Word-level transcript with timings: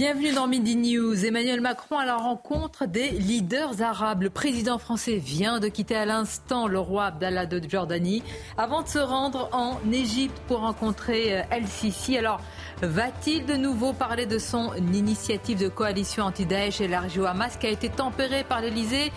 Bienvenue 0.00 0.32
dans 0.32 0.46
Midi 0.46 0.76
News. 0.76 1.26
Emmanuel 1.26 1.60
Macron 1.60 1.98
à 1.98 2.06
la 2.06 2.16
rencontre 2.16 2.86
des 2.86 3.10
leaders 3.10 3.82
arabes. 3.82 4.22
Le 4.22 4.30
président 4.30 4.78
français 4.78 5.16
vient 5.16 5.60
de 5.60 5.68
quitter 5.68 5.94
à 5.94 6.06
l'instant 6.06 6.68
le 6.68 6.78
roi 6.78 7.04
Abdallah 7.04 7.44
de 7.44 7.60
Jordanie 7.68 8.22
avant 8.56 8.80
de 8.80 8.88
se 8.88 8.98
rendre 8.98 9.50
en 9.52 9.76
Égypte 9.92 10.40
pour 10.48 10.60
rencontrer 10.60 11.40
euh, 11.40 11.42
El 11.50 11.66
Sisi. 11.66 12.16
Alors, 12.16 12.40
va-t-il 12.80 13.44
de 13.44 13.56
nouveau 13.56 13.92
parler 13.92 14.24
de 14.24 14.38
son 14.38 14.72
initiative 14.94 15.58
de 15.58 15.68
coalition 15.68 16.24
anti-Daesh 16.24 16.80
élargie 16.80 17.20
au 17.20 17.26
Hamas 17.26 17.58
qui 17.58 17.66
a 17.66 17.70
été 17.70 17.90
tempérée 17.90 18.42
par 18.42 18.62
l'Elysée 18.62 19.12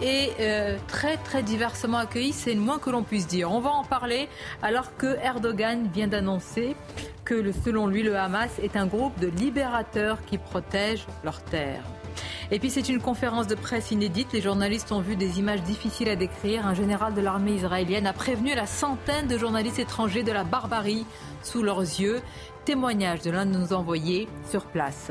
et 0.00 0.32
euh, 0.40 0.76
très 0.88 1.16
très 1.16 1.42
diversement 1.42 1.98
accueillie 1.98 2.32
C'est 2.32 2.54
le 2.54 2.60
moins 2.60 2.78
que 2.78 2.90
l'on 2.90 3.02
puisse 3.02 3.26
dire. 3.26 3.50
On 3.50 3.60
va 3.60 3.70
en 3.70 3.84
parler 3.84 4.28
alors 4.62 4.96
que 4.96 5.16
Erdogan 5.22 5.88
vient 5.92 6.06
d'annoncer 6.06 6.76
que 7.24 7.50
selon 7.64 7.86
lui, 7.86 8.02
le 8.02 8.16
Hamas 8.16 8.58
est 8.62 8.76
un 8.76 8.86
groupe 8.86 9.18
de 9.18 9.26
libérateurs 9.26 10.24
qui 10.26 10.38
protègent 10.38 11.06
leurs 11.24 11.42
terres. 11.42 11.82
Et 12.50 12.60
puis 12.60 12.70
c'est 12.70 12.88
une 12.88 13.00
conférence 13.00 13.48
de 13.48 13.56
presse 13.56 13.90
inédite. 13.90 14.32
Les 14.32 14.40
journalistes 14.40 14.92
ont 14.92 15.00
vu 15.00 15.16
des 15.16 15.38
images 15.40 15.62
difficiles 15.62 16.08
à 16.08 16.16
décrire. 16.16 16.66
Un 16.66 16.74
général 16.74 17.14
de 17.14 17.20
l'armée 17.20 17.54
israélienne 17.54 18.06
a 18.06 18.12
prévenu 18.12 18.54
la 18.54 18.66
centaine 18.66 19.26
de 19.26 19.36
journalistes 19.36 19.80
étrangers 19.80 20.22
de 20.22 20.32
la 20.32 20.44
barbarie 20.44 21.04
sous 21.42 21.62
leurs 21.62 21.80
yeux. 21.80 22.20
Témoignage 22.64 23.22
de 23.22 23.30
l'un 23.30 23.46
de 23.46 23.58
nos 23.58 23.72
envoyés 23.72 24.28
sur 24.48 24.66
place. 24.66 25.10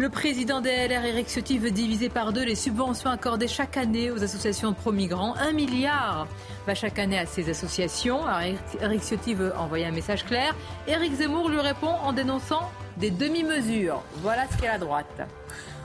Le 0.00 0.08
président 0.10 0.60
des 0.60 0.86
LR, 0.86 1.04
Éric 1.04 1.26
Ciotti, 1.28 1.58
veut 1.58 1.72
diviser 1.72 2.08
par 2.08 2.32
deux 2.32 2.44
les 2.44 2.54
subventions 2.54 3.10
accordées 3.10 3.48
chaque 3.48 3.76
année 3.76 4.12
aux 4.12 4.22
associations 4.22 4.70
de 4.70 4.76
pro-migrants. 4.76 5.34
Un 5.34 5.50
milliard 5.50 6.28
va 6.68 6.76
chaque 6.76 7.00
année 7.00 7.18
à 7.18 7.26
ces 7.26 7.50
associations. 7.50 8.24
Alors, 8.24 8.56
Éric 8.80 9.02
Ciotti 9.02 9.34
veut 9.34 9.52
envoyer 9.56 9.86
un 9.86 9.90
message 9.90 10.24
clair. 10.24 10.54
Éric 10.86 11.14
Zemmour 11.14 11.48
lui 11.48 11.58
répond 11.58 11.88
en 11.88 12.12
dénonçant 12.12 12.70
des 12.96 13.10
demi-mesures. 13.10 14.00
Voilà 14.22 14.46
ce 14.48 14.56
qu'est 14.56 14.68
la 14.68 14.78
droite. 14.78 15.20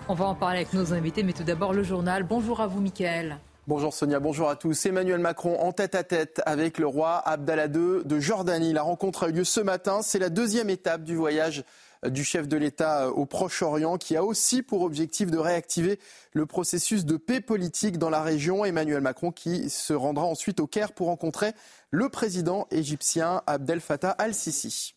On 0.07 0.13
va 0.13 0.25
en 0.25 0.35
parler 0.35 0.57
avec 0.57 0.73
nos 0.73 0.93
invités, 0.93 1.23
mais 1.23 1.33
tout 1.33 1.43
d'abord 1.43 1.73
le 1.73 1.81
journal. 1.81 2.21
Bonjour 2.21 2.61
à 2.61 2.67
vous, 2.67 2.81
Mickaël. 2.81 3.39
Bonjour 3.65 3.93
Sonia, 3.93 4.19
bonjour 4.19 4.49
à 4.49 4.57
tous. 4.57 4.85
Emmanuel 4.85 5.19
Macron 5.19 5.57
en 5.59 5.71
tête 5.71 5.95
à 5.95 6.03
tête 6.03 6.41
avec 6.45 6.77
le 6.77 6.85
roi 6.85 7.17
Abdallah 7.25 7.67
II 7.67 8.03
de 8.03 8.19
Jordanie. 8.19 8.73
La 8.73 8.83
rencontre 8.83 9.23
a 9.23 9.29
eu 9.29 9.31
lieu 9.31 9.43
ce 9.45 9.61
matin. 9.61 10.01
C'est 10.03 10.19
la 10.19 10.29
deuxième 10.29 10.69
étape 10.69 11.03
du 11.03 11.15
voyage 11.15 11.63
du 12.09 12.23
chef 12.23 12.47
de 12.47 12.57
l'État 12.57 13.05
euh, 13.05 13.11
au 13.11 13.25
Proche-Orient 13.25 13.97
qui 13.97 14.15
a 14.15 14.23
aussi 14.23 14.61
pour 14.61 14.81
objectif 14.81 15.31
de 15.31 15.37
réactiver 15.37 15.99
le 16.33 16.45
processus 16.45 17.05
de 17.05 17.17
paix 17.17 17.41
politique 17.41 17.97
dans 17.97 18.09
la 18.09 18.21
région. 18.21 18.65
Emmanuel 18.65 19.01
Macron 19.01 19.31
qui 19.31 19.69
se 19.69 19.93
rendra 19.93 20.25
ensuite 20.25 20.59
au 20.59 20.67
Caire 20.67 20.93
pour 20.93 21.07
rencontrer 21.07 21.53
le 21.91 22.09
président 22.09 22.67
égyptien 22.71 23.41
Abdel 23.47 23.79
Fattah 23.79 24.11
al-Sisi. 24.11 24.95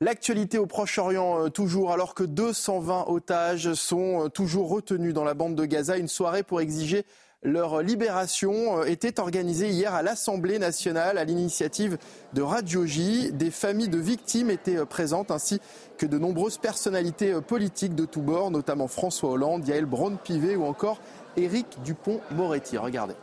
L'actualité 0.00 0.58
au 0.58 0.66
Proche-Orient, 0.66 1.44
euh, 1.44 1.48
toujours, 1.48 1.92
alors 1.92 2.14
que 2.14 2.24
220 2.24 3.04
otages 3.06 3.74
sont 3.74 4.24
euh, 4.24 4.28
toujours 4.28 4.68
retenus 4.68 5.14
dans 5.14 5.22
la 5.22 5.34
bande 5.34 5.54
de 5.54 5.64
Gaza. 5.64 5.96
Une 5.96 6.08
soirée 6.08 6.42
pour 6.42 6.60
exiger 6.60 7.06
leur 7.42 7.82
libération 7.82 8.78
euh, 8.78 8.84
était 8.84 9.18
organisée 9.18 9.68
hier 9.68 9.94
à 9.94 10.02
l'Assemblée 10.02 10.58
nationale 10.58 11.18
à 11.18 11.24
l'initiative 11.24 11.98
de 12.34 12.42
Radio 12.42 12.86
J. 12.86 13.32
Des 13.32 13.50
familles 13.50 13.88
de 13.88 13.98
victimes 13.98 14.50
étaient 14.50 14.78
euh, 14.78 14.84
présentes 14.84 15.30
ainsi 15.30 15.60
que 15.98 16.06
de 16.06 16.18
nombreuses 16.18 16.58
personnalités 16.58 17.32
euh, 17.32 17.40
politiques 17.40 17.94
de 17.94 18.04
tous 18.04 18.20
bords, 18.20 18.50
notamment 18.50 18.86
François 18.86 19.30
Hollande, 19.30 19.66
Yael 19.66 19.86
Braun-Pivet 19.86 20.56
ou 20.56 20.64
encore 20.64 21.00
Éric 21.36 21.66
Dupont-Moretti. 21.84 22.78
Regardez. 22.78 23.14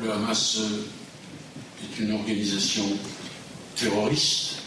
Le 0.00 0.12
Hamas 0.12 0.60
est 1.82 1.98
une 2.00 2.12
organisation 2.12 2.84
terroriste 3.76 4.58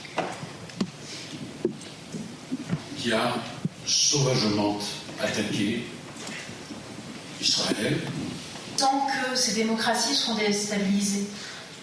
qui 2.98 3.14
a 3.14 3.36
sauvagement 3.86 4.78
attaqué 5.22 5.84
Israël. 7.42 7.98
Tant 8.78 9.08
que 9.08 9.36
ces 9.36 9.54
démocraties 9.54 10.16
seront 10.16 10.36
déstabilisées, 10.36 11.28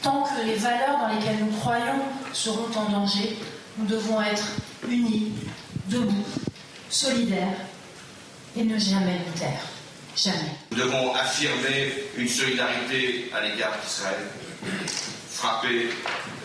tant 0.03 0.22
que 0.22 0.47
les 0.47 0.54
valeurs 0.54 0.98
dans 1.00 1.09
lesquelles 1.09 1.38
nous 1.41 1.56
croyons 1.59 2.03
seront 2.32 2.69
en 2.76 2.91
danger, 2.91 3.37
nous 3.78 3.87
devons 3.87 4.22
être 4.22 4.44
unis, 4.88 5.32
debout, 5.88 6.25
solidaires 6.88 7.56
et 8.56 8.65
ne 8.65 8.78
jamais 8.78 9.19
nous 9.26 9.38
taire. 9.38 9.62
Jamais. 10.16 10.53
Nous 10.70 10.78
devons 10.78 11.12
affirmer 11.15 11.92
une 12.16 12.28
solidarité 12.28 13.31
à 13.34 13.41
l'égard 13.41 13.76
d'Israël, 13.84 14.28
frapper 15.31 15.88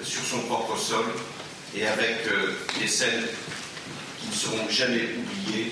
sur 0.03 0.23
son 0.23 0.39
propre 0.47 0.75
sol 0.75 1.05
et 1.75 1.85
avec 1.85 2.25
euh, 2.27 2.57
des 2.79 2.87
scènes 2.87 3.25
qui 4.19 4.27
ne 4.27 4.33
seront 4.33 4.69
jamais 4.69 5.09
oubliées. 5.17 5.71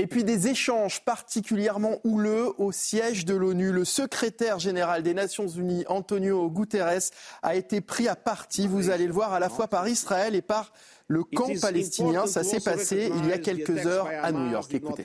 Et 0.00 0.06
puis 0.06 0.22
des 0.22 0.46
échanges 0.46 1.04
particulièrement 1.04 1.98
houleux 2.04 2.52
au 2.58 2.70
siège 2.70 3.24
de 3.24 3.34
l'ONU. 3.34 3.72
Le 3.72 3.84
secrétaire 3.84 4.60
général 4.60 5.02
des 5.02 5.12
Nations 5.12 5.48
Unies, 5.48 5.84
Antonio 5.88 6.48
Guterres, 6.48 7.10
a 7.42 7.56
été 7.56 7.80
pris 7.80 8.06
à 8.06 8.14
partie, 8.14 8.68
vous 8.68 8.90
allez 8.90 9.08
le 9.08 9.12
voir, 9.12 9.32
à 9.32 9.40
la 9.40 9.48
fois 9.48 9.66
par 9.66 9.88
Israël 9.88 10.36
et 10.36 10.40
par 10.40 10.72
le 11.08 11.24
camp 11.24 11.50
palestinien. 11.60 12.28
Ça 12.28 12.44
s'est 12.44 12.60
passé 12.60 13.10
il 13.16 13.26
y 13.26 13.32
a 13.32 13.38
quelques 13.38 13.86
heures 13.86 14.08
à 14.22 14.30
New 14.30 14.52
York. 14.52 14.72
Écoutez. 14.72 15.04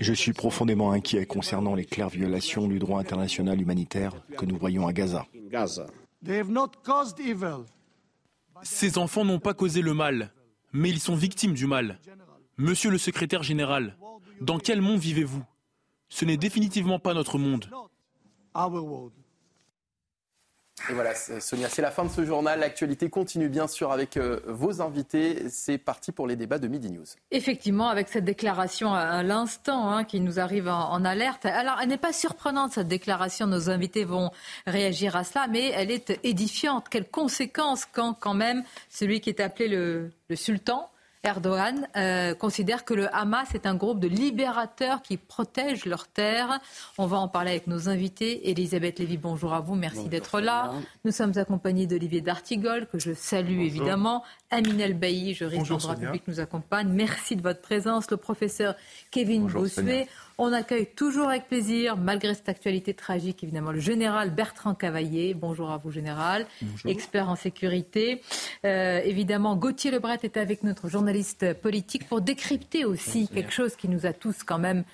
Je 0.00 0.12
suis 0.12 0.32
profondément 0.32 0.90
inquiet 0.90 1.24
concernant 1.24 1.76
les 1.76 1.84
claires 1.84 2.08
violations 2.08 2.66
du 2.66 2.80
droit 2.80 2.98
international 2.98 3.60
humanitaire 3.60 4.14
que 4.36 4.46
nous 4.46 4.56
voyons 4.56 4.88
à 4.88 4.92
Gaza. 4.92 5.26
Ces 8.64 8.98
enfants 8.98 9.24
n'ont 9.24 9.38
pas 9.38 9.54
causé 9.54 9.80
le 9.80 9.94
mal, 9.94 10.32
mais 10.72 10.90
ils 10.90 10.98
sont 10.98 11.14
victimes 11.14 11.54
du 11.54 11.68
mal. 11.68 12.00
Monsieur 12.58 12.90
le 12.90 12.98
secrétaire 12.98 13.42
général, 13.42 13.96
dans 14.40 14.58
quel 14.58 14.80
monde 14.80 14.98
vivez-vous? 14.98 15.44
Ce 16.08 16.24
n'est 16.24 16.36
définitivement 16.36 16.98
pas 16.98 17.14
notre 17.14 17.38
monde. 17.38 17.66
Et 20.88 20.92
voilà, 20.92 21.12
c'est- 21.14 21.40
Sonia, 21.40 21.68
c'est 21.68 21.82
la 21.82 21.90
fin 21.90 22.04
de 22.04 22.08
ce 22.10 22.24
journal. 22.24 22.60
L'actualité 22.60 23.10
continue 23.10 23.48
bien 23.48 23.66
sûr 23.66 23.90
avec 23.90 24.16
euh, 24.16 24.40
vos 24.46 24.80
invités. 24.80 25.48
C'est 25.50 25.76
parti 25.76 26.12
pour 26.12 26.26
les 26.28 26.36
débats 26.36 26.58
de 26.60 26.68
Midi 26.68 26.90
News. 26.90 27.04
Effectivement, 27.32 27.88
avec 27.88 28.08
cette 28.08 28.24
déclaration 28.24 28.94
à, 28.94 29.00
à 29.00 29.22
l'instant 29.24 29.90
hein, 29.90 30.04
qui 30.04 30.20
nous 30.20 30.38
arrive 30.38 30.68
en, 30.68 30.92
en 30.92 31.04
alerte. 31.04 31.46
Alors, 31.46 31.78
elle 31.82 31.88
n'est 31.88 31.96
pas 31.98 32.12
surprenante, 32.12 32.72
cette 32.72 32.86
déclaration. 32.88 33.46
Nos 33.48 33.70
invités 33.70 34.04
vont 34.04 34.30
réagir 34.66 35.16
à 35.16 35.24
cela, 35.24 35.48
mais 35.48 35.68
elle 35.70 35.90
est 35.90 36.18
édifiante. 36.24 36.88
Quelles 36.88 37.08
conséquences 37.10 37.84
quand, 37.84 38.14
quand 38.14 38.34
même, 38.34 38.62
celui 38.88 39.20
qui 39.20 39.30
est 39.30 39.40
appelé 39.40 39.68
le, 39.68 40.12
le 40.28 40.36
sultan 40.36 40.88
Erdogan 41.24 41.88
euh, 41.96 42.34
considère 42.34 42.84
que 42.84 42.94
le 42.94 43.14
Hamas 43.14 43.54
est 43.54 43.66
un 43.66 43.74
groupe 43.74 44.00
de 44.00 44.08
libérateurs 44.08 45.02
qui 45.02 45.16
protègent 45.16 45.86
leurs 45.86 46.08
terres. 46.08 46.60
On 46.96 47.06
va 47.06 47.18
en 47.18 47.28
parler 47.28 47.50
avec 47.50 47.66
nos 47.66 47.88
invités. 47.88 48.50
Elisabeth 48.50 48.98
Lévy, 48.98 49.16
bonjour 49.16 49.52
à 49.52 49.60
vous. 49.60 49.74
Merci 49.74 50.08
d'être 50.08 50.40
là. 50.40 50.72
Nous 51.04 51.12
sommes 51.12 51.36
accompagnés 51.36 51.86
d'Olivier 51.86 52.20
D'Artigol, 52.20 52.86
que 52.86 52.98
je 52.98 53.12
salue 53.12 53.60
évidemment. 53.60 54.24
Aminel 54.50 54.94
Bailly, 54.94 55.34
juriste 55.34 55.56
en 55.56 55.58
Bonjour, 55.60 55.78
droit 55.78 55.94
public, 55.96 56.22
nous 56.28 56.40
accompagne. 56.40 56.88
Merci 56.88 57.36
de 57.36 57.42
votre 57.42 57.60
présence. 57.60 58.10
Le 58.10 58.16
professeur 58.16 58.74
Kevin 59.10 59.42
Bonjour, 59.42 59.62
Bossuet. 59.62 59.82
Sonia. 59.82 60.04
On 60.40 60.52
accueille 60.52 60.86
toujours 60.86 61.30
avec 61.30 61.48
plaisir, 61.48 61.96
malgré 61.96 62.32
cette 62.32 62.48
actualité 62.48 62.94
tragique, 62.94 63.42
évidemment, 63.42 63.72
le 63.72 63.80
général 63.80 64.30
Bertrand 64.30 64.72
Cavaillé. 64.72 65.34
Bonjour 65.34 65.72
à 65.72 65.78
vous, 65.78 65.90
général. 65.90 66.46
Expert 66.84 67.28
en 67.28 67.34
sécurité. 67.34 68.22
Euh, 68.64 69.00
évidemment, 69.02 69.56
Gauthier 69.56 69.90
Lebret 69.90 70.20
est 70.22 70.36
avec 70.36 70.62
notre 70.62 70.88
journaliste 70.88 71.54
politique 71.54 72.08
pour 72.08 72.20
décrypter 72.20 72.84
aussi 72.84 73.26
quelque 73.26 73.50
chose 73.50 73.74
qui 73.74 73.88
nous 73.88 74.06
a 74.06 74.12
tous 74.12 74.44
quand 74.44 74.60
même 74.60 74.84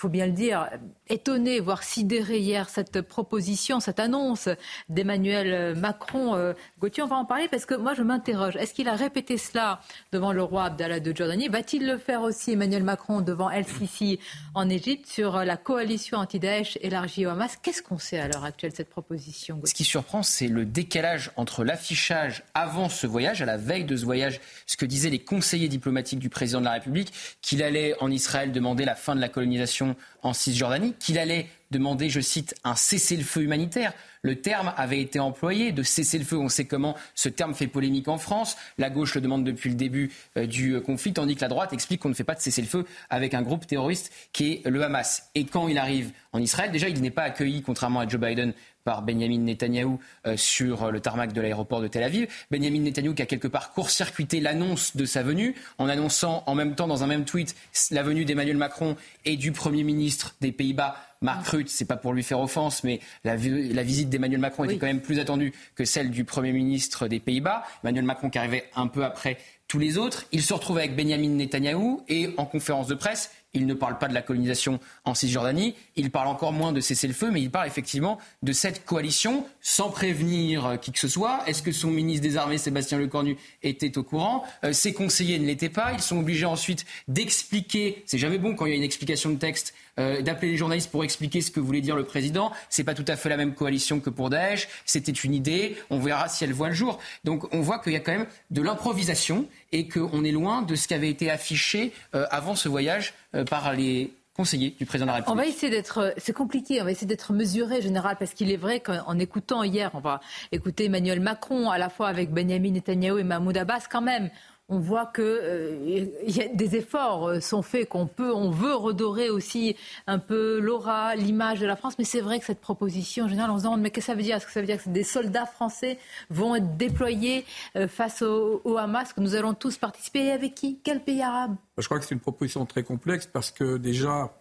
faut 0.00 0.08
bien 0.08 0.24
le 0.26 0.32
dire, 0.32 0.66
étonné, 1.10 1.60
voire 1.60 1.82
sidéré 1.82 2.38
hier 2.38 2.70
cette 2.70 3.02
proposition, 3.02 3.80
cette 3.80 4.00
annonce 4.00 4.48
d'Emmanuel 4.88 5.76
Macron. 5.76 6.34
Euh, 6.36 6.54
Gauthier, 6.78 7.02
on 7.02 7.06
va 7.06 7.16
en 7.16 7.26
parler 7.26 7.48
parce 7.48 7.66
que 7.66 7.74
moi 7.74 7.92
je 7.92 8.02
m'interroge. 8.02 8.56
Est-ce 8.56 8.72
qu'il 8.72 8.88
a 8.88 8.94
répété 8.94 9.36
cela 9.36 9.82
devant 10.10 10.32
le 10.32 10.42
roi 10.42 10.64
Abdallah 10.64 11.00
de 11.00 11.14
Jordanie? 11.14 11.48
Va-t-il 11.48 11.86
le 11.86 11.98
faire 11.98 12.22
aussi, 12.22 12.52
Emmanuel 12.52 12.82
Macron, 12.82 13.20
devant 13.20 13.50
El 13.50 13.66
Sisi 13.66 14.18
en 14.54 14.70
Égypte 14.70 15.06
sur 15.06 15.44
la 15.44 15.58
coalition 15.58 16.16
anti-Daesh 16.16 16.78
élargie 16.80 17.26
au 17.26 17.30
Hamas? 17.30 17.58
Qu'est-ce 17.62 17.82
qu'on 17.82 17.98
sait 17.98 18.18
à 18.18 18.26
l'heure 18.26 18.44
actuelle 18.44 18.70
de 18.70 18.76
cette 18.76 18.88
proposition 18.88 19.60
Ce 19.64 19.74
qui 19.74 19.84
surprend, 19.84 20.22
c'est 20.22 20.48
le 20.48 20.64
décalage 20.64 21.30
entre 21.36 21.62
l'affichage 21.62 22.42
avant 22.54 22.88
ce 22.88 23.06
voyage, 23.06 23.42
à 23.42 23.46
la 23.46 23.58
veille 23.58 23.84
de 23.84 23.96
ce 23.96 24.06
voyage, 24.06 24.40
ce 24.66 24.78
que 24.78 24.86
disaient 24.86 25.10
les 25.10 25.18
conseillers 25.18 25.68
diplomatiques 25.68 26.20
du 26.20 26.30
président 26.30 26.60
de 26.60 26.64
la 26.64 26.72
République, 26.72 27.12
qu'il 27.42 27.62
allait 27.62 27.94
en 28.00 28.10
Israël 28.10 28.50
demander 28.50 28.86
la 28.86 28.94
fin 28.94 29.14
de 29.14 29.20
la 29.20 29.28
colonisation 29.28 29.89
en 30.22 30.32
Cisjordanie, 30.32 30.94
qu'il 30.98 31.18
allait 31.18 31.48
demander, 31.70 32.10
je 32.10 32.20
cite, 32.20 32.54
un 32.64 32.74
cessez-le-feu 32.74 33.42
humanitaire. 33.42 33.92
Le 34.22 34.40
terme 34.40 34.72
avait 34.76 35.00
été 35.00 35.18
employé 35.18 35.72
de 35.72 35.82
cessez-le-feu. 35.82 36.36
On 36.36 36.48
sait 36.48 36.66
comment 36.66 36.96
ce 37.14 37.28
terme 37.28 37.54
fait 37.54 37.68
polémique 37.68 38.08
en 38.08 38.18
France. 38.18 38.56
La 38.76 38.90
gauche 38.90 39.14
le 39.14 39.20
demande 39.20 39.44
depuis 39.44 39.70
le 39.70 39.76
début 39.76 40.10
euh, 40.36 40.46
du 40.46 40.74
euh, 40.74 40.80
conflit, 40.80 41.12
tandis 41.12 41.36
que 41.36 41.40
la 41.40 41.48
droite 41.48 41.72
explique 41.72 42.00
qu'on 42.00 42.08
ne 42.08 42.14
fait 42.14 42.24
pas 42.24 42.34
de 42.34 42.40
cessez-le-feu 42.40 42.86
avec 43.08 43.34
un 43.34 43.42
groupe 43.42 43.66
terroriste 43.66 44.12
qui 44.32 44.52
est 44.52 44.68
le 44.68 44.82
Hamas. 44.82 45.30
Et 45.34 45.44
quand 45.44 45.68
il 45.68 45.78
arrive 45.78 46.12
en 46.32 46.40
Israël, 46.40 46.70
déjà, 46.70 46.88
il 46.88 47.00
n'est 47.00 47.10
pas 47.10 47.22
accueilli, 47.22 47.62
contrairement 47.62 48.00
à 48.00 48.08
Joe 48.08 48.20
Biden, 48.20 48.52
par 48.84 49.02
Benjamin 49.02 49.38
Netanyahou 49.38 49.98
euh, 50.26 50.36
sur 50.36 50.90
le 50.90 51.00
tarmac 51.00 51.32
de 51.32 51.40
l'aéroport 51.40 51.80
de 51.80 51.88
Tel 51.88 52.02
Aviv. 52.02 52.28
Benjamin 52.50 52.80
Netanyahou 52.80 53.14
qui 53.14 53.22
a 53.22 53.26
quelque 53.26 53.48
part 53.48 53.72
court-circuité 53.72 54.40
l'annonce 54.40 54.96
de 54.96 55.04
sa 55.04 55.22
venue 55.22 55.54
en 55.78 55.88
annonçant 55.88 56.42
en 56.46 56.54
même 56.54 56.74
temps 56.74 56.86
dans 56.86 57.02
un 57.02 57.06
même 57.06 57.24
tweet 57.24 57.54
la 57.90 58.02
venue 58.02 58.24
d'Emmanuel 58.24 58.56
Macron 58.56 58.96
et 59.24 59.36
du 59.36 59.52
Premier 59.52 59.84
ministre 59.84 60.34
des 60.40 60.52
Pays-Bas 60.52 60.96
Mark 61.22 61.46
Rutte, 61.48 61.68
c'est 61.68 61.84
pas 61.84 61.98
pour 61.98 62.14
lui 62.14 62.22
faire 62.22 62.40
offense, 62.40 62.82
mais 62.82 62.98
la, 63.24 63.36
visite 63.36 64.08
d'Emmanuel 64.08 64.40
Macron 64.40 64.64
était 64.64 64.78
quand 64.78 64.86
même 64.86 65.02
plus 65.02 65.18
attendue 65.18 65.52
que 65.74 65.84
celle 65.84 66.10
du 66.10 66.24
Premier 66.24 66.52
ministre 66.52 67.08
des 67.08 67.20
Pays-Bas. 67.20 67.62
Emmanuel 67.84 68.04
Macron 68.04 68.30
qui 68.30 68.38
arrivait 68.38 68.64
un 68.74 68.86
peu 68.86 69.04
après 69.04 69.36
tous 69.68 69.78
les 69.78 69.98
autres. 69.98 70.24
Il 70.32 70.42
se 70.42 70.54
retrouve 70.54 70.78
avec 70.78 70.96
Benjamin 70.96 71.28
Netanyahou 71.28 72.02
et 72.08 72.30
en 72.38 72.46
conférence 72.46 72.86
de 72.86 72.94
presse, 72.94 73.30
il 73.54 73.66
ne 73.66 73.74
parle 73.74 73.98
pas 73.98 74.08
de 74.08 74.14
la 74.14 74.22
colonisation 74.22 74.80
en 75.04 75.14
Cisjordanie, 75.14 75.74
il 75.96 76.10
parle 76.10 76.28
encore 76.28 76.52
moins 76.52 76.72
de 76.72 76.80
cesser 76.80 77.06
le 77.06 77.14
feu, 77.14 77.30
mais 77.30 77.42
il 77.42 77.50
parle 77.50 77.66
effectivement 77.66 78.18
de 78.42 78.52
cette 78.52 78.84
coalition 78.84 79.46
sans 79.60 79.90
prévenir 79.90 80.66
euh, 80.66 80.76
qui 80.76 80.92
que 80.92 80.98
ce 80.98 81.08
soit. 81.08 81.40
Est-ce 81.46 81.62
que 81.62 81.72
son 81.72 81.90
ministre 81.90 82.22
des 82.22 82.36
Armées, 82.36 82.58
Sébastien 82.58 82.98
Lecornu, 82.98 83.36
était 83.62 83.96
au 83.98 84.02
courant? 84.02 84.44
Euh, 84.64 84.72
Ses 84.72 84.92
conseillers 84.92 85.38
ne 85.38 85.46
l'étaient 85.46 85.68
pas. 85.68 85.92
Ils 85.92 86.00
sont 86.00 86.18
obligés 86.18 86.46
ensuite 86.46 86.86
d'expliquer. 87.08 88.02
C'est 88.06 88.18
jamais 88.18 88.38
bon 88.38 88.54
quand 88.54 88.66
il 88.66 88.70
y 88.70 88.72
a 88.72 88.76
une 88.76 88.82
explication 88.82 89.30
de 89.30 89.36
texte 89.36 89.74
euh, 89.98 90.22
d'appeler 90.22 90.52
les 90.52 90.56
journalistes 90.56 90.90
pour 90.90 91.04
expliquer 91.04 91.40
ce 91.40 91.50
que 91.50 91.60
voulait 91.60 91.80
dire 91.80 91.96
le 91.96 92.04
président. 92.04 92.52
C'est 92.68 92.84
pas 92.84 92.94
tout 92.94 93.04
à 93.08 93.16
fait 93.16 93.28
la 93.28 93.36
même 93.36 93.54
coalition 93.54 94.00
que 94.00 94.10
pour 94.10 94.30
Daesh. 94.30 94.68
C'était 94.84 95.12
une 95.12 95.34
idée. 95.34 95.76
On 95.90 95.98
verra 95.98 96.28
si 96.28 96.44
elle 96.44 96.52
voit 96.52 96.68
le 96.68 96.74
jour. 96.74 96.98
Donc 97.24 97.52
on 97.52 97.60
voit 97.60 97.78
qu'il 97.80 97.92
y 97.92 97.96
a 97.96 98.00
quand 98.00 98.12
même 98.12 98.26
de 98.50 98.62
l'improvisation 98.62 99.46
et 99.72 99.88
qu'on 99.88 100.24
est 100.24 100.32
loin 100.32 100.62
de 100.62 100.74
ce 100.74 100.88
qui 100.88 100.94
avait 100.94 101.10
été 101.10 101.30
affiché 101.30 101.92
avant 102.12 102.54
ce 102.54 102.68
voyage 102.68 103.14
euh, 103.34 103.44
par 103.44 103.72
les 103.72 104.12
conseillers 104.34 104.74
du 104.78 104.86
président 104.86 105.06
de 105.06 105.10
la 105.10 105.16
République. 105.16 105.32
On 105.32 105.36
va 105.36 105.46
essayer 105.46 105.70
d'être, 105.70 105.98
euh, 105.98 106.10
c'est 106.16 106.32
compliqué, 106.32 106.80
on 106.80 106.84
va 106.84 106.90
essayer 106.90 107.06
d'être 107.06 107.32
mesuré, 107.32 107.82
général, 107.82 108.16
parce 108.18 108.32
qu'il 108.32 108.50
est 108.50 108.56
vrai 108.56 108.80
qu'en 108.80 109.18
écoutant 109.18 109.62
hier, 109.62 109.90
on 109.94 110.00
va 110.00 110.20
écouter 110.50 110.86
Emmanuel 110.86 111.20
Macron, 111.20 111.70
à 111.70 111.78
la 111.78 111.90
fois 111.90 112.08
avec 112.08 112.30
Benjamin 112.30 112.70
Netanyahu 112.70 113.20
et 113.20 113.24
Mahmoud 113.24 113.56
Abbas, 113.56 113.86
quand 113.90 114.00
même 114.00 114.30
on 114.70 114.78
voit 114.78 115.06
que 115.06 115.20
euh, 115.22 116.06
des 116.54 116.76
efforts 116.76 117.26
euh, 117.26 117.40
sont 117.40 117.60
faits, 117.60 117.88
qu'on 117.88 118.06
peut, 118.06 118.32
on 118.32 118.50
veut 118.50 118.74
redorer 118.74 119.28
aussi 119.28 119.76
un 120.06 120.20
peu 120.20 120.60
l'aura, 120.60 121.16
l'image 121.16 121.58
de 121.58 121.66
la 121.66 121.74
France. 121.74 121.98
Mais 121.98 122.04
c'est 122.04 122.20
vrai 122.20 122.38
que 122.38 122.46
cette 122.46 122.60
proposition, 122.60 123.24
en 123.24 123.28
général, 123.28 123.50
on 123.50 123.58
se 123.58 123.64
demande 123.64 123.80
mais 123.80 123.90
qu'est-ce 123.90 124.06
que 124.06 124.12
ça 124.12 124.16
veut 124.16 124.22
dire? 124.22 124.36
Est-ce 124.36 124.46
que 124.46 124.52
ça 124.52 124.60
veut 124.60 124.66
dire 124.66 124.82
que 124.82 124.88
des 124.88 125.02
soldats 125.02 125.44
français 125.44 125.98
vont 126.30 126.54
être 126.54 126.76
déployés 126.76 127.44
euh, 127.74 127.88
face 127.88 128.22
au, 128.22 128.76
Hamas, 128.78 129.12
que 129.12 129.20
nous 129.20 129.34
allons 129.34 129.54
tous 129.54 129.76
participer? 129.76 130.30
Avec 130.30 130.54
qui? 130.54 130.78
Quel 130.84 131.02
pays 131.02 131.20
arabe? 131.20 131.56
Je 131.76 131.84
crois 131.86 131.98
que 131.98 132.04
c'est 132.04 132.14
une 132.14 132.20
proposition 132.20 132.64
très 132.64 132.84
complexe 132.84 133.26
parce 133.26 133.50
que 133.50 133.76
déjà 133.76 134.32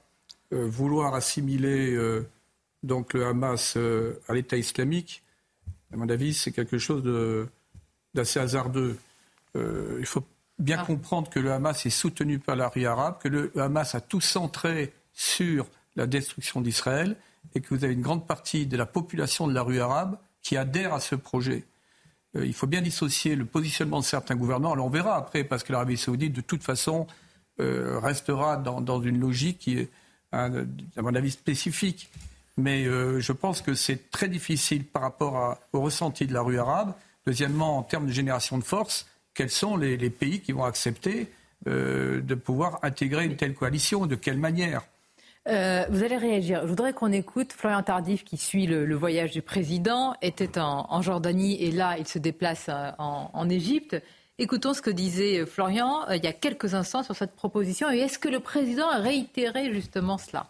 vouloir 0.52 1.14
assimiler 1.14 1.96
donc 2.82 3.14
le 3.14 3.26
Hamas 3.26 3.78
à 4.28 4.34
l'État 4.34 4.58
islamique, 4.58 5.22
à 5.94 5.98
mon 5.98 6.10
avis, 6.10 6.34
c'est 6.34 6.52
quelque 6.52 6.78
chose 6.80 7.04
d'assez 8.14 8.40
hasardeux. 8.40 8.98
Euh, 9.56 9.98
il 10.00 10.06
faut 10.06 10.26
bien 10.58 10.78
ah. 10.80 10.86
comprendre 10.86 11.30
que 11.30 11.40
le 11.40 11.52
Hamas 11.52 11.86
est 11.86 11.90
soutenu 11.90 12.40
par 12.40 12.56
la 12.56 12.68
rue 12.70 12.86
arabe, 12.86 13.18
que 13.22 13.28
le 13.28 13.52
Hamas 13.58 13.96
a 13.96 14.02
tout 14.02 14.22
centré 14.22 14.94
sur 15.14 15.68
la 15.96 16.08
destruction 16.08 16.62
d'Israël 16.62 17.16
et 17.56 17.62
que 17.62 17.74
vous 17.74 17.84
avez 17.84 17.94
une 17.94 18.02
grande 18.02 18.28
partie 18.28 18.68
de 18.68 18.78
la 18.78 18.86
population 18.86 19.48
de 19.48 19.54
la 19.54 19.64
rue 19.64 19.80
arabe 19.80 20.18
qui 20.42 20.58
adhère 20.58 20.94
à 20.94 21.00
ce 21.00 21.16
projet. 21.16 21.66
Euh, 22.36 22.46
il 22.46 22.54
faut 22.54 22.68
bien 22.68 22.82
dissocier 22.82 23.36
le 23.36 23.46
positionnement 23.46 24.00
de 24.00 24.06
certains 24.06 24.36
gouvernements. 24.36 24.74
Alors 24.74 24.86
on 24.86 24.90
verra 24.90 25.16
après, 25.16 25.44
parce 25.44 25.64
que 25.64 25.72
l'Arabie 25.72 25.98
saoudite, 25.98 26.34
de 26.34 26.42
toute 26.42 26.64
façon, 26.64 27.08
euh, 27.60 28.00
restera 28.00 28.58
dans, 28.58 29.02
une 29.02 29.20
logique 29.20 29.60
qui 29.60 29.80
est, 29.80 29.90
à 30.32 30.50
mon 30.98 31.16
avis, 31.16 31.32
spécifique. 31.32 32.10
Mais 32.56 32.84
je 32.84 33.32
pense 33.32 33.62
que 33.62 33.74
c'est 33.74 34.12
très 34.12 34.28
difficile 34.28 34.86
par 34.86 35.02
rapport 35.02 35.58
au 35.72 35.80
ressenti 35.80 36.28
de 36.28 36.34
la 36.34 36.42
rue 36.42 36.60
arabe. 36.60 36.94
Deuxièmement, 37.26 37.78
en 37.78 37.84
termes 37.84 38.08
de 38.08 38.12
génération 38.12 38.58
de 38.58 38.64
force, 38.64 39.08
quels 39.34 39.50
sont 39.50 39.78
les, 39.78 40.10
pays 40.10 40.42
qui 40.42 40.52
vont 40.52 40.64
accepter 40.64 41.28
euh, 41.68 42.22
de 42.22 42.36
pouvoir 42.36 42.80
intégrer 42.84 43.26
une 43.26 43.36
telle 43.36 43.54
coalition, 43.54 44.06
de 44.06 44.16
quelle 44.16 44.38
manière? 44.38 44.84
Euh, 45.48 45.86
vous 45.90 46.04
allez 46.04 46.18
réagir. 46.18 46.62
Je 46.64 46.68
voudrais 46.68 46.94
qu'on 46.94 47.12
écoute 47.12 47.54
Florian 47.54 47.82
Tardif, 47.82 48.24
qui 48.24 48.38
suit 48.38 48.68
le, 48.68 48.94
voyage 48.96 49.32
du 49.32 49.42
président, 49.42 50.14
était 50.22 50.60
en, 50.60 51.02
Jordanie 51.02 51.62
et 51.64 51.72
là, 51.72 51.98
il 51.98 52.08
se 52.08 52.20
déplace 52.20 52.68
euh, 52.70 52.92
en, 52.98 53.50
Égypte. 53.50 54.02
Écoutons 54.38 54.74
ce 54.74 54.82
que 54.82 54.90
disait 54.92 55.46
Florian 55.46 56.08
il 56.12 56.24
y 56.24 56.28
a 56.28 56.34
quelques 56.34 56.74
instants 56.74 57.04
sur 57.04 57.16
cette 57.16 57.36
proposition. 57.36 57.92
Et 57.92 58.00
est-ce 58.00 58.20
que 58.20 58.30
le 58.30 58.40
président 58.40 58.90
a 58.90 58.98
réitéré 58.98 59.74
justement 59.74 60.18
cela? 60.18 60.48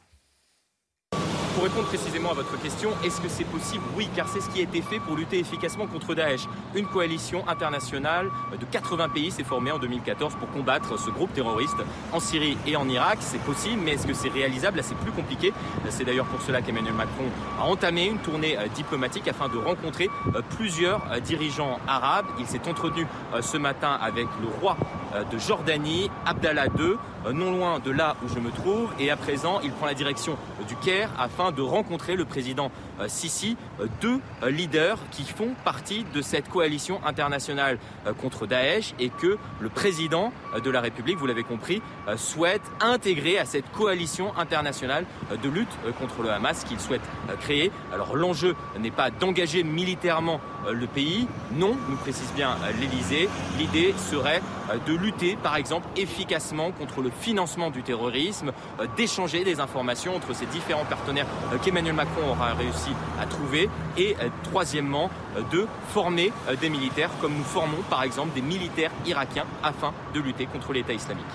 Pour 1.60 1.68
répondre 1.68 1.88
précisément 1.88 2.32
à 2.32 2.36
votre 2.36 2.58
question, 2.62 2.92
est-ce 3.04 3.20
que 3.20 3.28
c'est 3.28 3.44
possible? 3.44 3.84
Oui, 3.98 4.08
car 4.16 4.30
c'est 4.30 4.40
ce 4.40 4.50
qui 4.50 4.62
a 4.62 4.64
été 4.64 4.82
fait 4.82 5.00
pour 5.00 5.18
lutter 5.18 5.40
efficacement 5.40 5.88
contre 5.88 6.16
Daesh. 6.16 6.48
Une 6.74 6.86
coalition 6.86 7.46
internationale 7.50 8.30
de 8.58 8.64
80 8.64 9.10
pays 9.10 9.30
s'est 9.30 9.44
formée 9.44 9.70
en 9.70 9.78
2014 9.78 10.36
pour 10.36 10.50
combattre 10.52 10.98
ce 10.98 11.10
groupe 11.10 11.34
terroriste 11.34 11.76
en 12.14 12.22
Syrie 12.22 12.58
et 12.66 12.78
en 12.78 12.88
Irak. 12.88 13.18
C'est 13.20 13.42
possible, 13.42 13.82
mais 13.84 13.96
est-ce 13.96 14.08
que 14.08 14.14
c'est 14.14 14.30
réalisable? 14.30 14.78
Là, 14.78 14.84
c'est 14.84 14.96
plus 15.00 15.12
compliqué. 15.12 15.52
C'est 15.90 16.06
d'ailleurs 16.06 16.28
pour 16.28 16.42
cela 16.42 16.62
qu'Emmanuel 16.62 16.94
Macron 16.94 17.26
a 17.60 17.66
entamé 17.66 18.06
une 18.06 18.20
tournée 18.20 18.58
euh, 18.58 18.68
diplomatique 18.74 19.28
afin 19.28 19.50
de 19.50 19.58
rencontrer 19.58 20.10
euh, 20.36 20.42
plusieurs 20.56 21.02
euh, 21.12 21.20
dirigeants 21.20 21.80
arabes. 21.90 22.28
Il 22.40 22.46
s'est 22.46 22.70
entretenu 22.70 23.06
ce 23.42 23.58
matin 23.58 24.00
avec 24.02 24.28
le 24.42 24.48
roi 24.62 24.78
de 25.32 25.38
Jordanie, 25.38 26.10
Abdallah 26.26 26.68
II, 26.68 26.96
non 27.34 27.52
loin 27.52 27.80
de 27.80 27.92
là 27.92 28.16
où 28.24 28.28
je 28.28 28.40
me 28.40 28.52
trouve. 28.52 28.90
Et 29.00 29.10
à 29.12 29.18
présent, 29.18 29.60
il 29.64 29.72
prend 29.72 29.88
la 29.88 29.94
direction 29.94 30.38
du 30.68 30.76
Caire 30.76 31.10
afin 31.18 31.49
de 31.52 31.62
rencontrer 31.62 32.16
le 32.16 32.26
président 32.26 32.72
euh, 33.00 33.08
Sisi, 33.08 33.58
euh, 33.80 33.88
deux 34.02 34.20
euh, 34.44 34.50
leaders 34.50 35.00
qui 35.12 35.24
font 35.24 35.50
partie 35.64 36.06
de 36.14 36.22
cette 36.22 36.50
coalition 36.50 37.00
internationale 37.06 37.78
contre 38.22 38.46
Daesh 38.46 38.94
et 39.00 39.10
que 39.10 39.38
le 39.60 39.70
président 39.70 40.32
de 40.64 40.70
la 40.70 40.82
République, 40.82 41.18
vous 41.18 41.26
l'avez 41.26 41.44
compris, 41.44 41.82
souhaite 42.16 42.62
intégrer 42.80 43.38
à 43.38 43.46
cette 43.46 43.70
coalition 43.72 44.36
internationale 44.38 45.06
de 45.42 45.50
lutte 45.50 45.70
contre 46.00 46.22
le 46.24 46.32
Hamas 46.32 46.64
qu'il 46.64 46.80
souhaite 46.80 47.02
créer. 47.40 47.72
Alors 47.94 48.16
l'enjeu 48.16 48.56
n'est 48.80 48.92
pas 48.92 49.12
d'engager 49.12 49.64
militairement 49.64 50.40
le 50.72 50.88
pays, 50.88 51.28
non, 51.54 51.78
nous 51.90 51.98
précise 51.98 52.32
bien 52.36 52.56
l'Elysée, 52.80 53.30
l'idée 53.58 53.94
serait 53.98 54.42
de 54.86 54.94
lutter 54.94 55.38
par 55.42 55.56
exemple 55.56 55.88
efficacement 55.98 56.72
contre 56.72 57.02
le 57.02 57.10
financement 57.10 57.70
du 57.70 57.84
terrorisme, 57.84 58.52
d'échanger 58.98 59.44
des 59.44 59.60
informations 59.60 60.16
entre 60.16 60.34
ces 60.34 60.46
différents 60.48 60.86
partenaires 60.86 61.26
qu'Emmanuel 61.64 61.96
Macron 61.96 62.30
aura 62.30 62.54
réussi 62.54 62.92
à 63.20 63.26
trouver 63.26 63.70
et 63.98 64.16
euh, 64.22 64.30
troisièmement 64.44 65.10
euh, 65.36 65.42
de 65.52 65.68
former 65.90 66.32
euh, 66.48 66.56
des 66.56 66.70
militaires 66.70 67.10
comme 67.22 67.34
nous 67.36 67.44
formons 67.44 67.82
par 67.90 68.04
exemple 68.04 68.34
des 68.34 68.42
militaires 68.42 68.92
irakiens 69.06 69.46
afin 69.64 69.94
de 70.14 70.20
lutter 70.20 70.46
contre 70.46 70.74
l'État 70.74 70.94
islamique. 70.94 71.26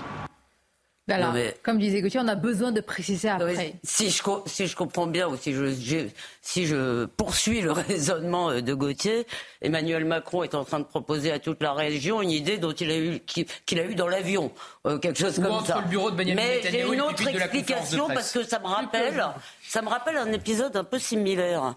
Alors, 1.07 1.35
comme 1.61 1.77
disait 1.77 2.01
Gauthier, 2.01 2.19
on 2.23 2.27
a 2.27 2.35
besoin 2.35 2.71
de 2.71 2.81
préciser 2.81 3.29
après. 3.29 3.75
si, 3.83 4.09
je, 4.09 4.23
si 4.47 4.65
je 4.65 4.75
comprends 4.75 5.05
bien 5.05 5.27
ou 5.27 5.37
si 5.37 5.53
je, 5.53 6.07
si 6.41 6.65
je 6.65 7.05
poursuis 7.05 7.61
le 7.61 7.71
raisonnement 7.89 8.59
de 8.59 8.73
Gauthier, 8.73 9.27
Emmanuel 9.61 10.05
Macron 10.05 10.43
est 10.43 10.55
en 10.55 10.65
train 10.65 10.79
de 10.79 10.85
proposer 10.85 11.31
à 11.31 11.37
toute 11.37 11.61
la 11.61 11.73
région 11.73 12.21
une 12.21 12.31
idée 12.31 12.57
dont 12.57 12.71
il 12.71 12.89
a 12.89 12.97
eu, 12.97 13.19
qu'il 13.19 13.79
a 13.79 13.85
eu 13.85 13.93
dans 13.93 14.07
l'avion, 14.07 14.51
quelque 14.83 15.19
chose 15.19 15.35
comme 15.35 15.63
ça. 15.65 15.81
Le 15.81 15.89
bureau 15.89 16.09
de 16.09 16.23
Mais 16.23 16.61
j'ai 16.63 16.81
une 16.81 17.01
autre 17.01 17.27
explication 17.27 18.07
parce 18.07 18.31
que 18.31 18.43
ça 18.43 18.59
me 18.59 18.67
rappelle, 18.67 19.23
ça 19.67 19.81
me 19.81 19.89
rappelle 19.89 20.17
un 20.17 20.31
épisode 20.31 20.75
un 20.75 20.83
peu 20.83 20.97
similaire, 20.97 21.75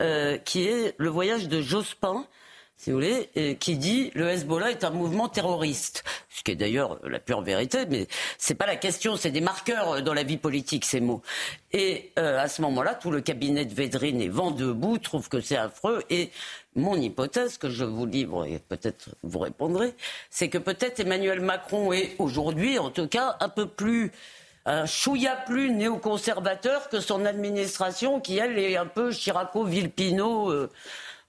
euh, 0.00 0.38
qui 0.38 0.68
est 0.68 0.94
le 0.98 1.08
voyage 1.08 1.48
de 1.48 1.60
Jospin 1.60 2.24
si 2.78 2.90
vous 2.90 2.96
voulez, 2.96 3.56
qui 3.58 3.76
dit 3.76 4.12
le 4.14 4.28
Hezbollah 4.28 4.70
est 4.70 4.84
un 4.84 4.90
mouvement 4.90 5.28
terroriste, 5.28 6.04
ce 6.30 6.44
qui 6.44 6.52
est 6.52 6.56
d'ailleurs 6.56 7.00
la 7.04 7.18
pure 7.18 7.42
vérité, 7.42 7.86
mais 7.90 8.06
c'est 8.38 8.54
pas 8.54 8.66
la 8.66 8.76
question, 8.76 9.16
c'est 9.16 9.32
des 9.32 9.40
marqueurs 9.40 10.00
dans 10.02 10.14
la 10.14 10.22
vie 10.22 10.36
politique 10.36 10.84
ces 10.84 11.00
mots. 11.00 11.20
Et 11.72 12.12
euh, 12.20 12.38
à 12.38 12.46
ce 12.46 12.62
moment-là, 12.62 12.94
tout 12.94 13.10
le 13.10 13.20
cabinet 13.20 13.64
de 13.64 13.74
Védrine 13.74 14.22
est 14.22 14.28
vent 14.28 14.52
debout, 14.52 14.98
trouve 14.98 15.28
que 15.28 15.40
c'est 15.40 15.56
affreux, 15.56 16.04
et 16.08 16.30
mon 16.76 16.94
hypothèse 16.94 17.58
que 17.58 17.68
je 17.68 17.84
vous 17.84 18.06
livre 18.06 18.46
et 18.46 18.60
peut-être 18.60 19.10
vous 19.24 19.40
répondrez, 19.40 19.92
c'est 20.30 20.48
que 20.48 20.58
peut-être 20.58 21.00
Emmanuel 21.00 21.40
Macron 21.40 21.92
est 21.92 22.14
aujourd'hui, 22.20 22.78
en 22.78 22.90
tout 22.90 23.08
cas, 23.08 23.36
un 23.40 23.48
peu 23.48 23.66
plus 23.66 24.12
un 24.66 24.86
chouïa 24.86 25.34
plus 25.34 25.72
néoconservateur 25.72 26.90
que 26.90 27.00
son 27.00 27.24
administration, 27.24 28.20
qui 28.20 28.38
elle 28.38 28.58
est 28.58 28.76
un 28.76 28.86
peu 28.86 29.10
Chiraco-Vilpino. 29.10 30.50
Euh, 30.50 30.70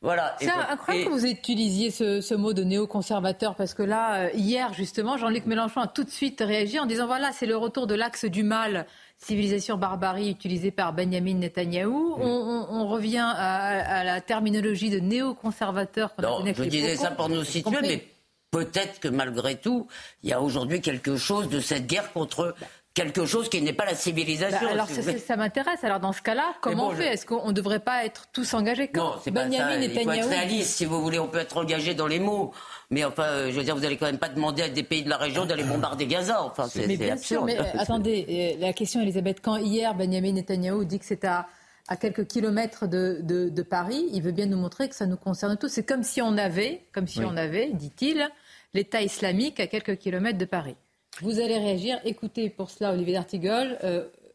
voilà. 0.01 0.36
C'est 0.39 0.50
incroyable 0.50 1.08
que 1.08 1.12
vous 1.12 1.25
utilisiez 1.25 1.91
ce, 1.91 2.34
mot 2.36 2.53
de 2.53 2.63
néoconservateur 2.63 3.56
parce 3.56 3.74
que 3.74 3.84
là, 3.84 4.15
euh, 4.15 4.29
hier 4.34 4.74
justement, 4.74 5.18
Jean-Luc 5.18 5.46
Mélenchon 5.46 5.82
a 5.82 5.88
tout 5.88 6.06
de 6.06 6.10
suite 6.10 6.39
réagi 6.39 6.79
en 6.79 6.86
disant 6.86 7.06
voilà, 7.06 7.32
c'est 7.34 7.46
le 7.46 7.58
retour 7.58 7.86
de 7.86 7.96
l'axe 7.96 8.25
du 8.25 8.44
mal 8.44 8.86
civilisation 9.20 9.77
barbarie 9.77 10.29
utilisée 10.29 10.72
par 10.72 10.94
Benjamin 10.94 11.36
Netanyahou. 11.36 12.15
On, 12.20 12.88
revient 12.88 13.34
à, 13.36 14.03
la 14.03 14.22
terminologie 14.22 14.89
de 14.89 15.00
néoconservateur. 15.00 16.13
Non, 16.22 16.44
je 16.46 16.63
disais 16.63 16.96
ça 16.96 17.12
pour 17.12 17.29
nous 17.29 17.44
situer, 17.44 17.77
mais 17.82 18.08
peut-être 18.51 19.00
que 19.00 19.08
malgré 19.10 19.56
tout, 19.58 19.88
il 20.24 20.29
y 20.29 20.34
a 20.34 20.41
aujourd'hui 20.41 20.82
quelque 20.82 21.18
chose 21.18 21.50
de 21.50 21.60
cette 21.60 21.86
guerre 21.86 22.12
contre 22.13 22.56
quelque 22.93 23.25
chose 23.25 23.50
qui 23.50 23.62
n'est 23.62 23.74
pas 23.74 23.86
la 23.86 23.96
civilisation. 23.96 24.60
Bah, 24.62 24.72
alors 24.72 24.88
ça, 24.88 25.36
m'intéresse. 25.36 25.84
Alors 25.84 26.00
dans 26.00 26.13
ce 26.13 26.22
cas-là, 26.22 26.55
comment 26.62 26.88
on 26.88 26.96
fait? 26.96 27.13
Est-ce 27.13 27.25
qu'on 27.25 27.48
ne 27.48 27.53
devrait 27.53 27.79
pas 27.79 28.05
être 28.05 28.27
tous 28.34 28.53
engagés 28.53 28.89
Non, 28.93 29.13
c'est 29.24 29.31
pas 29.31 29.50
ça. 29.50 29.75
Il 29.75 30.03
faut 30.03 30.12
être 30.12 30.27
réaliste, 30.27 30.77
si 30.77 30.86
vous 30.86 31.01
voulez. 31.01 31.19
On 31.19 31.27
peut 31.27 31.39
être 31.39 31.58
engagé 31.58 31.93
dans 31.93 32.08
les 32.08 32.19
mots. 32.19 32.51
Mais 32.91 33.03
enfin, 33.05 33.50
je 33.50 33.51
veux 33.51 33.63
dire, 33.63 33.75
vous 33.75 33.81
n'allez 33.81 33.98
quand 33.98 34.08
même 34.08 34.17
pas 34.17 34.29
demander 34.29 34.63
à 34.63 34.69
des 34.69 34.84
pays 34.84 35.03
de 35.03 35.10
la 35.10 35.17
région 35.17 35.46
d'aller 35.46 35.63
bombarder 35.63 36.08
Gaza. 36.08 36.43
Enfin, 36.43 36.67
c'est 36.67 36.88
Mais 36.88 36.98
bien 36.98 37.17
sûr, 37.17 37.46
mais 37.46 37.60
euh, 37.60 37.63
attendez, 37.77 38.55
euh, 38.58 38.62
la 38.62 38.74
question, 38.74 39.01
Elisabeth, 39.01 39.41
quand 39.41 39.58
hier 39.58 39.93
Benjamin 39.93 40.31
Netanyahu 40.31 40.86
dit 40.86 40.98
que 40.98 41.05
c'est 41.05 41.24
à, 41.24 41.48
à 41.88 41.96
quelques 41.98 42.25
kilomètres 42.25 42.88
de, 42.88 43.19
de, 43.22 43.62
Paris, 43.62 44.10
il 44.12 44.24
veut 44.24 44.31
bien 44.31 44.48
nous 44.48 44.58
montrer 44.58 44.89
que 44.89 44.96
ça 44.96 45.05
nous 45.05 45.17
concerne 45.17 45.55
tous. 45.58 45.67
C'est 45.67 45.86
comme 45.86 46.03
si 46.03 46.22
on 46.22 46.38
avait, 46.38 46.88
comme 46.91 47.08
si 47.08 47.19
on 47.19 47.38
avait, 47.38 47.72
dit-il, 47.74 48.27
l'État 48.74 49.01
islamique 49.01 49.60
à 49.60 49.67
quelques 49.67 49.98
kilomètres 49.98 50.39
de 50.39 50.46
Paris. 50.46 50.75
Vous 51.21 51.39
allez 51.39 51.57
réagir. 51.57 51.99
Écoutez 52.05 52.49
pour 52.49 52.69
cela 52.69 52.93
Olivier 52.93 53.13
D'Artigol, 53.13 53.77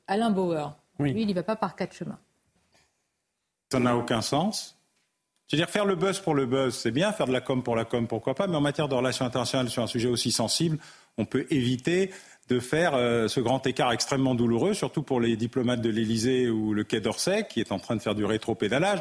Alain 0.06 0.30
Bauer. 0.30 0.76
Lui, 0.98 1.22
il 1.22 1.26
n'y 1.26 1.32
va 1.32 1.42
pas 1.42 1.56
par 1.56 1.76
quatre 1.76 1.94
chemins. 1.94 2.18
Ça 3.72 3.80
n'a 3.80 3.96
aucun 3.96 4.20
sens. 4.20 4.78
C'est-à-dire 5.46 5.68
faire 5.68 5.84
le 5.84 5.94
buzz 5.94 6.20
pour 6.20 6.34
le 6.34 6.46
buzz, 6.46 6.74
c'est 6.74 6.90
bien, 6.90 7.12
faire 7.12 7.26
de 7.26 7.32
la 7.32 7.40
com 7.40 7.62
pour 7.62 7.76
la 7.76 7.84
com, 7.84 8.06
pourquoi 8.06 8.34
pas, 8.34 8.46
mais 8.46 8.56
en 8.56 8.60
matière 8.60 8.88
de 8.88 8.94
relations 8.94 9.26
internationales 9.26 9.68
sur 9.68 9.82
un 9.82 9.86
sujet 9.86 10.08
aussi 10.08 10.32
sensible, 10.32 10.78
on 11.18 11.26
peut 11.26 11.46
éviter 11.50 12.10
de 12.48 12.60
faire 12.60 12.94
euh, 12.94 13.28
ce 13.28 13.40
grand 13.40 13.66
écart 13.66 13.92
extrêmement 13.92 14.34
douloureux, 14.34 14.74
surtout 14.74 15.02
pour 15.02 15.20
les 15.20 15.36
diplomates 15.36 15.80
de 15.80 15.90
l'Élysée 15.90 16.48
ou 16.48 16.72
le 16.74 16.84
Quai 16.84 17.00
d'Orsay, 17.00 17.46
qui 17.48 17.60
est 17.60 17.72
en 17.72 17.78
train 17.78 17.96
de 17.96 18.02
faire 18.02 18.14
du 18.14 18.24
rétro-pédalage. 18.24 19.00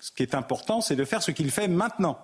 Ce 0.00 0.10
qui 0.10 0.22
est 0.22 0.34
important, 0.34 0.80
c'est 0.80 0.96
de 0.96 1.04
faire 1.04 1.22
ce 1.22 1.30
qu'il 1.30 1.50
fait 1.50 1.68
maintenant. 1.68 2.18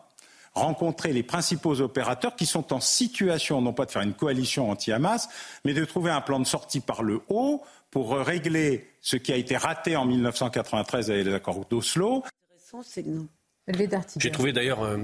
Rencontrer 0.53 1.13
les 1.13 1.23
principaux 1.23 1.81
opérateurs 1.81 2.35
qui 2.35 2.47
sont 2.47 2.73
en 2.73 2.81
situation, 2.81 3.61
non 3.63 3.73
pas 3.73 3.87
de 3.87 3.91
faire 3.91 4.03
une 4.03 4.15
coalition 4.15 4.71
anti-Hamas, 4.71 5.29
mais 5.65 5.75
de 5.75 5.85
trouver 5.85 6.11
un 6.11 6.21
plan 6.21 6.41
de 6.41 6.47
sortie 6.47 6.81
par 6.81 7.03
le 7.03 7.21
haut 7.29 7.63
pour 7.91 8.17
régler 8.17 8.89
ce 9.01 9.17
qui 9.17 9.33
a 9.33 9.37
été 9.37 9.57
raté 9.57 9.97
en 9.97 10.05
1993 10.05 11.11
avec 11.11 11.27
les 11.27 11.35
accords 11.35 11.65
d'Oslo. 11.67 12.25
J'ai 14.17 14.31
trouvé 14.31 14.53
d'ailleurs 14.53 14.83
euh, 14.83 14.97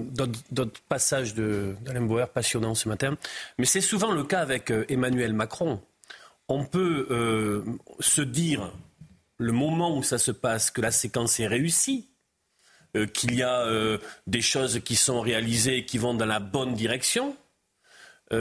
d'autres 0.50 0.80
passages 0.88 1.34
d'Alain 1.34 2.02
Bauer 2.02 2.28
passionnants 2.28 2.74
ce 2.74 2.88
matin. 2.88 3.16
Mais 3.58 3.64
c'est 3.64 3.80
souvent 3.80 4.12
le 4.12 4.24
cas 4.24 4.40
avec 4.40 4.70
euh, 4.70 4.84
Emmanuel 4.88 5.32
Macron. 5.32 5.80
On 6.48 6.64
peut 6.64 7.06
euh, 7.10 7.64
se 8.00 8.22
dire, 8.22 8.72
le 9.38 9.52
moment 9.52 9.96
où 9.96 10.02
ça 10.02 10.18
se 10.18 10.30
passe, 10.30 10.70
que 10.70 10.80
la 10.80 10.90
séquence 10.90 11.40
est 11.40 11.46
réussie, 11.46 12.08
qu'il 13.12 13.34
y 13.34 13.42
a 13.42 13.66
des 14.26 14.40
choses 14.40 14.80
qui 14.84 14.96
sont 14.96 15.20
réalisées 15.20 15.78
et 15.78 15.84
qui 15.84 15.98
vont 15.98 16.14
dans 16.14 16.26
la 16.26 16.40
bonne 16.40 16.74
direction. 16.74 17.36
et 18.32 18.36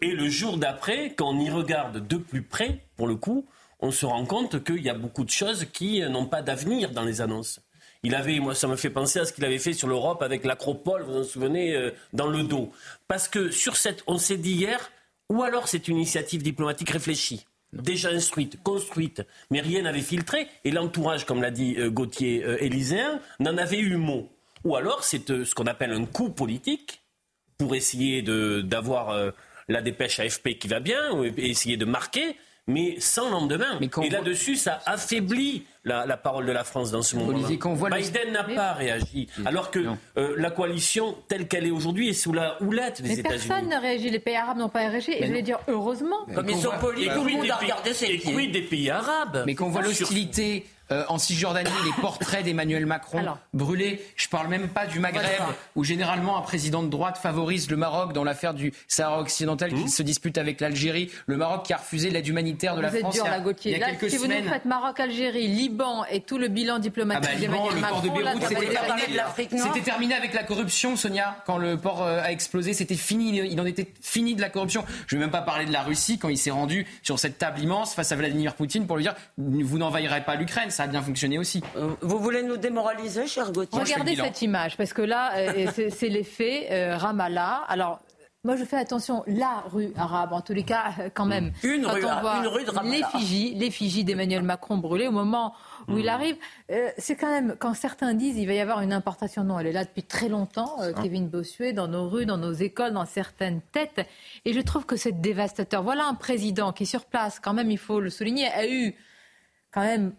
le 0.00 0.28
jour 0.28 0.56
d'après, 0.56 1.14
quand 1.14 1.30
on 1.30 1.40
y 1.40 1.50
regarde 1.50 2.06
de 2.06 2.16
plus 2.16 2.42
près, 2.42 2.80
pour 2.96 3.06
le 3.06 3.16
coup, 3.16 3.46
on 3.80 3.90
se 3.90 4.06
rend 4.06 4.24
compte 4.24 4.62
qu'il 4.64 4.82
y 4.82 4.88
a 4.88 4.94
beaucoup 4.94 5.24
de 5.24 5.30
choses 5.30 5.66
qui 5.72 6.00
n'ont 6.00 6.26
pas 6.26 6.42
d'avenir 6.42 6.90
dans 6.90 7.04
les 7.04 7.20
annonces. 7.20 7.60
Il 8.04 8.16
avait, 8.16 8.40
moi, 8.40 8.54
ça 8.54 8.66
me 8.66 8.74
fait 8.74 8.90
penser 8.90 9.20
à 9.20 9.24
ce 9.24 9.32
qu'il 9.32 9.44
avait 9.44 9.58
fait 9.58 9.72
sur 9.72 9.86
l'Europe 9.86 10.22
avec 10.22 10.44
l'acropole, 10.44 11.02
vous 11.02 11.12
vous 11.12 11.20
en 11.20 11.24
souvenez, 11.24 11.76
euh, 11.76 11.90
dans 12.12 12.26
le 12.26 12.42
dos. 12.42 12.72
Parce 13.06 13.28
que 13.28 13.50
sur 13.50 13.76
cette, 13.76 14.02
on 14.08 14.18
s'est 14.18 14.36
dit 14.36 14.52
hier, 14.52 14.90
ou 15.28 15.42
alors 15.42 15.68
c'est 15.68 15.86
une 15.86 15.96
initiative 15.96 16.42
diplomatique 16.42 16.90
réfléchie, 16.90 17.46
déjà 17.72 18.10
instruite, 18.10 18.62
construite, 18.62 19.22
mais 19.50 19.60
rien 19.60 19.82
n'avait 19.82 20.00
filtré, 20.00 20.46
et 20.64 20.70
l'entourage, 20.70 21.24
comme 21.24 21.42
l'a 21.42 21.50
dit 21.50 21.76
euh, 21.78 21.90
Gauthier 21.90 22.44
euh, 22.44 22.62
élyséen, 22.62 23.20
n'en 23.40 23.56
avait 23.56 23.78
eu 23.78 23.96
mot. 23.96 24.30
Ou 24.64 24.76
alors 24.76 25.02
c'est 25.04 25.44
ce 25.44 25.54
qu'on 25.54 25.66
appelle 25.66 25.92
un 25.92 26.04
coup 26.04 26.30
politique 26.30 27.02
pour 27.58 27.74
essayer 27.74 28.22
d'avoir 28.22 29.32
la 29.68 29.82
dépêche 29.82 30.20
AFP 30.20 30.58
qui 30.58 30.68
va 30.68 30.80
bien, 30.80 31.22
et 31.24 31.50
essayer 31.50 31.76
de 31.76 31.84
marquer, 31.84 32.36
mais 32.72 32.96
sans 32.98 33.30
lendemain. 33.30 33.78
et 34.02 34.08
là-dessus, 34.08 34.56
ça 34.56 34.80
affaiblit 34.86 35.64
la, 35.84 36.16
parole 36.16 36.46
de 36.46 36.52
la 36.52 36.64
France 36.64 36.90
dans 36.90 37.02
ce 37.02 37.16
moment-là. 37.16 37.48
Biden 37.48 38.32
n'a 38.32 38.44
pas 38.44 38.72
réagi, 38.72 39.28
alors 39.44 39.70
que 39.70 39.80
euh, 40.16 40.34
la 40.36 40.50
coalition 40.50 41.16
telle 41.28 41.48
qu'elle 41.48 41.66
est 41.66 41.70
aujourd'hui 41.70 42.08
est 42.08 42.14
sous 42.14 42.32
la 42.32 42.60
houlette 42.62 43.02
des 43.02 43.20
États-Unis. 43.20 43.46
Personne 43.48 43.68
n'a 43.68 43.80
réagi, 43.80 44.10
les 44.10 44.18
pays 44.18 44.36
arabes 44.36 44.58
n'ont 44.58 44.68
pas 44.68 44.88
réagi, 44.88 45.12
et 45.12 45.26
je 45.26 45.32
vais 45.32 45.42
dire 45.42 45.58
heureusement. 45.68 46.26
Comme 46.34 46.48
ils 46.48 46.56
sont 46.56 46.72
polis, 46.80 47.08
tout 47.08 47.24
le 47.24 47.32
monde 47.32 47.50
a 47.50 47.56
regardé 47.56 47.90
pieds. 47.92 48.46
des 48.48 48.62
pays 48.62 48.90
arabes? 48.90 49.44
Mais 49.46 49.54
qu'on 49.54 49.68
voit 49.68 49.82
l'hostilité 49.82 50.66
euh, 50.92 51.04
en 51.08 51.18
Cisjordanie, 51.18 51.70
les 51.84 52.00
portraits 52.00 52.44
d'Emmanuel 52.44 52.86
Macron 52.86 53.24
brûlés. 53.52 54.04
Je 54.16 54.28
parle 54.28 54.48
même 54.48 54.68
pas 54.68 54.86
du 54.86 54.98
Maghreb, 54.98 55.42
où 55.74 55.84
généralement 55.84 56.38
un 56.38 56.42
président 56.42 56.82
de 56.82 56.88
droite 56.88 57.18
favorise 57.18 57.70
le 57.70 57.76
Maroc 57.76 58.12
dans 58.12 58.24
l'affaire 58.24 58.54
du 58.54 58.72
Sahara 58.88 59.20
occidental 59.20 59.72
qui 59.72 59.84
mmh. 59.84 59.88
se 59.88 60.02
dispute 60.02 60.38
avec 60.38 60.60
l'Algérie. 60.60 61.10
Le 61.26 61.36
Maroc 61.36 61.64
qui 61.64 61.72
a 61.72 61.78
refusé 61.78 62.10
l'aide 62.10 62.28
humanitaire 62.28 62.76
de 62.76 62.82
la 62.82 62.90
France 62.90 63.14
dur, 63.14 63.26
il 63.64 63.70
y 63.70 63.74
a, 63.82 63.90
quelques 63.90 64.10
si 64.10 64.18
semaines. 64.18 64.38
vous 64.40 64.44
nous 64.44 64.52
faites 64.52 64.64
Maroc, 64.64 65.00
Algérie, 65.00 65.48
Liban 65.48 66.04
et 66.10 66.20
tout 66.20 66.38
le 66.38 66.48
bilan 66.48 66.78
diplomatique 66.78 67.30
ah 67.32 67.34
bah, 67.34 67.40
Liban, 67.40 67.70
le 67.70 67.80
port 67.80 68.02
de 68.02 68.08
Beyrouth, 68.08 68.42
c'était 69.48 69.80
terminé, 69.80 70.14
avec 70.14 70.34
la 70.34 70.42
corruption, 70.42 70.96
Sonia. 70.96 71.42
Quand 71.46 71.58
le 71.58 71.76
port 71.76 72.02
euh, 72.02 72.20
a 72.22 72.30
explosé, 72.32 72.74
c'était 72.74 72.96
fini. 72.96 73.38
Il 73.38 73.60
en 73.60 73.66
était 73.66 73.92
fini 74.00 74.34
de 74.34 74.40
la 74.40 74.50
corruption. 74.50 74.84
Je 75.06 75.16
ne 75.16 75.20
vais 75.20 75.26
même 75.26 75.32
pas 75.32 75.42
parler 75.42 75.64
de 75.64 75.72
la 75.72 75.82
Russie 75.82 76.18
quand 76.18 76.28
il 76.28 76.38
s'est 76.38 76.50
rendu 76.50 76.86
sur 77.02 77.18
cette 77.18 77.38
table 77.38 77.60
immense 77.60 77.94
face 77.94 78.12
à 78.12 78.16
Vladimir 78.16 78.54
Poutine 78.54 78.86
pour 78.86 78.96
lui 78.96 79.04
dire 79.04 79.14
vous 79.38 79.78
n'envahirez 79.78 80.22
pas 80.24 80.36
l'Ukraine. 80.36 80.70
Ça 80.70 80.81
a 80.82 80.86
bien 80.86 81.02
fonctionné 81.02 81.38
aussi. 81.38 81.62
Euh, 81.76 81.90
vous 82.00 82.18
voulez 82.18 82.42
nous 82.42 82.56
démoraliser, 82.56 83.26
cher 83.26 83.52
Gauthier 83.52 83.80
Regardez 83.80 84.16
cette 84.16 84.42
image, 84.42 84.76
parce 84.76 84.92
que 84.92 85.02
là, 85.02 85.32
euh, 85.36 85.66
c'est 85.90 86.08
l'effet 86.08 86.68
euh, 86.70 86.96
Ramallah. 86.96 87.64
Alors, 87.68 88.00
moi, 88.44 88.56
je 88.56 88.64
fais 88.64 88.76
attention, 88.76 89.22
la 89.28 89.62
rue 89.72 89.92
arabe, 89.96 90.32
en 90.32 90.40
tous 90.40 90.52
les 90.52 90.64
cas, 90.64 90.92
quand 91.14 91.26
même. 91.26 91.52
Une, 91.62 91.86
rue, 91.86 92.02
une 92.02 92.46
rue, 92.48 92.64
de 92.64 92.90
L'effigie, 92.90 93.54
l'effigie 93.54 94.02
d'Emmanuel 94.02 94.42
Macron 94.42 94.78
brûlée 94.78 95.06
au 95.06 95.12
moment 95.12 95.54
où 95.86 95.96
il 95.96 96.06
hmm. 96.06 96.08
arrive. 96.08 96.36
c'est 96.98 97.14
quand 97.14 97.30
même, 97.30 97.54
quand 97.56 97.74
certains 97.74 98.14
disent 98.14 98.36
il 98.36 98.46
va 98.46 98.54
y 98.54 98.58
avoir 98.58 98.80
une 98.80 98.92
importation, 98.92 99.44
non, 99.44 99.60
elle 99.60 99.68
est 99.68 99.72
là 99.72 99.84
depuis 99.84 100.02
très 100.02 100.28
longtemps. 100.28 100.78
Kevin 101.00 101.28
Bossuet, 101.28 101.72
dans 101.72 101.86
nos 101.86 102.08
rues, 102.08 102.26
dans 102.26 102.36
nos 102.36 102.52
écoles, 102.52 102.94
dans 102.94 103.06
certaines 103.06 103.60
têtes. 103.70 104.04
Et 104.44 104.52
je 104.52 104.60
trouve 104.60 104.86
que 104.86 104.96
c'est 104.96 105.20
dévastateur. 105.20 105.84
Voilà 105.84 106.06
un 106.06 106.14
président 106.14 106.72
qui, 106.72 106.84
sur 106.84 107.04
place, 107.04 107.38
quand 107.38 107.54
même, 107.54 107.70
il 107.70 107.78
faut 107.78 108.00
le 108.00 108.10
souligner, 108.10 108.48
a 108.48 108.66
eu 108.66 108.96
quand 109.72 109.82
même 109.82 110.12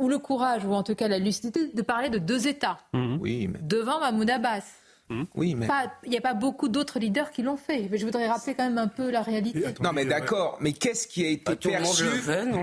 ou 0.00 0.08
le 0.08 0.18
courage, 0.18 0.64
ou 0.64 0.72
en 0.72 0.82
tout 0.82 0.94
cas 0.94 1.08
la 1.08 1.18
lucidité, 1.18 1.70
de 1.72 1.82
parler 1.82 2.08
de 2.08 2.18
deux 2.18 2.48
États 2.48 2.78
mhm. 2.92 3.18
oui, 3.20 3.50
devant 3.62 4.00
Mahmoud 4.00 4.28
Abbas. 4.28 4.64
Mhm. 5.10 5.26
Oui, 5.34 5.54
mais... 5.54 5.68
Il 6.04 6.10
n'y 6.10 6.16
a 6.16 6.20
pas 6.20 6.34
beaucoup 6.34 6.68
d'autres 6.68 6.98
leaders 6.98 7.30
qui 7.30 7.42
l'ont 7.42 7.56
fait. 7.56 7.88
Mais 7.90 7.98
je 7.98 8.04
voudrais 8.06 8.28
rappeler 8.28 8.54
quand 8.54 8.64
même 8.64 8.78
un 8.78 8.88
peu 8.88 9.10
la 9.10 9.22
réalité. 9.22 9.64
Non, 9.80 9.92
mais 9.92 10.04
d'accord. 10.04 10.56
Mais 10.60 10.72
qu'est-ce 10.72 11.06
qui 11.06 11.24
a 11.24 11.28
été 11.28 11.56
perçu 11.56 12.04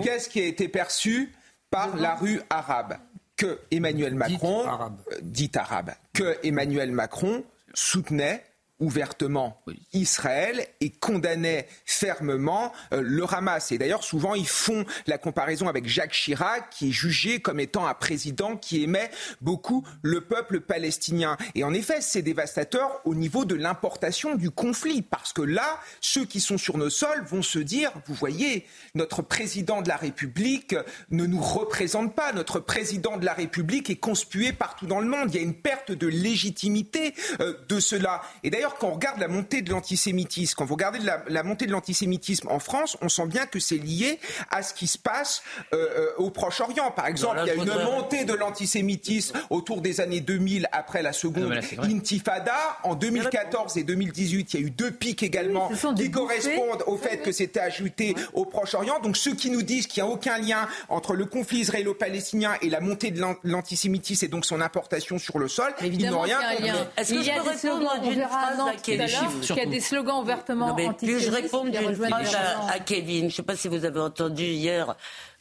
Qu'est-ce 0.01 0.29
qui 0.29 0.41
a 0.41 0.45
été 0.45 0.67
perçu 0.67 1.33
par 1.69 1.95
la 1.97 2.15
rue 2.15 2.41
arabe 2.49 2.97
Que 3.35 3.59
Emmanuel 3.69 4.15
Macron, 4.15 4.63
dit 5.21 5.51
arabe, 5.55 5.91
que 6.13 6.37
Emmanuel 6.43 6.91
Macron 6.91 7.43
soutenait 7.73 8.43
ouvertement 8.79 9.61
Israël 9.93 10.67
et 10.81 10.91
condamnait 10.91 11.67
fermement 11.85 12.71
euh, 12.93 13.01
le 13.01 13.23
Hamas. 13.33 13.71
Et 13.71 13.77
d'ailleurs, 13.77 14.03
souvent, 14.03 14.35
ils 14.35 14.47
font 14.47 14.85
la 15.07 15.17
comparaison 15.17 15.67
avec 15.67 15.87
Jacques 15.87 16.11
Chirac, 16.11 16.69
qui 16.69 16.89
est 16.89 16.91
jugé 16.91 17.39
comme 17.39 17.59
étant 17.59 17.87
un 17.87 17.93
président 17.93 18.55
qui 18.55 18.83
aimait 18.83 19.09
beaucoup 19.41 19.85
le 20.01 20.21
peuple 20.21 20.61
palestinien. 20.61 21.37
Et 21.55 21.63
en 21.63 21.73
effet, 21.73 22.01
c'est 22.01 22.21
dévastateur 22.21 23.01
au 23.05 23.15
niveau 23.15 23.45
de 23.45 23.55
l'importation 23.55 24.35
du 24.35 24.51
conflit, 24.51 25.01
parce 25.01 25.33
que 25.33 25.41
là, 25.41 25.79
ceux 26.01 26.25
qui 26.25 26.39
sont 26.39 26.57
sur 26.57 26.77
nos 26.77 26.89
sols 26.89 27.23
vont 27.25 27.41
se 27.41 27.59
dire, 27.59 27.91
vous 28.05 28.13
voyez, 28.13 28.65
notre 28.95 29.21
président 29.21 29.81
de 29.81 29.87
la 29.87 29.97
République 29.97 30.75
ne 31.09 31.25
nous 31.25 31.41
représente 31.41 32.15
pas, 32.15 32.33
notre 32.33 32.59
président 32.59 33.17
de 33.17 33.25
la 33.25 33.33
République 33.33 33.89
est 33.89 33.95
conspué 33.95 34.53
partout 34.53 34.85
dans 34.85 34.99
le 34.99 35.07
monde. 35.07 35.29
Il 35.33 35.35
y 35.35 35.39
a 35.39 35.43
une 35.43 35.55
perte 35.55 35.91
de 35.91 36.07
légitimité 36.07 37.13
euh, 37.39 37.53
de 37.67 37.79
cela. 37.79 38.21
Et 38.43 38.49
d'ailleurs, 38.49 38.66
d'ailleurs, 38.67 38.79
quand 38.79 38.87
on 38.87 38.93
regarde 38.93 39.19
la 39.19 39.27
montée 39.27 39.61
de 39.61 39.71
l'antisémitisme, 39.71 40.55
quand 40.57 40.65
vous 40.65 40.73
regardez 40.73 40.99
la, 41.27 41.43
montée 41.43 41.65
de 41.65 41.71
l'antisémitisme 41.71 42.47
en 42.49 42.59
France, 42.59 42.97
on 43.01 43.09
sent 43.09 43.27
bien 43.27 43.45
que 43.45 43.59
c'est 43.59 43.77
lié 43.77 44.19
à 44.49 44.63
ce 44.63 44.73
qui 44.73 44.87
se 44.87 44.97
passe 44.97 45.43
euh, 45.73 45.77
euh, 45.77 46.09
au 46.17 46.29
Proche-Orient. 46.29 46.91
Par 46.91 47.07
exemple, 47.07 47.37
il 47.43 47.47
y 47.47 47.51
a 47.51 47.55
une 47.55 47.83
montée 47.83 48.25
de 48.25 48.33
l'antisémitisme 48.33 49.37
autour 49.49 49.81
des 49.81 50.01
années 50.01 50.21
2000 50.21 50.67
après 50.71 51.01
la 51.01 51.13
seconde 51.13 51.59
intifada. 51.81 52.77
En 52.83 52.95
2014 52.95 53.77
et 53.77 53.83
2018, 53.83 54.53
il 54.53 54.59
y 54.59 54.63
a 54.63 54.67
eu 54.67 54.71
deux 54.71 54.91
pics 54.91 55.23
également 55.23 55.69
qui 55.95 56.11
correspondent 56.11 56.83
au 56.87 56.97
fait 56.97 57.17
que 57.17 57.31
c'était 57.31 57.59
ajouté 57.59 58.15
au 58.33 58.45
Proche-Orient. 58.45 58.99
Donc 58.99 59.17
ceux 59.17 59.35
qui 59.35 59.49
nous 59.49 59.61
disent 59.61 59.87
qu'il 59.87 60.03
n'y 60.03 60.09
a 60.09 60.11
aucun 60.11 60.37
lien 60.37 60.67
entre 60.89 61.15
le 61.15 61.25
conflit 61.25 61.59
israélo-palestinien 61.59 62.53
et 62.61 62.69
la 62.69 62.79
montée 62.79 63.11
de 63.11 63.21
l'antisémitisme 63.43 64.25
et 64.25 64.27
donc 64.27 64.45
son 64.45 64.61
importation 64.61 65.17
sur 65.17 65.39
le 65.39 65.47
sol, 65.47 65.73
ils 65.81 66.09
n'ont 66.09 66.21
rien 66.21 66.39
compris. 66.55 66.71
Est-ce 66.97 67.13
que 67.13 67.21
je 67.21 67.31
peux 67.31 67.49
répondre 67.49 68.01
d'une 68.01 68.23
phrase 68.23 68.56
Il 68.87 68.95
y 68.95 69.59
a 69.59 69.65
des 69.65 69.79
slogans 69.79 70.21
ouvertement 70.21 70.67
antisémites. 70.67 71.25
Je 71.25 71.31
réponds 71.31 71.65
d'une 71.65 71.95
phrase 71.95 72.35
à 72.69 72.79
Kevin. 72.79 73.21
Je 73.21 73.25
ne 73.25 73.29
sais 73.31 73.43
pas 73.43 73.55
si 73.55 73.67
vous 73.67 73.85
avez 73.85 73.99
entendu 73.99 74.43
hier 74.43 74.95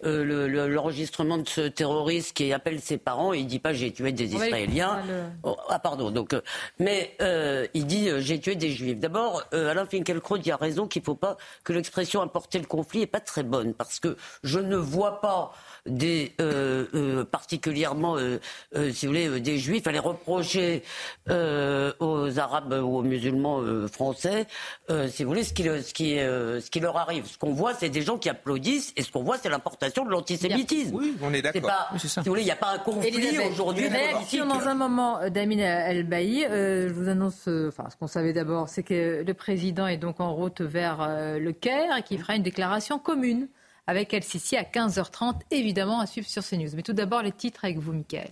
euh, 0.04 0.68
l'enregistrement 0.68 1.38
de 1.38 1.48
ce 1.48 1.62
terroriste 1.62 2.36
qui 2.36 2.52
appelle 2.52 2.80
ses 2.80 2.98
parents 2.98 3.32
et 3.32 3.38
il 3.38 3.46
dit 3.46 3.58
pas 3.58 3.72
j'ai 3.72 3.92
tué 3.92 4.12
des 4.12 4.34
Israéliens. 4.34 5.02
Oh, 5.42 5.56
ah 5.70 5.78
pardon. 5.78 6.10
Donc, 6.10 6.34
euh, 6.34 6.42
mais 6.78 7.16
euh, 7.22 7.66
il 7.72 7.86
dit 7.86 8.10
j'ai 8.18 8.38
tué 8.38 8.56
des 8.56 8.70
Juifs. 8.70 8.98
D'abord, 8.98 9.42
Alain 9.52 9.86
Finkielkraut 9.86 10.38
a 10.50 10.56
raison 10.56 10.86
qu'il 10.86 11.00
ne 11.00 11.06
faut 11.06 11.14
pas 11.14 11.36
que 11.64 11.72
l'expression 11.72 12.20
importer 12.20 12.58
le 12.58 12.66
conflit 12.66 13.02
est 13.02 13.06
pas 13.06 13.20
très 13.20 13.42
bonne 13.42 13.72
parce 13.72 13.98
que 13.98 14.16
je 14.42 14.58
ne 14.58 14.76
vois 14.76 15.20
pas 15.20 15.52
des 15.86 16.32
euh, 16.40 16.86
euh, 16.94 17.24
particulièrement, 17.24 18.16
euh, 18.16 18.38
si 18.92 19.06
vous 19.06 19.12
voulez, 19.12 19.40
des 19.40 19.58
juifs, 19.58 19.86
à 19.86 19.92
les 19.92 19.98
reprocher 19.98 20.82
aux 21.28 22.38
arabes 22.38 22.72
ou 22.72 22.98
aux 22.98 23.02
musulmans 23.02 23.62
français, 23.88 24.46
si 25.08 25.24
vous 25.24 25.30
voulez, 25.30 25.44
ce 25.44 25.52
qui, 25.52 25.64
ce 25.64 25.92
qui, 25.92 26.16
ce 26.16 26.70
qui 26.70 26.80
leur 26.80 26.96
arrive. 26.96 27.26
Ce 27.26 27.38
qu'on 27.38 27.52
voit, 27.52 27.74
c'est 27.74 27.88
des 27.88 28.02
gens 28.02 28.18
qui 28.18 28.28
applaudissent, 28.28 28.92
et 28.96 29.02
ce 29.02 29.10
qu'on 29.10 29.22
voit, 29.22 29.38
c'est 29.38 29.48
l'importation 29.48 30.04
de 30.04 30.10
l'antisémitisme. 30.10 30.94
Oui, 30.94 31.16
on 31.22 31.32
est 31.32 31.42
d'accord. 31.42 31.70
Si 31.96 32.08
vous 32.20 32.24
voulez, 32.24 32.42
il 32.42 32.46
n'y 32.46 32.50
a 32.50 32.56
pas 32.56 32.74
un 32.74 32.78
conflit 32.78 33.38
aujourd'hui. 33.50 33.88
Dans 34.46 34.68
un 34.68 34.74
moment 34.74 35.28
d'Amin 35.28 35.58
El-Bailly. 35.58 36.42
je 36.42 36.92
vous 36.92 37.08
annonce, 37.08 37.48
enfin, 37.68 37.88
ce 37.90 37.96
qu'on 37.96 38.06
savait 38.06 38.32
d'abord, 38.32 38.68
c'est 38.68 38.82
que 38.82 39.24
le 39.26 39.34
président 39.34 39.86
est 39.86 39.96
donc 39.96 40.20
en 40.20 40.34
route 40.34 40.60
vers 40.60 41.08
le 41.38 41.52
Caire 41.52 41.96
et 41.98 42.02
qu'il 42.02 42.18
fera 42.18 42.36
une 42.36 42.42
déclaration 42.42 42.98
commune 42.98 43.48
avec 43.86 44.12
El-Sisi 44.12 44.56
à 44.56 44.62
15h30, 44.62 45.34
évidemment 45.50 46.00
à 46.00 46.06
suivre 46.06 46.28
sur 46.28 46.44
CNews. 46.44 46.70
Mais 46.74 46.82
tout 46.82 46.92
d'abord, 46.92 47.22
les 47.22 47.32
titres 47.32 47.64
avec 47.64 47.78
vous, 47.78 47.92
Michael. 47.92 48.30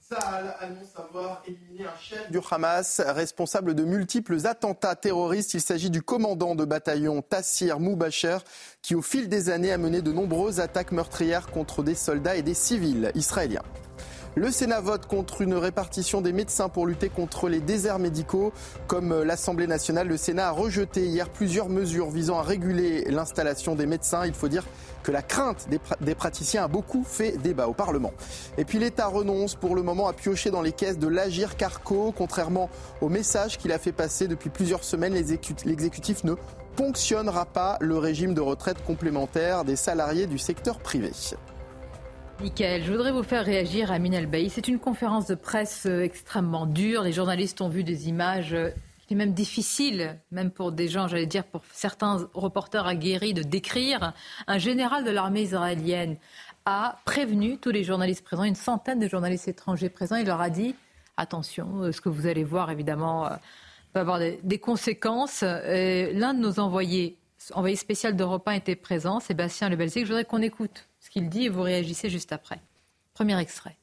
Saal 0.00 0.54
annonce 0.60 0.94
avoir 0.96 1.42
éliminé 1.46 1.86
un 1.86 1.98
chef 1.98 2.30
du 2.30 2.38
Hamas 2.50 3.00
responsable 3.00 3.74
de 3.74 3.84
multiples 3.84 4.46
attentats 4.46 4.96
terroristes. 4.96 5.54
Il 5.54 5.62
s'agit 5.62 5.88
du 5.88 6.02
commandant 6.02 6.54
de 6.54 6.66
bataillon 6.66 7.22
Tassir 7.22 7.80
Moubacher 7.80 8.38
qui 8.82 8.94
au 8.94 9.00
fil 9.00 9.30
des 9.30 9.48
années 9.48 9.72
a 9.72 9.78
mené 9.78 10.02
de 10.02 10.12
nombreuses 10.12 10.60
attaques 10.60 10.92
meurtrières 10.92 11.46
contre 11.46 11.82
des 11.82 11.94
soldats 11.94 12.36
et 12.36 12.42
des 12.42 12.52
civils 12.52 13.12
israéliens. 13.14 13.62
Le 14.36 14.50
Sénat 14.50 14.80
vote 14.80 15.06
contre 15.06 15.42
une 15.42 15.54
répartition 15.54 16.20
des 16.20 16.32
médecins 16.32 16.68
pour 16.68 16.88
lutter 16.88 17.08
contre 17.08 17.48
les 17.48 17.60
déserts 17.60 18.00
médicaux. 18.00 18.52
Comme 18.88 19.22
l'Assemblée 19.22 19.68
nationale, 19.68 20.08
le 20.08 20.16
Sénat 20.16 20.48
a 20.48 20.50
rejeté 20.50 21.06
hier 21.06 21.30
plusieurs 21.30 21.68
mesures 21.68 22.10
visant 22.10 22.40
à 22.40 22.42
réguler 22.42 23.04
l'installation 23.04 23.76
des 23.76 23.86
médecins. 23.86 24.26
Il 24.26 24.34
faut 24.34 24.48
dire 24.48 24.64
que 25.04 25.12
la 25.12 25.22
crainte 25.22 25.68
des, 26.00 26.14
praticiens 26.14 26.64
a 26.64 26.68
beaucoup 26.68 27.04
fait 27.04 27.36
débat 27.36 27.68
au 27.68 27.74
Parlement. 27.74 28.12
Et 28.58 28.64
puis 28.64 28.78
l'État 28.78 29.06
renonce 29.06 29.54
pour 29.54 29.76
le 29.76 29.82
moment 29.82 30.08
à 30.08 30.12
piocher 30.12 30.50
dans 30.50 30.62
les 30.62 30.72
caisses 30.72 30.98
de 30.98 31.06
l'Agir 31.06 31.56
Carco, 31.56 32.12
contrairement 32.16 32.70
au 33.00 33.08
message 33.08 33.58
qu'il 33.58 33.70
a 33.70 33.78
fait 33.78 33.92
passer 33.92 34.26
depuis 34.26 34.50
plusieurs 34.50 34.82
semaines. 34.82 35.14
L'exécutif 35.64 36.24
ne 36.24 36.34
ponctionnera 36.74 37.44
pas 37.44 37.76
le 37.80 37.98
régime 37.98 38.34
de 38.34 38.40
retraite 38.40 38.82
complémentaire 38.84 39.64
des 39.64 39.76
salariés 39.76 40.26
du 40.26 40.38
secteur 40.38 40.78
privé. 40.78 41.12
Michael, 42.40 42.82
je 42.82 42.90
voudrais 42.90 43.12
vous 43.12 43.22
faire 43.22 43.44
réagir 43.44 43.92
à 43.92 43.98
Bailly. 43.98 44.50
C'est 44.50 44.66
une 44.66 44.80
conférence 44.80 45.26
de 45.26 45.36
presse 45.36 45.86
euh, 45.86 46.02
extrêmement 46.02 46.66
dure. 46.66 47.02
Les 47.02 47.12
journalistes 47.12 47.60
ont 47.60 47.68
vu 47.68 47.84
des 47.84 48.08
images 48.08 48.56
euh, 49.14 49.18
même 49.18 49.32
difficile, 49.32 50.18
même 50.30 50.50
pour 50.50 50.72
des 50.72 50.88
gens, 50.88 51.08
j'allais 51.08 51.26
dire, 51.26 51.44
pour 51.44 51.62
certains 51.72 52.28
reporters 52.34 52.86
aguerris, 52.86 53.34
de 53.34 53.42
décrire. 53.42 54.12
Un 54.46 54.58
général 54.58 55.04
de 55.04 55.10
l'armée 55.10 55.42
israélienne 55.42 56.16
a 56.66 56.98
prévenu 57.04 57.58
tous 57.58 57.70
les 57.70 57.84
journalistes 57.84 58.24
présents, 58.24 58.44
une 58.44 58.54
centaine 58.54 58.98
de 58.98 59.08
journalistes 59.08 59.48
étrangers 59.48 59.90
présents. 59.90 60.16
Il 60.16 60.26
leur 60.26 60.40
a 60.40 60.50
dit 60.50 60.74
attention, 61.16 61.82
euh, 61.82 61.92
ce 61.92 62.00
que 62.00 62.08
vous 62.08 62.26
allez 62.26 62.44
voir, 62.44 62.70
évidemment, 62.70 63.28
peut 63.92 64.00
avoir 64.00 64.18
des, 64.18 64.58
conséquences. 64.58 65.42
L'un 65.42 66.34
de 66.34 66.40
nos 66.40 66.58
envoyés, 66.58 67.16
envoyé 67.52 67.76
spécial 67.76 68.16
d'Europe 68.16 68.48
1, 68.48 68.52
était 68.52 68.76
présent, 68.76 69.20
Sébastien 69.20 69.68
Lebelzig. 69.68 70.02
Je 70.02 70.08
voudrais 70.08 70.24
qu'on 70.24 70.42
écoute 70.42 70.88
qu'il 71.14 71.28
dit 71.28 71.44
et 71.44 71.48
vous 71.48 71.62
réagissez 71.62 72.10
juste 72.10 72.32
après. 72.32 72.60
Premier 73.14 73.38
extrait. 73.38 73.76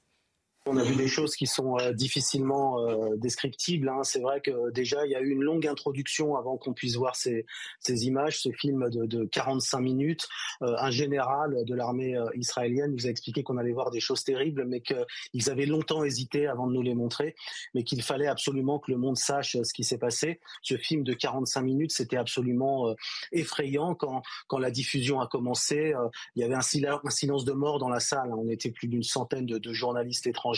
On 0.68 0.78
a 0.78 0.84
vu 0.84 0.96
des 0.96 1.08
choses 1.08 1.36
qui 1.36 1.48
sont 1.48 1.80
euh, 1.80 1.92
difficilement 1.92 2.88
euh, 2.88 3.16
descriptibles. 3.16 3.90
Hein. 3.90 4.04
C'est 4.04 4.20
vrai 4.20 4.42
que 4.42 4.70
déjà, 4.70 5.08
il 5.08 5.12
y 5.12 5.16
a 5.16 5.20
eu 5.20 5.32
une 5.32 5.42
longue 5.42 5.66
introduction 5.66 6.36
avant 6.36 6.56
qu'on 6.56 6.74
puisse 6.74 6.98
voir 6.98 7.16
ces, 7.16 7.48
ces 7.80 8.06
images, 8.06 8.40
ce 8.40 8.52
film 8.52 8.88
de, 8.92 9.08
de 9.08 9.26
45 9.26 9.80
minutes. 9.80 10.28
Euh, 10.62 10.76
un 10.78 10.92
général 10.92 11.66
de 11.66 11.74
l'armée 11.74 12.16
israélienne 12.36 12.92
nous 12.92 13.08
a 13.08 13.10
expliqué 13.10 13.42
qu'on 13.42 13.58
allait 13.58 13.72
voir 13.72 13.90
des 13.90 14.00
choses 14.00 14.24
terribles, 14.24 14.66
mais 14.68 14.82
qu'ils 14.82 15.50
avaient 15.50 15.66
longtemps 15.66 16.04
hésité 16.04 16.46
avant 16.46 16.68
de 16.68 16.74
nous 16.74 16.84
les 16.84 16.94
montrer, 16.94 17.34
mais 17.74 17.84
qu'il 17.84 18.04
fallait 18.04 18.28
absolument 18.28 18.78
que 18.78 18.92
le 18.92 18.98
monde 18.98 19.18
sache 19.18 19.58
ce 19.64 19.74
qui 19.74 19.84
s'est 19.84 19.98
passé. 19.98 20.42
Ce 20.62 20.78
film 20.78 21.04
de 21.04 21.14
45 21.14 21.62
minutes, 21.62 21.92
c'était 21.92 22.18
absolument 22.18 22.96
effrayant 23.32 23.96
quand, 23.96 24.22
quand 24.48 24.60
la 24.60 24.70
diffusion 24.70 25.22
a 25.22 25.28
commencé. 25.28 25.96
il 26.36 26.42
y 26.42 26.44
avait 26.46 26.54
un, 26.54 26.62
silence 26.62 27.46
de 27.46 27.52
mort 27.52 27.80
dans 27.80 27.90
la 27.90 28.00
salle. 28.00 28.32
On 28.32 28.48
était 28.48 28.70
plus 28.70 28.88
d'une 28.88 29.02
centaine 29.02 29.48
de, 29.48 29.58
de 29.58 29.74
journalistes 29.74 30.28
étrangers 30.28 30.51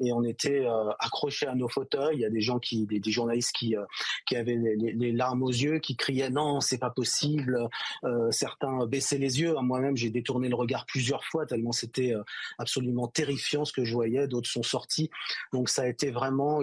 et 0.00 0.12
on 0.12 0.22
était 0.24 0.66
euh, 0.66 0.90
accrochés 0.98 1.46
à 1.46 1.54
nos 1.54 1.68
fauteuils. 1.68 2.16
Il 2.16 2.20
y 2.20 2.24
a 2.24 2.30
des 2.30 2.40
gens 2.40 2.58
qui, 2.58 2.86
des, 2.86 3.10
journalistes 3.10 3.52
qui, 3.52 3.76
euh, 3.76 3.84
qui 4.26 4.36
avaient 4.36 4.56
les, 4.56 5.12
larmes 5.12 5.42
aux 5.42 5.50
yeux, 5.50 5.78
qui 5.78 5.96
criaient 5.96 6.30
non, 6.30 6.60
c'est 6.60 6.78
pas 6.78 6.90
possible. 6.90 7.68
Euh, 8.04 8.30
certains 8.30 8.86
baissaient 8.86 9.18
les 9.18 9.40
yeux. 9.40 9.54
Moi-même, 9.60 9.96
j'ai 9.96 10.10
détourné 10.10 10.48
le 10.48 10.54
regard 10.54 10.86
plusieurs 10.86 11.24
fois 11.24 11.46
tellement 11.46 11.72
c'était 11.72 12.14
absolument 12.58 13.08
terrifiant 13.08 13.64
ce 13.64 13.72
que 13.72 13.84
je 13.84 13.94
voyais. 13.94 14.26
D'autres 14.28 14.50
sont 14.50 14.62
sortis. 14.62 15.10
Donc 15.52 15.68
ça 15.68 15.82
a 15.82 15.86
été 15.86 16.10
vraiment 16.10 16.62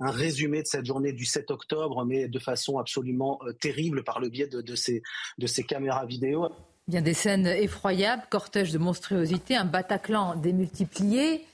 un 0.00 0.10
résumé 0.10 0.62
de 0.62 0.66
cette 0.66 0.86
journée 0.86 1.12
du 1.12 1.24
7 1.24 1.50
octobre, 1.50 2.04
mais 2.04 2.28
de 2.28 2.38
façon 2.38 2.78
absolument 2.78 3.40
terrible 3.60 4.04
par 4.04 4.20
le 4.20 4.28
biais 4.28 4.46
de, 4.46 4.60
de, 4.60 4.74
ces, 4.74 5.02
de 5.38 5.46
ces 5.46 5.64
caméras 5.64 6.06
vidéo. 6.06 6.48
Bien 6.86 7.00
des 7.00 7.14
scènes 7.14 7.46
effroyables, 7.46 8.24
cortège 8.28 8.70
de 8.70 8.76
monstruosité, 8.76 9.56
un 9.56 9.64
Bataclan 9.64 10.36
démultiplié. 10.36 11.46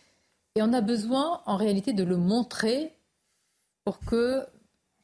Et 0.56 0.62
on 0.62 0.72
a 0.72 0.80
besoin, 0.80 1.42
en 1.46 1.56
réalité, 1.56 1.92
de 1.92 2.02
le 2.02 2.16
montrer 2.16 2.92
pour 3.84 4.00
que 4.00 4.46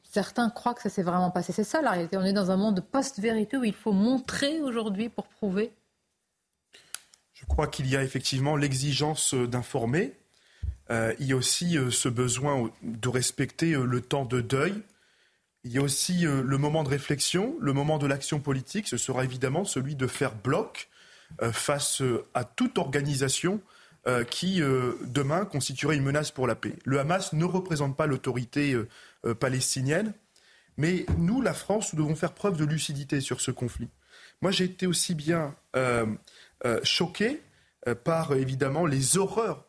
certains 0.03 0.49
croient 0.49 0.73
que 0.73 0.81
ça 0.81 0.89
s'est 0.89 1.03
vraiment 1.03 1.31
passé. 1.31 1.53
C'est 1.53 1.63
ça 1.63 1.81
la 1.81 1.91
réalité. 1.91 2.17
On 2.17 2.23
est 2.23 2.33
dans 2.33 2.51
un 2.51 2.57
monde 2.57 2.75
de 2.75 2.81
post-vérité 2.81 3.57
où 3.57 3.63
il 3.63 3.73
faut 3.73 3.91
montrer 3.91 4.61
aujourd'hui 4.61 5.09
pour 5.09 5.27
prouver. 5.27 5.71
Je 7.33 7.45
crois 7.45 7.67
qu'il 7.67 7.87
y 7.87 7.95
a 7.95 8.03
effectivement 8.03 8.55
l'exigence 8.55 9.33
d'informer. 9.33 10.17
Euh, 10.89 11.13
il 11.19 11.27
y 11.27 11.33
a 11.33 11.35
aussi 11.35 11.77
euh, 11.77 11.91
ce 11.91 12.09
besoin 12.09 12.71
de 12.81 13.09
respecter 13.09 13.73
euh, 13.73 13.85
le 13.85 14.01
temps 14.01 14.25
de 14.25 14.41
deuil. 14.41 14.73
Il 15.63 15.71
y 15.71 15.77
a 15.77 15.81
aussi 15.81 16.21
le 16.21 16.57
moment 16.57 16.83
de 16.85 16.87
réflexion, 16.87 17.57
le 17.59 17.73
moment 17.73 17.97
de 17.97 18.07
l'action 18.07 18.39
politique. 18.39 18.87
Ce 18.87 18.95
sera 18.95 19.25
évidemment 19.25 19.65
celui 19.65 19.95
de 19.95 20.07
faire 20.07 20.33
bloc 20.33 20.87
face 21.51 22.01
à 22.33 22.45
toute 22.45 22.77
organisation 22.77 23.59
euh, 24.07 24.23
qui, 24.23 24.61
euh, 24.61 24.93
demain, 25.05 25.43
constituerait 25.43 25.97
une 25.97 26.03
menace 26.03 26.31
pour 26.31 26.47
la 26.47 26.55
paix. 26.55 26.75
Le 26.85 26.99
Hamas 26.99 27.33
ne 27.33 27.43
représente 27.43 27.97
pas 27.97 28.05
l'autorité 28.05 28.73
euh, 28.73 29.35
palestinienne, 29.35 30.13
mais 30.77 31.05
nous, 31.17 31.41
la 31.41 31.53
France, 31.53 31.93
nous 31.93 32.03
devons 32.03 32.15
faire 32.15 32.33
preuve 32.33 32.55
de 32.55 32.63
lucidité 32.63 33.19
sur 33.19 33.41
ce 33.41 33.51
conflit. 33.51 33.89
Moi, 34.41 34.51
j'ai 34.51 34.65
été 34.65 34.85
aussi 34.85 35.15
bien 35.15 35.55
choqué 36.83 37.41
par, 38.03 38.33
évidemment, 38.33 38.85
les 38.85 39.17
horreurs 39.17 39.65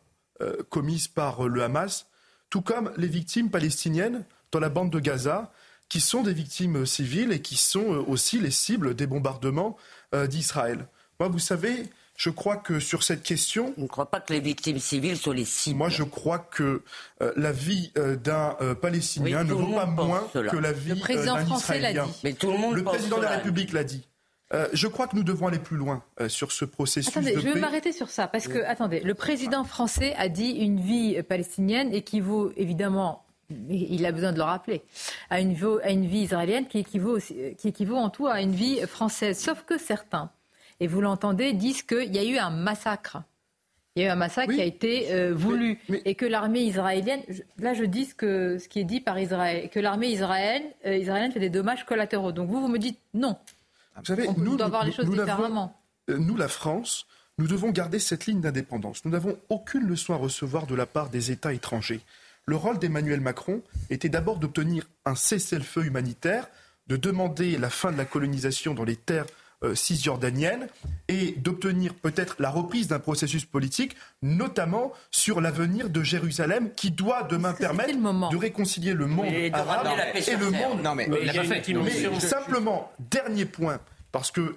commises 0.69 1.07
par 1.07 1.47
le 1.47 1.63
Hamas, 1.63 2.05
tout 2.51 2.61
comme 2.61 2.91
les 2.95 3.07
victimes 3.07 3.49
palestiniennes 3.49 4.23
dans 4.51 4.59
la 4.59 4.69
bande 4.69 4.91
de 4.91 4.99
Gaza, 4.99 5.51
qui 5.89 5.99
sont 5.99 6.21
des 6.21 6.33
victimes 6.33 6.85
civiles 6.85 7.31
et 7.31 7.41
qui 7.41 7.57
sont 7.57 8.05
aussi 8.07 8.39
les 8.39 8.51
cibles 8.51 8.93
des 8.93 9.07
bombardements 9.07 9.75
d'Israël. 10.13 10.87
Moi, 11.19 11.29
vous 11.29 11.39
savez, 11.39 11.89
je 12.19 12.29
crois 12.29 12.57
que 12.57 12.81
sur 12.81 13.01
cette 13.03 13.23
question... 13.23 13.73
Je 13.77 13.83
ne 13.83 13.87
crois 13.87 14.11
pas 14.11 14.19
que 14.19 14.33
les 14.33 14.41
victimes 14.41 14.77
civiles 14.77 15.15
soient 15.15 15.33
les 15.33 15.45
cibles. 15.45 15.77
Moi, 15.77 15.87
je 15.87 16.03
crois 16.03 16.37
que 16.39 16.83
euh, 17.21 17.31
la 17.37 17.53
vie 17.53 17.93
euh, 17.97 18.17
d'un 18.17 18.57
euh, 18.59 18.75
Palestinien 18.75 19.45
ne 19.45 19.53
vaut 19.53 19.73
pas 19.73 19.85
moins 19.85 20.27
que 20.33 20.57
la 20.57 20.73
vie 20.73 21.01
d'un 21.01 21.45
Israélien. 21.45 22.07
Mais 22.25 22.33
tout 22.33 22.51
le 22.51 22.57
monde 22.57 22.75
le 22.75 22.83
président 22.83 23.17
de 23.17 23.23
la 23.23 23.37
République 23.37 23.71
l'a 23.71 23.85
dit. 23.85 24.05
je 24.73 24.87
crois 24.87 25.07
que 25.07 25.15
nous 25.15 25.23
devons 25.23 25.47
aller 25.47 25.59
plus 25.59 25.77
loin 25.77 26.03
sur 26.27 26.51
ce 26.51 26.65
processus. 26.65 27.15
Attendez, 27.15 27.35
je 27.35 27.47
vais 27.47 27.59
m'arrêter 27.59 27.93
sur 27.93 28.09
ça 28.09 28.27
parce 28.27 28.49
que, 28.49 28.65
attendez, 28.65 28.99
le 28.99 29.13
président 29.13 29.63
français 29.63 30.13
a 30.17 30.27
dit 30.27 30.51
une 30.51 30.81
vie 30.81 31.23
palestinienne 31.23 31.93
équivaut 31.93 32.51
évidemment 32.57 33.25
il 33.69 34.05
a 34.05 34.11
besoin 34.11 34.31
de 34.31 34.37
le 34.37 34.43
rappeler, 34.43 34.83
à 35.31 35.39
une, 35.39 35.55
à 35.81 35.89
une 35.89 36.05
vie 36.05 36.19
israélienne 36.19 36.67
qui 36.67 36.79
équivaut, 36.79 37.17
qui 37.17 37.67
équivaut 37.67 37.95
en 37.95 38.11
tout 38.11 38.27
à 38.27 38.41
une 38.41 38.51
vie 38.51 38.79
française. 38.81 39.39
Sauf 39.39 39.63
que 39.63 39.79
certains, 39.79 40.29
et 40.79 40.87
vous 40.87 41.01
l'entendez, 41.01 41.53
disent 41.53 41.83
qu'il 41.83 42.15
y 42.15 42.19
a 42.19 42.23
eu 42.23 42.37
un 42.37 42.49
massacre. 42.49 43.17
Il 43.95 44.03
y 44.03 44.05
a 44.05 44.09
eu 44.09 44.11
un 44.11 44.15
massacre 44.15 44.53
qui 44.53 44.61
a 44.61 44.65
été 44.65 45.11
euh, 45.11 45.33
voulu 45.33 45.79
et 46.05 46.15
que 46.15 46.25
l'armée 46.25 46.61
israélienne, 46.61 47.21
là 47.57 47.73
je 47.73 47.83
dis 47.83 48.05
ce, 48.05 48.15
que, 48.15 48.57
ce 48.57 48.69
qui 48.69 48.79
est 48.79 48.85
dit 48.85 49.01
par 49.01 49.19
Israël, 49.19 49.69
que 49.69 49.79
l'armée 49.79 50.09
israélienne, 50.09 50.63
euh, 50.85 50.95
israélienne 50.95 51.31
fait 51.31 51.39
des 51.39 51.49
dommages 51.49 51.85
collatéraux. 51.85 52.31
Donc 52.31 52.49
vous, 52.49 52.61
vous 52.61 52.67
me 52.67 52.77
dites 52.77 52.99
non. 53.13 53.37
Vous 53.97 54.05
savez, 54.05 54.27
On 54.29 54.33
nous, 54.37 54.55
doit 54.55 54.69
voir 54.69 54.85
les 54.85 54.91
choses 54.91 55.05
nous, 55.05 55.15
différemment. 55.15 55.75
Euh, 56.09 56.17
nous, 56.17 56.37
la 56.37 56.47
France, 56.47 57.07
nous 57.37 57.47
devons 57.47 57.71
garder 57.71 57.99
cette 57.99 58.25
ligne 58.25 58.39
d'indépendance. 58.39 59.03
Nous 59.03 59.11
n'avons 59.11 59.37
aucune 59.49 59.85
leçon 59.85 60.13
à 60.13 60.17
recevoir 60.17 60.67
de 60.67 60.75
la 60.75 60.85
part 60.85 61.09
des 61.09 61.31
États 61.31 61.51
étrangers. 61.51 62.01
Le 62.45 62.55
rôle 62.55 62.79
d'Emmanuel 62.79 63.21
Macron 63.21 63.61
était 63.89 64.09
d'abord 64.09 64.37
d'obtenir 64.37 64.87
un 65.05 65.15
cessez-le-feu 65.15 65.85
humanitaire, 65.85 66.47
de 66.87 66.95
demander 66.95 67.57
la 67.57 67.69
fin 67.69 67.91
de 67.91 67.97
la 67.97 68.05
colonisation 68.05 68.73
dans 68.73 68.85
les 68.85 68.95
terres 68.95 69.27
euh, 69.63 69.75
cisjordaniennes 69.75 70.67
et 71.07 71.31
d'obtenir 71.33 71.93
peut-être 71.93 72.37
la 72.39 72.49
reprise 72.49 72.87
d'un 72.87 72.99
processus 72.99 73.43
politique, 73.45 73.95
notamment 74.21 74.93
sur 75.11 75.41
l'avenir 75.41 75.89
de 75.89 76.01
Jérusalem, 76.01 76.71
qui 76.75 76.91
doit 76.91 77.23
demain 77.23 77.53
permettre 77.53 77.89
de 78.29 78.37
réconcilier 78.37 78.93
le 78.93 79.05
monde 79.07 79.25
arabe 79.53 79.85
ramener 79.87 79.97
la 79.97 80.05
paix 80.13 80.23
et 80.31 80.35
le 80.37 80.49
monde. 80.51 80.81
Non, 80.83 80.95
mais- 80.95 81.07
Mais 81.07 81.19
il 81.23 81.29
a 81.29 81.33
pas 81.33 81.43
fait. 81.43 81.73
Mais 81.73 81.91
Je- 81.91 82.19
simplement, 82.19 82.91
dernier 82.99 83.45
point, 83.45 83.79
parce 84.11 84.31
que, 84.31 84.55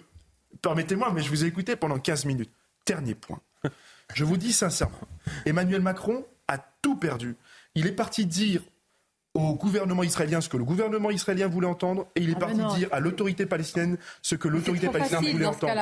permettez-moi, 0.61 1.11
mais 1.15 1.23
je 1.23 1.29
vous 1.31 1.45
ai 1.45 1.49
écouté 1.49 1.75
pendant 1.77 1.99
15 1.99 2.25
minutes. 2.25 2.51
Dernier 2.87 3.15
point. 3.15 3.41
Je 4.15 4.25
vous 4.25 4.37
dis 4.37 4.53
sincèrement, 4.53 4.99
Emmanuel 5.47 5.81
Macron 5.81 6.25
a 6.49 6.59
tout 6.83 6.97
perdu. 6.97 7.37
Il 7.75 7.87
est 7.87 7.93
parti 7.93 8.27
dire 8.27 8.63
au 9.35 9.55
gouvernement 9.55 10.03
israélien 10.03 10.41
ce 10.43 10.49
que 10.49 10.59
le 10.59 10.65
gouvernement 10.65 11.11
israélien 11.11 11.49
voulait 11.49 11.67
entendre 11.67 12.07
et 12.15 12.21
il 12.21 12.31
est 12.31 12.35
Ah 12.37 12.41
parti 12.41 12.57
non. 12.57 12.75
dire 12.75 12.89
à 12.93 13.01
l'autorité 13.01 13.47
palestinienne 13.47 13.97
ce 14.21 14.35
que 14.35 14.47
l'autorité 14.49 14.89
palestinienne 14.89 15.33
voulait 15.33 15.47
entendre. 15.47 15.73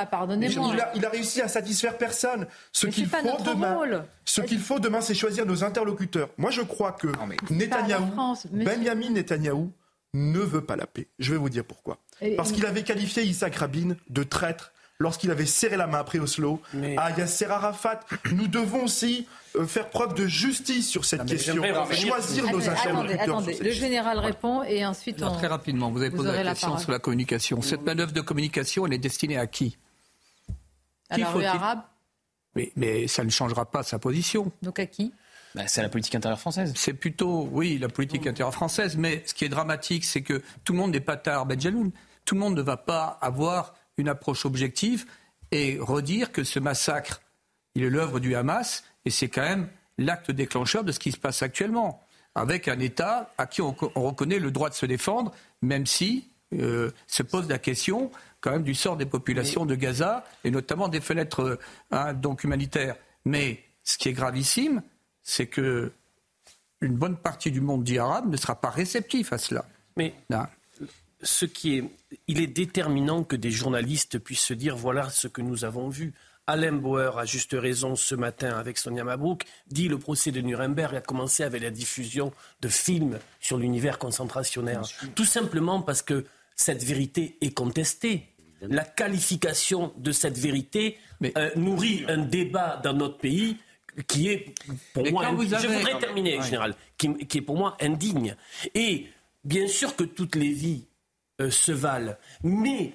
Il 0.41 0.81
a, 0.81 0.93
il 0.95 1.05
a 1.05 1.09
réussi 1.11 1.41
à 1.41 1.49
satisfaire 1.49 1.99
personne. 1.99 2.47
Ce 2.73 2.87
qu'il 2.87 3.07
faut 3.09 3.17
demain, 3.45 3.75
rôle. 3.75 4.05
ce 4.25 4.41
qu'il 4.41 4.61
faut 4.61 4.79
demain, 4.79 5.01
c'est 5.01 5.15
choisir 5.15 5.47
nos 5.47 5.65
interlocuteurs. 5.65 6.29
Moi, 6.39 6.51
je 6.53 6.63
crois 6.63 6.93
que 6.93 7.09
Netanyahou, 7.53 8.13
France. 8.13 8.47
Benjamin 8.53 9.11
Netanyahou, 9.11 9.73
ne 10.15 10.39
veut 10.41 10.65
pas 10.65 10.77
la 10.77 10.87
paix. 10.87 11.09
Je 11.19 11.33
vais 11.33 11.39
vous 11.39 11.51
dire 11.51 11.65
pourquoi. 11.65 11.99
Parce 12.37 12.53
qu'il 12.53 12.67
avait 12.67 12.83
qualifié 12.85 13.23
Isaac 13.25 13.57
Rabin 13.57 13.97
de 14.09 14.23
traître 14.23 14.73
lorsqu'il 15.01 15.31
avait 15.33 15.47
serré 15.47 15.77
la 15.77 15.89
main 15.89 15.99
après 15.99 16.21
Oslo 16.21 16.61
à 16.97 17.11
Yasser 17.11 17.47
Arafat. 17.47 18.01
Nous 18.33 18.47
devons 18.47 18.85
aussi 18.85 19.27
euh, 19.57 19.67
faire 19.67 19.89
preuve 19.91 20.15
de 20.15 20.27
justice 20.29 20.89
sur 20.89 21.05
cette 21.05 21.25
question, 21.27 21.55
j'aimerais 21.55 21.73
revenir- 21.73 22.07
choisir 22.07 22.45
nos 22.53 22.69
interlocuteurs. 22.69 23.41
le 23.61 23.71
général 23.73 24.19
répond 24.21 24.63
et 24.63 24.87
ensuite 24.87 25.21
Alors, 25.21 25.35
on... 25.35 25.39
très 25.39 25.49
rapidement, 25.49 25.91
vous 25.91 26.01
avez 26.01 26.11
posé 26.11 26.31
la 26.31 26.51
question 26.55 26.79
sur 26.79 26.93
la 26.93 27.01
communication. 27.01 27.61
Cette 27.63 27.83
manœuvre 27.83 28.13
de 28.13 28.21
communication, 28.21 28.87
elle 28.87 28.93
est 28.93 28.99
destinée 28.99 29.39
à 29.39 29.49
qui? 29.49 29.77
À 31.09 31.17
Qui 31.17 31.23
la 31.23 31.31
rue 31.31 31.45
arabe, 31.45 31.81
mais, 32.55 32.71
mais 32.77 33.09
ça 33.09 33.25
ne 33.25 33.31
changera 33.31 33.69
pas 33.69 33.83
sa 33.83 33.99
position. 33.99 34.53
donc 34.63 34.79
à 34.79 34.87
qui? 34.87 35.13
Bah, 35.57 35.67
c'est 35.67 35.83
la 35.83 35.89
politique 35.89 36.15
intérieure 36.15 36.39
française. 36.39 36.73
C'est 36.77 36.93
plutôt, 36.95 37.49
oui, 37.51 37.79
la 37.79 37.89
politique 37.89 38.25
intérieure 38.29 38.55
française, 38.55 38.97
mais 38.97 39.25
ce 39.27 39.35
qui 39.35 39.45
est 39.45 39.49
dramatique, 39.49 40.05
c'est 40.05 40.23
que 40.23 40.41
tout 40.63 40.73
le 40.75 40.79
monde 40.79 40.93
n'est 40.93 41.01
pas 41.01 41.17
Tahar 41.17 41.45
Benjelloun. 41.47 41.91
Tout 42.25 42.35
le 42.37 42.41
monde 42.41 42.55
ne 42.57 42.63
va 42.63 42.77
pas 42.77 43.19
avoir 43.21 43.75
une 43.97 44.09
approche 44.09 44.47
objective 44.47 45.07
et 45.53 45.79
redire 45.81 46.33
que 46.33 46.45
ce 46.45 46.59
massacre, 46.59 47.21
il 47.75 47.85
est 47.85 47.91
l'œuvre 47.91 48.21
du 48.21 48.35
Hamas 48.35 48.85
et 49.05 49.11
c'est 49.11 49.29
quand 49.29 49.43
même 49.43 49.69
l'acte 49.99 50.31
déclencheur 50.31 50.85
de 50.85 50.93
ce 50.93 50.99
qui 50.99 51.13
se 51.13 51.19
passe 51.19 51.43
actuellement, 51.43 52.03
avec 52.35 52.69
un 52.69 52.79
État 52.79 53.33
à 53.39 53.47
qui 53.47 53.61
on, 53.63 53.77
on 53.95 54.03
reconnaît 54.03 54.39
le 54.39 54.51
droit 54.51 54.71
de 54.71 54.75
se 54.75 54.87
défendre, 54.87 55.33
même 55.63 55.87
si 55.87 56.31
euh, 56.55 56.91
se 57.07 57.23
pose 57.23 57.49
la 57.49 57.59
question 57.59 58.11
quand 58.41 58.51
même 58.51 58.65
du 58.65 58.75
sort 58.75 58.97
des 58.97 59.07
populations 59.07 59.67
de 59.67 59.75
Gaza 59.75 60.25
et 60.43 60.51
notamment 60.51 60.89
des 60.89 61.01
fenêtres 61.01 61.41
euh, 61.41 61.59
hein, 61.91 62.13
donc 62.15 62.43
humanitaires. 62.43 62.97
Mais 63.25 63.63
ce 63.85 63.99
qui 63.99 64.09
est 64.09 64.13
gravissime, 64.13 64.83
c'est 65.23 65.47
que 65.47 65.93
une 66.81 66.97
bonne 66.97 67.17
partie 67.17 67.51
du 67.51 67.61
monde 67.61 67.85
dit 67.85 67.99
arabe 67.99 68.31
ne 68.31 68.37
sera 68.37 68.61
pas 68.61 68.71
réceptif 68.71 69.33
à 69.33 69.39
cela. 69.39 69.65
Mais 69.97 70.15
Non. 70.31 70.47
Ce 71.23 71.45
qui 71.45 71.77
est, 71.79 71.85
il 72.29 72.41
est 72.41 72.47
déterminant 72.47 73.25
que 73.25 73.37
des 73.37 73.51
journalistes 73.51 74.19
puissent 74.19 74.41
se 74.45 74.55
dire 74.55 74.77
voilà 74.77 75.11
ce 75.11 75.29
que 75.29 75.43
nous 75.43 75.65
avons 75.65 75.89
vu. 75.89 76.13
Alain 76.47 76.73
Bauer, 76.73 77.17
à 77.19 77.25
juste 77.27 77.53
raison, 77.53 77.95
ce 77.95 78.15
matin 78.15 78.57
avec 78.59 78.77
Sonia 78.79 79.05
Mabrouk, 79.05 79.45
dit 79.69 79.87
le 79.89 79.99
procès 79.99 80.33
de 80.33 80.41
Nuremberg 80.41 80.97
a 80.97 81.01
commencé 81.01 81.45
avec 81.45 81.63
la 81.63 81.71
diffusion 81.71 82.33
de 82.61 82.69
films 82.69 83.19
sur 83.41 83.57
l'univers 83.59 83.99
concentrationnaire. 83.99 84.83
Tout 85.15 85.25
simplement 85.25 85.81
parce 85.83 86.03
que 86.03 86.25
cette 86.57 86.83
vérité 86.83 87.37
est 87.41 87.53
contestée. 87.55 88.27
La 88.63 88.85
qualification 88.85 89.93
de 89.97 90.13
cette 90.13 90.37
vérité 90.39 90.99
euh, 91.37 91.51
nourrit 91.57 92.05
un 92.09 92.19
débat 92.19 92.81
dans 92.83 92.95
notre 92.95 93.19
pays 93.19 93.57
qui 94.09 94.29
est 94.29 94.55
pour 94.93 95.05
Mais 95.05 95.11
moi, 95.13 95.25
quand 95.25 95.33
indi- 95.35 95.47
vous 95.47 95.55
avez- 95.55 95.63
je 95.69 95.73
voudrais 95.73 95.99
terminer, 95.99 96.39
Ouais. 96.39 96.45
général, 96.45 96.75
qui, 96.99 97.15
qui 97.27 97.39
est 97.39 97.43
pour 97.43 97.57
moi 97.57 97.77
indigne. 97.81 98.35
Et 98.75 99.07
bien 99.45 99.67
sûr 99.69 99.95
que 99.97 100.05
toutes 100.05 100.37
les 100.37 100.53
vies 100.53 100.87
euh, 101.41 101.51
se 101.51 101.73
valent, 101.73 102.15
mais 102.43 102.93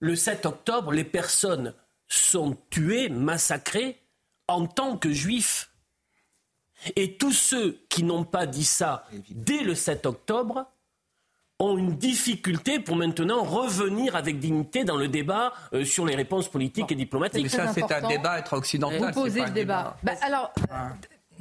le 0.00 0.16
7 0.16 0.46
octobre, 0.46 0.92
les 0.92 1.04
personnes 1.04 1.74
sont 2.08 2.56
tuées, 2.70 3.08
massacrées 3.08 4.00
en 4.48 4.66
tant 4.66 4.96
que 4.96 5.10
juifs. 5.10 5.70
Et 6.96 7.16
tous 7.16 7.32
ceux 7.32 7.78
qui 7.88 8.02
n'ont 8.02 8.24
pas 8.24 8.46
dit 8.46 8.64
ça 8.64 9.06
dès 9.30 9.62
le 9.62 9.74
7 9.74 10.06
octobre 10.06 10.66
ont 11.60 11.78
une 11.78 11.96
difficulté 11.96 12.80
pour 12.80 12.96
maintenant 12.96 13.42
revenir 13.42 14.16
avec 14.16 14.38
dignité 14.40 14.84
dans 14.84 14.96
le 14.96 15.08
débat 15.08 15.52
euh, 15.72 15.84
sur 15.84 16.04
les 16.04 16.16
réponses 16.16 16.48
politiques 16.48 16.90
et 16.90 16.96
diplomatiques. 16.96 17.44
Mais 17.44 17.48
ça, 17.48 17.72
c'est 17.72 17.90
un 17.90 18.08
débat 18.08 18.40
extra-occidental. 18.40 18.98
Vous 18.98 19.06
c'est 19.06 19.12
posez 19.12 19.40
pas 19.40 19.46
le 19.46 19.50
un 19.50 19.54
débat. 19.54 19.96
Bah, 20.02 20.12
alors, 20.22 20.52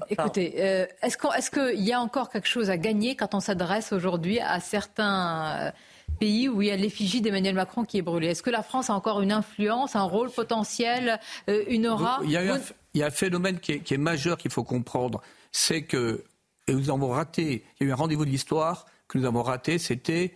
écoutez, 0.09 0.55
euh, 0.59 0.85
est-ce 1.01 1.49
qu'il 1.49 1.83
y 1.83 1.91
a 1.91 1.99
encore 1.99 2.29
quelque 2.29 2.47
chose 2.47 2.69
à 2.69 2.77
gagner 2.77 3.15
quand 3.15 3.33
on 3.33 3.39
s'adresse 3.39 3.91
aujourd'hui 3.91 4.39
à 4.39 4.59
certains 4.59 5.67
euh, 5.67 5.71
pays 6.19 6.47
où 6.49 6.61
il 6.61 6.67
y 6.67 6.71
a 6.71 6.75
l'effigie 6.75 7.21
d'Emmanuel 7.21 7.55
Macron 7.55 7.83
qui 7.83 7.97
est 7.97 8.01
brûlée 8.01 8.27
Est-ce 8.27 8.43
que 8.43 8.49
la 8.49 8.63
France 8.63 8.89
a 8.89 8.93
encore 8.93 9.21
une 9.21 9.31
influence, 9.31 9.95
un 9.95 10.03
rôle 10.03 10.29
potentiel, 10.31 11.19
euh, 11.49 11.63
une 11.67 11.87
aura 11.87 12.19
Il 12.23 12.31
y 12.31 12.37
a, 12.37 12.41
un, 12.53 12.57
Vous- 12.57 12.73
il 12.93 12.99
y 13.01 13.03
a 13.03 13.07
un 13.07 13.11
phénomène 13.11 13.59
qui 13.59 13.73
est, 13.73 13.79
qui 13.79 13.93
est 13.93 13.97
majeur 13.97 14.37
qu'il 14.37 14.51
faut 14.51 14.63
comprendre. 14.63 15.21
C'est 15.51 15.83
que, 15.83 16.23
et 16.67 16.73
nous 16.73 16.89
avons 16.89 17.09
raté, 17.09 17.63
il 17.79 17.83
y 17.83 17.87
a 17.87 17.89
eu 17.89 17.91
un 17.91 17.95
rendez-vous 17.95 18.25
de 18.25 18.29
l'histoire 18.29 18.85
que 19.07 19.17
nous 19.17 19.25
avons 19.25 19.43
raté, 19.43 19.77
c'était 19.77 20.33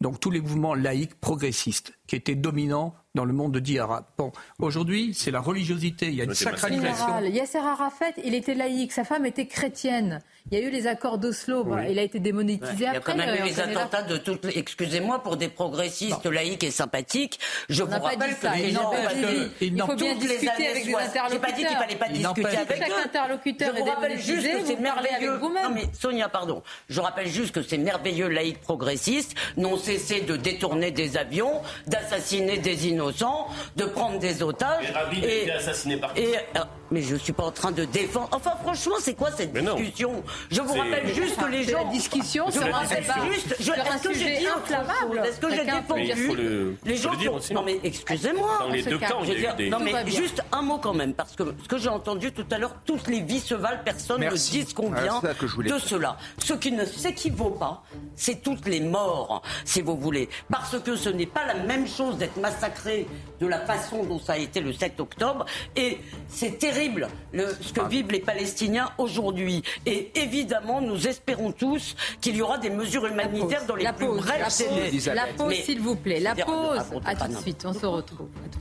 donc 0.00 0.20
tous 0.20 0.30
les 0.30 0.40
mouvements 0.40 0.74
laïques 0.74 1.18
progressistes 1.20 1.95
qui 2.06 2.16
étaient 2.16 2.34
dominants 2.34 2.94
dans 3.14 3.24
le 3.24 3.32
monde 3.32 3.56
dit 3.56 3.78
arabe. 3.78 4.04
Bon, 4.18 4.30
aujourd'hui, 4.58 5.14
c'est 5.14 5.30
la 5.30 5.40
religiosité, 5.40 6.06
il 6.08 6.14
y 6.16 6.20
a 6.20 6.24
une 6.24 6.34
sacralisation. 6.34 7.06
Général, 7.06 7.28
Yasser 7.34 7.58
Arafat, 7.58 8.10
il 8.22 8.34
était 8.34 8.54
laïque, 8.54 8.92
sa 8.92 9.04
femme 9.04 9.24
était 9.24 9.46
chrétienne. 9.46 10.20
Il 10.50 10.58
y 10.58 10.62
a 10.62 10.64
eu 10.64 10.70
les 10.70 10.86
accords 10.86 11.16
d'Oslo, 11.18 11.64
bon, 11.64 11.78
il 11.88 11.98
a 11.98 12.02
été 12.02 12.20
démonétisé 12.20 12.74
Il 12.76 12.80
y 12.82 12.86
a 12.86 12.90
après. 12.90 13.12
quand 13.12 13.18
même 13.18 13.30
euh, 13.30 13.42
eu 13.42 13.48
les 13.48 13.58
attentats 13.58 14.02
de 14.02 14.18
toutes 14.18 14.44
les... 14.44 14.58
Excusez-moi, 14.58 15.22
pour 15.22 15.38
des 15.38 15.48
progressistes 15.48 16.26
laïques 16.26 16.62
et 16.62 16.70
sympathiques, 16.70 17.40
je 17.70 17.82
On 17.82 17.86
vous 17.86 17.90
n'a 17.92 18.00
pas 18.00 18.08
rappelle 18.10 18.28
dit 18.34 18.36
ça, 18.40 18.52
que 18.52 18.58
il 18.58 18.64
les 18.66 18.70
gens... 18.72 18.90
pas 18.90 18.96
parce 19.02 19.14
dit. 19.14 19.22
que 19.22 19.64
Il 19.64 19.80
faut 19.80 19.86
bien 19.86 19.86
toutes 19.96 20.02
les 20.02 20.14
discuter 20.14 20.50
années 20.50 20.68
avec 20.68 20.84
des 20.84 20.90
J'ai 21.30 21.38
pas 21.38 21.52
dit 21.52 21.64
qu'il 21.64 21.66
interlocuteurs. 21.66 21.78
fallait 21.78 21.96
pas 21.96 22.06
Il 22.10 22.18
discuter 22.18 22.46
avec 22.58 22.76
Chaque 22.78 22.90
eux. 22.90 23.02
interlocuteur 23.06 23.72
Je 23.72 23.76
est 23.76 23.80
vous 23.80 23.86
rappelle 23.86 24.18
juste 24.20 24.42
démonétisé, 24.42 24.52
que 24.60 24.66
c'est 24.66 24.74
vous 24.76 24.82
parlez 24.82 25.08
avec 25.08 25.20
merveilleux. 25.22 25.38
vous-même. 25.38 25.64
Non 25.64 25.74
mais 25.74 25.86
Sonia, 25.98 26.28
pardon. 26.28 26.62
Je 26.90 27.00
rappelle 27.00 27.28
juste 27.28 27.52
que 27.54 27.62
ces 27.62 27.78
merveilleux 27.78 28.28
laïcs 28.28 28.60
progressistes 28.60 29.34
n'ont 29.56 29.78
cessé 29.78 30.20
de 30.20 30.36
détourner 30.36 30.90
des 30.92 31.16
avions, 31.16 31.62
d'assassiner 32.00 32.58
des 32.58 32.88
innocents, 32.88 33.48
de 33.76 33.84
prendre 33.84 34.18
des 34.18 34.42
otages. 34.42 34.92
Et 34.92 34.96
a 34.96 35.42
été 35.42 35.52
assassiné 35.52 35.96
par 35.96 36.12
et, 36.16 36.34
euh, 36.56 36.60
mais 36.90 37.02
je 37.02 37.16
suis 37.16 37.32
pas 37.32 37.44
en 37.44 37.50
train 37.50 37.72
de 37.72 37.84
défendre. 37.84 38.28
Enfin, 38.32 38.52
franchement, 38.62 38.94
c'est 39.00 39.14
quoi 39.14 39.30
cette 39.36 39.52
Mais 39.52 39.62
non. 39.62 39.74
discussion? 39.76 40.22
Je 40.50 40.60
vous 40.60 40.74
rappelle 40.74 41.12
juste 41.14 41.36
que 41.36 41.46
les 41.46 41.64
C'est 41.64 41.72
la 41.72 41.78
gens. 41.82 41.90
discussion 41.90 42.44
Je 42.48 42.52
sur 42.52 42.62
vous 42.62 42.74
un 42.74 43.32
juste. 43.32 43.56
Est-ce 43.58 44.02
que 44.08 44.14
j'ai 44.14 44.38
dit 44.38 44.46
inflammable. 44.46 45.22
Est-ce 45.26 45.40
que 45.40 45.50
j'ai 45.50 45.64
défendu 45.64 46.34
le- 46.36 46.76
les 46.84 46.96
gens 46.96 47.10
le 47.10 47.16
dire 47.16 47.22
qui 47.24 47.28
ont- 47.28 47.34
aussi. 47.38 47.54
Non 47.54 47.62
mais 47.64 47.80
excusez-moi. 47.82 48.58
Dans 48.60 48.68
les 48.68 48.82
deux 48.82 48.98
il 49.24 49.40
y 49.40 49.46
a 49.46 49.52
eu 49.52 49.56
des... 49.56 49.70
non 49.70 49.78
mais 49.80 49.92
juste 50.10 50.42
un 50.52 50.62
mot 50.62 50.78
quand 50.78 50.94
même, 50.94 51.14
parce 51.14 51.34
que 51.34 51.42
ce 51.62 51.68
que 51.68 51.78
j'ai 51.78 51.88
entendu 51.88 52.32
tout 52.32 52.46
à 52.50 52.58
l'heure, 52.58 52.74
toutes 52.84 53.08
les 53.08 53.20
vies 53.20 53.40
se 53.40 53.54
valent, 53.54 53.80
personne 53.84 54.20
Merci. 54.20 54.58
ne 54.58 54.62
dit 54.64 54.70
ce 54.70 54.74
qu'on 54.74 54.92
Ah, 54.94 55.00
de 55.62 55.78
cela. 55.78 56.16
Ce 56.38 56.52
qui 56.54 56.72
ne 56.72 56.84
s'équivaut 56.84 57.50
pas, 57.50 57.82
c'est 58.14 58.42
toutes 58.42 58.66
les 58.66 58.80
morts, 58.80 59.42
si 59.64 59.80
vous 59.82 59.96
voulez. 59.96 60.28
Parce 60.50 60.78
que 60.80 60.96
ce 60.96 61.08
n'est 61.08 61.26
pas 61.26 61.44
la 61.46 61.54
même 61.54 61.85
chose 61.86 62.16
d'être 62.18 62.36
massacré 62.38 63.06
de 63.40 63.46
la 63.46 63.60
façon 63.60 64.04
dont 64.04 64.18
ça 64.18 64.34
a 64.34 64.38
été 64.38 64.60
le 64.60 64.72
7 64.72 64.98
octobre. 65.00 65.44
Et 65.76 65.98
c'est 66.28 66.58
terrible 66.58 67.08
le- 67.32 67.48
ce 67.60 67.72
Ah. 67.76 67.80
que 67.84 67.88
vivent 67.88 68.10
les 68.10 68.20
Palestiniens 68.20 68.90
aujourd'hui. 68.98 69.62
Et 69.86 70.10
évidemment, 70.18 70.80
nous 70.80 71.06
espérons 71.08 71.52
tous 71.52 71.94
qu'il 72.20 72.36
y 72.36 72.42
aura 72.42 72.58
des 72.58 72.70
mesures 72.70 73.06
humanitaires 73.06 73.64
dans 73.66 73.76
les 73.76 73.84
la 73.84 73.92
plus 73.92 74.06
pause, 74.06 74.18
brefs 74.18 74.60
la 74.60 74.66
délais. 74.68 74.90
pause, 74.90 75.06
la 75.08 75.26
pause, 75.36 75.54
s'il 75.54 75.80
vous 75.80 75.96
plaît. 75.96 76.20
La 76.20 76.34
pause. 76.34 76.80
À 77.04 77.14
tout 77.14 77.28
de 77.32 77.36
suite. 77.38 77.64
On 77.66 77.72
se 77.72 77.86
retrouve. 77.86 78.28
À 78.44 78.48
tout 78.48 78.58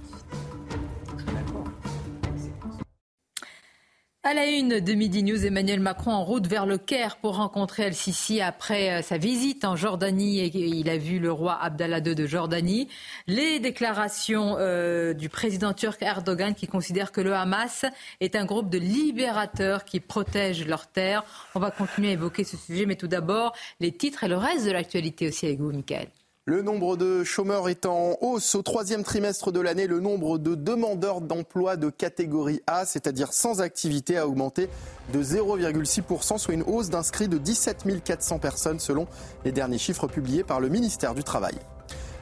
À 4.27 4.33
la 4.33 4.47
une 4.47 4.79
de 4.79 4.93
Midi 4.95 5.21
News, 5.21 5.45
Emmanuel 5.45 5.79
Macron 5.79 6.09
en 6.09 6.23
route 6.23 6.47
vers 6.47 6.65
le 6.65 6.79
Caire 6.79 7.17
pour 7.17 7.35
rencontrer 7.35 7.83
El-Sisi 7.83 8.41
après 8.41 8.89
euh, 8.89 9.01
sa 9.03 9.19
visite 9.19 9.63
en 9.65 9.75
Jordanie 9.75 10.39
et 10.39 10.47
il 10.47 10.89
a 10.89 10.97
vu 10.97 11.19
le 11.19 11.31
roi 11.31 11.59
Abdallah 11.61 11.99
II 11.99 12.15
de 12.15 12.25
Jordanie. 12.25 12.87
Les 13.27 13.59
déclarations 13.59 14.55
euh, 14.57 15.13
du 15.13 15.29
président 15.29 15.73
turc 15.73 16.01
Erdogan 16.01 16.55
qui 16.55 16.65
considère 16.65 17.11
que 17.11 17.21
le 17.21 17.35
Hamas 17.35 17.85
est 18.19 18.35
un 18.35 18.45
groupe 18.45 18.71
de 18.71 18.79
libérateurs 18.79 19.85
qui 19.85 19.99
protègent 19.99 20.65
leurs 20.65 20.87
terres. 20.87 21.23
On 21.53 21.59
va 21.59 21.69
continuer 21.69 22.09
à 22.09 22.13
évoquer 22.13 22.45
ce 22.45 22.57
sujet, 22.57 22.87
mais 22.87 22.95
tout 22.95 23.05
d'abord 23.05 23.53
les 23.79 23.91
titres 23.91 24.23
et 24.23 24.27
le 24.27 24.37
reste 24.37 24.65
de 24.65 24.71
l'actualité 24.71 25.27
aussi 25.27 25.45
avec 25.45 25.59
vous, 25.59 25.71
Michael. 25.71 26.07
Le 26.47 26.61
nombre 26.61 26.95
de 26.95 27.23
chômeurs 27.23 27.69
est 27.69 27.87
en 27.87 28.19
hausse. 28.21 28.53
Au 28.53 28.61
troisième 28.61 29.03
trimestre 29.03 29.51
de 29.51 29.59
l'année, 29.59 29.87
le 29.87 29.99
nombre 29.99 30.37
de 30.37 30.53
demandeurs 30.53 31.21
d'emploi 31.21 31.75
de 31.75 31.89
catégorie 31.89 32.61
A, 32.67 32.85
c'est-à-dire 32.85 33.33
sans 33.33 33.61
activité, 33.61 34.19
a 34.19 34.27
augmenté 34.27 34.69
de 35.11 35.23
0,6%, 35.23 36.37
soit 36.37 36.53
une 36.53 36.61
hausse 36.61 36.91
d'inscrits 36.91 37.27
de 37.27 37.39
17 37.39 38.03
400 38.03 38.37
personnes 38.37 38.79
selon 38.79 39.07
les 39.43 39.51
derniers 39.51 39.79
chiffres 39.79 40.05
publiés 40.05 40.43
par 40.43 40.59
le 40.59 40.69
ministère 40.69 41.15
du 41.15 41.23
Travail. 41.23 41.55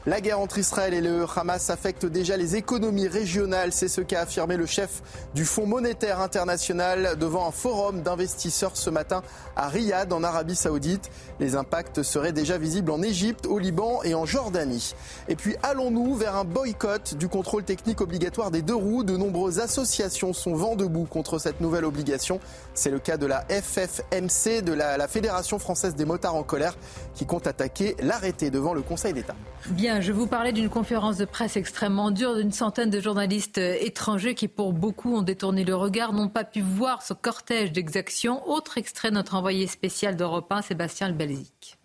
La 0.05 0.19
guerre 0.19 0.41
entre 0.41 0.57
Israël 0.57 0.93
et 0.93 0.99
le 0.99 1.25
Hamas 1.33 1.69
affecte 1.69 2.05
déjà 2.05 2.35
les 2.35 2.57
économies 2.57 3.07
régionales. 3.07 3.71
C'est 3.71 3.87
ce 3.87 4.01
qu'a 4.01 4.19
affirmé 4.19 4.57
le 4.57 4.65
chef 4.65 5.01
du 5.33 5.45
Fonds 5.45 5.65
monétaire 5.65 6.19
international 6.19 7.17
devant 7.17 7.47
un 7.47 7.51
forum 7.51 8.01
d'investisseurs 8.01 8.75
ce 8.75 8.89
matin 8.89 9.23
à 9.55 9.69
Riyad, 9.69 10.11
en 10.11 10.21
Arabie 10.21 10.57
saoudite. 10.57 11.09
Les 11.39 11.55
impacts 11.55 12.03
seraient 12.03 12.33
déjà 12.33 12.57
visibles 12.57 12.91
en 12.91 13.01
Égypte, 13.01 13.45
au 13.45 13.59
Liban 13.59 14.03
et 14.03 14.13
en 14.13 14.25
Jordanie. 14.25 14.93
Et 15.29 15.37
puis 15.37 15.55
allons-nous 15.63 16.15
vers 16.15 16.35
un 16.35 16.43
boycott 16.43 17.15
du 17.15 17.29
contrôle 17.29 17.63
technique 17.63 18.01
obligatoire 18.01 18.51
des 18.51 18.61
deux 18.61 18.75
roues? 18.75 19.05
De 19.05 19.15
nombreuses 19.15 19.59
associations 19.59 20.33
sont 20.33 20.53
vent 20.53 20.75
debout 20.75 21.05
contre 21.05 21.39
cette 21.39 21.61
nouvelle 21.61 21.85
obligation. 21.85 22.41
C'est 22.73 22.91
le 22.91 22.99
cas 22.99 23.15
de 23.15 23.25
la 23.25 23.45
FFMC, 23.47 24.63
de 24.63 24.73
la, 24.73 25.07
Fédération 25.07 25.59
française 25.59 25.95
des 25.95 26.03
motards 26.03 26.35
en 26.35 26.43
colère, 26.43 26.75
qui 27.15 27.25
compte 27.25 27.47
attaquer 27.47 27.95
l'arrêté 28.01 28.49
devant 28.49 28.73
le 28.73 28.81
Conseil 28.81 29.13
d'État. 29.13 29.35
Bien, 29.69 29.92
je 30.01 30.11
vous 30.11 30.27
parlais 30.27 30.51
d'une 30.51 30.69
conférence 30.69 31.17
de 31.17 31.25
presse 31.25 31.57
extrêmement 31.57 32.11
dure 32.11 32.35
d'une 32.35 32.51
centaine 32.51 32.89
de 32.89 32.99
journalistes 32.99 33.57
euh, 33.57 33.75
étrangers 33.79 34.35
qui, 34.35 34.47
pour 34.47 34.73
beaucoup, 34.73 35.15
ont 35.15 35.21
détourné 35.21 35.63
le 35.63 35.75
regard, 35.75 36.13
n'ont 36.13 36.29
pas 36.29 36.43
pu 36.43 36.61
voir 36.61 37.01
ce 37.01 37.13
cortège 37.13 37.71
d'exactions. 37.71 38.47
Autre 38.49 38.77
extrait 38.77 39.11
notre 39.11 39.35
envoyé 39.35 39.67
spécial 39.67 40.15
d'Europe 40.15 40.51
1, 40.51 40.61
Sébastien 40.61 41.07
Le 41.09 41.13
Belzic. 41.13 41.77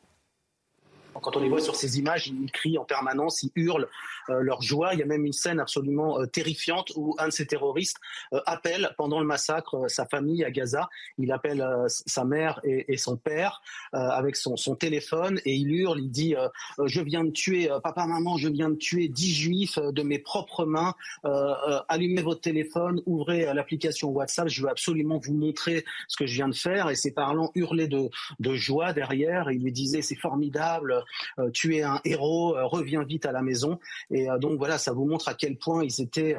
Quand 1.21 1.37
on 1.37 1.41
les 1.41 1.49
voit 1.49 1.61
sur 1.61 1.75
ces 1.75 1.99
images, 1.99 2.29
ils 2.29 2.51
crient 2.53 2.79
en 2.79 2.85
permanence, 2.85 3.43
ils 3.43 3.51
hurlent 3.57 3.89
leur 4.29 4.63
joie. 4.63 4.95
Il 4.95 5.01
y 5.01 5.03
a 5.03 5.07
même 5.07 5.25
une 5.25 5.33
scène 5.33 5.61
absolument 5.61 6.21
euh, 6.21 6.27
terrifiante 6.27 6.93
où 6.97 7.15
un 7.19 7.27
de 7.29 7.33
ces 7.33 7.47
terroristes 7.47 7.99
euh, 8.33 8.41
appelle 8.47 8.91
pendant 8.97 9.21
le 9.21 9.27
massacre 9.27 9.89
sa 9.89 10.07
famille 10.07 10.45
à 10.45 10.51
Gaza. 10.51 10.89
Il 11.19 11.33
appelle 11.33 11.65
sa 11.89 12.25
mère 12.25 12.61
et, 12.65 12.97
son 12.97 13.17
père 13.17 13.63
avec 13.93 14.37
son, 14.37 14.57
téléphone 14.75 15.41
et 15.45 15.55
il 15.55 15.73
hurle, 15.73 16.01
il 16.01 16.11
dit 16.11 16.35
Je 16.85 17.01
viens 17.01 17.25
de 17.25 17.31
tuer, 17.31 17.69
papa, 17.83 18.07
maman, 18.07 18.37
je 18.37 18.49
viens 18.49 18.71
de 18.71 18.77
tuer 18.77 19.09
dix 19.09 19.35
juifs 19.35 19.79
de 19.79 20.03
mes 20.03 20.19
propres 20.19 20.65
mains. 20.65 20.95
allumez 21.89 22.23
votre 22.23 22.41
téléphone, 22.41 23.03
ouvrez 23.07 23.53
l'application 23.53 24.11
WhatsApp, 24.11 24.49
je 24.49 24.63
veux 24.63 24.69
absolument 24.69 25.19
vous 25.19 25.35
montrer 25.35 25.85
ce 26.07 26.17
que 26.17 26.27
je 26.27 26.35
viens 26.35 26.49
de 26.49 26.55
faire. 26.55 26.91
Et 26.91 26.95
ses 26.95 27.13
parents 27.13 27.51
hurlaient 27.55 27.89
de, 27.89 28.11
joie 28.55 28.93
derrière. 28.93 29.51
Il 29.51 29.63
lui 29.63 29.73
disait 29.73 30.03
C'est 30.03 30.17
formidable, 30.17 31.05
euh, 31.39 31.51
tu 31.51 31.77
es 31.77 31.83
un 31.83 32.01
héros, 32.05 32.57
euh, 32.57 32.65
reviens 32.65 33.05
vite 33.05 33.27
à 33.27 33.33
la 33.33 33.43
maison. 33.43 33.79
Euh, 34.27 34.39
donc 34.39 34.59
voilà, 34.59 34.79
ça 34.79 34.93
vous 34.93 35.05
montre 35.05 35.29
à 35.29 35.35
quel 35.35 35.57
point 35.57 35.85
ils 35.85 36.01
étaient 36.01 36.37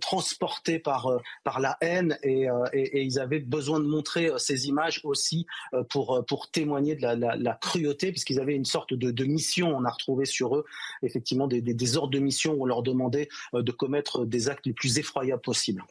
transportés 0.00 0.78
par 0.78 1.10
par 1.44 1.60
la 1.60 1.76
haine 1.80 2.18
et, 2.22 2.46
et, 2.72 3.02
ils 3.02 3.18
avaient 3.18 3.40
besoin 3.40 3.80
de 3.80 3.86
montrer 3.86 4.30
ces 4.38 4.68
images 4.68 5.00
aussi 5.04 5.46
pour 5.88 6.24
pour 6.26 6.50
témoigner 6.50 6.94
de 6.94 7.02
la, 7.02 7.14
la, 7.36 7.54
cruauté, 7.54 8.10
puisqu'ils 8.10 8.40
avaient 8.40 8.54
une 8.54 8.64
sorte 8.64 8.94
de, 8.94 9.10
de, 9.10 9.24
mission. 9.24 9.74
On 9.76 9.84
a 9.84 9.90
retrouvé 9.90 10.24
sur 10.24 10.56
eux 10.56 10.64
effectivement 11.02 11.46
des, 11.46 11.60
des, 11.60 11.74
des 11.74 11.96
ordres 11.96 12.12
de 12.12 12.18
mission 12.18 12.54
où 12.54 12.62
on 12.62 12.66
leur 12.66 12.82
demandait 12.82 13.28
de 13.52 13.72
commettre 13.72 14.24
des 14.24 14.48
actes 14.48 14.66
les 14.66 14.72
plus 14.72 14.98
effroyables 14.98 15.42
possibles. 15.42 15.84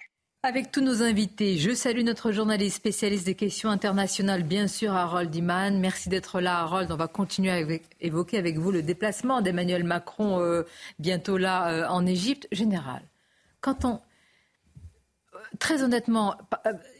Avec 0.43 0.71
tous 0.71 0.81
nos 0.81 1.01
invités, 1.01 1.57
je 1.57 1.73
salue 1.73 2.03
notre 2.03 2.31
journaliste 2.31 2.77
spécialiste 2.77 3.25
des 3.25 3.33
questions 3.33 3.71
internationales, 3.71 4.43
bien 4.43 4.67
sûr, 4.67 4.93
Harold 4.93 5.33
Iman. 5.33 5.79
Merci 5.79 6.09
d'être 6.09 6.39
là, 6.39 6.59
Harold. 6.59 6.91
On 6.91 6.95
va 6.95 7.07
continuer 7.07 7.49
à 7.49 7.59
évoquer 8.01 8.37
avec 8.37 8.59
vous 8.59 8.71
le 8.71 8.83
déplacement 8.83 9.41
d'Emmanuel 9.41 9.83
Macron 9.83 10.39
euh, 10.39 10.63
bientôt 10.99 11.37
là 11.37 11.71
euh, 11.71 11.87
en 11.87 12.05
Égypte. 12.05 12.47
Général, 12.51 13.01
quand 13.61 13.83
on. 13.83 13.99
Euh, 15.33 15.39
très 15.57 15.81
honnêtement, 15.81 16.35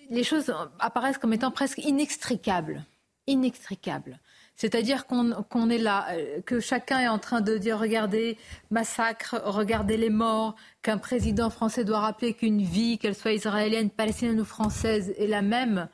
les 0.10 0.23
choses 0.23 0.52
apparaissent 0.80 1.19
comme 1.19 1.34
étant 1.34 1.52
presque 1.52 1.78
inextricables. 1.78 2.84
Inextricables. 3.28 4.19
C'est-à-dire 4.58 5.06
qu'on 5.06 5.70
est 5.70 5.78
là, 5.78 6.08
euh, 6.10 6.41
que 6.41 6.60
chacun 6.60 7.00
est 7.00 7.08
en 7.08 7.20
train 7.20 7.41
de 7.41 7.60
dire 7.60 7.80
regardez, 7.80 8.38
massacre, 8.72 9.39
regardez 9.46 9.98
les 9.98 10.10
morts, 10.10 10.56
qu'un 10.82 10.98
président 10.98 11.52
français 11.52 11.86
doit 11.86 12.00
rappeler 12.00 12.34
qu'une 12.34 12.63
vie, 12.63 12.98
qu'elle 12.98 13.13
soit 13.13 13.34
israélienne, 13.34 13.91
palestinienne 13.91 14.41
ou 14.41 14.46
française, 14.46 15.13
est 15.20 15.28
la 15.28 15.43
même. 15.43 15.88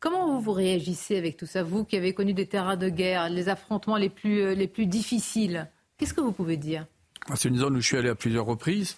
Comment 0.00 0.32
vous, 0.32 0.40
vous 0.40 0.52
réagissez 0.52 1.18
avec 1.18 1.36
tout 1.36 1.44
ça, 1.44 1.62
vous 1.62 1.84
qui 1.84 1.94
avez 1.96 2.14
connu 2.14 2.32
des 2.32 2.46
terrains 2.46 2.76
de 2.76 2.88
guerre, 2.88 3.28
les 3.28 3.50
affrontements 3.50 3.98
les 3.98 4.08
plus, 4.08 4.40
euh, 4.40 4.66
difficiles? 4.86 5.68
Qu'est-ce 5.98 6.14
que 6.14 6.22
vous 6.22 6.32
pouvez 6.32 6.56
dire? 6.56 6.86
Ah, 7.28 7.36
C'est 7.36 7.50
une 7.50 7.58
zone 7.58 7.76
où 7.76 7.80
je 7.82 7.86
suis 7.86 7.98
allé 7.98 8.08
à 8.08 8.14
plusieurs 8.14 8.46
reprises. 8.46 8.96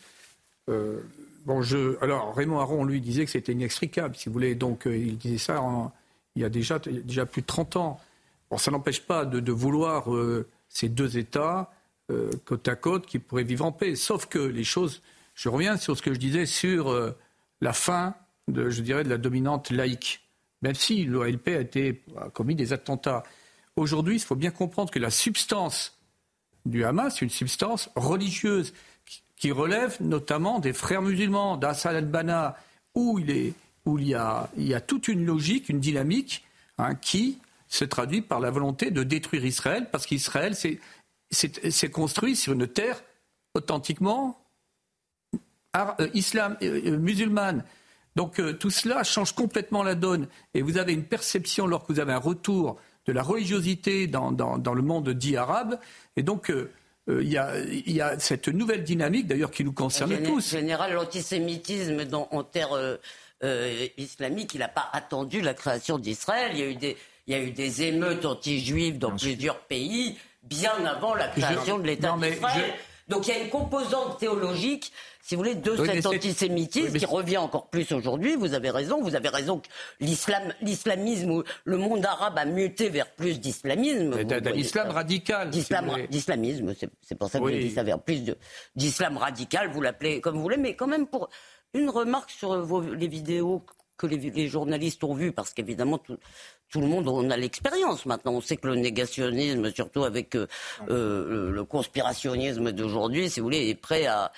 Euh, 0.68 1.00
bon, 1.44 1.60
je, 1.62 2.00
alors, 2.04 2.36
Raymond 2.36 2.60
Aron, 2.60 2.84
lui, 2.84 3.00
disait 3.00 3.24
que 3.24 3.32
c'était 3.32 3.52
inextricable, 3.52 4.14
si 4.14 4.28
vous 4.28 4.32
voulez. 4.32 4.54
Donc, 4.54 4.82
il 4.86 5.18
disait 5.18 5.38
ça 5.38 5.60
il 6.36 6.42
y 6.42 6.44
a 6.44 6.48
déjà, 6.48 6.78
déjà 6.78 7.26
plus 7.26 7.42
de 7.42 7.46
30 7.46 7.74
ans. 7.74 8.00
Bon, 8.50 8.56
ça 8.56 8.70
n'empêche 8.70 9.02
pas 9.02 9.24
de, 9.24 9.52
vouloir 9.52 10.14
euh, 10.14 10.48
ces 10.68 10.88
deux 10.88 11.18
États 11.18 11.70
euh, 12.10 12.30
côte 12.44 12.66
à 12.68 12.76
côte 12.76 13.06
qui 13.06 13.18
pourraient 13.18 13.44
vivre 13.44 13.64
en 13.64 13.72
paix. 13.72 13.94
Sauf 13.94 14.26
que 14.26 14.38
les 14.38 14.64
choses, 14.64 15.02
je 15.34 15.48
reviens 15.48 15.76
sur 15.76 15.96
ce 15.96 16.02
que 16.02 16.14
je 16.14 16.18
disais 16.18 16.46
sur 16.46 16.90
euh, 16.90 17.12
la 17.60 17.72
fin, 17.72 18.14
de, 18.48 18.70
je 18.70 18.80
dirais, 18.80 19.04
de 19.04 19.10
la 19.10 19.18
dominante 19.18 19.70
laïque. 19.70 20.20
Même 20.62 20.74
si 20.74 21.04
l'OLP 21.04 21.48
a, 22.16 22.30
commis 22.30 22.54
des 22.54 22.72
attentats. 22.72 23.22
Aujourd'hui, 23.76 24.16
il 24.16 24.22
faut 24.22 24.34
bien 24.34 24.50
comprendre 24.50 24.90
que 24.90 24.98
la 24.98 25.10
substance 25.10 25.98
du 26.64 26.84
Hamas, 26.84 27.20
une 27.20 27.30
substance 27.30 27.90
religieuse 27.94 28.72
qui 29.36 29.52
relève 29.52 29.96
notamment 30.00 30.58
des 30.58 30.72
frères 30.72 31.02
musulmans, 31.02 31.56
d'Assad 31.56 31.94
al-Banna, 31.94 32.56
où, 32.94 33.20
il 33.20 33.54
y 34.08 34.14
a 34.14 34.80
toute 34.84 35.06
une 35.06 35.24
logique, 35.24 35.68
une 35.68 35.78
dynamique 35.78 36.44
hein, 36.78 36.96
qui 36.96 37.38
se 37.68 37.84
traduit 37.84 38.22
par 38.22 38.40
la 38.40 38.50
volonté 38.50 38.90
de 38.90 39.02
détruire 39.02 39.44
Israël, 39.44 39.88
parce 39.90 40.06
qu'Israël 40.06 40.54
s'est 40.54 41.90
construit 41.90 42.36
sur 42.36 42.54
une 42.54 42.66
terre 42.66 43.02
authentiquement 43.54 44.38
euh, 45.76 46.08
islam, 46.14 46.56
euh, 46.62 46.80
euh, 46.86 46.98
musulmane. 46.98 47.62
Donc 48.16 48.40
tout 48.58 48.70
cela 48.70 49.04
change 49.04 49.32
complètement 49.32 49.84
la 49.84 49.94
donne. 49.94 50.26
Et 50.52 50.62
vous 50.62 50.76
avez 50.76 50.92
une 50.92 51.04
perception, 51.04 51.68
lorsque 51.68 51.88
vous 51.88 52.00
avez 52.00 52.12
un 52.12 52.18
retour 52.18 52.76
de 53.06 53.12
la 53.12 53.22
religiosité 53.22 54.08
dans, 54.08 54.30
le 54.32 54.82
monde 54.82 55.10
dit 55.10 55.36
arabe, 55.36 55.78
et 56.16 56.24
donc 56.24 56.52
il 57.06 57.28
y, 57.28 57.38
a, 57.38 58.18
cette 58.18 58.48
nouvelle 58.48 58.82
dynamique, 58.82 59.28
d'ailleurs, 59.28 59.52
qui 59.52 59.62
nous 59.62 59.72
concerne 59.72 60.20
tous. 60.24 60.52
En 60.52 60.58
général, 60.58 60.94
l'antisémitisme 60.94 62.04
en 62.12 62.42
terre 62.42 62.98
islamique, 63.96 64.54
il 64.54 64.58
n'a 64.58 64.68
pas 64.68 64.90
attendu 64.92 65.40
la 65.40 65.54
création 65.54 65.96
d'Israël. 65.96 66.50
Il 66.54 66.58
y 66.58 66.62
a 66.62 66.70
eu 66.70 66.74
des, 66.74 66.96
il 67.28 67.32
y 67.32 67.34
a 67.34 67.42
eu 67.42 67.50
des 67.50 67.82
émeutes 67.82 68.24
anti-juives 68.24 68.98
dans 68.98 69.14
plusieurs 69.14 69.60
pays 69.60 70.16
bien 70.42 70.72
avant 70.86 71.14
la 71.14 71.28
création 71.28 71.78
de 71.78 71.86
l'État 71.86 72.16
d'Israël. 72.16 72.72
Donc 73.06 73.26
il 73.26 73.34
y 73.34 73.36
a 73.36 73.42
une 73.42 73.50
composante 73.50 74.18
théologique, 74.18 74.92
si 75.22 75.34
vous 75.34 75.42
voulez, 75.42 75.54
de 75.54 75.76
cet 75.76 76.06
antisémitisme 76.06 76.98
qui 76.98 77.04
revient 77.04 77.36
encore 77.36 77.68
plus 77.68 77.92
aujourd'hui. 77.92 78.34
Vous 78.36 78.54
avez 78.54 78.70
raison, 78.70 79.02
vous 79.02 79.14
avez 79.14 79.28
raison 79.28 79.58
que 79.58 79.68
l'islam, 80.00 80.54
l'islamisme, 80.62 81.42
le 81.64 81.76
monde 81.76 82.04
arabe 82.04 82.38
a 82.38 82.46
muté 82.46 82.88
vers 82.88 83.10
plus 83.12 83.40
d'islamisme. 83.40 84.24
D'islam 84.52 84.90
radical. 84.90 85.50
D'islamisme, 85.50 86.74
c'est 87.02 87.14
pour 87.14 87.28
ça 87.28 87.40
que 87.40 87.52
je 87.52 87.58
dis 87.58 87.70
ça, 87.70 87.82
vers 87.82 87.98
plus 87.98 88.22
d'islam 88.74 89.18
radical, 89.18 89.70
vous 89.70 89.82
l'appelez 89.82 90.22
comme 90.22 90.36
vous 90.36 90.42
voulez, 90.42 90.56
mais 90.56 90.76
quand 90.76 90.86
même 90.86 91.06
pour 91.06 91.28
une 91.74 91.90
remarque 91.90 92.30
sur 92.30 92.56
les 92.94 93.08
vidéos 93.08 93.64
que 93.98 94.06
les, 94.06 94.48
journalistes 94.48 95.02
ont 95.04 95.12
vues, 95.12 95.32
parce 95.32 95.52
qu'évidemment, 95.52 95.98
tout, 95.98 96.16
tout 96.70 96.80
le 96.80 96.86
monde 96.86 97.08
on 97.08 97.30
a 97.30 97.36
l'expérience 97.36 98.06
maintenant. 98.06 98.32
On 98.32 98.40
sait 98.40 98.56
que 98.56 98.68
le 98.68 98.76
négationnisme, 98.76 99.72
surtout 99.72 100.04
avec 100.04 100.34
euh, 100.34 100.46
euh, 100.88 101.50
le 101.50 101.64
conspirationnisme 101.64 102.72
d'aujourd'hui, 102.72 103.30
si 103.30 103.40
vous 103.40 103.44
voulez, 103.44 103.68
est 103.68 103.74
prêt 103.74 104.06
à 104.06 104.32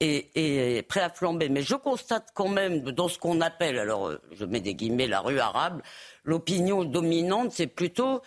est, 0.00 0.86
prêt 0.88 1.00
à 1.00 1.10
flamber. 1.10 1.48
Mais 1.48 1.62
je 1.62 1.74
constate 1.74 2.28
quand 2.34 2.48
même 2.48 2.80
dans 2.80 3.08
ce 3.08 3.18
qu'on 3.18 3.40
appelle, 3.40 3.78
alors 3.78 4.08
euh, 4.08 4.20
je 4.32 4.44
mets 4.44 4.60
des 4.60 4.74
guillemets, 4.74 5.06
la 5.06 5.20
rue 5.20 5.40
arabe, 5.40 5.82
l'opinion 6.24 6.84
dominante, 6.84 7.52
c'est 7.52 7.66
plutôt 7.66 8.22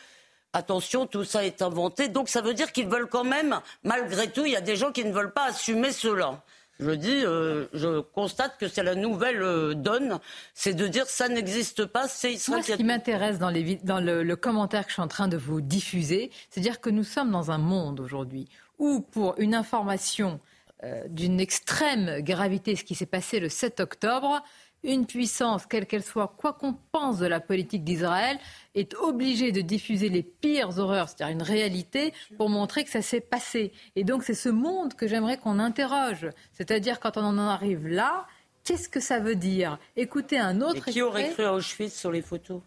attention, 0.53 1.05
tout 1.05 1.23
ça 1.23 1.45
est 1.45 1.61
inventé. 1.61 2.09
Donc 2.09 2.29
ça 2.29 2.41
veut 2.41 2.53
dire 2.53 2.71
qu'ils 2.71 2.87
veulent 2.87 3.09
quand 3.09 3.23
même, 3.23 3.59
malgré 3.83 4.31
tout, 4.31 4.45
il 4.45 4.53
y 4.53 4.55
a 4.55 4.61
des 4.61 4.75
gens 4.75 4.91
qui 4.91 5.03
ne 5.03 5.11
veulent 5.11 5.33
pas 5.33 5.45
assumer 5.45 5.91
cela. 5.91 6.43
Je 6.79 6.91
dis, 6.91 7.25
euh, 7.25 7.65
je 7.73 8.01
constate 8.01 8.57
que 8.59 8.67
c'est 8.67 8.83
la 8.83 8.95
nouvelle 8.95 9.41
euh, 9.41 9.73
donne, 9.73 10.19
c'est 10.53 10.75
de 10.75 10.87
dire 10.87 11.07
ça 11.07 11.27
n'existe 11.27 11.85
pas, 11.85 12.07
c'est 12.07 12.33
Israël. 12.33 12.59
Moi, 12.59 12.67
ce 12.67 12.77
qui 12.77 12.83
m'intéresse 12.83 13.39
dans, 13.39 13.51
dans 13.83 13.99
le, 13.99 14.23
le, 14.23 14.35
commentaire 14.35 14.83
que 14.83 14.89
je 14.89 14.93
suis 14.93 15.01
en 15.01 15.07
train 15.07 15.27
de 15.27 15.37
vous 15.37 15.61
diffuser, 15.61 16.29
c'est 16.49 16.61
dire 16.61 16.79
que 16.79 16.89
nous 16.89 17.03
sommes 17.03 17.31
dans 17.31 17.49
un 17.49 17.57
monde 17.57 17.99
aujourd'hui 17.99 18.47
où, 18.77 19.01
pour 19.01 19.35
une 19.39 19.55
information 19.55 20.39
euh, 20.83 21.07
d'une 21.09 21.39
extrême 21.39 22.21
gravité, 22.21 22.75
ce 22.75 22.83
qui 22.83 22.93
s'est 22.93 23.07
passé 23.07 23.39
le 23.39 23.49
7 23.49 23.79
octobre, 23.79 24.43
une 24.83 25.05
puissance, 25.05 25.65
quelle 25.65 25.85
qu'elle 25.85 26.03
soit, 26.03 26.33
quoi 26.37 26.53
qu'on 26.53 26.73
pense 26.91 27.19
de 27.19 27.25
la 27.25 27.39
politique 27.39 27.83
d'Israël, 27.83 28.37
est 28.75 28.93
obligée 28.95 29.51
de 29.51 29.61
diffuser 29.61 30.09
les 30.09 30.23
pires 30.23 30.77
horreurs, 30.77 31.09
c'est-à-dire 31.09 31.35
une 31.35 31.43
réalité, 31.43 32.13
pour 32.37 32.49
montrer 32.49 32.83
que 32.83 32.89
ça 32.89 33.01
s'est 33.01 33.21
passé. 33.21 33.71
Et 33.95 34.03
donc 34.03 34.23
c'est 34.23 34.33
ce 34.33 34.49
monde 34.49 34.93
que 34.93 35.07
j'aimerais 35.07 35.37
qu'on 35.37 35.59
interroge. 35.59 36.27
C'est-à-dire 36.53 36.99
quand 36.99 37.17
on 37.17 37.23
en 37.23 37.37
arrive 37.37 37.87
là, 37.87 38.27
qu'est-ce 38.63 38.89
que 38.89 38.99
ça 38.99 39.19
veut 39.19 39.35
dire? 39.35 39.79
Écoutez 39.95 40.37
un 40.37 40.61
autre. 40.61 40.87
Et 40.87 40.91
qui 40.91 41.01
aurait 41.01 41.31
cru 41.31 41.43
à 41.43 41.53
Auschwitz 41.53 41.93
sur 41.93 42.11
les 42.11 42.21
photos? 42.21 42.61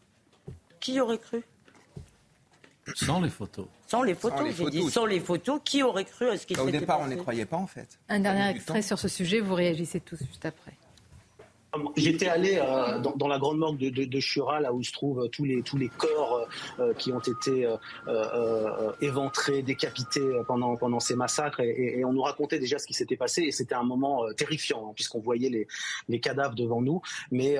Qui 0.80 1.00
aurait 1.00 1.18
cru? 1.18 1.42
Sans 2.94 3.20
les 3.20 3.28
photos. 3.28 3.66
Sans 3.86 4.02
les 4.02 4.14
photos, 4.14 4.48
j'ai 4.56 4.70
dit 4.70 4.90
sans 4.90 5.06
les 5.06 5.20
photos. 5.20 5.60
Qui 5.64 5.82
aurait 5.82 6.04
cru 6.04 6.28
à 6.28 6.36
ce 6.36 6.46
qui 6.46 6.54
s'était 6.54 6.64
passé 6.64 6.76
Au 6.76 6.80
départ, 6.80 7.00
on 7.00 7.06
ne 7.06 7.16
croyait 7.16 7.44
pas 7.44 7.56
en 7.56 7.66
fait. 7.66 7.98
Un 8.08 8.20
dernier 8.20 8.48
extrait 8.48 8.82
sur 8.82 8.98
ce 8.98 9.08
sujet, 9.08 9.40
vous 9.40 9.54
réagissez 9.54 10.00
tous 10.00 10.18
juste 10.18 10.44
après. 10.44 10.72
J'étais 11.96 12.26
allé 12.26 12.56
euh, 12.56 12.98
dans, 12.98 13.14
dans, 13.16 13.28
la 13.28 13.38
grande 13.38 13.58
morgue 13.58 13.78
de, 13.78 13.90
de, 13.90 14.04
de, 14.04 14.20
Chura, 14.20 14.60
là 14.60 14.72
où 14.72 14.82
se 14.82 14.92
trouvent 14.92 15.28
tous 15.30 15.44
les 15.44 15.62
tous 15.62 15.76
les 15.76 15.88
corps 15.88 16.48
euh, 16.80 16.92
qui 16.94 17.12
ont 17.12 17.20
été 17.20 17.64
euh, 17.66 17.76
euh 18.08 18.92
éventrés, 19.00 19.62
décapités 19.62 20.20
pendant 20.46 20.76
pendant 20.76 20.98
ces 20.98 21.14
massacres, 21.14 21.60
et, 21.60 21.98
et, 21.98 22.04
on 22.04 22.12
nous 22.12 22.22
racontait 22.22 22.58
déjà 22.58 22.78
ce 22.78 22.86
qui 22.86 22.94
s'était 22.94 23.16
passé, 23.16 23.42
et 23.42 23.52
c'était 23.52 23.76
un 23.76 23.84
moment 23.84 24.24
terrifiant 24.36 24.88
hein, 24.88 24.92
puisqu'on 24.94 25.20
voyait 25.20 25.48
les 25.48 25.68
les 26.08 26.20
cadavres 26.20 26.56
devant 26.56 26.82
nous, 26.82 27.02
mais 27.30 27.56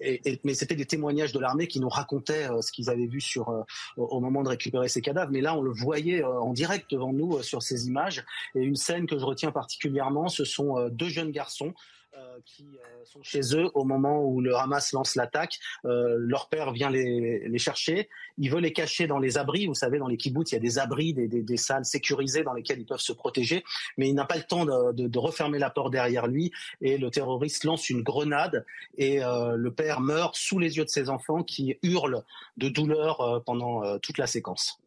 et, 0.00 0.40
mais 0.44 0.54
c'était 0.54 0.76
des 0.76 0.86
témoignages 0.86 1.32
de 1.32 1.38
l'armée 1.38 1.66
qui 1.66 1.80
nous 1.80 1.90
racontaient 1.90 2.48
ce 2.62 2.72
qu'ils 2.72 2.88
avaient 2.88 3.06
vu 3.06 3.20
sur 3.20 3.64
au 3.96 4.20
moment 4.20 4.42
de 4.42 4.48
récupérer 4.48 4.88
ces 4.88 5.02
cadavres, 5.02 5.30
mais 5.30 5.42
là 5.42 5.54
on 5.54 5.62
le 5.62 5.72
voyait 5.72 6.24
en 6.24 6.52
direct 6.52 6.90
devant 6.90 7.12
nous 7.12 7.42
sur 7.42 7.62
ces 7.62 7.86
images, 7.86 8.24
et 8.54 8.60
une 8.60 8.76
scène 8.76 9.06
que 9.06 9.18
je 9.18 9.24
retiens 9.24 9.52
particulièrement, 9.52 10.28
ce 10.28 10.44
sont 10.44 10.88
deux 10.88 11.08
jeunes 11.08 11.32
garçons 11.32 11.74
euh, 11.74 12.01
qui 12.44 12.66
euh, 12.78 13.04
sont 13.04 13.22
chez 13.22 13.40
eux 13.54 13.70
au 13.74 13.84
moment 13.84 14.24
où 14.24 14.40
le 14.40 14.54
Hamas 14.56 14.92
lance 14.92 15.14
l'attaque. 15.14 15.58
Euh, 15.84 16.16
leur 16.18 16.48
père 16.48 16.72
vient 16.72 16.90
les, 16.90 17.48
les, 17.48 17.58
chercher. 17.58 18.08
Il 18.38 18.50
veut 18.50 18.60
les 18.60 18.72
cacher 18.72 19.06
dans 19.06 19.18
les 19.18 19.38
abris. 19.38 19.66
Vous 19.66 19.74
savez, 19.74 19.98
dans 19.98 20.08
les 20.08 20.16
kibbutz, 20.16 20.52
il 20.52 20.54
y 20.54 20.58
a 20.58 20.60
des 20.60 20.78
abris, 20.78 21.14
des, 21.14 21.28
des, 21.28 21.42
des 21.42 21.56
salles 21.56 21.84
sécurisées 21.84 22.42
dans 22.42 22.52
lesquelles 22.52 22.80
ils 22.80 22.86
peuvent 22.86 23.00
se 23.00 23.12
protéger. 23.12 23.64
Mais 23.96 24.08
il 24.08 24.14
n'a 24.14 24.24
pas 24.24 24.36
le 24.36 24.42
temps 24.42 24.64
de, 24.64 24.92
de, 24.92 25.08
de, 25.08 25.18
refermer 25.18 25.58
la 25.58 25.70
porte 25.70 25.92
derrière 25.92 26.26
lui. 26.26 26.52
Et 26.80 26.98
le 26.98 27.10
terroriste 27.10 27.64
lance 27.64 27.90
une 27.90 28.02
grenade. 28.02 28.64
Et 28.96 29.22
euh, 29.22 29.56
le 29.56 29.72
père 29.72 30.00
meurt 30.00 30.36
sous 30.36 30.58
les 30.58 30.76
yeux 30.76 30.84
de 30.84 30.90
ses 30.90 31.10
enfants 31.10 31.42
qui 31.42 31.76
hurlent 31.82 32.24
de 32.56 32.68
douleur 32.68 33.42
pendant 33.44 33.98
toute 33.98 34.18
la 34.18 34.26
séquence. 34.26 34.78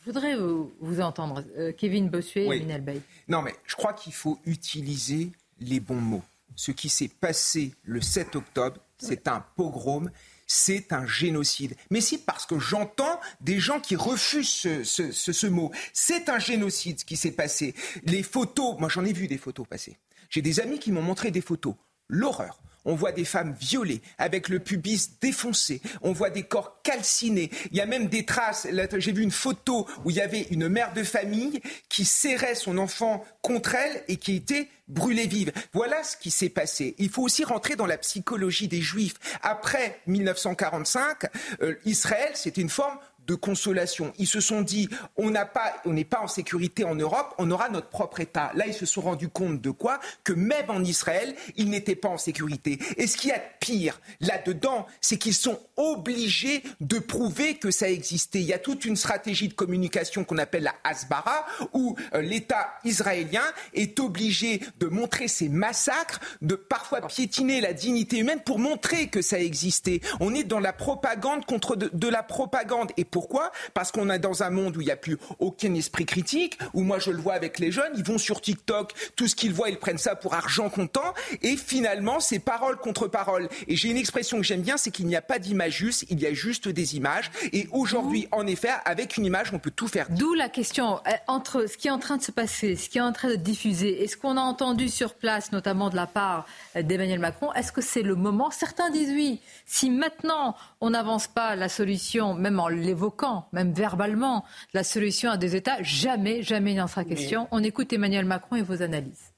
Je 0.00 0.04
voudrais 0.04 0.36
vous, 0.36 0.72
vous 0.80 1.00
entendre, 1.00 1.44
Kevin 1.76 2.08
Bossuet 2.08 2.46
et 2.46 2.60
Minel 2.60 2.82
Bay. 2.82 3.00
Non, 3.28 3.42
mais 3.42 3.54
je 3.66 3.74
crois 3.74 3.92
qu'il 3.92 4.12
faut 4.12 4.38
utiliser 4.46 5.32
les 5.60 5.80
bons 5.80 5.94
mots 5.94 6.22
ce 6.56 6.72
qui 6.72 6.88
s'est 6.88 7.08
passé 7.08 7.74
le 7.82 8.00
7 8.00 8.36
octobre, 8.36 8.80
c'est 8.98 9.28
un 9.28 9.44
pogrom, 9.56 10.10
c'est 10.46 10.92
un 10.92 11.06
génocide. 11.06 11.76
Mais 11.90 12.00
c'est 12.00 12.18
parce 12.18 12.46
que 12.46 12.58
j'entends 12.58 13.20
des 13.40 13.60
gens 13.60 13.80
qui 13.80 13.96
refusent 13.96 14.48
ce, 14.48 14.82
ce, 14.82 15.12
ce, 15.12 15.46
mot. 15.46 15.70
C'est 15.92 16.28
un 16.28 16.38
génocide 16.38 17.00
ce 17.00 17.04
qui 17.04 17.16
s'est 17.16 17.32
passé. 17.32 17.74
Les 18.04 18.22
photos, 18.22 18.78
moi 18.78 18.88
j'en 18.88 19.04
ai 19.04 19.12
vu 19.12 19.28
des 19.28 19.38
photos 19.38 19.66
passer. 19.68 19.98
J'ai 20.30 20.42
des 20.42 20.60
amis 20.60 20.78
qui 20.78 20.90
m'ont 20.90 21.02
montré 21.02 21.30
des 21.30 21.40
photos. 21.40 21.74
L'horreur. 22.08 22.60
On 22.88 22.94
voit 22.94 23.12
des 23.12 23.26
femmes 23.26 23.54
violées, 23.60 24.00
avec 24.16 24.48
le 24.48 24.60
pubis 24.60 25.10
défoncé. 25.20 25.82
On 26.00 26.12
voit 26.12 26.30
des 26.30 26.44
corps 26.44 26.80
calcinés. 26.82 27.50
Il 27.70 27.76
y 27.76 27.82
a 27.82 27.86
même 27.86 28.06
des 28.06 28.24
traces. 28.24 28.66
J'ai 28.96 29.12
vu 29.12 29.22
une 29.22 29.30
photo 29.30 29.86
où 30.06 30.10
il 30.10 30.16
y 30.16 30.22
avait 30.22 30.46
une 30.50 30.68
mère 30.68 30.94
de 30.94 31.02
famille 31.02 31.60
qui 31.90 32.06
serrait 32.06 32.54
son 32.54 32.78
enfant 32.78 33.26
contre 33.42 33.74
elle 33.74 34.02
et 34.08 34.16
qui 34.16 34.36
était 34.36 34.68
brûlée 34.88 35.26
vive. 35.26 35.52
Voilà 35.74 36.02
ce 36.02 36.16
qui 36.16 36.30
s'est 36.30 36.48
passé. 36.48 36.94
Il 36.96 37.10
faut 37.10 37.22
aussi 37.22 37.44
rentrer 37.44 37.76
dans 37.76 37.84
la 37.84 37.98
psychologie 37.98 38.68
des 38.68 38.80
Juifs. 38.80 39.16
Après 39.42 40.00
1945, 40.06 41.26
euh, 41.60 41.74
Israël, 41.84 42.30
c'était 42.34 42.62
une 42.62 42.70
forme 42.70 42.98
de 43.28 43.34
consolation. 43.34 44.12
Ils 44.18 44.26
se 44.26 44.40
sont 44.40 44.62
dit, 44.62 44.88
on 45.16 45.30
n'est 45.30 46.04
pas 46.04 46.20
en 46.20 46.26
sécurité 46.26 46.84
en 46.84 46.94
Europe, 46.94 47.34
on 47.38 47.50
aura 47.50 47.68
notre 47.68 47.88
propre 47.88 48.20
État. 48.20 48.50
Là, 48.54 48.66
ils 48.66 48.74
se 48.74 48.86
sont 48.86 49.02
rendus 49.02 49.28
compte 49.28 49.60
de 49.60 49.70
quoi? 49.70 50.00
Que 50.24 50.32
même 50.32 50.70
en 50.70 50.82
Israël, 50.82 51.34
ils 51.56 51.68
n'étaient 51.68 51.94
pas 51.94 52.08
en 52.08 52.16
sécurité. 52.16 52.78
Et 52.96 53.06
ce 53.06 53.16
qui 53.16 53.28
y 53.28 53.32
a 53.32 53.38
de 53.38 53.42
pire 53.60 54.00
là-dedans, 54.20 54.86
c'est 55.02 55.18
qu'ils 55.18 55.34
sont 55.34 55.60
obligés 55.76 56.62
de 56.80 56.98
prouver 56.98 57.58
que 57.58 57.70
ça 57.70 57.90
existait. 57.90 58.40
Il 58.40 58.46
y 58.46 58.54
a 58.54 58.58
toute 58.58 58.86
une 58.86 58.96
stratégie 58.96 59.48
de 59.48 59.54
communication 59.54 60.24
qu'on 60.24 60.38
appelle 60.38 60.62
la 60.62 60.74
Hasbara, 60.82 61.44
où 61.74 61.96
euh, 62.14 62.22
l'État 62.22 62.72
israélien 62.84 63.44
est 63.74 64.00
obligé 64.00 64.62
de 64.78 64.86
montrer 64.86 65.28
ses 65.28 65.50
massacres, 65.50 66.20
de 66.40 66.54
parfois 66.54 67.02
piétiner 67.06 67.60
la 67.60 67.74
dignité 67.74 68.18
humaine 68.18 68.40
pour 68.40 68.58
montrer 68.58 69.08
que 69.08 69.20
ça 69.20 69.38
existait. 69.38 70.00
On 70.20 70.34
est 70.34 70.44
dans 70.44 70.60
la 70.60 70.72
propagande 70.72 71.44
contre 71.44 71.76
de, 71.76 71.90
de 71.92 72.08
la 72.08 72.22
propagande. 72.22 72.90
Et 72.96 73.04
pour 73.04 73.17
pourquoi? 73.18 73.50
Parce 73.74 73.90
qu'on 73.90 74.10
est 74.10 74.20
dans 74.20 74.44
un 74.44 74.50
monde 74.50 74.76
où 74.76 74.80
il 74.80 74.84
n'y 74.84 74.92
a 74.92 74.96
plus 74.96 75.18
aucun 75.40 75.74
esprit 75.74 76.06
critique, 76.06 76.56
où 76.72 76.82
moi 76.82 77.00
je 77.00 77.10
le 77.10 77.20
vois 77.20 77.34
avec 77.34 77.58
les 77.58 77.72
jeunes, 77.72 77.90
ils 77.96 78.04
vont 78.04 78.16
sur 78.16 78.40
TikTok, 78.40 78.92
tout 79.16 79.26
ce 79.26 79.34
qu'ils 79.34 79.52
voient, 79.52 79.70
ils 79.70 79.76
prennent 79.76 79.98
ça 79.98 80.14
pour 80.14 80.34
argent 80.34 80.70
comptant, 80.70 81.14
et 81.42 81.56
finalement 81.56 82.20
c'est 82.20 82.38
parole 82.38 82.76
contre 82.76 83.08
parole. 83.08 83.48
Et 83.66 83.74
j'ai 83.74 83.88
une 83.88 83.96
expression 83.96 84.36
que 84.36 84.44
j'aime 84.44 84.62
bien, 84.62 84.76
c'est 84.76 84.92
qu'il 84.92 85.06
n'y 85.06 85.16
a 85.16 85.20
pas 85.20 85.40
d'image 85.40 85.78
juste, 85.78 86.04
il 86.10 86.20
y 86.20 86.26
a 86.26 86.32
juste 86.32 86.68
des 86.68 86.94
images. 86.94 87.32
Et 87.52 87.66
aujourd'hui, 87.72 88.28
en 88.30 88.46
effet, 88.46 88.70
avec 88.84 89.16
une 89.16 89.24
image, 89.24 89.52
on 89.52 89.58
peut 89.58 89.72
tout 89.72 89.88
faire. 89.88 90.06
D'où 90.10 90.34
la 90.34 90.48
question 90.48 91.00
euh, 91.08 91.10
entre 91.26 91.66
ce 91.68 91.76
qui 91.76 91.88
est 91.88 91.90
en 91.90 91.98
train 91.98 92.18
de 92.18 92.22
se 92.22 92.30
passer, 92.30 92.76
ce 92.76 92.88
qui 92.88 92.98
est 92.98 93.00
en 93.00 93.12
train 93.12 93.30
de 93.30 93.34
diffuser, 93.34 94.04
et 94.04 94.06
ce 94.06 94.16
qu'on 94.16 94.36
a 94.36 94.42
entendu 94.42 94.88
sur 94.88 95.14
place, 95.14 95.50
notamment 95.50 95.90
de 95.90 95.96
la 95.96 96.06
part 96.06 96.46
euh, 96.76 96.82
d'Emmanuel 96.82 97.18
Macron, 97.18 97.52
est-ce 97.54 97.72
que 97.72 97.80
c'est 97.80 98.02
le 98.02 98.14
moment? 98.14 98.52
Certains 98.52 98.90
disent 98.90 99.10
oui. 99.10 99.40
Si 99.66 99.90
maintenant 99.90 100.54
on 100.80 100.90
n'avance 100.90 101.26
pas 101.26 101.56
la 101.56 101.68
solution, 101.68 102.34
même 102.34 102.60
en 102.60 102.68
l'évoquant, 102.68 103.07
même 103.52 103.72
verbalement, 103.72 104.44
la 104.74 104.84
solution 104.84 105.30
à 105.30 105.36
deux 105.36 105.54
États, 105.54 105.82
jamais, 105.82 106.42
jamais 106.42 106.72
il 106.72 106.76
n'en 106.76 106.86
sera 106.86 107.04
question. 107.04 107.48
On 107.50 107.62
écoute 107.62 107.92
Emmanuel 107.92 108.24
Macron 108.24 108.56
et 108.56 108.62
vos 108.62 108.82
analyses. 108.82 109.32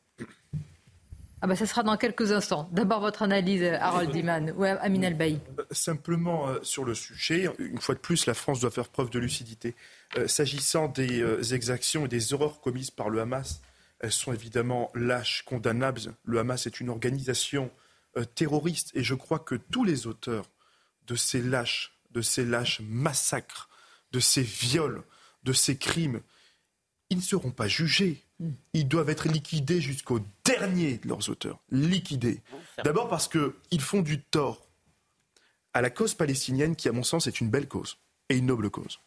Ah 1.42 1.46
ben, 1.46 1.54
ça 1.54 1.64
sera 1.64 1.82
dans 1.82 1.96
quelques 1.96 2.32
instants. 2.32 2.68
D'abord 2.70 3.00
votre 3.00 3.22
analyse, 3.22 3.62
Harold 3.62 4.10
Diman 4.10 4.52
ou 4.56 4.64
Amin 4.64 5.00
El 5.00 5.14
Bailly. 5.14 5.40
Euh, 5.58 5.64
simplement 5.70 6.48
euh, 6.48 6.58
sur 6.62 6.84
le 6.84 6.94
sujet, 6.94 7.48
une 7.58 7.80
fois 7.80 7.94
de 7.94 8.00
plus, 8.00 8.26
la 8.26 8.34
France 8.34 8.60
doit 8.60 8.70
faire 8.70 8.88
preuve 8.88 9.08
de 9.08 9.18
lucidité. 9.18 9.74
Euh, 10.18 10.28
s'agissant 10.28 10.88
des 10.88 11.54
exactions 11.54 12.04
et 12.04 12.08
des 12.08 12.34
horreurs 12.34 12.60
commises 12.60 12.90
par 12.90 13.08
le 13.08 13.20
Hamas, 13.20 13.62
elles 14.00 14.12
sont 14.12 14.34
évidemment 14.34 14.90
lâches, 14.94 15.42
condamnables. 15.46 16.00
Le 16.24 16.38
Hamas 16.38 16.66
est 16.66 16.80
une 16.80 16.90
organisation 16.90 17.70
terroriste 18.34 18.90
et 18.94 19.04
je 19.04 19.14
crois 19.14 19.38
que 19.38 19.54
tous 19.54 19.84
les 19.84 20.06
auteurs 20.06 20.46
de 21.06 21.14
ces 21.14 21.40
lâches, 21.40 21.99
de 22.10 22.22
ces 22.22 22.44
lâches 22.44 22.80
massacres, 22.80 23.68
de 24.12 24.20
ces 24.20 24.42
viols, 24.42 25.02
de 25.44 25.52
ces 25.52 25.76
crimes, 25.76 26.20
ils 27.10 27.18
ne 27.18 27.22
seront 27.22 27.50
pas 27.50 27.68
jugés. 27.68 28.24
Hmm. 28.38 28.52
Ils 28.72 28.88
doivent 28.88 29.10
être 29.10 29.28
liquidés 29.28 29.80
jusqu'au 29.80 30.20
dernier 30.44 30.98
de 30.98 31.08
leurs 31.08 31.28
auteurs. 31.28 31.60
Liquidés. 31.70 32.42
D'abord 32.84 33.08
parce 33.08 33.28
qu'ils 33.28 33.80
font 33.80 34.02
du 34.02 34.22
tort 34.22 34.66
à 35.74 35.82
la 35.82 35.90
cause 35.90 36.14
palestinienne 36.14 36.76
qui, 36.76 36.88
à 36.88 36.92
mon 36.92 37.02
sens, 37.02 37.26
est 37.26 37.40
une 37.40 37.50
belle 37.50 37.68
cause 37.68 37.98
et 38.28 38.36
une 38.36 38.46
noble 38.46 38.70
cause. 38.70 38.98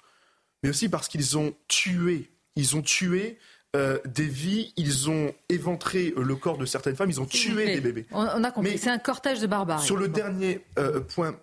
Mais 0.62 0.70
aussi 0.70 0.88
parce 0.88 1.08
qu'ils 1.08 1.38
ont 1.38 1.54
tué, 1.68 2.32
ils 2.56 2.76
ont 2.76 2.82
tué 2.82 3.38
euh, 3.76 4.00
des 4.06 4.28
vies, 4.28 4.72
ils 4.78 5.10
ont 5.10 5.34
éventré 5.50 6.14
le 6.16 6.36
corps 6.36 6.58
de 6.58 6.66
certaines 6.66 6.96
femmes, 6.96 7.10
ils 7.10 7.20
ont 7.20 7.26
tué 7.26 7.66
des 7.66 7.82
bébés. 7.82 8.06
On, 8.12 8.44
a 8.44 8.52
compris, 8.52 8.78
c'est 8.78 8.90
un 8.90 9.00
cortège 9.00 9.40
de 9.42 9.48
barbares. 9.48 9.82
Sur 9.82 9.98
le 9.98 10.08
dernier 10.08 10.64
euh, 10.78 11.00
point, 11.02 11.36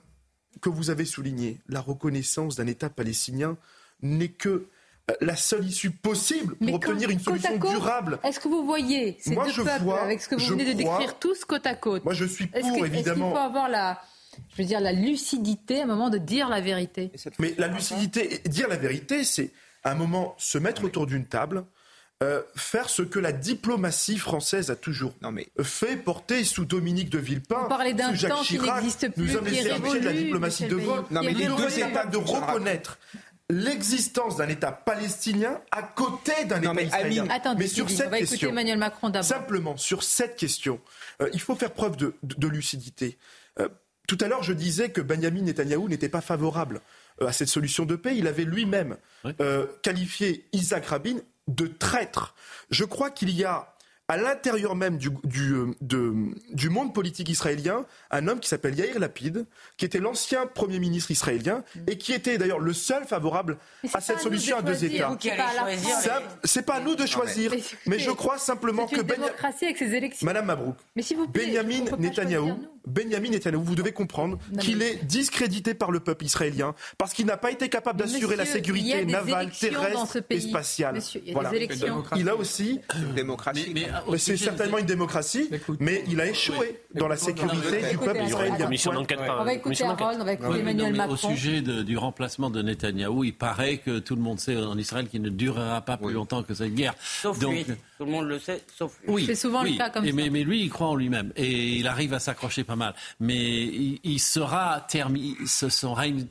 que 0.61 0.69
vous 0.69 0.91
avez 0.91 1.05
souligné, 1.05 1.61
la 1.69 1.81
reconnaissance 1.81 2.57
d'un 2.57 2.67
État 2.67 2.91
palestinien 2.91 3.57
n'est 4.03 4.29
que 4.29 4.67
euh, 5.11 5.15
la 5.21 5.37
seule 5.37 5.65
issue 5.65 5.91
possible 5.91 6.57
pour 6.57 6.75
obtenir 6.75 7.11
une 7.11 7.21
solution 7.21 7.57
durable. 7.57 8.19
Est-ce 8.23 8.41
que 8.41 8.49
vous 8.49 8.65
voyez 8.65 9.17
ces 9.21 9.35
deux 9.35 9.65
peuples 9.65 9.91
avec 10.01 10.21
ce 10.21 10.29
que 10.29 10.35
vous 10.37 10.47
venez 10.47 10.65
de 10.65 10.73
décrire 10.73 11.19
tous 11.19 11.45
côte 11.45 11.67
à 11.67 11.75
côte 11.75 12.05
Moi, 12.05 12.15
je 12.15 12.25
suis 12.25 12.47
pour, 12.47 12.61
évidemment. 12.61 12.97
Est-ce 12.99 13.13
qu'il 13.13 13.23
faut 13.23 13.37
avoir 13.37 13.69
la, 13.69 14.01
je 14.51 14.63
veux 14.63 14.69
dire, 14.69 14.81
la 14.81 14.93
lucidité 14.93 15.81
à 15.81 15.85
un 15.85 15.87
moment 15.87 16.11
de 16.11 16.19
dire 16.19 16.49
la 16.49 16.61
vérité? 16.61 17.11
Mais 17.39 17.55
la 17.59 17.69
lucidité, 17.69 18.41
dire 18.47 18.69
la 18.69 18.77
vérité, 18.77 19.25
c'est 19.25 19.53
à 19.85 19.93
un 19.93 19.95
moment 19.95 20.35
se 20.39 20.59
mettre 20.59 20.85
autour 20.85 21.07
d'une 21.07 21.25
table, 21.25 21.65
euh, 22.23 22.43
faire 22.55 22.91
ce 22.91 23.03
que 23.03 23.19
la 23.19 23.33
diplomatie 23.33 24.19
française 24.19 24.71
a 24.71 24.77
toujours 24.77 25.15
fait, 25.63 25.97
porter 25.97 26.45
sous 26.45 26.65
Dominique 26.65 27.11
de 27.11 27.19
Villepin, 27.19 27.69
sous 27.69 28.15
Jacques 28.15 28.43
Chirac. 28.43 28.85
Plus, 29.15 29.17
nous 29.17 29.29
sommes 29.29 29.47
les 29.47 29.67
héritiers 29.67 30.01
de 30.01 30.05
la 30.05 30.13
diplomatie 30.13 30.67
de 30.67 30.77
vol. 30.77 31.05
Non, 31.11 31.23
mais 31.23 31.33
les 31.33 31.47
deux 31.47 31.79
étapes 31.79 32.11
de 32.11 32.19
reconnaître 32.19 32.99
l'existence 33.51 34.37
d'un 34.37 34.49
État 34.49 34.73
palestinien 34.73 35.61
à 35.71 35.83
côté 35.83 36.45
d'un 36.45 36.61
État 36.61 36.75
mais 36.75 36.85
israélien. 36.87 37.27
mais 37.59 37.67
sur 37.67 37.91
cette 37.91 38.07
on 38.07 38.11
va 38.11 38.19
question, 38.19 38.51
Emmanuel 38.51 38.79
Macron 38.79 39.11
d'abord. 39.11 39.29
Simplement, 39.29 39.77
sur 39.77 40.03
cette 40.03 40.37
question, 40.37 40.81
euh, 41.21 41.29
il 41.33 41.41
faut 41.41 41.57
faire 41.57 41.73
preuve 41.73 41.97
de, 41.97 42.15
de, 42.23 42.49
lucidité. 42.49 43.19
Euh, 43.59 43.69
tout 44.07 44.19
à 44.21 44.29
l'heure, 44.29 44.43
je 44.43 44.53
disais 44.53 44.91
que 44.91 45.01
Benjamin 45.01 45.43
Netanyahou 45.43 45.89
n'était 45.89 46.09
pas 46.09 46.21
favorable 46.21 46.81
euh, 47.21 47.27
à 47.27 47.33
cette 47.33 47.49
solution 47.49 47.85
de 47.85 47.97
paix. 47.97 48.17
Il 48.17 48.27
avait 48.27 48.45
lui-même 48.45 48.97
qualifié 49.83 50.47
Isaac 50.53 50.87
Rabin 50.87 51.17
de 51.51 51.67
traître. 51.67 52.35
Je 52.71 52.85
crois 52.85 53.11
qu'il 53.11 53.31
y 53.31 53.45
a 53.45 53.75
à 54.11 54.17
l'intérieur 54.17 54.75
même 54.75 54.99
du, 54.99 55.11
du, 55.23 55.55
de, 55.81 56.13
du, 56.53 56.69
monde 56.69 56.93
politique 56.93 57.29
israélien 57.29 57.87
un 58.11 58.27
homme 58.27 58.41
qui 58.41 58.49
s'appelle 58.49 58.77
Yair 58.77 58.99
Lapid, 58.99 59.47
qui 59.77 59.85
était 59.85 60.01
l'ancien 60.01 60.47
Premier 60.47 60.81
ministre 60.81 61.13
israélien 61.13 61.63
et 61.87 61.97
qui 61.97 62.13
était 62.13 62.37
d'ailleurs 62.37 62.59
le 62.59 62.73
seul 62.73 63.05
favorable 63.05 63.57
à 63.95 64.01
cette 64.01 64.19
solution 64.19 64.57
à 64.57 64.63
deux 64.63 64.85
États. 64.85 65.17
C'est 66.43 66.67
pas 66.67 66.75
à 66.75 66.81
nous 66.81 66.97
de 66.97 67.07
choisir, 67.07 67.53
mais, 67.87 68.01
je 68.01 68.11
crois 68.11 68.39
simplement 68.39 68.89
que 68.89 69.01
démocratie 69.01 69.67
avec 69.67 69.79
ses 69.79 69.95
élections. 69.95 70.27
Madame 70.27 70.47
Mabrouk, 70.47 70.75
mais 70.97 71.03
si 71.03 71.15
vous 71.15 71.29
Benjamin 71.29 71.85
Netanyahou, 71.97 72.59
Benjamin 72.91 73.31
Netanyahou, 73.31 73.63
vous 73.63 73.75
devez 73.75 73.93
comprendre 73.93 74.39
qu'il 74.61 74.83
est 74.83 75.05
discrédité 75.05 75.75
par 75.75 75.91
le 75.91 76.01
peuple 76.01 76.25
israélien 76.25 76.75
parce 76.99 77.13
qu'il 77.13 77.27
n'a 77.27 77.37
pas 77.37 77.51
été 77.51 77.69
capable 77.69 78.01
d'assurer 78.01 78.37
la 78.37 78.47
sécurité 78.47 79.05
navale, 79.05 79.51
terrestre 79.51 80.19
et 80.29 80.41
spatiale. 80.41 81.01
il, 81.27 81.33
voilà. 81.33 81.51
il 82.17 82.29
a 82.29 82.37
aussi 82.37 82.81
démocratie. 83.15 83.73
Mais 83.75 83.89
c'est 84.19 84.37
certainement 84.37 84.79
une 84.79 84.87
démocratie, 84.87 85.51
mais 85.79 86.05
il 86.09 86.21
a 86.21 86.27
échoué 86.27 86.81
dans 86.95 87.09
la 87.09 87.17
sécurité 87.17 87.91
du 87.91 87.99
peuple 87.99 88.25
israélien. 88.25 88.69
On 88.87 89.45
va 89.45 89.55
écouter 89.55 89.85
Harold, 89.85 90.19
on 90.21 90.25
va 90.25 90.33
écouter 90.33 90.59
Emmanuel 90.59 90.95
Macron. 90.95 91.15
Au 91.15 91.17
sujet 91.17 91.61
du 91.61 91.97
remplacement 91.97 92.51
de 92.51 92.63
Netanyahou, 92.63 93.25
il 93.25 93.35
paraît 93.35 93.79
que 93.79 93.99
tout 93.99 94.17
le 94.17 94.23
monde 94.23 94.41
sait 94.41 94.57
en 94.57 94.77
Israël 94.79 95.09
qu'il 95.09 95.23
ne 95.23 95.31
durera 95.31 95.81
pas 95.81 95.97
plus 95.97 96.13
longtemps 96.13 96.43
que 96.43 96.55
cette 96.55 96.75
guerre. 96.75 96.95
Sauf 97.01 97.41
lui. 97.41 97.65
Tout 97.65 98.07
le 98.07 98.13
monde 98.13 98.29
le 98.29 98.39
sait, 98.39 98.63
sauf 98.75 98.99
lui. 99.03 99.13
Oui, 99.13 99.25
c'est 99.27 99.35
souvent 99.35 99.63
le 99.63 99.77
cas 99.77 99.91
comme 99.91 100.07
ça. 100.07 100.13
Mais, 100.13 100.45
lui, 100.45 100.63
il 100.63 100.71
croit 100.71 100.89
en 100.89 100.97
lui-même 100.97 101.33
et 101.37 101.77
il 101.77 101.87
arrive 101.87 102.15
à 102.15 102.19
s'accrocher 102.19 102.65
pas 102.65 102.77
mal. 102.77 102.80
Mais 103.19 103.99
il, 104.03 104.21
sera 104.21 104.81
terminé, 104.89 105.37
son 105.47 105.95
règne 105.95 106.27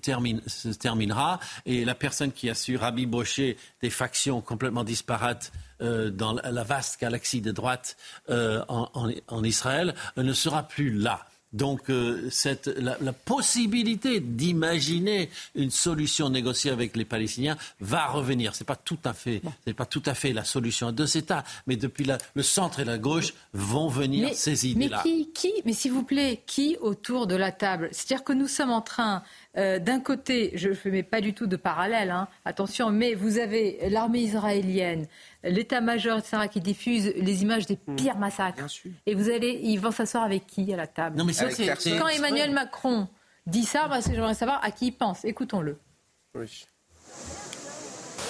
se 0.48 0.70
terminera 0.70 1.40
et 1.66 1.86
la 1.86 1.96
personne 1.96 2.32
qui 2.32 2.50
a 2.50 2.56
su 2.56 2.78
rabibocher 2.78 3.58
des 3.82 3.90
factions 3.90 4.42
complètement 4.42 4.84
disparates 4.84 5.52
euh, 5.82 6.10
dans 6.10 6.34
la 6.34 6.64
vaste 6.64 7.00
galaxie 7.00 7.40
de 7.40 7.52
droite 7.52 7.96
euh, 8.30 8.62
en, 8.68 9.44
Israël 9.46 9.96
euh, 10.18 10.24
ne 10.24 10.34
sera 10.34 10.68
plus 10.68 10.92
là. 10.92 11.26
Donc 11.52 11.92
cette, 12.30 12.68
la, 12.68 13.14
possibilité 13.14 14.20
d'imaginer 14.20 15.30
une 15.56 15.72
solution 15.72 16.30
négociée 16.30 16.72
avec 16.72 16.96
les 16.96 17.06
Palestiniens 17.06 17.58
va 17.80 18.06
revenir. 18.08 18.54
C'est 18.54 18.66
pas 18.66 18.76
tout 18.76 19.00
à 19.04 19.14
fait, 19.14 19.42
c'est 19.66 19.74
pas 19.74 19.86
tout 19.86 20.04
à 20.06 20.14
fait 20.14 20.32
la 20.32 20.44
solution 20.44 20.88
à 20.88 20.92
deux 20.92 21.18
États, 21.18 21.44
mais 21.66 21.76
depuis 21.76 22.08
le 22.36 22.44
centre 22.44 22.80
et 22.80 22.86
la 22.86 22.98
gauche 22.98 23.34
vont 23.54 23.88
venir 23.88 24.30
ces 24.34 24.68
idées-là. 24.68 25.02
Mais 25.06 25.12
qui, 25.12 25.32
qui, 25.32 25.54
mais 25.66 25.74
s'il 25.74 25.92
vous 25.92 26.04
plaît, 26.04 26.44
qui 26.46 26.78
autour 26.82 27.26
de 27.26 27.36
la 27.36 27.52
table? 27.52 27.90
C'est-à-dire 27.92 28.24
que 28.24 28.34
nous 28.34 28.48
sommes 28.48 28.72
en 28.72 28.82
train 28.82 29.24
euh, 29.58 29.80
d'un 29.80 30.00
côté, 30.00 30.52
je 30.54 30.70
ne 30.70 30.92
mets 30.92 31.04
pas 31.04 31.22
du 31.22 31.34
tout 31.34 31.48
de 31.48 31.56
parallèle, 31.56 32.12
hein, 32.12 32.28
attention, 32.46 32.92
mais 32.92 33.16
vous 33.16 33.40
avez 33.40 33.80
l'armée 33.90 34.20
israélienne, 34.20 35.08
l'état-major, 35.44 36.20
etc., 36.20 36.44
qui 36.52 36.62
diffuse 36.62 37.12
les 37.16 37.42
images 37.42 37.66
des 37.66 37.80
mmh. 37.88 37.96
pires 37.96 38.18
massacres. 38.18 38.66
Et 39.08 39.16
vous 39.16 39.30
allez, 39.30 39.60
ils 39.64 39.80
vont 39.80 39.92
s'asseoir 39.92 40.24
avec 40.24 40.46
qui 40.46 40.72
à 40.72 40.78
la 40.78 40.86
table? 40.86 41.18
Non, 41.18 41.26
mais 41.26 41.34
ça, 41.34 41.48
Quand 41.50 42.08
Emmanuel 42.08 42.52
Macron 42.52 43.08
dit 43.48 43.66
ça, 43.66 43.88
bah, 43.88 44.00
j'aimerais 44.06 44.36
savoir 44.36 44.64
à 44.64 44.70
qui 44.70 44.88
il 44.88 44.92
pense. 44.92 45.26
Écoutons-le. 45.26 45.80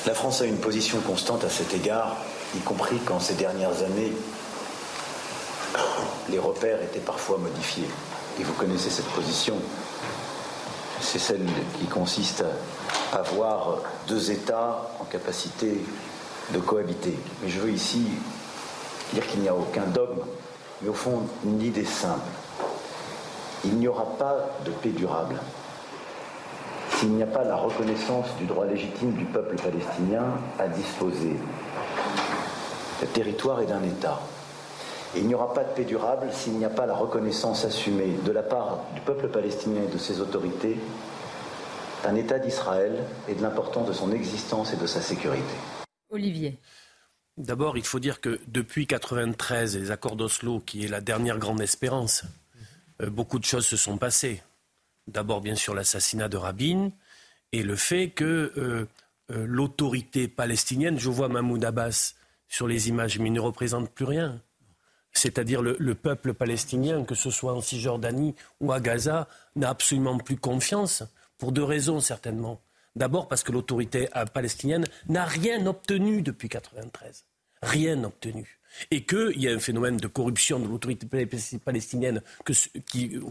La 0.06 0.14
France 0.14 0.42
a 0.42 0.46
une 0.46 0.60
position 0.60 1.02
constante 1.02 1.44
à 1.44 1.50
cet 1.50 1.74
égard, 1.74 2.18
y 2.56 2.60
compris 2.60 2.98
quand 3.06 3.20
ces 3.20 3.36
dernières 3.36 3.84
années, 3.84 4.14
les 6.30 6.40
repères 6.40 6.82
étaient 6.82 7.00
parfois 7.00 7.38
modifiés. 7.38 7.90
Et 8.40 8.44
vous 8.44 8.54
connaissez 8.54 8.90
cette 8.90 9.10
position 9.10 9.56
c'est 11.02 11.20
celle 11.20 11.46
qui 11.80 11.86
consiste 11.86 12.44
à 13.14 13.18
avoir 13.18 13.80
deux 14.08 14.32
États 14.32 14.92
en 15.00 15.06
capacité 15.06 15.84
de 16.54 16.60
cohabiter. 16.60 17.18
Mais 17.42 17.50
je 17.50 17.60
veux 17.60 17.72
ici 17.72 18.06
dire 19.14 19.26
qu'il 19.28 19.42
n'y 19.42 19.50
a 19.50 19.56
aucun 19.56 19.86
dogme, 19.94 20.22
mais 20.82 20.90
au 20.90 20.94
fond 20.94 21.22
une 21.46 21.62
idée 21.62 21.86
simple. 21.86 22.30
Il 23.66 23.76
n'y 23.76 23.88
aura 23.88 24.06
pas 24.18 24.36
de 24.66 24.72
paix 24.72 24.90
durable 24.90 25.36
s'il 27.00 27.12
n'y 27.12 27.24
a 27.24 27.28
pas 27.28 27.44
la 27.44 27.56
reconnaissance 27.56 28.28
du 28.38 28.46
droit 28.46 28.66
légitime 28.66 29.14
du 29.14 29.24
peuple 29.26 29.56
palestinien 29.56 30.26
à 30.58 30.68
disposer 30.68 31.36
d'un 33.00 33.08
territoire 33.08 33.62
et 33.62 33.66
d'un 33.66 33.82
État. 33.84 34.20
Et 35.16 35.20
il 35.20 35.28
n'y 35.28 35.34
aura 35.34 35.54
pas 35.54 35.64
de 35.64 35.74
paix 35.74 35.86
durable 35.86 36.28
s'il 36.32 36.54
n'y 36.54 36.66
a 36.66 36.70
pas 36.70 36.86
la 36.86 36.94
reconnaissance 36.94 37.66
assumée 37.66 38.16
de 38.26 38.32
la 38.32 38.44
part 38.44 38.86
du 38.94 39.02
peuple 39.02 39.28
palestinien 39.28 39.82
et 39.84 39.92
de 39.92 39.98
ses 39.98 40.22
autorités 40.22 40.78
d'un 42.04 42.16
État 42.16 42.38
d'Israël 42.38 43.04
et 43.28 43.34
de 43.34 43.42
l'importance 43.42 43.88
de 43.88 43.94
son 43.94 44.12
existence 44.12 44.72
et 44.74 44.78
de 44.78 44.86
sa 44.86 45.02
sécurité. 45.02 45.56
Olivier. 46.12 46.58
D'abord, 47.38 47.78
il 47.78 47.86
faut 47.86 48.00
dire 48.00 48.22
que 48.22 48.40
depuis 48.48 48.82
1993, 48.82 49.78
les 49.78 49.92
accords 49.92 50.16
d'Oslo, 50.16 50.60
qui 50.60 50.86
est 50.86 50.88
la 50.88 51.02
dernière 51.02 51.40
grande 51.40 51.62
espérance, 51.62 52.24
euh, 53.02 53.10
beaucoup 53.10 53.40
de 53.40 53.46
choses 53.46 53.66
se 53.66 53.78
sont 53.78 53.98
passées. 53.98 54.44
D'abord, 55.08 55.42
bien 55.42 55.56
sûr, 55.56 55.74
l'assassinat 55.74 56.30
de 56.30 56.38
Rabin 56.38 56.90
et 57.52 57.64
le 57.64 57.76
fait 57.76 58.10
que 58.10 58.54
euh, 58.58 58.88
euh, 59.32 59.46
l'autorité 59.48 60.28
palestinienne, 60.28 61.00
je 61.00 61.10
vois 61.10 61.30
Mahmoud 61.30 61.64
Abbas 61.64 62.14
sur 62.48 62.68
les 62.68 62.90
images, 62.90 63.18
mais 63.20 63.30
il 63.30 63.34
ne 63.34 63.40
représente 63.40 63.90
plus 63.90 64.06
rien 64.06 64.42
c'est-à-dire 65.14 65.62
le, 65.62 65.96
peuple 65.96 66.34
palestinien, 66.34 67.04
que 67.04 67.16
ce 67.16 67.30
soit 67.30 67.54
en 67.54 67.62
Cisjordanie 67.62 68.36
ou 68.60 68.72
à 68.72 68.80
Gaza, 68.80 69.28
n'a 69.56 69.70
absolument 69.70 70.18
plus 70.18 70.38
confiance, 70.38 71.04
pour 71.38 71.52
deux 71.52 71.64
raisons 71.64 72.00
certainement. 72.00 72.62
D'abord 72.96 73.28
parce 73.28 73.44
que 73.44 73.52
l'autorité 73.52 74.10
palestinienne 74.34 74.86
n'a 75.08 75.26
rien 75.26 75.66
obtenu 75.66 76.22
depuis 76.22 76.48
1993. 76.48 77.26
Rien 77.62 78.04
obtenu. 78.04 78.60
Et 78.92 79.04
qu'il 79.04 79.42
y 79.42 79.48
a 79.48 79.52
un 79.52 79.60
phénomène 79.60 79.98
de 79.98 80.08
corruption 80.08 80.60
de 80.60 80.68
l'autorité 80.68 81.08
palestinienne, 81.64 82.22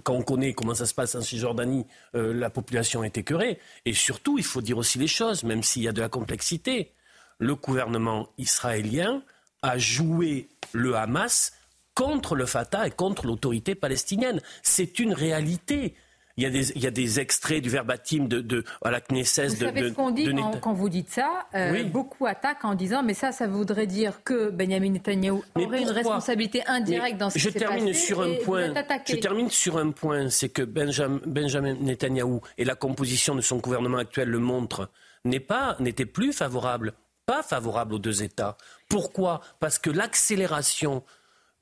quand 0.03 0.14
on 0.14 0.22
connaît 0.22 0.53
comment 0.53 0.74
ça 0.74 0.87
se 0.87 0.95
passe 0.95 1.14
en 1.14 1.22
Cisjordanie, 1.22 1.87
euh, 2.14 2.35
la 2.35 2.51
population 2.51 3.05
est 3.05 3.16
écœurée. 3.16 3.59
Et 3.85 3.95
surtout, 3.95 4.37
il 4.37 4.45
faut 4.45 4.61
dire 4.61 4.79
aussi 4.79 4.99
les 4.99 5.07
choses, 5.07 5.45
même 5.45 5.62
s'il 5.62 5.83
y 5.83 5.89
a 5.89 5.93
de 5.93 6.01
la 6.01 6.09
complexité. 6.09 6.93
Le 7.39 7.55
gouvernement 7.55 8.29
israélien 8.37 9.22
a 9.62 9.79
joué 9.79 10.49
le 10.72 10.97
Hamas 10.97 11.53
contre 11.99 12.36
le 12.36 12.46
Fatah 12.46 12.86
et 12.86 12.92
contre 12.92 13.26
l'autorité 13.26 13.74
palestinienne. 13.74 14.40
C'est 14.62 15.01
une 15.01 15.12
réalité. 15.12 15.96
Il 16.36 16.44
y, 16.44 16.46
a 16.46 16.51
des, 16.51 16.70
il 16.76 16.84
y, 16.84 16.86
a 16.86 16.92
des, 16.92 17.18
extraits 17.18 17.61
du 17.61 17.68
verbatim 17.68 18.28
de, 18.28 18.40
de 18.40 18.62
à 18.84 18.92
la 18.92 19.01
Knesset. 19.01 19.49
Vous 19.49 19.57
savez 19.57 19.88
ce 19.88 19.94
qu'on 19.94 20.12
dit 20.12 20.32
quand, 20.62 20.72
vous 20.72 20.88
dites 20.88 21.11
ça 21.11 21.49
euh, 21.57 21.82
Beaucoup 21.82 22.26
attaquent 22.26 22.64
en 22.64 22.76
disant 22.76 23.03
mais 23.03 23.14
ça, 23.14 23.32
ça 23.32 23.49
voudrait 23.49 23.88
dire 23.88 24.22
que 24.22 24.49
Benjamin 24.51 24.90
Netanyahu 24.90 25.40
aurait 25.57 25.82
une 25.82 25.90
responsabilité 25.90 26.64
indirecte 26.68 27.18
dans 27.18 27.30
ce 27.30 27.40
qui 27.40 27.51
s'est 27.51 27.59
passé. 27.59 27.92
Sur 27.92 28.20
un 28.20 28.34
point, 28.44 28.72
je 29.05 29.16
termine 29.16 29.51
sur 29.51 29.78
un 29.78 29.90
point, 29.90 30.30
c'est 30.30 30.51
que 30.51 30.62
Benjamin, 30.62 31.18
Benjamin 31.26 31.74
Netanyahu 31.74 32.38
et 32.57 32.64
la 32.64 32.76
composition 32.76 33.34
de 33.34 33.40
son 33.40 33.57
gouvernement 33.57 33.99
actuel 33.99 34.28
le 34.28 34.38
montrent, 34.38 34.88
n'est 35.24 35.40
pas, 35.40 35.74
n'était 35.80 36.07
plus 36.07 36.32
favorable, 36.32 36.92
pas 37.26 37.42
favorable 37.42 37.94
aux 37.94 37.99
deux 37.99 38.22
États. 38.22 38.57
Pourquoi? 38.88 39.40
Parce 39.59 39.80
que 39.80 39.90
l'accélération 39.90 41.03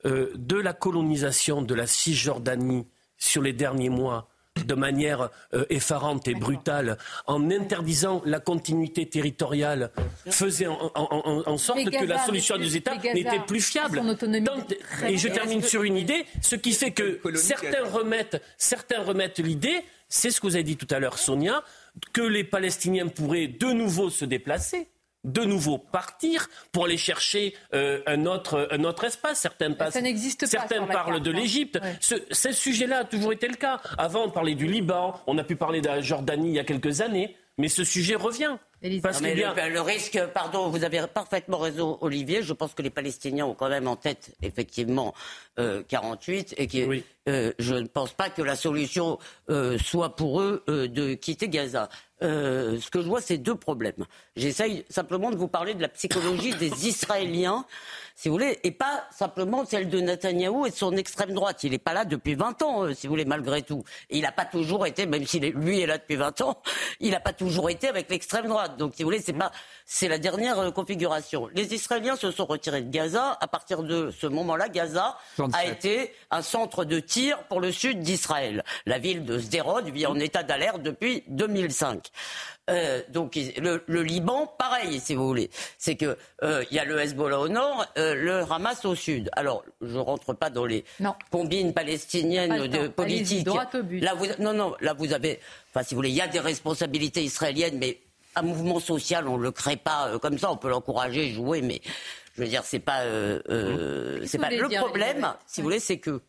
euh, 0.05 0.31
de 0.35 0.57
la 0.57 0.73
colonisation 0.73 1.61
de 1.61 1.73
la 1.73 1.87
Cisjordanie 1.87 2.85
sur 3.17 3.41
les 3.41 3.53
derniers 3.53 3.89
mois 3.89 4.29
de 4.65 4.75
manière 4.75 5.29
euh, 5.53 5.65
effarante 5.69 6.27
et 6.27 6.33
brutale, 6.33 6.97
en 7.25 7.51
interdisant 7.51 8.21
la 8.25 8.39
continuité 8.39 9.07
territoriale, 9.07 9.91
faisait 10.29 10.67
en, 10.67 11.57
sorte 11.57 11.89
que 11.89 12.05
la 12.05 12.25
solution 12.25 12.57
des 12.57 12.77
États 12.77 12.95
n'était 12.95 13.39
plus 13.45 13.61
fiable. 13.61 14.01
et 15.07 15.17
je 15.17 15.27
termine 15.27 15.61
sur 15.61 15.83
une 15.83 15.97
idée, 15.97 16.25
ce 16.41 16.55
qui 16.55 16.73
fait 16.73 16.91
que 16.91 17.19
certains 17.35 17.85
remettent, 17.85 18.41
certains 18.57 19.03
remettent 19.03 19.39
l'idée, 19.39 19.83
c'est 20.09 20.31
ce 20.31 20.39
que 20.39 20.47
vous 20.47 20.55
avez 20.55 20.63
dit 20.63 20.77
tout 20.77 20.87
à 20.89 20.99
l'heure, 20.99 21.17
Sonia, 21.17 21.63
que 22.13 22.21
les 22.21 22.43
Palestiniens 22.43 23.07
pourraient 23.07 23.47
de 23.47 23.71
nouveau 23.73 24.09
se 24.09 24.25
déplacer 24.25 24.87
de 25.27 25.41
nouveau 25.43 25.77
partir 25.77 26.49
pour 26.71 26.85
aller 26.85 26.97
chercher 26.97 27.53
euh, 27.73 28.01
un, 28.07 28.25
autre, 28.25 28.67
un 28.71 28.83
autre 28.83 29.03
espace. 29.03 29.41
Certains, 29.41 29.75
ça 29.91 30.01
n'existe 30.01 30.41
pas 30.41 30.47
certains 30.47 30.87
parlent 30.87 31.21
de 31.21 31.31
l'Égypte. 31.31 31.79
Ce, 31.99 32.51
sujet-là 32.51 32.99
a 32.99 33.03
toujours 33.03 33.33
été 33.33 33.47
le 33.47 33.55
cas. 33.55 33.81
Avant, 33.97 34.23
on 34.25 34.31
parlait 34.31 34.55
du 34.55 34.67
Liban, 34.67 35.19
on 35.27 35.37
a 35.37 35.43
pu 35.43 35.55
parler 35.55 35.81
de 35.81 35.87
la 35.87 36.01
Jordanie 36.01 36.49
il 36.49 36.55
y 36.55 36.59
a 36.59 36.63
quelques 36.63 37.01
années, 37.01 37.35
mais 37.57 37.67
ce 37.67 37.83
sujet 37.83 38.15
revient. 38.15 38.57
Parce 39.01 39.21
le, 39.21 39.81
risque, 39.81 40.19
pardon, 40.35 40.69
vous 40.69 40.83
avez 40.83 41.01
parfaitement 41.11 41.57
raison, 41.57 41.97
Olivier. 42.01 42.43
Je 42.43 42.53
pense 42.53 42.75
que 42.75 42.83
les 42.83 42.91
Palestiniens 42.91 43.47
ont 43.47 43.55
quand 43.55 43.69
même 43.69 43.87
en 43.87 43.95
tête, 43.95 44.35
effectivement, 44.43 45.15
48 45.57 46.53
euh, 46.59 46.61
et 46.61 46.67
que 46.67 47.03
euh, 47.27 47.51
je 47.57 47.73
ne 47.73 47.87
pense 47.87 48.13
pas 48.13 48.29
que 48.29 48.43
la 48.43 48.55
solution 48.55 49.17
soit 49.83 50.15
pour 50.15 50.41
eux 50.41 50.63
de 50.67 51.15
quitter 51.15 51.49
Gaza. 51.49 51.89
Euh, 52.23 52.79
ce 52.79 52.89
que 52.89 53.01
je 53.01 53.07
vois, 53.07 53.21
c'est 53.21 53.37
deux 53.37 53.55
problèmes. 53.55 54.05
J'essaye 54.35 54.85
simplement 54.89 55.29
de 55.29 55.35
vous 55.35 55.47
parler 55.47 55.75
de 55.75 55.81
la 55.81 55.89
psychologie 55.89 56.55
des 56.55 56.87
Israéliens, 56.87 57.65
si 58.15 58.29
vous 58.29 58.33
voulez, 58.33 58.59
et 58.63 58.71
pas 58.71 59.03
simplement 59.11 59.65
celle 59.65 59.89
de 59.89 59.99
Netanyahou 59.99 60.65
et 60.65 60.71
de 60.71 60.75
son 60.75 60.95
extrême 60.97 61.33
droite. 61.33 61.63
Il 61.63 61.71
n'est 61.71 61.77
pas 61.77 61.93
là 61.93 62.05
depuis 62.05 62.33
20 62.33 62.61
ans, 62.63 62.83
euh, 62.83 62.93
si 62.93 63.05
vous 63.05 63.13
voulez, 63.13 63.25
malgré 63.25 63.61
tout. 63.61 63.83
Et 64.09 64.17
il 64.17 64.23
n'a 64.23 64.31
pas 64.31 64.45
toujours 64.45 64.87
été, 64.87 65.05
même 65.05 65.27
si 65.27 65.39
lui 65.39 65.81
est 65.81 65.85
là 65.85 65.99
depuis 65.99 66.15
20 66.15 66.41
ans, 66.41 66.61
il 66.99 67.11
n'a 67.11 67.19
pas 67.19 67.33
toujours 67.33 67.69
été 67.69 67.87
avec 67.87 68.09
l'extrême 68.09 68.47
droite. 68.47 68.77
Donc, 68.77 68.93
si 68.95 69.03
vous 69.03 69.09
voulez, 69.09 69.21
c'est 69.21 69.33
pas, 69.33 69.51
c'est 69.85 70.07
la 70.07 70.17
dernière 70.17 70.57
euh, 70.57 70.71
configuration. 70.71 71.47
Les 71.53 71.75
Israéliens 71.75 72.15
se 72.15 72.31
sont 72.31 72.45
retirés 72.45 72.81
de 72.81 72.89
Gaza. 72.89 73.37
À 73.39 73.47
partir 73.47 73.83
de 73.83 74.09
ce 74.09 74.25
moment-là, 74.25 74.69
Gaza 74.69 75.17
a 75.53 75.65
été 75.65 76.13
un 76.31 76.41
centre 76.41 76.83
de 76.83 76.99
tir 76.99 77.43
pour 77.43 77.61
le 77.61 77.71
sud 77.71 77.99
d'Israël. 77.99 78.63
La 78.87 78.97
ville 78.97 79.23
de 79.23 79.37
Sderot 79.37 79.83
vit 79.83 80.07
en 80.07 80.15
état 80.15 80.41
d'alerte 80.41 80.81
depuis 80.81 81.23
2005. 81.27 82.06
Euh, 82.69 83.01
donc 83.09 83.35
le, 83.35 84.01
Liban, 84.01 84.45
pareil, 84.57 84.99
si 84.99 85.15
vous 85.15 85.25
voulez. 85.25 85.49
C'est 85.77 85.95
que 85.95 86.17
euh, 86.43 86.63
il 86.69 86.75
y 86.75 86.79
a 86.79 86.85
le 86.85 86.99
Hezbollah 86.99 87.39
au 87.39 87.47
nord, 87.47 87.85
euh, 87.97 88.13
le 88.13 88.51
Hamas 88.51 88.83
au 88.85 88.95
sud. 88.95 89.29
Alors, 89.33 89.63
je 89.81 89.97
rentre 89.97 90.33
pas 90.33 90.49
dans 90.49 90.65
les 90.65 90.83
combines 91.31 91.73
palestiniennes 91.73 92.67
de 92.67 92.87
politique. 92.87 93.47
Là, 93.47 94.13
vous, 94.15 94.25
non, 94.39 94.53
non, 94.53 94.75
là 94.81 94.93
vous 94.93 95.13
avez, 95.13 95.39
enfin, 95.69 95.83
si 95.83 95.93
vous 95.93 95.99
voulez, 95.99 96.09
il 96.09 96.15
y 96.15 96.21
a 96.21 96.27
des 96.27 96.39
responsabilités 96.39 97.23
israéliennes, 97.23 97.77
mais 97.77 97.99
un 98.35 98.41
mouvement 98.41 98.79
social, 98.79 99.27
on 99.27 99.37
le 99.37 99.51
crée 99.51 99.77
pas 99.77 100.19
comme 100.21 100.37
ça. 100.37 100.51
On 100.51 100.57
peut 100.57 100.69
l'encourager, 100.69 101.31
jouer, 101.31 101.61
mais 101.61 101.81
je 102.35 102.41
veux 102.41 102.47
dire, 102.47 102.63
c'est 102.65 102.79
pas, 102.79 103.01
c'est 104.25 104.37
pas 104.37 104.49
le 104.49 104.77
problème. 104.77 105.33
Si 105.47 105.61
vous 105.61 105.67
voulez, 105.67 105.79
c'est 105.79 105.97
que 105.97 106.21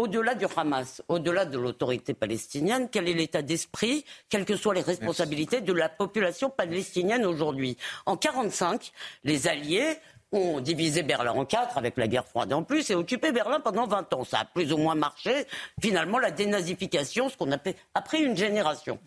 au-delà 0.00 0.34
du 0.34 0.46
Hamas, 0.56 1.02
au-delà 1.08 1.44
de 1.44 1.58
l'autorité 1.58 2.14
palestinienne, 2.14 2.88
quel 2.90 3.06
est 3.06 3.12
l'état 3.12 3.42
d'esprit, 3.42 4.06
quelles 4.30 4.46
que 4.46 4.56
soient 4.56 4.72
les 4.72 4.80
responsabilités 4.80 5.60
de 5.60 5.74
la 5.74 5.90
population 5.90 6.48
palestinienne 6.48 7.26
aujourd'hui? 7.26 7.76
En 8.06 8.12
1945, 8.12 8.92
les 9.24 9.46
Alliés 9.46 9.98
ont 10.32 10.60
divisé 10.60 11.02
Berlin 11.02 11.32
en 11.32 11.44
quatre 11.44 11.76
avec 11.76 11.98
la 11.98 12.08
guerre 12.08 12.26
froide 12.26 12.50
en 12.54 12.62
plus 12.62 12.88
et 12.88 12.94
occupé 12.94 13.30
Berlin 13.30 13.60
pendant 13.60 13.86
20 13.86 14.14
ans. 14.14 14.24
Ça 14.24 14.38
a 14.38 14.44
plus 14.46 14.72
ou 14.72 14.78
moins 14.78 14.94
marché. 14.94 15.46
Finalement, 15.82 16.18
la 16.18 16.30
dénazification, 16.30 17.28
ce 17.28 17.36
qu'on 17.36 17.52
appelle 17.52 17.74
après 17.92 18.22
une 18.22 18.36
génération. 18.36 18.98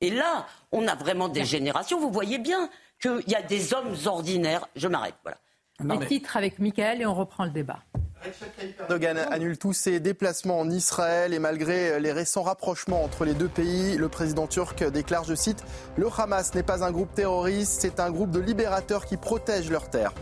Et 0.00 0.10
là, 0.10 0.46
on 0.70 0.86
a 0.86 0.94
vraiment 0.94 1.28
des 1.28 1.44
générations. 1.44 1.98
Vous 1.98 2.12
voyez 2.12 2.38
bien 2.38 2.70
qu'il 3.02 3.24
y 3.26 3.34
a 3.34 3.42
des 3.42 3.74
hommes 3.74 3.96
ordinaires. 4.06 4.68
Je 4.76 4.86
m'arrête, 4.86 5.16
voilà. 5.24 5.38
Les 5.84 6.06
titres 6.06 6.36
avec 6.36 6.58
Michael 6.58 7.02
et 7.02 7.06
on 7.06 7.14
reprend 7.14 7.44
le 7.44 7.50
débat. 7.50 7.78
Erdogan 8.80 9.16
annule 9.16 9.58
tous 9.58 9.72
ses 9.72 10.00
déplacements 10.00 10.58
en 10.58 10.68
Israël 10.68 11.32
et 11.32 11.38
malgré 11.38 12.00
les 12.00 12.10
récents 12.10 12.42
rapprochements 12.42 13.04
entre 13.04 13.24
les 13.24 13.34
deux 13.34 13.48
pays, 13.48 13.96
le 13.96 14.08
président 14.08 14.48
turc 14.48 14.82
déclare, 14.90 15.22
je 15.22 15.36
cite, 15.36 15.62
Le 15.96 16.08
Hamas 16.16 16.52
n'est 16.54 16.64
pas 16.64 16.84
un 16.84 16.90
groupe 16.90 17.14
terroriste, 17.14 17.80
c'est 17.80 18.00
un 18.00 18.10
groupe 18.10 18.32
de 18.32 18.40
libérateurs 18.40 19.06
qui 19.06 19.16
protègent 19.16 19.70
leurs 19.70 19.88
terres. 19.88 20.14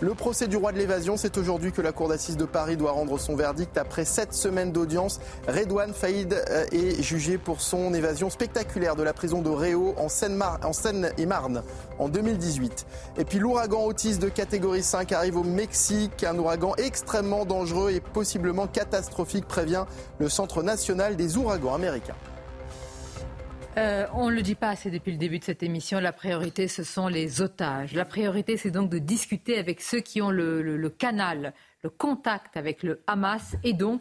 Le 0.00 0.12
procès 0.12 0.48
du 0.48 0.56
roi 0.56 0.72
de 0.72 0.78
l'évasion, 0.78 1.16
c'est 1.16 1.38
aujourd'hui 1.38 1.70
que 1.70 1.80
la 1.80 1.92
Cour 1.92 2.08
d'assises 2.08 2.36
de 2.36 2.44
Paris 2.44 2.76
doit 2.76 2.90
rendre 2.90 3.16
son 3.16 3.36
verdict. 3.36 3.78
Après 3.78 4.04
sept 4.04 4.34
semaines 4.34 4.72
d'audience, 4.72 5.20
Redouane 5.46 5.94
Faïd 5.94 6.32
euh, 6.32 6.66
est 6.72 7.00
jugé 7.00 7.38
pour 7.38 7.60
son 7.60 7.94
évasion 7.94 8.28
spectaculaire 8.28 8.96
de 8.96 9.04
la 9.04 9.12
prison 9.12 9.40
de 9.40 9.50
Réau 9.50 9.94
en 9.96 10.08
Seine-et-Marne 10.08 11.62
en 12.00 12.08
2018. 12.08 12.86
Et 13.18 13.24
puis 13.24 13.38
l'ouragan 13.38 13.84
Otis 13.86 14.18
de 14.18 14.28
catégorie 14.28 14.82
5 14.82 15.12
arrive 15.12 15.36
au 15.36 15.44
Mexique, 15.44 16.24
un 16.24 16.36
ouragan 16.38 16.74
extrêmement 16.76 17.44
dangereux 17.44 17.92
et 17.92 18.00
possiblement 18.00 18.66
catastrophique, 18.66 19.46
prévient 19.46 19.84
le 20.18 20.28
Centre 20.28 20.64
national 20.64 21.14
des 21.14 21.36
ouragans 21.36 21.72
américains. 21.72 22.16
Euh, 23.76 24.06
on 24.14 24.30
ne 24.30 24.36
le 24.36 24.42
dit 24.42 24.54
pas 24.54 24.70
assez 24.70 24.90
depuis 24.90 25.10
le 25.10 25.18
début 25.18 25.40
de 25.40 25.44
cette 25.44 25.62
émission. 25.62 25.98
La 25.98 26.12
priorité, 26.12 26.68
ce 26.68 26.84
sont 26.84 27.08
les 27.08 27.42
otages. 27.42 27.92
La 27.92 28.04
priorité, 28.04 28.56
c'est 28.56 28.70
donc 28.70 28.88
de 28.88 28.98
discuter 28.98 29.58
avec 29.58 29.80
ceux 29.80 30.00
qui 30.00 30.22
ont 30.22 30.30
le, 30.30 30.88
canal, 30.90 31.54
le 31.82 31.90
contact 31.90 32.56
avec 32.56 32.84
le 32.84 33.02
Hamas. 33.08 33.56
Et 33.64 33.72
donc, 33.72 34.00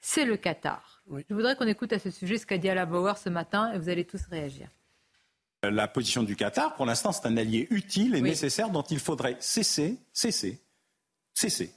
c'est 0.00 0.24
le 0.24 0.36
Qatar. 0.36 1.02
Je 1.28 1.34
voudrais 1.34 1.54
qu'on 1.56 1.66
écoute 1.66 1.92
à 1.92 1.98
ce 1.98 2.10
sujet 2.10 2.38
ce 2.38 2.46
qu'a 2.46 2.56
dit 2.56 2.70
Alain 2.70 2.86
Bauer 2.86 3.18
ce 3.18 3.28
matin 3.28 3.72
et 3.74 3.78
vous 3.78 3.90
allez 3.90 4.06
tous 4.06 4.22
réagir. 4.30 4.68
La 5.62 5.88
position 5.88 6.22
du 6.22 6.36
Qatar, 6.36 6.74
pour 6.74 6.86
l'instant, 6.86 7.12
c'est 7.12 7.26
un 7.26 7.36
allié 7.36 7.66
utile 7.70 8.14
et 8.14 8.22
nécessaire 8.22 8.70
dont 8.70 8.82
il 8.82 8.98
faudrait 8.98 9.36
cesser, 9.40 9.98
cesser, 10.14 10.58
cesser 11.34 11.70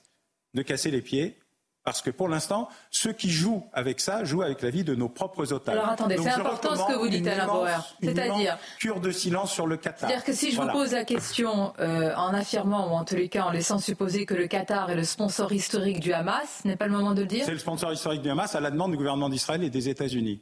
de 0.53 0.61
casser 0.61 0.91
les 0.91 1.01
pieds 1.01 1.37
parce 1.83 2.01
que 2.01 2.09
pour 2.09 2.29
l'instant, 2.29 2.69
ceux 2.91 3.11
qui 3.11 3.29
jouent 3.29 3.67
avec 3.73 3.99
ça 3.99 4.23
jouent 4.23 4.41
avec 4.41 4.61
la 4.61 4.69
vie 4.69 4.83
de 4.83 4.95
nos 4.95 5.09
propres 5.09 5.51
otages. 5.51 5.75
Alors 5.75 5.89
attendez, 5.89 6.17
c'est 6.17 6.29
important 6.29 6.75
ce 6.75 6.93
que 6.93 6.97
vous 6.97 7.09
dites, 7.09 7.27
Alain 7.27 7.47
Bauer. 7.47 7.95
C'est-à-dire. 8.01 8.57
Cure 8.79 9.01
de 9.01 9.11
silence 9.11 9.51
sur 9.51 9.67
le 9.67 9.77
Qatar. 9.77 10.09
C'est-à-dire 10.09 10.23
que 10.23 10.33
si 10.33 10.51
je 10.51 10.61
vous 10.61 10.67
pose 10.69 10.93
la 10.93 11.03
question 11.03 11.73
euh, 11.79 12.15
en 12.15 12.33
affirmant, 12.33 12.91
ou 12.91 12.95
en 12.95 13.03
tous 13.03 13.15
les 13.15 13.29
cas 13.29 13.43
en 13.43 13.51
laissant 13.51 13.79
supposer 13.79 14.25
que 14.25 14.33
le 14.33 14.47
Qatar 14.47 14.89
est 14.89 14.95
le 14.95 15.03
sponsor 15.03 15.51
historique 15.51 15.99
du 15.99 16.13
Hamas, 16.13 16.61
ce 16.63 16.67
n'est 16.67 16.77
pas 16.77 16.87
le 16.87 16.93
moment 16.93 17.13
de 17.13 17.21
le 17.21 17.27
dire? 17.27 17.45
C'est 17.45 17.51
le 17.51 17.59
sponsor 17.59 17.91
historique 17.91 18.21
du 18.21 18.29
Hamas 18.29 18.55
à 18.55 18.61
la 18.61 18.71
demande 18.71 18.91
du 18.91 18.97
gouvernement 18.97 19.29
d'Israël 19.29 19.63
et 19.63 19.69
des 19.69 19.89
États-Unis. 19.89 20.41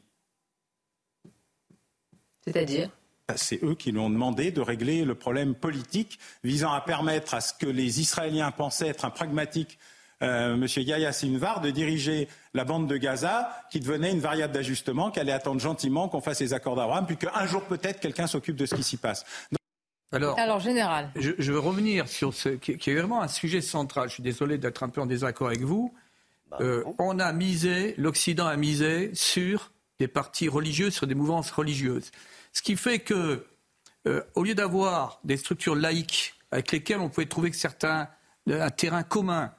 C'est-à-dire? 2.45 2.89
Bah, 3.27 3.35
c'est 3.37 3.63
eux 3.63 3.75
qui 3.75 3.91
l'ont 3.91 4.09
demandé 4.09 4.51
de 4.51 4.61
régler 4.61 5.05
le 5.05 5.15
problème 5.15 5.55
politique 5.55 6.19
visant 6.43 6.71
à 6.71 6.81
permettre 6.81 7.33
à 7.33 7.41
ce 7.41 7.53
que 7.53 7.67
les 7.67 7.99
Israéliens 7.99 8.51
pensaient 8.51 8.89
être 8.89 9.05
un 9.05 9.09
pragmatique 9.09 9.79
euh, 10.21 10.53
M. 10.55 10.65
Yahya 10.65 11.11
Sinvar 11.11 11.61
de 11.61 11.69
diriger 11.71 12.27
la 12.53 12.63
bande 12.63 12.87
de 12.87 12.97
Gaza, 12.97 13.49
qui 13.71 13.79
devenait 13.79 14.11
une 14.11 14.19
variable 14.19 14.53
d'ajustement, 14.53 15.11
qui 15.11 15.19
allait 15.19 15.31
attendre 15.31 15.59
gentiment 15.59 16.09
qu'on 16.09 16.21
fasse 16.21 16.41
les 16.41 16.53
accords 16.53 16.75
d'Abraham, 16.75 17.05
puis 17.05 17.17
qu'un 17.17 17.45
jour 17.45 17.63
peut-être 17.63 17.99
quelqu'un 17.99 18.27
s'occupe 18.27 18.55
de 18.55 18.65
ce 18.65 18.75
qui 18.75 18.83
s'y 18.83 18.97
passe. 18.97 19.25
Alors, 20.13 20.59
général. 20.59 21.09
Je, 21.15 21.51
veux 21.51 21.59
revenir 21.59 22.07
sur 22.09 22.33
ce 22.33 22.49
qui, 22.49 22.71
est 22.73 22.95
vraiment 22.95 23.21
un 23.21 23.29
sujet 23.29 23.61
central. 23.61 24.09
Je 24.09 24.15
suis 24.15 24.23
désolé 24.23 24.57
d'être 24.57 24.83
un 24.83 24.89
peu 24.89 24.99
en 24.99 25.05
désaccord 25.05 25.47
avec 25.47 25.61
vous. 25.61 25.93
Bah, 26.49 26.57
euh, 26.59 26.83
on 26.99 27.17
a 27.19 27.31
misé, 27.31 27.95
l'Occident 27.97 28.45
a 28.45 28.57
misé 28.57 29.11
sur 29.13 29.71
des 29.99 30.09
partis 30.09 30.49
religieux, 30.49 30.89
sur 30.89 31.07
des 31.07 31.15
mouvances 31.15 31.51
religieuses. 31.51 32.11
Ce 32.51 32.61
qui 32.61 32.75
fait 32.75 32.99
que, 32.99 33.45
euh, 34.07 34.21
au 34.35 34.43
lieu 34.43 34.53
d'avoir 34.53 35.21
des 35.23 35.37
structures 35.37 35.75
laïques 35.75 36.33
avec 36.51 36.73
lesquelles 36.73 36.99
on 36.99 37.07
pouvait 37.07 37.27
trouver 37.27 37.53
certains, 37.53 38.09
un 38.49 38.69
terrain 38.69 39.03
commun, 39.03 39.53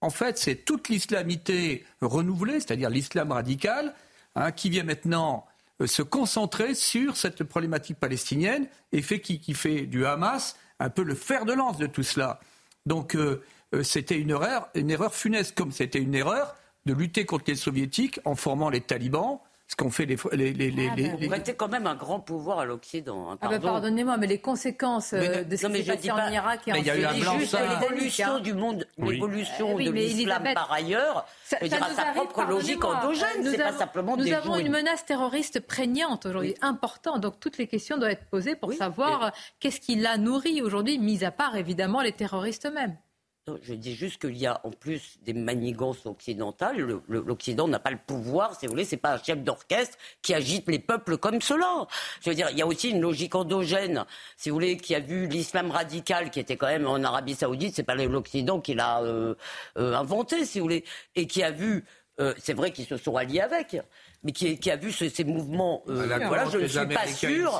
en 0.00 0.10
fait, 0.10 0.38
c'est 0.38 0.56
toute 0.56 0.88
l'islamité 0.88 1.84
renouvelée, 2.00 2.60
c'est-à-dire 2.60 2.90
l'islam 2.90 3.32
radical, 3.32 3.94
hein, 4.34 4.52
qui 4.52 4.70
vient 4.70 4.84
maintenant 4.84 5.46
euh, 5.80 5.86
se 5.86 6.02
concentrer 6.02 6.74
sur 6.74 7.16
cette 7.16 7.44
problématique 7.44 7.98
palestinienne 7.98 8.66
et 8.92 9.02
fait, 9.02 9.20
qui, 9.20 9.54
fait 9.54 9.86
du 9.86 10.06
Hamas 10.06 10.56
un 10.78 10.90
peu 10.90 11.02
le 11.02 11.14
fer 11.14 11.44
de 11.44 11.52
lance 11.52 11.78
de 11.78 11.86
tout 11.86 12.02
cela. 12.02 12.40
Donc 12.86 13.14
euh, 13.14 13.42
euh, 13.74 13.82
c'était 13.82 14.18
une 14.18 14.30
erreur, 14.30 14.68
une 14.74 14.90
erreur 14.90 15.14
funeste, 15.14 15.54
comme 15.54 15.72
c'était 15.72 16.00
une 16.00 16.14
erreur 16.14 16.54
de 16.86 16.94
lutter 16.94 17.26
contre 17.26 17.44
les 17.48 17.56
soviétiques 17.56 18.20
en 18.24 18.34
formant 18.34 18.70
les 18.70 18.80
talibans, 18.80 19.40
ce 19.70 19.76
qu'ont 19.76 19.90
fait 19.90 20.04
les. 20.04 20.16
les, 20.32 20.52
les, 20.52 20.70
les, 20.72 20.88
ah, 20.90 21.36
les 21.46 21.54
quand 21.54 21.68
même 21.68 21.86
un 21.86 21.94
grand 21.94 22.18
pouvoir 22.18 22.58
à 22.58 22.64
l'Occident. 22.64 23.30
Hein, 23.30 23.38
ah 23.40 23.48
ben, 23.48 23.60
pardonnez-moi, 23.60 24.16
mais 24.16 24.26
les 24.26 24.40
conséquences 24.40 25.12
euh, 25.12 25.44
de 25.44 25.56
ce 25.56 25.68
qui 25.68 25.84
s'est 25.84 25.94
passé 25.94 26.10
en 26.10 26.28
Irak 26.28 26.62
et 26.66 26.72
en 26.72 26.74
Syrie. 26.74 26.98
Il 26.98 27.02
y 27.02 27.06
a 27.06 27.38
juste 27.38 27.56
l'évolution 27.80 28.40
du 28.40 28.52
monde, 28.52 28.84
l'évolution 28.98 29.76
de 29.78 29.90
l'islam 29.90 30.42
par 30.54 30.72
ailleurs. 30.72 31.24
Ça, 31.44 31.58
ça 31.60 31.68
dire, 31.68 31.86
sa 31.94 32.06
propre 32.06 32.42
logique 32.42 32.84
endogène. 32.84 33.44
C'est 33.44 33.58
pas 33.58 33.72
simplement 33.72 34.16
Nous 34.16 34.32
avons 34.32 34.58
une 34.58 34.70
menace 34.70 35.06
terroriste 35.06 35.60
prégnante 35.60 36.26
aujourd'hui, 36.26 36.56
importante. 36.62 37.20
Donc 37.20 37.38
toutes 37.38 37.58
les 37.58 37.68
questions 37.68 37.96
doivent 37.96 38.10
être 38.10 38.26
posées 38.26 38.56
pour 38.56 38.72
savoir 38.72 39.30
qu'est-ce 39.60 39.80
qui 39.80 39.94
la 39.94 40.18
nourrit 40.18 40.62
aujourd'hui, 40.62 40.98
mis 40.98 41.24
à 41.24 41.30
part 41.30 41.54
évidemment 41.54 42.00
les 42.00 42.12
terroristes 42.12 42.66
eux-mêmes. 42.66 42.96
Je 43.62 43.74
dis 43.74 43.94
juste 43.94 44.20
qu'il 44.20 44.36
y 44.36 44.46
a 44.46 44.60
en 44.64 44.70
plus 44.70 45.18
des 45.22 45.32
manigances 45.32 46.04
occidentales. 46.06 47.00
L'Occident 47.08 47.66
n'a 47.68 47.78
pas 47.78 47.90
le 47.90 47.98
pouvoir, 47.98 48.54
si 48.58 48.66
vous 48.66 48.72
voulez, 48.72 48.84
c'est 48.84 48.96
pas 48.96 49.14
un 49.14 49.22
chef 49.22 49.42
d'orchestre 49.42 49.96
qui 50.22 50.34
agite 50.34 50.68
les 50.68 50.78
peuples 50.78 51.16
comme 51.16 51.40
cela. 51.40 51.86
Je 52.20 52.30
veux 52.30 52.36
dire, 52.36 52.48
il 52.50 52.58
y 52.58 52.62
a 52.62 52.66
aussi 52.66 52.90
une 52.90 53.00
logique 53.00 53.34
endogène, 53.34 54.04
si 54.36 54.50
vous 54.50 54.56
voulez, 54.56 54.76
qui 54.76 54.94
a 54.94 55.00
vu 55.00 55.26
l'islam 55.26 55.70
radical, 55.70 56.30
qui 56.30 56.38
était 56.38 56.56
quand 56.56 56.66
même 56.66 56.86
en 56.86 57.02
Arabie 57.02 57.34
Saoudite, 57.34 57.74
c'est 57.74 57.82
pas 57.82 57.94
l'Occident 57.94 58.60
qui 58.60 58.74
l'a 58.74 59.00
euh, 59.02 59.34
euh, 59.78 59.94
inventé, 59.94 60.44
si 60.44 60.58
vous 60.58 60.66
voulez, 60.66 60.84
et 61.16 61.26
qui 61.26 61.42
a 61.42 61.50
vu, 61.50 61.84
euh, 62.20 62.34
c'est 62.38 62.54
vrai 62.54 62.72
qu'ils 62.72 62.86
se 62.86 62.98
sont 62.98 63.16
alliés 63.16 63.40
avec, 63.40 63.76
mais 64.22 64.32
qui, 64.32 64.70
a 64.70 64.76
vu 64.76 64.92
ces 64.92 65.24
mouvements. 65.24 65.82
Euh, 65.88 66.18
voilà, 66.26 66.44
je 66.46 66.58
ne 66.58 66.66
suis 66.66 66.86
pas 66.86 67.06
sûr. 67.06 67.58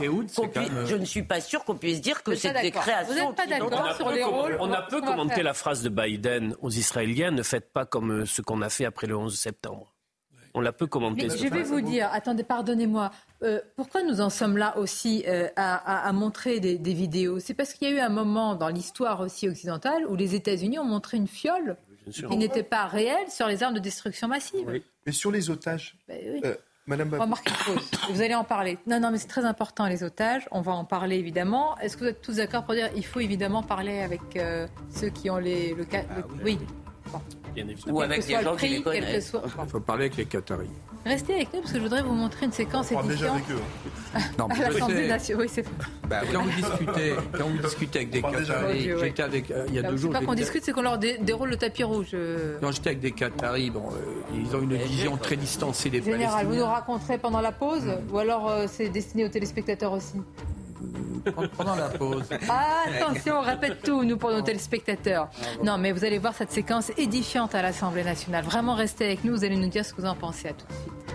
Je 0.87 0.95
ne 0.95 1.05
suis 1.05 1.23
pas 1.23 1.41
sûr 1.41 1.65
qu'on 1.65 1.77
puisse 1.77 2.01
dire 2.01 2.23
que 2.23 2.35
c'est 2.35 2.53
des 2.61 2.71
créations. 2.71 3.15
Vous 3.15 3.21
n'êtes 3.21 3.37
pas 3.37 3.47
d'accord 3.47 3.97
sur 3.97 4.11
les 4.11 4.23
rôles 4.25 4.57
On 4.61 4.71
a 4.73 4.83
peu 4.83 5.01
commenté 5.01 5.43
la 5.43 5.55
phrase 5.55 5.83
de 5.83 5.89
Biden 5.89 6.55
aux 6.61 6.71
Israéliens 6.71 7.31
ne 7.31 7.43
faites 7.43 7.73
pas 7.73 7.87
comme 7.87 8.23
euh, 8.23 8.27
ce 8.27 8.43
qu'on 8.43 8.61
a 8.61 8.69
fait 8.69 8.85
après 8.85 9.07
le 9.07 9.17
11 9.17 9.39
septembre. 9.39 9.95
On 10.53 10.61
l'a 10.61 10.73
peu 10.73 10.87
commenté. 10.89 11.29
Mais 11.29 11.37
je 11.37 11.47
vais 11.47 11.63
vous 11.63 11.81
dire, 11.81 12.11
attendez, 12.13 12.43
pardonnez-moi. 12.43 13.13
Euh, 13.45 13.61
pourquoi 13.77 14.03
nous 14.03 14.21
en 14.21 14.31
sommes 14.31 14.59
là 14.59 14.77
aussi 14.79 15.25
à, 15.57 16.13
montrer 16.13 16.59
des, 16.61 16.93
vidéos? 16.93 17.39
C'est 17.39 17.55
parce 17.55 17.73
qu'il 17.73 17.89
y 17.89 17.93
a 17.93 17.95
eu 17.95 18.01
un 18.01 18.09
moment 18.09 18.57
dans 18.57 18.69
l'histoire 18.69 19.21
aussi 19.21 19.49
occidentale 19.49 20.05
où 20.09 20.17
les 20.17 20.35
États-Unis 20.35 20.79
ont 20.79 20.85
montré 20.85 21.17
une 21.17 21.29
fiole 21.29 21.77
qui 22.11 22.37
n'était 22.37 22.63
pas 22.63 22.87
réelle 22.87 23.31
sur 23.31 23.47
les 23.47 23.63
armes 23.63 23.75
de 23.75 23.81
destruction 23.81 24.29
massive. 24.29 24.81
Mais 25.07 25.13
sur 25.13 25.31
les 25.31 25.51
otages, 25.51 25.97
ben 26.09 26.43
euh, 26.45 26.55
Madame 26.87 27.15
on 27.21 27.27
va 27.27 27.37
pause. 27.67 27.91
Vous 28.11 28.21
allez 28.21 28.35
en 28.35 28.45
parler. 28.45 28.79
Non, 28.87 28.99
non, 28.99 29.11
mais 29.11 29.19
c'est 29.19 29.29
très 29.29 29.45
important, 29.45 29.87
les 29.87 30.03
otages. 30.03 30.49
On 30.51 30.61
va 30.61 30.73
en 30.73 30.85
parler, 30.85 31.17
évidemment. 31.17 31.79
Est-ce 31.79 31.97
que 31.97 32.05
vous 32.05 32.11
êtes 32.11 32.21
tous 32.21 32.37
d'accord 32.37 32.65
pour 32.65 32.75
dire 32.75 32.93
qu'il 32.93 33.05
faut 33.05 33.21
évidemment 33.21 33.63
parler 33.63 34.01
avec 34.01 34.21
euh, 34.37 34.67
ceux 34.91 35.09
qui 35.09 35.31
ont 35.31 35.39
les, 35.39 35.75
le 35.75 35.85
cas 35.85 36.03
ah, 36.11 36.23
Oui. 36.43 36.59
Ou 37.89 38.01
avec 38.01 38.27
des 38.27 38.43
gens 38.43 38.57
qui 38.57 38.69
les 38.69 38.83
connaissent. 38.83 39.33
Il 39.63 39.69
faut 39.69 39.81
parler 39.81 40.05
avec 40.05 40.17
les 40.17 40.27
Qataris. 40.27 40.69
Restez 41.05 41.35
avec 41.35 41.55
nous 41.55 41.61
parce 41.61 41.73
que 41.73 41.79
je 41.79 41.83
voudrais 41.83 42.03
vous 42.03 42.13
montrer 42.13 42.45
une 42.45 42.53
séquence 42.53 42.93
édifiante. 42.93 43.09
déjà 43.09 43.33
avec 43.33 43.51
eux. 43.51 43.59
Hein. 44.15 44.19
non, 44.39 44.49
à 44.49 44.71
l'Assemblée 44.71 45.09
nationale, 45.09 45.43
oui, 45.43 45.51
c'est 45.51 45.65
bah, 46.07 46.21
quand, 46.31 46.43
vous 46.43 46.51
discutez, 46.51 47.15
quand 47.33 47.49
vous 47.49 47.59
discutez 47.59 47.99
avec 48.01 48.11
des 48.11 48.21
Qataris, 48.21 48.91
j'étais 49.01 49.23
avec 49.23 49.51
euh, 49.51 49.65
il 49.69 49.75
y 49.77 49.79
a 49.79 49.83
deux 49.83 49.97
jours. 49.97 50.13
C'est 50.13 50.21
pas 50.21 50.27
qu'on 50.27 50.35
discute, 50.35 50.63
c'est 50.63 50.73
qu'on 50.73 50.83
leur 50.83 50.99
déroule 50.99 51.49
le 51.49 51.57
tapis 51.57 51.85
rouge. 51.85 52.11
Euh. 52.13 52.59
Non, 52.61 52.71
j'étais 52.71 52.91
avec 52.91 53.01
des 53.01 53.13
Qataris. 53.13 53.71
Bon, 53.71 53.89
euh, 53.93 54.35
ils 54.35 54.55
ont 54.55 54.61
une 54.61 54.77
vision 54.77 55.17
très 55.17 55.37
distancée 55.37 55.89
des 55.89 56.03
Général, 56.03 56.47
vous 56.47 56.57
nous 56.57 56.65
raconterez 56.65 57.17
pendant 57.17 57.41
la 57.41 57.53
pause, 57.53 57.85
ou 58.13 58.19
alors 58.19 58.53
c'est 58.69 58.91
destiné 58.91 59.25
aux 59.25 59.29
téléspectateurs 59.29 59.93
aussi? 59.93 60.21
Pendant 61.57 61.75
la 61.75 61.89
pause. 61.89 62.25
Ah, 62.49 62.85
attention, 62.87 63.39
on 63.39 63.43
répète 63.43 63.83
tout, 63.83 64.05
nous, 64.05 64.17
pour 64.17 64.31
nos 64.31 64.43
téléspectateurs. 64.43 65.29
Non, 65.63 65.79
mais 65.79 65.93
vous 65.93 66.05
allez 66.05 66.19
voir 66.19 66.35
cette 66.35 66.53
séquence 66.53 66.91
édifiante 66.97 67.55
à 67.55 67.63
l'Assemblée 67.63 68.05
nationale. 68.05 68.45
Vraiment, 68.45 68.75
restez 68.75 69.05
avec 69.05 69.25
nous, 69.25 69.35
vous 69.35 69.45
allez 69.45 69.57
nous 69.57 69.69
dire 69.69 69.85
ce 69.85 69.93
que 69.93 70.01
vous 70.01 70.09
en 70.09 70.15
pensez. 70.15 70.49
À 70.49 70.53
tout 70.53 70.67
de 70.67 70.73
suite. 70.73 71.11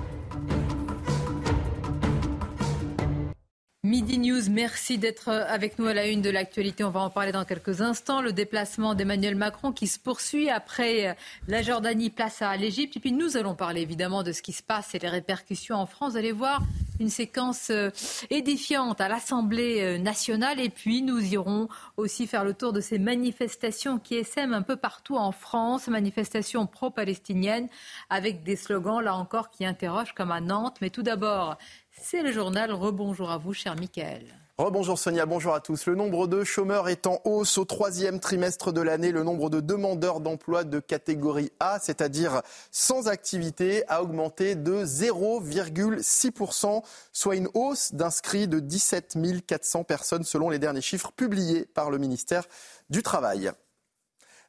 Midi 3.86 4.18
News, 4.18 4.50
merci 4.50 4.98
d'être 4.98 5.30
avec 5.30 5.78
nous 5.78 5.86
à 5.86 5.94
la 5.94 6.08
une 6.08 6.24
de 6.24 6.32
l'actualité. 6.32 6.84
On 6.84 6.90
va 6.90 7.02
en 7.02 7.12
parler 7.12 7.32
dans 7.32 7.46
quelques 7.46 7.82
instants. 7.82 8.20
Le 8.20 8.34
déplacement 8.34 8.96
d'Emmanuel 8.96 9.36
Macron 9.36 9.72
qui 9.72 9.86
se 9.86 10.00
poursuit 10.00 10.50
après 10.50 11.16
la 11.48 11.62
Jordanie, 11.62 12.10
place 12.10 12.42
à 12.42 12.58
l'Égypte. 12.58 12.98
Et 12.98 13.00
puis 13.00 13.12
nous 13.12 13.38
allons 13.38 13.54
parler 13.54 13.82
évidemment 13.82 14.24
de 14.24 14.32
ce 14.32 14.42
qui 14.42 14.54
se 14.54 14.64
passe 14.64 14.96
et 14.96 15.00
les 15.00 15.08
répercussions 15.08 15.76
en 15.76 15.86
France. 15.86 16.14
Vous 16.14 16.18
allez 16.18 16.32
voir 16.32 16.64
une 17.00 17.10
séquence 17.10 17.70
euh, 17.70 17.90
édifiante 18.30 19.02
à 19.02 19.08
l'Assemblée 19.08 19.82
euh, 19.82 19.98
nationale. 19.98 20.60
Et 20.60 20.70
puis 20.70 21.02
nous 21.02 21.20
irons 21.20 21.68
aussi 21.98 22.26
faire 22.26 22.44
le 22.44 22.54
tour 22.54 22.74
de 22.74 22.82
ces 22.82 23.00
manifestations 23.00 24.00
qui 24.00 24.16
essaiment 24.16 24.54
un 24.54 24.62
peu 24.62 24.78
partout 24.78 25.18
en 25.18 25.32
France, 25.32 25.88
manifestations 25.88 26.66
pro-palestiniennes 26.66 27.68
avec 28.10 28.44
des 28.44 28.56
slogans 28.56 29.02
là 29.02 29.16
encore 29.16 29.50
qui 29.52 29.66
interrogent 29.66 30.14
comme 30.14 30.32
à 30.32 30.42
Nantes. 30.42 30.78
Mais 30.82 30.90
tout 30.90 31.04
d'abord, 31.04 31.58
c'est 32.06 32.22
le 32.22 32.32
journal. 32.32 32.72
Rebonjour 32.72 33.32
à 33.32 33.40
vous, 33.40 33.54
cher 33.54 33.76
Michael. 33.76 34.26
Rebonjour 34.60 34.98
Sonia, 34.98 35.26
bonjour 35.26 35.54
à 35.56 35.60
tous. 35.60 35.88
Le 35.88 35.96
nombre 35.96 36.28
de 36.28 36.44
chômeurs 36.44 36.88
est 36.88 37.08
en 37.08 37.20
hausse 37.26 37.58
au 37.58 37.66
troisième 37.66 38.20
trimestre 38.20 38.72
de 38.72 38.80
l'année. 38.80 39.12
Le 39.12 39.24
nombre 39.24 39.50
de 39.50 39.60
demandeurs 39.60 40.22
d'emploi 40.22 40.64
de 40.64 40.80
catégorie 40.80 41.52
A, 41.60 41.80
c'est-à-dire 41.80 42.42
sans 42.72 43.08
activité, 43.08 43.84
a 43.90 44.04
augmenté 44.04 44.56
de 44.56 44.86
0,6%, 44.86 46.84
soit 47.12 47.36
une 47.36 47.50
hausse 47.54 47.94
d'inscrits 47.94 48.48
de 48.48 48.60
17 48.60 49.18
400 49.46 49.84
personnes 49.84 50.24
selon 50.24 50.50
les 50.50 50.60
derniers 50.60 50.82
chiffres 50.82 51.12
publiés 51.12 51.66
par 51.66 51.90
le 51.90 51.98
ministère 51.98 52.46
du 52.90 53.02
Travail. 53.02 53.52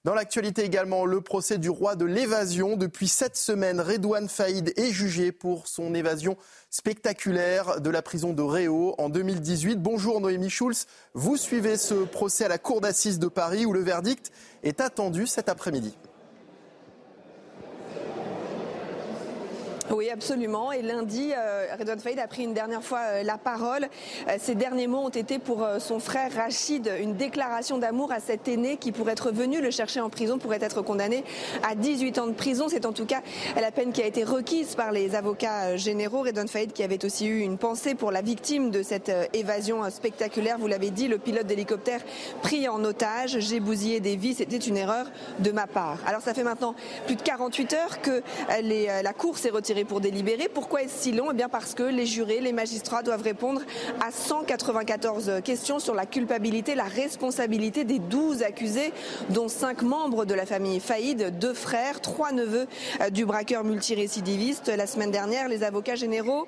Dans 0.07 0.14
l'actualité 0.14 0.62
également, 0.62 1.04
le 1.04 1.20
procès 1.20 1.59
du 1.59 1.68
roi 1.68 1.96
de 1.96 2.04
l'évasion. 2.04 2.76
Depuis 2.76 3.09
sept 3.09 3.36
semaines, 3.36 3.80
Redouane 3.80 4.28
Faïd 4.28 4.72
est 4.76 4.92
jugé 4.92 5.32
pour 5.32 5.66
son 5.66 5.96
évasion 5.96 6.36
spectaculaire 6.70 7.80
de 7.80 7.90
la 7.90 8.02
prison 8.02 8.32
de 8.32 8.40
Réau 8.40 8.94
en 8.98 9.09
2018. 9.09 9.82
Bonjour 9.82 10.20
Noémie 10.20 10.48
Schulz. 10.48 10.86
Vous 11.14 11.36
suivez 11.36 11.76
ce 11.76 11.94
procès 11.94 12.44
à 12.44 12.48
la 12.48 12.59
cour 12.59 12.80
d'assises 12.80 13.18
de 13.18 13.26
Paris 13.26 13.66
où 13.66 13.72
le 13.72 13.82
verdict 13.82 14.30
est 14.62 14.80
attendu 14.80 15.26
cet 15.26 15.48
après-midi. 15.48 15.96
Oui, 19.91 20.11
absolument. 20.11 20.72
Et 20.72 20.82
lundi, 20.82 21.32
euh, 21.37 21.66
Redouane 21.78 22.01
Faïd 22.01 22.18
a 22.18 22.26
pris 22.26 22.43
une 22.43 22.55
dernière 22.55 22.82
fois 22.82 23.01
euh, 23.03 23.22
la 23.22 23.39
parole. 23.39 23.87
Euh, 24.28 24.32
ces 24.41 24.57
derniers 24.57 24.89
mots 24.89 25.05
ont 25.05 25.11
été 25.11 25.39
pour 25.39 25.64
son 25.78 26.01
frère 26.01 26.32
Rachid 26.34 26.91
une 27.01 27.14
déclaration 27.14 27.78
d'amour 27.78 28.11
à 28.11 28.18
cet 28.18 28.49
aîné 28.49 28.78
qui 28.78 28.91
pourrait 28.91 29.12
être 29.12 29.30
venu 29.30 29.61
le 29.61 29.70
chercher 29.70 30.01
en 30.01 30.11
prison, 30.11 30.39
pourrait 30.39 30.59
être 30.61 30.82
condamné 30.82 31.24
à 31.62 31.76
18 31.76 32.18
ans 32.18 32.26
de 32.26 32.32
prison. 32.32 32.66
C'est 32.68 32.84
en 32.84 32.93
tout 32.93 33.07
cas 33.07 33.20
la 33.55 33.70
peine 33.70 33.93
qui 33.93 34.03
a 34.03 34.07
été 34.07 34.24
requise 34.24 34.74
par 34.74 34.91
les 34.91 35.14
avocats 35.14 35.76
généraux. 35.76 36.22
Redouane 36.22 36.49
Faïd 36.49 36.72
qui 36.72 36.82
avait 36.82 37.05
aussi 37.05 37.26
eu 37.26 37.41
une 37.41 37.59
pensée 37.59 37.95
pour 37.95 38.11
la 38.11 38.22
victime 38.22 38.70
de 38.70 38.82
cette 38.82 39.12
évasion 39.34 39.89
spectaculaire. 39.91 40.59
Vous 40.59 40.66
l'avez 40.66 40.91
dit, 40.91 41.07
le 41.07 41.18
pilote 41.18 41.47
d'hélicoptère 41.47 42.01
pris 42.43 42.68
en 42.68 42.82
otage. 42.82 43.39
J'ai 43.39 43.61
bousillé 43.61 44.01
des 44.01 44.16
vies. 44.16 44.34
C'était 44.34 44.57
une 44.57 44.76
erreur 44.76 45.07
de 45.39 45.53
ma 45.53 45.66
part. 45.66 45.99
Alors 46.07 46.22
ça 46.22 46.34
fait 46.34 46.45
maintenant 46.45 46.74
plus 47.07 47.16
de 47.16 47.22
48 47.22 47.72
heures 47.74 48.01
que 48.01 48.22
les, 48.62 48.87
la 49.03 49.12
cour 49.12 49.39
s'est 49.39 49.51
retirée 49.51 49.76
pour 49.85 50.01
délibérer. 50.01 50.49
Pourquoi 50.53 50.83
est-ce 50.83 51.03
si 51.03 51.12
long? 51.12 51.29
Eh 51.31 51.35
bien 51.35 51.49
parce 51.49 51.74
que 51.74 51.83
les 51.83 52.07
jurés, 52.07 52.41
les 52.41 52.53
magistrats 52.53 53.03
doivent 53.03 53.22
répondre 53.22 53.62
à 54.07 54.11
194 54.11 55.43
questions 55.45 55.79
sur 55.79 55.95
la 55.95 56.07
culpabilité, 56.07 56.74
la 56.74 56.85
responsabilité 56.85 57.85
des 57.85 57.99
12 57.99 58.43
accusés, 58.43 58.93
dont 59.31 59.49
5 59.49 59.83
membres 59.83 60.24
de 60.24 60.35
la 60.35 60.47
famille 60.47 60.81
Faïd, 60.81 61.39
deux 61.39 61.55
frères, 61.55 62.01
trois 62.01 62.33
neveux 62.33 62.66
euh, 63.01 63.11
du 63.11 63.24
braqueur 63.24 63.64
multirécidiviste. 63.64 64.68
La 64.68 64.87
semaine 64.87 65.11
dernière, 65.11 65.49
les 65.49 65.62
avocats 65.62 65.95
généraux 65.95 66.47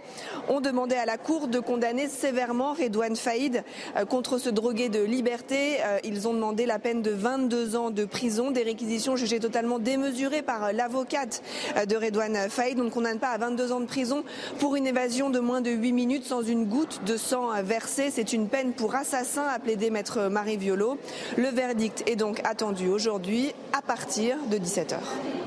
ont 0.49 0.61
demandé 0.61 0.95
à 0.97 1.05
la 1.05 1.19
Cour 1.19 1.49
de 1.49 1.59
condamner 1.59 2.09
sévèrement 2.09 2.73
Redouane 2.73 3.17
Faïd 3.17 3.65
euh, 3.97 4.05
contre 4.05 4.39
ce 4.39 4.51
drogué 4.51 4.89
de 4.89 5.03
liberté. 5.03 5.79
Euh, 5.83 5.99
ils 6.05 6.29
ont 6.29 6.35
demandé 6.35 6.67
la 6.67 6.79
peine 6.79 7.03
de 7.03 7.11
22 7.11 7.77
ans 7.77 7.91
de 7.91 8.05
prison, 8.05 8.51
des 8.51 8.63
réquisitions 8.63 9.17
jugées 9.17 9.41
totalement 9.41 9.79
démesurées 9.79 10.43
par 10.43 10.73
l'avocate 10.73 11.43
de 11.89 11.97
Redouane 11.97 12.49
Faïd. 12.49 12.79
Donc 12.79 12.97
on 12.97 13.05
a 13.05 13.11
pas 13.19 13.31
à 13.31 13.39
22 13.39 13.73
ans 13.73 13.81
de 13.81 13.87
prison 13.87 14.25
pour 14.59 14.77
une 14.77 14.87
évasion 14.87 15.31
de 15.31 15.41
moins 15.41 15.61
de 15.61 15.71
8 15.71 15.93
minutes 15.93 16.25
sans 16.25 16.43
une 16.43 16.65
goutte 16.65 17.01
de 17.05 17.17
sang 17.17 17.51
versé. 17.63 18.11
C'est 18.11 18.33
une 18.33 18.49
peine 18.49 18.73
pour 18.73 18.95
assassin, 18.95 19.43
a 19.43 19.59
plaidé 19.59 19.91
maître 19.91 20.29
Marie 20.29 20.57
Violo. 20.57 20.99
Le 21.37 21.49
verdict 21.49 22.05
est 22.07 22.17
donc 22.17 22.41
attendu 22.45 22.89
aujourd'hui 22.89 23.53
à 23.73 23.83
partir 23.83 24.37
de 24.51 24.57
17h. 24.57 24.97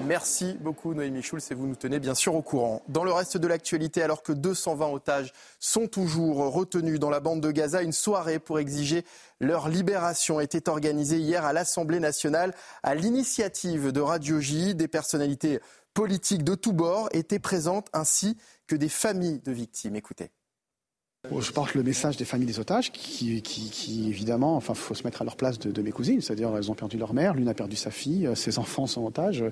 Merci 0.05 0.57
beaucoup 0.59 0.93
Noémie 0.93 1.21
Schulz 1.21 1.47
et 1.51 1.55
vous 1.55 1.67
nous 1.67 1.75
tenez 1.75 1.99
bien 1.99 2.15
sûr 2.15 2.35
au 2.35 2.41
courant. 2.41 2.81
Dans 2.87 3.03
le 3.03 3.11
reste 3.11 3.37
de 3.37 3.47
l'actualité, 3.47 4.01
alors 4.01 4.23
que 4.23 4.33
220 4.33 4.89
otages 4.89 5.33
sont 5.59 5.87
toujours 5.87 6.51
retenus 6.51 6.99
dans 6.99 7.09
la 7.09 7.19
bande 7.19 7.41
de 7.41 7.51
Gaza, 7.51 7.81
une 7.81 7.91
soirée 7.91 8.39
pour 8.39 8.59
exiger 8.59 9.03
leur 9.41 9.69
libération 9.69 10.39
était 10.39 10.69
organisée 10.69 11.17
hier 11.17 11.45
à 11.45 11.51
l'Assemblée 11.51 11.99
nationale 11.99 12.53
à 12.83 12.93
l'initiative 12.93 13.91
de 13.91 13.99
Radio 13.99 14.39
J, 14.39 14.75
des 14.75 14.87
personnalités 14.87 15.59
politiques 15.93 16.43
de 16.43 16.55
tous 16.55 16.73
bords 16.73 17.09
étaient 17.11 17.39
présentes 17.39 17.87
ainsi 17.93 18.37
que 18.67 18.75
des 18.75 18.89
familles 18.89 19.39
de 19.39 19.51
victimes. 19.51 19.95
Écoutez. 19.95 20.31
Je 21.39 21.51
porte 21.51 21.75
le 21.75 21.83
message 21.83 22.17
des 22.17 22.25
familles 22.25 22.47
des 22.47 22.59
otages 22.59 22.91
qui, 22.91 23.41
qui, 23.43 24.09
évidemment, 24.09 24.55
enfin, 24.55 24.73
faut 24.73 24.95
se 24.95 25.03
mettre 25.03 25.21
à 25.21 25.25
leur 25.25 25.35
place 25.35 25.59
de, 25.59 25.81
mes 25.81 25.91
cousines, 25.91 26.19
c'est-à-dire 26.19 26.49
elles 26.57 26.71
ont 26.71 26.75
perdu 26.75 26.97
leur 26.97 27.13
mère, 27.13 27.35
l'une 27.35 27.47
a 27.47 27.53
perdu 27.53 27.75
sa 27.75 27.91
fille, 27.91 28.25
euh, 28.25 28.33
ses 28.33 28.57
enfants 28.57 28.87
sont 28.87 29.05
otages. 29.05 29.43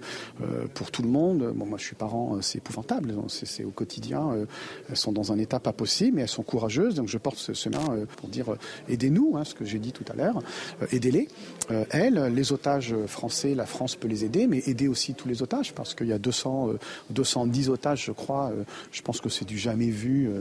Euh, 0.42 0.66
pour 0.74 0.90
tout 0.90 1.04
le 1.04 1.10
monde, 1.10 1.54
bon, 1.56 1.68
moi 1.68 1.78
je 1.78 1.86
suis 1.86 1.96
parent, 1.96 2.36
euh, 2.36 2.42
c'est 2.42 2.58
épouvantable, 2.58 3.14
c'est 3.28 3.64
au 3.64 3.70
quotidien, 3.70 4.48
elles 4.90 4.98
sont 4.98 5.12
dans 5.12 5.32
un 5.32 5.38
état 5.38 5.60
pas 5.60 5.72
possible, 5.72 6.16
mais 6.16 6.24
elles 6.24 6.28
sont 6.28 6.44
courageuses, 6.44 6.96
donc 6.96 7.08
je 7.08 7.20
porte 7.20 7.38
ce, 7.38 7.70
main 7.70 8.06
pour 8.18 8.30
dire 8.30 8.56
aidez-nous, 8.88 9.38
hein, 9.38 9.46
ce 9.46 9.54
que 9.54 9.64
j'ai 9.64 9.80
dit 9.80 9.92
tout 9.92 10.06
à 10.12 10.16
l'heure, 10.16 10.42
aidez-les. 10.92 11.28
elles, 11.92 12.34
les 12.34 12.52
otages 12.52 12.96
français, 13.06 13.54
la 13.54 13.68
France 13.68 13.96
peut 13.96 14.08
les 14.08 14.26
aider, 14.26 14.48
mais 14.48 14.64
aider 14.66 14.88
aussi 14.88 15.14
tous 15.14 15.28
les 15.28 15.44
otages, 15.44 15.74
parce 15.74 15.94
qu'il 15.94 16.08
y 16.08 16.14
a 16.14 16.20
200, 16.20 16.72
210 17.12 17.70
otages, 17.70 18.06
je 18.06 18.12
crois, 18.12 18.52
je 18.92 19.02
pense 19.02 19.22
que 19.22 19.30
c'est 19.30 19.46
du 19.46 19.58
jamais 19.58 19.90
vu. 19.90 20.40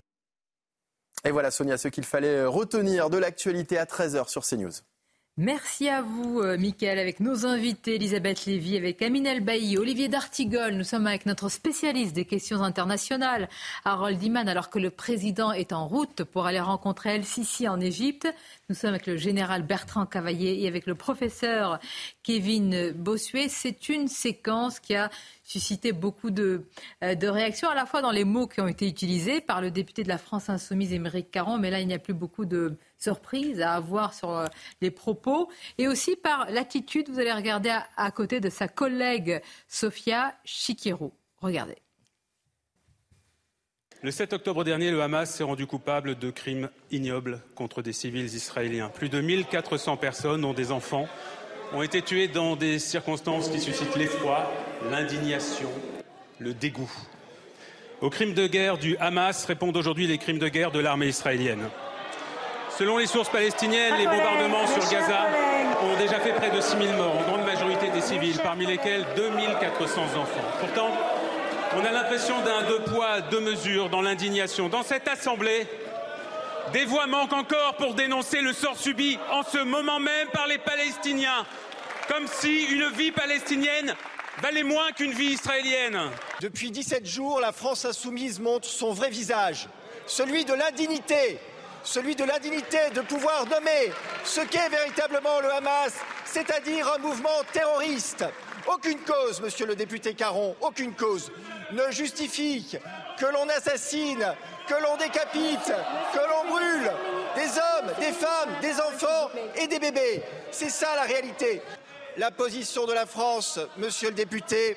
Et 1.25 1.31
voilà 1.31 1.51
Sonia, 1.51 1.79
ce 1.79 1.89
qu'il 1.89 2.05
fallait 2.05 2.45
retenir 2.45 3.11
de 3.11 3.19
l'actualité 3.19 3.79
à 3.79 3.85
13h 3.85 4.29
sur 4.29 4.45
CNews. 4.45 4.73
Merci 5.41 5.89
à 5.89 6.03
vous, 6.03 6.41
euh, 6.41 6.59
Mickaël, 6.59 6.99
avec 6.99 7.21
nos 7.21 7.47
invités, 7.47 7.95
Elisabeth 7.95 8.45
Lévy, 8.45 8.77
avec 8.77 9.01
Aminel 9.03 9.41
Bailly, 9.41 9.79
Olivier 9.79 10.09
D'Artigol. 10.09 10.75
Nous 10.75 10.83
sommes 10.83 11.07
avec 11.07 11.27
notre 11.27 11.49
spécialiste 11.49 12.13
des 12.13 12.25
questions 12.25 12.65
internationales, 12.65 13.49
Harold 13.85 14.21
Iman, 14.21 14.49
alors 14.49 14.69
que 14.69 14.81
le 14.81 14.91
président 14.91 15.53
est 15.53 15.73
en 15.73 15.87
route 15.87 16.25
pour 16.25 16.47
aller 16.47 16.59
rencontrer 16.59 17.15
El 17.15 17.25
Sisi 17.25 17.69
en 17.69 17.79
Égypte. 17.79 18.27
Nous 18.69 18.75
sommes 18.75 18.91
avec 18.91 19.07
le 19.07 19.17
général 19.17 19.63
Bertrand 19.63 20.07
Cavaillé 20.07 20.61
et 20.61 20.67
avec 20.67 20.87
le 20.87 20.97
professeur 20.97 21.79
Kevin 22.25 22.91
Bossuet. 22.91 23.49
C'est 23.49 23.89
une 23.89 24.09
séquence 24.09 24.81
qui 24.81 24.97
a 24.97 25.09
suscité 25.45 25.93
beaucoup 25.93 26.31
de, 26.31 26.65
euh, 27.05 27.15
de, 27.15 27.29
réactions, 27.29 27.69
à 27.69 27.77
la 27.77 27.87
fois 27.87 28.03
dans 28.03 28.11
les 28.11 28.25
mots 28.25 28.49
qui 28.49 28.61
ont 28.61 28.67
été 28.67 28.89
utilisés 28.89 29.41
par 29.41 29.61
le 29.61 29.71
député 29.71 30.03
de 30.03 30.09
la 30.09 30.19
France 30.19 30.51
insoumise, 30.51 30.93
Émeric 30.93 31.31
Caron, 31.31 31.59
mais 31.59 31.71
là, 31.71 31.79
il 31.79 31.87
n'y 31.87 31.95
a 31.95 32.01
plus 32.01 32.13
beaucoup 32.13 32.45
de 32.45 32.77
surprises 32.99 33.61
à 33.61 33.75
avoir 33.75 34.13
sur 34.13 34.31
euh, 34.31 34.47
les 34.81 34.91
propos, 34.91 35.49
et 35.79 35.89
aussi 35.89 36.17
par 36.17 36.51
l'attitude, 36.51 37.09
vous 37.09 37.19
allez 37.19 37.33
regarder 37.33 37.75
à, 37.97 38.11
côté 38.11 38.41
de 38.41 38.51
sa 38.51 38.69
collègue 38.69 39.41
Sofia 39.69 40.35
Chikiro. 40.45 41.13
Regardez. 41.41 41.77
Le 44.03 44.11
7 44.11 44.33
octobre 44.33 44.63
dernier, 44.63 44.93
le 44.93 45.03
Hamas 45.03 45.35
s'est 45.35 45.43
rendu 45.43 45.67
coupable 45.67 46.17
de 46.17 46.31
crimes 46.31 46.71
ignobles 46.91 47.41
contre 47.57 47.83
des 47.83 47.93
civils 47.93 48.33
israéliens. 48.33 48.91
Plus 48.91 49.09
de 49.09 49.21
1400 49.21 49.97
personnes, 49.97 50.43
dont 50.43 50.55
des 50.55 50.71
enfants, 50.71 51.09
ont 51.73 51.83
été 51.83 52.01
tués 52.03 52.29
dans 52.29 52.55
des 52.55 52.79
circonstances 52.79 53.49
qui 53.49 53.61
suscitent 53.61 53.97
l'effroi, 53.97 54.51
l'indignation, 54.91 55.69
le 56.39 56.55
dégoût. 56.55 56.91
Aux 58.01 58.11
crimes 58.11 58.35
de 58.35 58.47
guerre 58.47 58.79
du 58.79 58.97
Hamas 58.99 59.45
répondent 59.45 59.77
aujourd'hui 59.77 60.07
les 60.07 60.19
crimes 60.19 60.39
de 60.39 60.49
guerre 60.49 60.71
de 60.71 60.79
l'armée 60.79 61.09
israélienne. 61.09 61.69
Selon 62.79 62.97
les 62.97 63.09
sources 63.09 63.29
palestiniennes, 63.31 63.97
les 63.99 64.07
bombardements 64.07 64.65
sur 64.69 64.89
Gaza 64.89 65.27
ont 65.83 65.99
déjà 65.99 66.21
fait 66.21 66.33
près 66.33 66.51
de 66.51 66.61
6 66.61 66.77
000 66.79 66.97
morts, 66.97 67.17
en 67.19 67.23
grande 67.23 67.45
majorité 67.45 67.91
des 67.91 68.01
civils, 68.01 68.39
parmi 68.41 68.67
lesquels 68.67 69.05
2 69.17 69.31
400 69.61 70.03
enfants. 70.17 70.45
Pourtant, 70.61 70.91
on 71.77 71.85
a 71.85 71.91
l'impression 71.91 72.37
d'un 72.43 72.63
deux 72.69 72.79
poids, 72.85 73.21
deux 73.21 73.41
mesures 73.41 73.91
dans 73.91 74.01
l'indignation. 74.01 74.69
Dans 74.69 74.85
cette 74.85 75.09
Assemblée, 75.09 75.67
des 76.73 76.85
voix 76.85 77.09
manquent 77.09 77.33
encore 77.33 77.75
pour 77.79 77.95
dénoncer 77.95 78.43
le 78.43 78.53
sort 78.53 78.77
subi 78.77 79.19
en 79.33 79.43
ce 79.43 79.59
moment 79.59 79.99
même 79.99 80.29
par 80.29 80.47
les 80.47 80.59
Palestiniens, 80.59 81.45
comme 82.07 82.29
si 82.29 82.63
une 82.67 82.91
vie 82.91 83.11
palestinienne 83.11 83.93
valait 84.41 84.63
moins 84.63 84.93
qu'une 84.93 85.11
vie 85.11 85.33
israélienne. 85.33 85.99
Depuis 86.41 86.71
17 86.71 87.05
jours, 87.05 87.41
la 87.41 87.51
France 87.51 87.85
insoumise 87.85 88.39
montre 88.39 88.69
son 88.69 88.93
vrai 88.93 89.11
visage, 89.11 89.67
celui 90.07 90.45
de 90.45 90.55
l'indignité, 90.55 91.41
celui 91.89 92.15
de 92.15 92.25
l'indignité 92.25 92.91
de 92.95 93.01
pouvoir 93.01 93.47
nommer 93.47 93.93
ce 94.23 94.43
qu'est 94.43 94.69
véritablement 94.69 95.41
le 95.41 95.51
Hamas, 95.51 95.95
c'est-à-dire 96.27 96.93
un 96.93 96.99
mouvement 96.99 97.43
terroriste. 97.51 98.27
Aucune 98.67 98.99
cause, 98.99 99.41
monsieur 99.41 99.65
le 99.65 99.75
député 99.75 100.13
Caron, 100.13 100.55
aucune 100.61 100.95
cause 100.95 101.33
ne 101.73 101.91
justifie 101.91 102.79
que 103.19 103.25
l'on 103.25 103.49
assassine, 103.49 104.35
que 104.67 104.75
l'on 104.75 104.97
décapite, 104.99 105.73
que 106.13 106.19
l'on 106.19 106.51
brûle 106.51 106.93
des 107.35 107.49
hommes, 107.59 107.95
des 107.99 108.13
femmes, 108.13 108.51
des 108.61 108.75
enfants 108.75 109.31
et 109.57 109.67
des 109.67 109.79
bébés. 109.79 110.23
C'est 110.51 110.69
ça 110.71 110.95
la 110.95 111.03
réalité. 111.03 111.63
La 112.19 112.31
position 112.31 112.85
de 112.85 112.93
la 112.93 113.07
France, 113.07 113.59
monsieur 113.79 114.11
le 114.11 114.15
député, 114.15 114.77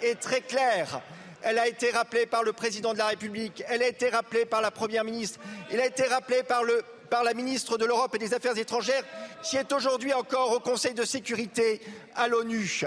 est 0.00 0.20
très 0.20 0.42
claire. 0.42 1.00
Elle 1.44 1.58
a 1.58 1.66
été 1.66 1.90
rappelée 1.90 2.26
par 2.26 2.44
le 2.44 2.52
président 2.52 2.92
de 2.92 2.98
la 2.98 3.06
République, 3.06 3.64
elle 3.68 3.82
a 3.82 3.88
été 3.88 4.08
rappelée 4.08 4.44
par 4.44 4.60
la 4.60 4.70
première 4.70 5.04
ministre, 5.04 5.40
elle 5.70 5.80
a 5.80 5.86
été 5.86 6.04
rappelée 6.04 6.42
par, 6.42 6.62
la 7.24 7.34
ministre 7.34 7.76
de 7.78 7.84
l'Europe 7.84 8.14
et 8.14 8.18
des 8.18 8.32
Affaires 8.32 8.56
étrangères, 8.56 9.04
qui 9.42 9.56
est 9.56 9.72
aujourd'hui 9.72 10.14
encore 10.14 10.52
au 10.52 10.60
Conseil 10.60 10.94
de 10.94 11.04
sécurité 11.04 11.80
à 12.14 12.28
l'ONU. 12.28 12.84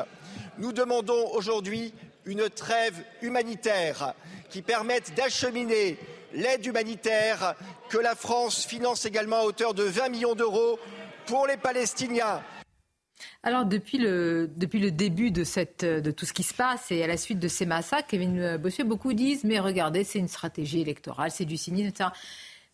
Nous 0.58 0.72
demandons 0.72 1.32
aujourd'hui 1.34 1.94
une 2.26 2.50
trêve 2.50 2.96
humanitaire 3.22 4.14
qui 4.50 4.62
permette 4.62 5.14
d'acheminer 5.16 6.00
l'aide 6.34 6.66
humanitaire 6.66 7.56
que 7.90 7.98
la 7.98 8.16
France 8.16 8.66
finance 8.66 9.06
également 9.06 9.42
à 9.42 9.44
hauteur 9.44 9.74
de 9.74 9.84
20 9.84 10.10
millions 10.10 10.36
d'euros 10.36 10.80
pour 11.26 11.46
les 11.46 11.58
Palestiniens. 11.58 12.42
Alors 13.46 13.64
depuis 13.66 14.00
le, 14.00 14.48
début 14.48 15.30
de, 15.30 15.44
cette, 15.44 15.86
de 15.86 16.10
tout 16.10 16.26
ce 16.26 16.34
qui 16.34 16.42
se 16.42 16.56
passe 16.56 16.92
et 16.92 17.04
à 17.04 17.08
la 17.08 17.16
suite 17.16 17.38
de 17.38 17.48
ces 17.48 17.68
massacres, 17.68 18.08
Kevin 18.08 18.58
Bossuet, 18.58 18.84
beaucoup 18.84 19.14
disent 19.14 19.44
mais 19.44 19.60
regardez, 19.60 20.04
c'est 20.04 20.18
une 20.18 20.28
stratégie 20.28 20.82
électorale, 20.82 21.30
c'est 21.30 21.46
du 21.46 21.56
cynisme, 21.56 21.90
etc. 21.90 22.10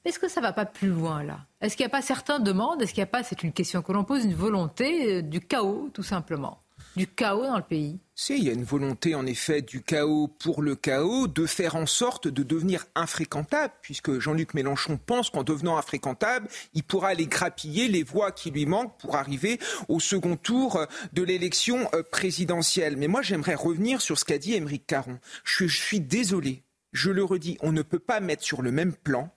Est-ce 0.06 0.18
que 0.18 0.30
ça 0.30 0.40
ne 0.40 0.46
va 0.46 0.54
pas 0.54 0.66
plus 0.66 0.88
loin 0.88 1.24
là? 1.24 1.40
Est-ce 1.60 1.76
qu'il 1.76 1.84
n'y 1.84 1.92
a 1.92 1.96
pas 1.96 2.02
certains 2.02 2.40
demandent, 2.40 2.82
est-ce 2.82 2.94
qu'il 2.94 3.02
n'y 3.02 3.10
a 3.10 3.12
pas, 3.12 3.22
c'est 3.22 3.44
une 3.44 3.52
question 3.52 3.82
que 3.82 3.92
l'on 3.92 4.06
pose, 4.06 4.24
une 4.24 4.34
volonté 4.34 5.18
euh, 5.18 5.22
du 5.22 5.42
chaos 5.42 5.90
tout 5.94 6.04
simplement? 6.04 6.62
Du 6.96 7.08
chaos 7.08 7.44
dans 7.44 7.58
le 7.58 7.64
pays 7.64 8.00
Si, 8.16 8.38
il 8.38 8.44
y 8.44 8.50
a 8.50 8.54
une 8.54 8.64
volonté 8.64 9.16
en 9.16 9.26
effet 9.26 9.62
du 9.62 9.82
chaos 9.82 10.28
pour 10.28 10.62
le 10.62 10.76
chaos, 10.76 11.28
de 11.28 11.46
faire 11.46 11.76
en 11.76 11.86
sorte 11.86 12.28
de 12.28 12.44
devenir 12.44 12.86
infréquentable, 12.96 13.74
puisque 13.82 14.20
Jean-Luc 14.20 14.54
Mélenchon 14.54 14.98
pense 14.98 15.30
qu'en 15.30 15.44
devenant 15.44 15.78
infréquentable, 15.78 16.48
il 16.74 16.84
pourra 16.84 17.10
aller 17.10 17.28
grappiller 17.28 17.88
les 17.88 18.04
voix 18.04 18.32
qui 18.32 18.52
lui 18.52 18.66
manquent 18.66 18.98
pour 19.00 19.16
arriver 19.16 19.60
au 19.88 20.00
second 20.00 20.36
tour 20.36 20.86
de 21.14 21.24
l'élection 21.24 21.90
euh, 21.94 22.04
présidentielle. 22.04 22.98
Mais 22.98 23.08
moi, 23.08 23.22
j'aimerais 23.22 23.56
revenir 23.56 24.02
sur 24.02 24.20
ce 24.20 24.26
qu'a 24.26 24.38
dit 24.38 24.54
Émeric 24.54 24.86
Caron. 24.86 25.20
Je 25.44 25.66
suis 25.66 26.02
désolé, 26.02 26.64
je 26.92 27.12
le 27.12 27.24
redis, 27.24 27.58
on 27.62 27.72
ne 27.72 27.82
peut 27.82 28.00
pas 28.00 28.20
mettre 28.20 28.44
sur 28.44 28.62
le 28.62 28.72
même 28.72 28.94
plan 28.94 29.34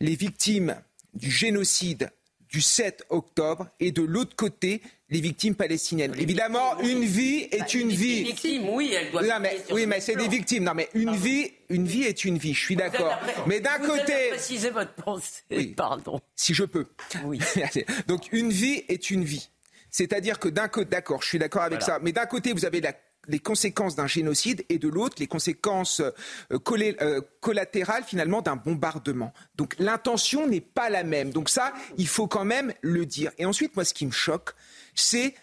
les 0.00 0.16
victimes 0.16 0.76
du 1.14 1.30
génocide 1.30 2.10
du 2.54 2.60
7 2.60 3.06
octobre 3.10 3.66
et 3.80 3.90
de 3.90 4.02
l'autre 4.02 4.36
côté 4.36 4.80
les 5.10 5.20
victimes 5.20 5.56
palestiniennes. 5.56 6.14
Évidemment, 6.16 6.78
une 6.78 7.04
vie 7.04 7.48
est 7.50 7.58
bah, 7.58 7.66
une 7.74 7.88
vie. 7.88 8.22
Victime, 8.22 8.68
oui, 8.68 8.94
elle 8.96 9.10
doit. 9.10 9.22
Non, 9.22 9.40
mais, 9.40 9.60
oui, 9.72 9.86
mais 9.86 10.00
c'est 10.00 10.14
des 10.14 10.28
victimes. 10.28 10.62
Non, 10.62 10.72
mais 10.72 10.88
une 10.94 11.16
vie, 11.16 11.50
une 11.68 11.88
vie 11.88 12.04
est 12.04 12.24
une 12.24 12.38
vie. 12.38 12.54
Je 12.54 12.60
suis 12.60 12.76
d'accord. 12.76 13.18
Mais 13.48 13.58
d'un 13.58 13.78
côté. 13.78 14.28
préciser 14.30 14.70
votre 14.70 14.94
pensée. 14.94 15.74
Pardon. 15.76 16.20
Si 16.36 16.54
je 16.54 16.62
peux. 16.62 16.86
Oui. 17.24 17.40
Donc 18.06 18.28
une 18.30 18.50
vie 18.50 18.84
est 18.88 19.10
une 19.10 19.24
vie. 19.24 19.50
C'est-à-dire 19.90 20.38
que 20.38 20.48
d'un 20.48 20.68
côté, 20.68 20.90
d'accord, 20.90 21.22
je 21.22 21.28
suis 21.28 21.38
d'accord 21.40 21.62
avec 21.62 21.82
ça. 21.82 21.98
Mais 22.02 22.12
d'un 22.12 22.26
côté, 22.26 22.52
vous 22.52 22.64
avez 22.64 22.80
la 22.80 22.92
les 23.28 23.38
conséquences 23.38 23.96
d'un 23.96 24.06
génocide 24.06 24.64
et 24.68 24.78
de 24.78 24.88
l'autre 24.88 25.16
les 25.18 25.26
conséquences 25.26 26.00
euh, 26.00 26.10
euh, 26.50 27.20
collatérales 27.40 28.04
finalement 28.04 28.42
d'un 28.42 28.56
bombardement. 28.56 29.32
Donc 29.56 29.74
l'intention 29.78 30.46
n'est 30.46 30.60
pas 30.60 30.90
la 30.90 31.04
même. 31.04 31.30
Donc 31.30 31.48
ça, 31.48 31.72
il 31.96 32.08
faut 32.08 32.26
quand 32.26 32.44
même 32.44 32.72
le 32.82 33.06
dire. 33.06 33.32
Et 33.38 33.46
ensuite, 33.46 33.76
moi, 33.76 33.84
ce 33.84 33.94
qui 33.94 34.06
me 34.06 34.12
choque, 34.12 34.54
c'est 34.94 35.34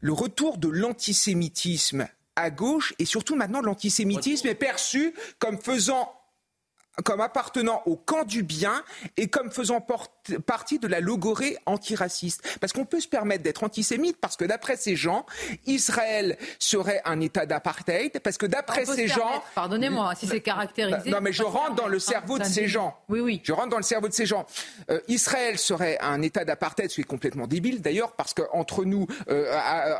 le 0.00 0.12
retour 0.12 0.58
de 0.58 0.68
l'antisémitisme 0.68 2.08
à 2.36 2.50
gauche 2.50 2.94
et 2.98 3.04
surtout 3.04 3.36
maintenant 3.36 3.60
l'antisémitisme 3.60 4.48
est 4.48 4.54
perçu 4.54 5.14
comme 5.38 5.58
faisant 5.58 6.12
comme 7.00 7.20
appartenant 7.20 7.82
au 7.86 7.96
camp 7.96 8.24
du 8.24 8.42
bien 8.42 8.82
et 9.16 9.28
comme 9.28 9.50
faisant 9.50 9.84
partie 10.46 10.78
de 10.78 10.88
la 10.88 11.00
logorée 11.00 11.56
antiraciste. 11.66 12.58
Parce 12.60 12.72
qu'on 12.72 12.84
peut 12.84 13.00
se 13.00 13.08
permettre 13.08 13.42
d'être 13.42 13.64
antisémite 13.64 14.18
parce 14.20 14.36
que 14.36 14.44
d'après 14.44 14.76
ces 14.76 14.96
gens, 14.96 15.26
Israël 15.66 16.36
serait 16.58 17.00
un 17.04 17.20
État 17.20 17.46
d'apartheid, 17.46 18.20
parce 18.20 18.38
que 18.38 18.46
d'après 18.46 18.84
ces 18.84 19.08
gens... 19.08 19.42
Pardonnez-moi, 19.54 20.14
si 20.14 20.26
c'est 20.26 20.40
caractérisé... 20.40 21.10
Non 21.10 21.20
mais 21.20 21.32
je 21.32 21.42
rentre 21.42 21.74
dans 21.74 21.88
le 21.88 21.98
cerveau 21.98 22.38
de 22.38 22.44
ces 22.44 22.68
gens. 22.68 22.96
Oui, 23.08 23.20
oui. 23.20 23.40
Je 23.44 23.52
rentre 23.52 23.68
dans 23.68 23.76
le 23.76 23.82
cerveau 23.82 24.08
de 24.08 24.12
ces 24.12 24.26
gens. 24.26 24.46
Euh, 24.90 25.00
Israël 25.08 25.58
serait 25.58 25.98
un 26.00 26.22
État 26.22 26.44
d'apartheid, 26.44 26.90
ce 26.90 26.96
qui 26.96 27.00
est 27.02 27.04
complètement 27.04 27.46
débile 27.46 27.80
d'ailleurs, 27.80 28.12
parce 28.12 28.34
qu'entre 28.34 28.84
nous, 28.84 29.06
euh, 29.28 29.52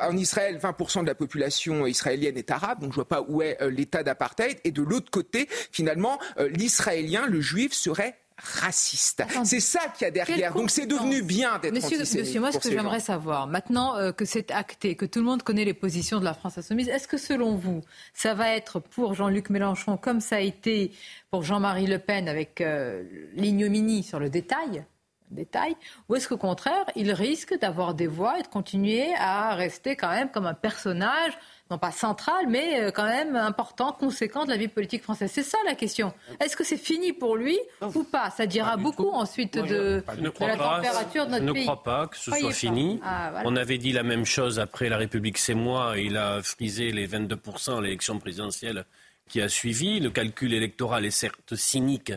en 0.02 0.16
Israël, 0.16 0.58
20% 0.58 1.02
de 1.02 1.06
la 1.06 1.14
population 1.14 1.86
israélienne 1.86 2.36
est 2.36 2.50
arabe, 2.50 2.80
donc 2.80 2.90
je 2.90 2.96
vois 2.96 3.08
pas 3.08 3.22
où 3.26 3.42
est 3.42 3.60
euh, 3.60 3.70
l'État 3.70 4.02
d'apartheid. 4.02 4.58
Et 4.64 4.70
de 4.70 4.82
l'autre 4.82 5.10
côté, 5.10 5.48
finalement, 5.72 6.18
l'Israël 6.38 6.89
israélien, 6.94 7.26
le 7.26 7.40
juif 7.40 7.72
serait 7.72 8.16
raciste. 8.36 9.22
C'est 9.44 9.60
ça 9.60 9.80
qu'il 9.88 10.06
y 10.06 10.08
a 10.08 10.10
derrière. 10.10 10.54
Donc 10.54 10.70
c'est 10.70 10.86
devenu 10.86 11.22
bien 11.22 11.58
d'être 11.58 11.74
Monsieur, 11.74 11.98
monsieur, 11.98 12.40
moi 12.40 12.52
ce 12.52 12.58
que 12.58 12.70
j'aimerais 12.70 13.00
savoir, 13.00 13.46
maintenant 13.46 13.96
euh, 13.96 14.12
que 14.12 14.24
c'est 14.24 14.50
acté, 14.50 14.94
que 14.96 15.04
tout 15.04 15.18
le 15.18 15.26
monde 15.26 15.42
connaît 15.42 15.64
les 15.64 15.74
positions 15.74 16.20
de 16.20 16.24
la 16.24 16.32
France 16.32 16.56
insoumise, 16.56 16.88
est-ce 16.88 17.06
que 17.06 17.18
selon 17.18 17.54
vous, 17.54 17.82
ça 18.14 18.34
va 18.34 18.54
être 18.56 18.80
pour 18.80 19.14
Jean-Luc 19.14 19.50
Mélenchon 19.50 19.98
comme 19.98 20.20
ça 20.20 20.36
a 20.36 20.40
été 20.40 20.92
pour 21.30 21.42
Jean-Marie 21.42 21.86
Le 21.86 21.98
Pen 21.98 22.28
avec 22.28 22.60
euh, 22.60 23.02
l'ignominie 23.34 24.02
sur 24.02 24.18
le 24.18 24.30
détail 24.30 24.84
détail, 25.30 25.76
ou 26.08 26.16
est-ce 26.16 26.28
qu'au 26.28 26.36
contraire, 26.36 26.84
il 26.96 27.12
risque 27.12 27.56
d'avoir 27.58 27.94
des 27.94 28.08
voix 28.08 28.40
et 28.40 28.42
de 28.42 28.48
continuer 28.48 29.14
à 29.16 29.54
rester 29.54 29.94
quand 29.94 30.10
même 30.10 30.28
comme 30.28 30.46
un 30.46 30.54
personnage 30.54 31.38
non 31.70 31.78
pas 31.78 31.92
central, 31.92 32.46
mais 32.48 32.80
euh, 32.80 32.90
quand 32.90 33.06
même 33.06 33.36
important, 33.36 33.92
conséquent 33.92 34.44
de 34.44 34.50
la 34.50 34.56
vie 34.56 34.68
politique 34.68 35.02
française. 35.02 35.30
C'est 35.32 35.44
ça 35.44 35.58
la 35.64 35.74
question. 35.74 36.12
Est-ce 36.40 36.56
que 36.56 36.64
c'est 36.64 36.76
fini 36.76 37.12
pour 37.12 37.36
lui 37.36 37.58
ou 37.94 38.02
pas? 38.02 38.30
Ça 38.30 38.46
dira 38.46 38.76
beaucoup 38.76 39.10
ensuite 39.10 39.56
de, 39.56 40.02
la 40.40 40.56
température 40.56 41.26
de 41.26 41.32
notre 41.32 41.52
pays. 41.52 41.62
Je 41.62 41.68
ne 41.70 41.74
crois 41.74 41.82
pas 41.82 42.06
que 42.08 42.16
ce 42.16 42.32
soit 42.32 42.52
fini. 42.52 43.00
Ah, 43.04 43.42
On 43.44 43.54
avait 43.56 43.78
dit 43.78 43.92
la 43.92 44.02
même 44.02 44.24
chose 44.24 44.58
après 44.58 44.88
La 44.88 44.96
République, 44.96 45.38
c'est 45.38 45.54
moi. 45.54 45.94
Il 45.96 46.16
a 46.16 46.42
frisé 46.42 46.90
les 46.90 47.06
22% 47.06 47.78
à 47.78 47.80
l'élection 47.80 48.18
présidentielle 48.18 48.84
qui 49.28 49.40
a 49.40 49.48
suivi. 49.48 50.00
Le 50.00 50.10
calcul 50.10 50.52
électoral 50.52 51.06
est 51.06 51.10
certes 51.10 51.54
cynique, 51.54 52.12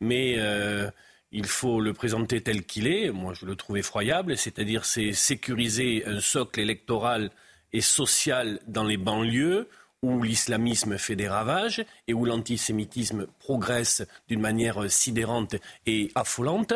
mais... 0.00 0.34
Euh, 0.38 0.90
il 1.32 1.46
faut 1.46 1.80
le 1.80 1.92
présenter 1.92 2.40
tel 2.40 2.64
qu'il 2.64 2.86
est. 2.86 3.10
Moi, 3.10 3.34
je 3.34 3.46
le 3.46 3.56
trouve 3.56 3.76
effroyable, 3.76 4.38
c'est-à-dire 4.38 4.84
c'est 4.84 5.12
sécuriser 5.12 6.04
un 6.06 6.20
socle 6.20 6.60
électoral 6.60 7.30
et 7.76 7.82
sociale 7.82 8.58
dans 8.66 8.84
les 8.84 8.96
banlieues 8.96 9.68
où 10.02 10.22
l'islamisme 10.22 10.96
fait 10.96 11.14
des 11.14 11.28
ravages 11.28 11.84
et 12.08 12.14
où 12.14 12.24
l'antisémitisme 12.24 13.26
progresse 13.38 14.02
d'une 14.28 14.40
manière 14.40 14.90
sidérante 14.90 15.56
et 15.84 16.10
affolante, 16.14 16.72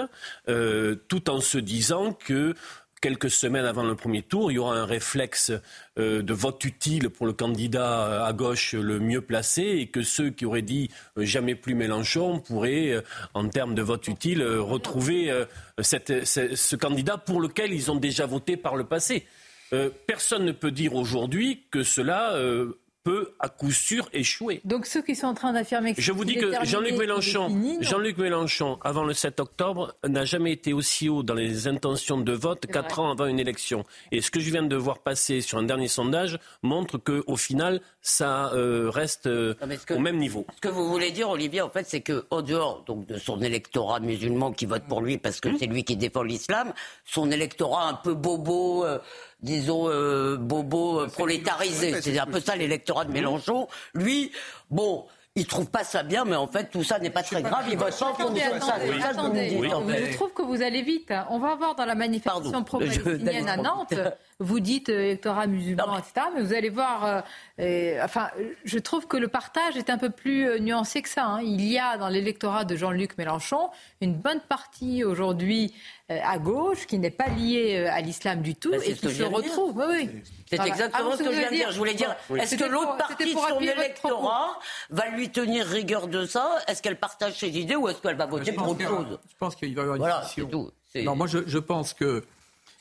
euh, 0.49 0.97
tout 1.09 1.31
en 1.31 1.41
se 1.41 1.57
disant 1.57 2.13
que 2.13 2.55
quelques 3.01 3.31
semaines 3.31 3.65
avant 3.65 3.83
le 3.83 3.95
premier 3.95 4.21
tour, 4.21 4.53
il 4.53 4.57
y 4.57 4.59
aura 4.59 4.77
un 4.77 4.85
réflexe 4.85 5.53
euh, 5.99 6.21
de 6.21 6.35
vote 6.35 6.63
utile 6.67 7.09
pour 7.09 7.25
le 7.25 7.33
candidat 7.33 8.27
à 8.27 8.33
gauche 8.35 8.75
le 8.75 9.01
mieux 9.01 9.23
placé 9.23 9.63
et 9.63 9.87
que 9.87 10.03
ceux 10.03 10.29
qui 10.29 10.45
auraient 10.45 10.61
dit 10.61 10.91
euh, 11.17 11.25
jamais 11.25 11.55
plus 11.55 11.75
Mélenchon 11.75 12.41
pourraient, 12.41 13.03
en 13.33 13.49
termes 13.49 13.75
de 13.75 13.81
vote 13.81 14.07
utile, 14.07 14.45
retrouver 14.45 15.33
ce 15.81 16.77
candidat 16.77 17.17
pour 17.17 17.41
lequel 17.41 17.73
ils 17.73 17.91
ont 17.91 17.97
déjà 17.97 18.27
voté 18.27 18.59
par 18.59 18.77
le 18.77 18.85
passé. 18.85 19.27
Euh, 19.73 19.91
personne 20.07 20.45
ne 20.45 20.53
peut 20.53 20.71
dire 20.71 20.95
aujourd'hui 20.95 21.65
que 21.71 21.83
cela 21.83 22.35
euh, 22.35 22.81
peut 23.03 23.33
à 23.39 23.49
coup 23.49 23.73
sûr 23.73 24.09
échouer. 24.13 24.61
Donc 24.65 24.87
ceux 24.87 25.03
qui 25.03 25.15
sont 25.15 25.27
en 25.27 25.35
train 25.35 25.53
d'affirmer 25.53 25.95
que 25.95 26.03
je 26.03 26.13
vous 26.13 26.25
dis 26.25 26.37
que 26.37 26.53
Jean-Luc 26.65 26.97
Mélenchon, 26.99 27.49
Jean-Luc 27.81 28.19
Mélenchon, 28.19 28.79
avant 28.83 29.05
le 29.05 29.15
7 29.15 29.41
octobre, 29.41 29.95
n'a 30.07 30.25
jamais 30.25 30.53
été 30.53 30.73
aussi 30.73 31.09
haut 31.09 31.23
dans 31.23 31.35
les 31.35 31.67
intentions 31.67 32.19
de 32.19 32.33
vote 32.33 32.67
quatre 32.67 33.01
ans 33.01 33.11
avant 33.11 33.27
une 33.27 33.41
élection. 33.41 33.85
Et 34.13 34.21
ce 34.21 34.31
que 34.31 34.41
je 34.41 34.51
viens 34.51 34.63
de 34.63 34.77
voir 34.77 34.99
passer 34.99 35.41
sur 35.41 35.59
un 35.59 35.63
dernier 35.63 35.89
sondage 35.89 36.39
montre 36.63 36.99
que 36.99 37.25
au 37.27 37.37
final, 37.37 37.81
ça 38.03 38.53
euh, 38.53 38.91
reste 38.91 39.27
euh, 39.27 39.55
au 39.91 39.99
même 39.99 40.19
niveau. 40.19 40.47
Ce 40.57 40.61
que 40.61 40.69
vous 40.69 40.89
voulez 40.89 41.11
dire, 41.11 41.31
Olivier, 41.31 41.63
en 41.63 41.71
fait, 41.71 41.87
c'est 41.87 42.03
que 42.03 42.27
au 42.31 42.43
dehors 42.43 42.85
donc 42.87 43.07
de 43.07 43.19
son 43.19 43.41
électorat 43.41 44.01
musulman 44.01 44.53
qui 44.53 44.67
vote 44.67 44.85
pour 44.89 45.01
lui 45.01 45.17
parce 45.17 45.41
que 45.41 45.49
mmh. 45.49 45.59
c'est 45.59 45.67
lui 45.67 45.85
qui 45.85 45.97
défend 45.97 46.23
l'islam, 46.23 46.73
son 47.05 47.31
électorat 47.31 47.89
un 47.89 47.95
peu 47.95 48.15
bobo. 48.15 48.85
Euh, 48.85 48.99
disons, 49.43 49.89
euh, 49.89 50.37
bobo 50.37 51.01
euh, 51.01 51.07
prolétarisé. 51.09 52.01
C'est 52.01 52.19
un 52.19 52.27
peu 52.27 52.41
ça 52.41 52.57
l'électorat 52.57 53.05
de 53.05 53.13
Mélenchon. 53.13 53.69
Lui, 53.95 54.33
bon, 54.71 55.07
il 55.37 55.47
trouve 55.47 55.71
pas 55.71 55.85
ça 55.85 56.03
bien, 56.03 56.25
mais 56.25 56.37
en 56.37 56.49
fait, 56.49 56.71
tout 56.71 56.83
ça 56.83 56.99
n'est 56.99 57.11
pas 57.11 57.23
très 57.23 57.43
grave. 57.43 57.65
Il 57.71 57.79
vote 57.79 57.99
pas 57.99 58.13
pour 58.13 58.37
ça. 58.37 58.77
Je 58.81 60.15
trouve 60.15 60.33
que 60.33 60.43
vous 60.43 60.63
allez 60.63 60.83
vite. 60.83 61.13
On 61.31 61.39
va 61.39 61.55
voir 61.55 61.75
dans 61.75 61.85
la 61.85 61.95
manifestation 61.95 62.65
pro-palestinienne 62.65 63.49
à 63.49 63.57
Nantes 63.57 63.95
vous 64.41 64.59
dites 64.59 64.89
euh, 64.89 65.01
électorat 65.01 65.47
musulman, 65.47 65.99
etc. 65.99 66.27
Mais 66.35 66.43
vous 66.43 66.55
allez 66.55 66.71
voir, 66.71 67.23
euh, 67.61 68.01
enfin, 68.03 68.31
je 68.65 68.79
trouve 68.79 69.07
que 69.07 69.19
le 69.19 69.29
partage 69.29 69.77
est 69.77 69.91
un 69.91 69.99
peu 69.99 70.11
plus 70.11 70.49
euh, 70.49 70.59
nuancé 70.59 71.03
que 71.03 71.09
ça. 71.09 71.27
Hein. 71.27 71.43
Il 71.43 71.61
y 71.61 71.79
a 71.79 71.99
dans 71.99 72.09
l'électorat 72.09 72.65
de 72.65 72.75
Jean-Luc 72.75 73.19
Mélenchon 73.19 73.69
une 74.01 74.15
bonne 74.15 74.41
partie 74.41 75.05
aujourd'hui 75.05 75.75
à 76.09 76.39
gauche 76.39 76.89
qui 76.89 76.99
n'est 76.99 77.13
pas 77.13 77.29
liée 77.29 77.87
à 77.87 78.01
l'islam 78.01 78.43
du 78.43 78.57
tout 78.57 78.75
et 78.75 78.95
qui 78.95 79.15
se 79.15 79.23
retrouve. 79.23 79.77
Oui, 79.77 80.11
oui. 80.11 80.23
C'est 80.49 80.67
exactement 80.67 81.11
ah, 81.13 81.17
ce 81.17 81.23
que 81.23 81.33
je 81.33 81.39
viens 81.39 81.51
de 81.51 81.55
dire. 81.55 81.71
Je 81.71 81.79
voulais 81.79 81.95
dire, 81.95 82.17
est-ce 82.37 82.57
que 82.57 82.65
l'autre 82.65 82.97
partie 82.97 83.33
de 83.33 83.39
son 83.39 83.61
électorat 83.61 84.59
va 84.89 85.09
lui 85.11 85.31
tenir 85.31 85.67
rigueur 85.67 86.09
de 86.09 86.27
ça? 86.27 86.59
Est-ce 86.67 86.83
qu'elle 86.83 86.99
partage 86.99 87.39
ses 87.39 87.51
idées 87.51 87.77
ou 87.77 87.89
est-ce 87.89 87.99
qu'elle 87.99 88.17
va 88.17 88.27
voter 88.27 88.51
pour 88.51 88.71
autre 88.71 88.83
chose? 88.85 89.21
Je 89.29 89.37
pense 89.39 89.55
qu'il 89.55 89.73
va 89.73 89.83
y 89.83 89.85
avoir 89.85 89.97
une 89.97 90.03
voilà, 90.03 90.27
Tout. 90.51 90.73
Non, 90.97 91.15
moi 91.15 91.29
je, 91.29 91.39
je 91.47 91.59
pense 91.59 91.95
que 91.95 92.25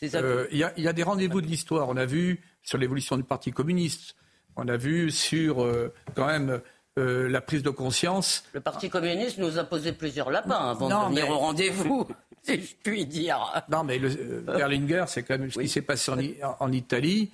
euh, 0.03 0.47
il 0.51 0.57
y, 0.57 0.87
a 0.87 0.93
des 0.93 1.03
rendez-vous 1.03 1.41
de 1.41 1.47
l'histoire. 1.47 1.89
On 1.89 1.97
a 1.97 2.05
vu 2.05 2.41
sur 2.63 2.77
l'évolution 2.77 3.17
du 3.17 3.23
Parti 3.23 3.51
communiste. 3.51 4.15
On 4.55 4.67
a 4.67 4.77
vu 4.77 5.11
sur 5.11 5.63
euh, 5.63 5.93
quand 6.15 6.27
même 6.27 6.61
euh, 6.97 7.29
la 7.29 7.41
prise 7.41 7.63
de 7.63 7.69
conscience. 7.69 8.43
Le 8.53 8.61
Parti 8.61 8.89
communiste 8.89 9.37
nous 9.37 9.57
a 9.57 9.63
posé 9.63 9.91
plusieurs 9.91 10.31
lapins 10.31 10.71
avant 10.71 10.87
de 10.87 11.15
venir 11.15 11.29
au 11.29 11.37
rendez-vous, 11.37 12.07
si 12.43 12.61
je 12.61 12.75
puis 12.81 13.05
dire. 13.05 13.63
Non, 13.69 13.83
mais 13.83 13.99
le, 13.99 14.09
Berlinguer, 14.41 15.05
c'est 15.07 15.23
quand 15.23 15.37
même 15.37 15.51
ce 15.51 15.59
qui 15.59 15.69
s'est 15.69 15.81
passé 15.81 16.11
en, 16.59 16.71
Italie, 16.71 17.31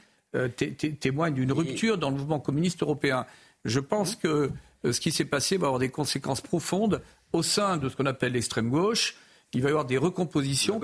témoigne 1.00 1.36
d'une 1.36 1.52
rupture 1.52 1.98
dans 1.98 2.10
le 2.10 2.18
mouvement 2.18 2.40
communiste 2.40 2.82
européen. 2.82 3.26
Je 3.64 3.80
pense 3.80 4.16
que 4.16 4.52
ce 4.84 5.00
qui 5.00 5.12
s'est 5.12 5.26
passé 5.26 5.58
va 5.58 5.68
avoir 5.68 5.80
des 5.80 5.90
conséquences 5.90 6.42
profondes 6.42 7.02
au 7.32 7.42
sein 7.42 7.78
de 7.78 7.90
ce 7.90 7.96
qu'on 7.96 8.06
appelle 8.06 8.34
l'extrême 8.34 8.70
gauche. 8.70 9.16
Il 9.54 9.62
va 9.62 9.70
y 9.70 9.72
avoir 9.72 9.86
des 9.86 9.98
recompositions. 9.98 10.80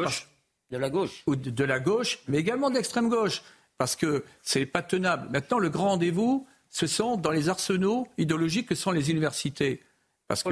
De 0.72 0.78
la 0.78 0.90
gauche. 0.90 1.24
Ou 1.28 1.36
de, 1.36 1.64
la 1.64 1.80
gauche, 1.80 2.20
mais 2.28 2.38
également 2.38 2.70
de 2.70 2.76
l'extrême 2.76 3.10
gauche. 3.10 3.44
Parce 3.78 3.96
que 3.96 4.24
ce 4.42 4.60
n'est 4.60 4.66
pas 4.66 4.82
tenable. 4.82 5.30
Maintenant, 5.32 5.60
le 5.60 5.70
grand 5.70 5.90
rendez-vous, 5.90 6.48
ce 6.70 6.88
sont 6.88 7.18
dans 7.18 7.32
les 7.32 7.50
arsenaux 7.50 8.08
idéologiques 8.18 8.70
que 8.70 8.76
sont 8.76 8.92
les 8.92 9.12
universités. 9.12 9.82
Parce 10.28 10.44
que. 10.44 10.50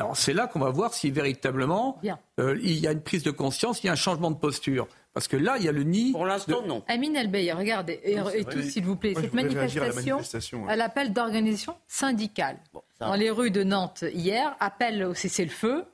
Alors 0.00 0.16
c'est 0.16 0.32
là 0.32 0.46
qu'on 0.46 0.60
va 0.60 0.70
voir 0.70 0.94
si 0.94 1.10
véritablement 1.10 2.00
euh, 2.38 2.56
il 2.62 2.78
y 2.78 2.86
a 2.86 2.92
une 2.92 3.02
prise 3.02 3.24
de 3.24 3.32
conscience, 3.32 3.82
il 3.82 3.86
y 3.86 3.88
a 3.88 3.92
un 3.92 3.96
changement 3.96 4.30
de 4.30 4.36
posture. 4.36 4.86
Parce 5.12 5.26
que 5.26 5.36
là, 5.36 5.56
il 5.58 5.64
y 5.64 5.68
a 5.68 5.72
le 5.72 5.82
nid. 5.82 6.12
Pour 6.12 6.26
l'instant, 6.26 6.62
non. 6.64 6.84
Amine 6.86 7.16
Elbey, 7.16 7.52
regardez, 7.52 7.98
et, 8.04 8.44
tous, 8.44 8.62
s'il 8.62 8.84
vous 8.84 8.94
plaît, 8.94 9.14
cette 9.14 9.34
manifestation, 9.34 10.20
à 10.68 10.76
l'appel 10.76 11.12
d'organisation 11.12 11.74
syndicale. 11.88 12.58
dans 13.00 13.14
les 13.14 13.30
rues 13.30 13.50
de 13.50 13.64
Nantes 13.64 14.04
hier, 14.12 14.54
appel 14.60 15.02
au 15.02 15.14
cessez-le-feu, 15.14 15.84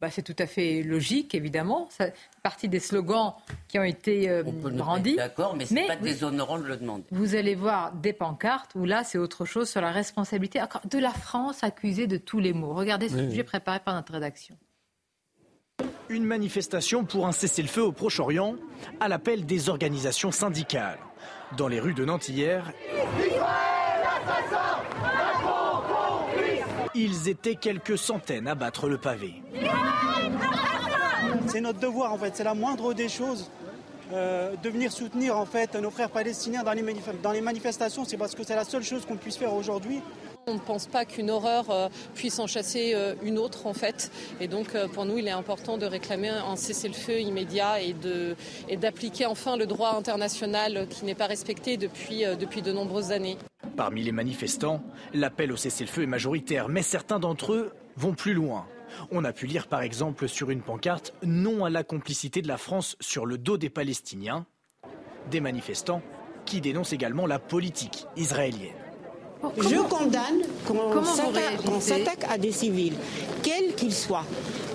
bah, 0.00 0.10
c'est 0.10 0.22
tout 0.22 0.36
à 0.38 0.46
fait 0.46 0.82
logique, 0.82 1.34
évidemment. 1.34 1.88
C'est 1.90 2.12
partie 2.42 2.68
des 2.68 2.80
slogans 2.80 3.32
qui 3.68 3.78
ont 3.78 3.84
été 3.84 4.28
euh, 4.28 4.42
brandis. 4.42 5.16
D'accord, 5.16 5.56
mais 5.56 5.64
ce 5.64 5.74
n'est 5.74 5.86
pas 5.86 5.96
déshonorant 5.96 6.58
de 6.58 6.64
le 6.64 6.76
demander. 6.76 7.04
Vous 7.10 7.34
allez 7.34 7.54
voir 7.54 7.92
des 7.92 8.12
pancartes 8.12 8.74
où 8.74 8.84
là, 8.84 9.04
c'est 9.04 9.18
autre 9.18 9.46
chose 9.46 9.70
sur 9.70 9.80
la 9.80 9.90
responsabilité 9.90 10.60
de 10.84 10.98
la 10.98 11.10
France 11.10 11.64
accusée 11.64 12.06
de 12.06 12.18
tous 12.18 12.40
les 12.40 12.52
maux. 12.52 12.74
Regardez 12.74 13.08
ce 13.08 13.28
sujet 13.28 13.44
préparé 13.44 13.80
par 13.80 13.94
notre 13.94 14.12
rédaction. 14.12 14.56
Une 16.08 16.24
manifestation 16.24 17.04
pour 17.04 17.26
un 17.26 17.32
cessez-le-feu 17.32 17.82
au 17.82 17.92
Proche-Orient 17.92 18.56
à 19.00 19.08
l'appel 19.08 19.44
des 19.44 19.68
organisations 19.68 20.30
syndicales. 20.30 20.98
Dans 21.56 21.68
les 21.68 21.80
rues 21.80 21.94
de 21.94 22.04
Nantes 22.04 22.28
hier, 22.28 22.72
ils 26.96 27.28
étaient 27.28 27.56
quelques 27.56 27.98
centaines 27.98 28.48
à 28.48 28.54
battre 28.54 28.88
le 28.88 28.98
pavé. 28.98 29.42
C'est 31.46 31.60
notre 31.60 31.78
devoir 31.78 32.12
en 32.12 32.18
fait, 32.18 32.34
c'est 32.34 32.44
la 32.44 32.54
moindre 32.54 32.94
des 32.94 33.08
choses. 33.08 33.50
Euh, 34.12 34.54
de 34.62 34.70
venir 34.70 34.92
soutenir 34.92 35.36
en 35.36 35.46
fait 35.46 35.74
nos 35.74 35.90
frères 35.90 36.10
palestiniens 36.10 36.62
dans 36.62 36.72
les, 36.72 36.84
dans 37.24 37.32
les 37.32 37.40
manifestations, 37.40 38.04
c'est 38.04 38.16
parce 38.16 38.36
que 38.36 38.44
c'est 38.44 38.54
la 38.54 38.62
seule 38.62 38.84
chose 38.84 39.04
qu'on 39.04 39.16
puisse 39.16 39.36
faire 39.36 39.52
aujourd'hui. 39.52 40.00
On 40.48 40.54
ne 40.54 40.60
pense 40.60 40.86
pas 40.86 41.04
qu'une 41.04 41.28
horreur 41.28 41.70
euh, 41.70 41.88
puisse 42.14 42.38
en 42.38 42.46
chasser 42.46 42.92
euh, 42.94 43.16
une 43.24 43.36
autre 43.36 43.66
en 43.66 43.74
fait. 43.74 44.12
Et 44.40 44.46
donc 44.46 44.76
pour 44.92 45.04
nous, 45.04 45.18
il 45.18 45.26
est 45.26 45.32
important 45.32 45.76
de 45.76 45.86
réclamer 45.86 46.28
un 46.28 46.54
cessez-le-feu 46.54 47.18
immédiat 47.18 47.80
et, 47.82 47.96
d'appliquer 48.76 49.26
enfin 49.26 49.56
le 49.56 49.66
droit 49.66 49.96
international 49.96 50.86
qui 50.88 51.04
n'est 51.04 51.16
pas 51.16 51.26
respecté 51.26 51.76
depuis, 51.76 52.22
depuis 52.38 52.62
de 52.62 52.70
nombreuses 52.70 53.10
années. 53.10 53.38
Parmi 53.76 54.04
les 54.04 54.12
manifestants, 54.12 54.84
l'appel 55.14 55.50
au 55.50 55.56
cessez-le-feu 55.56 56.04
est 56.04 56.06
majoritaire, 56.06 56.68
mais 56.68 56.82
certains 56.82 57.18
d'entre 57.18 57.52
eux 57.52 57.72
vont 57.96 58.14
plus 58.14 58.32
loin. 58.32 58.68
On 59.10 59.24
a 59.24 59.32
pu 59.32 59.46
lire 59.46 59.66
par 59.66 59.82
exemple 59.82 60.28
sur 60.28 60.50
une 60.50 60.62
pancarte 60.62 61.12
Non 61.24 61.64
à 61.64 61.70
la 61.70 61.82
complicité 61.82 62.40
de 62.40 62.46
la 62.46 62.56
France 62.56 62.96
sur 63.00 63.26
le 63.26 63.36
dos 63.36 63.58
des 63.58 63.68
Palestiniens. 63.68 64.46
Des 65.28 65.40
manifestants 65.40 66.02
qui 66.44 66.60
dénoncent 66.60 66.92
également 66.92 67.26
la 67.26 67.40
politique 67.40 68.06
israélienne. 68.16 68.85
Je 69.58 69.76
condamne 69.76 70.42
qu'on 70.66 71.80
s'attaque 71.80 72.24
à 72.30 72.38
des 72.38 72.52
civils, 72.52 72.96
quels 73.42 73.74
qu'ils 73.74 73.94
soient. 73.94 74.24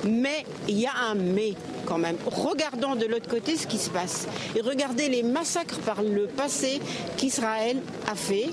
Mais 0.04 0.46
il 0.68 0.80
y 0.80 0.86
a 0.86 0.94
un 1.10 1.16
mais 1.16 1.54
quand 1.86 1.98
même. 1.98 2.18
Regardons 2.26 2.96
de 2.96 3.06
l'autre 3.06 3.28
côté 3.28 3.58
ce 3.58 3.68
qui 3.68 3.78
se 3.78 3.90
passe. 3.90 4.28
Et 4.56 4.62
regardez 4.62 5.10
les 5.10 5.24
massacres 5.24 5.80
par 5.80 6.02
le 6.02 6.28
passé 6.28 6.80
qu'Israël 7.18 7.78
a 8.10 8.16
fait 8.16 8.50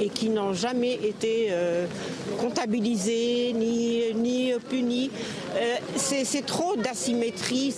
et 0.00 0.08
qui 0.08 0.30
n'ont 0.30 0.52
jamais 0.52 0.94
été 0.94 1.48
euh, 1.50 1.86
comptabilisés 2.40 3.52
ni, 3.54 4.12
ni 4.14 4.52
punis. 4.68 5.10
Euh, 5.56 5.76
c'est 5.96 6.46
trop 6.46 6.76
d'asymétrie. 6.76 7.74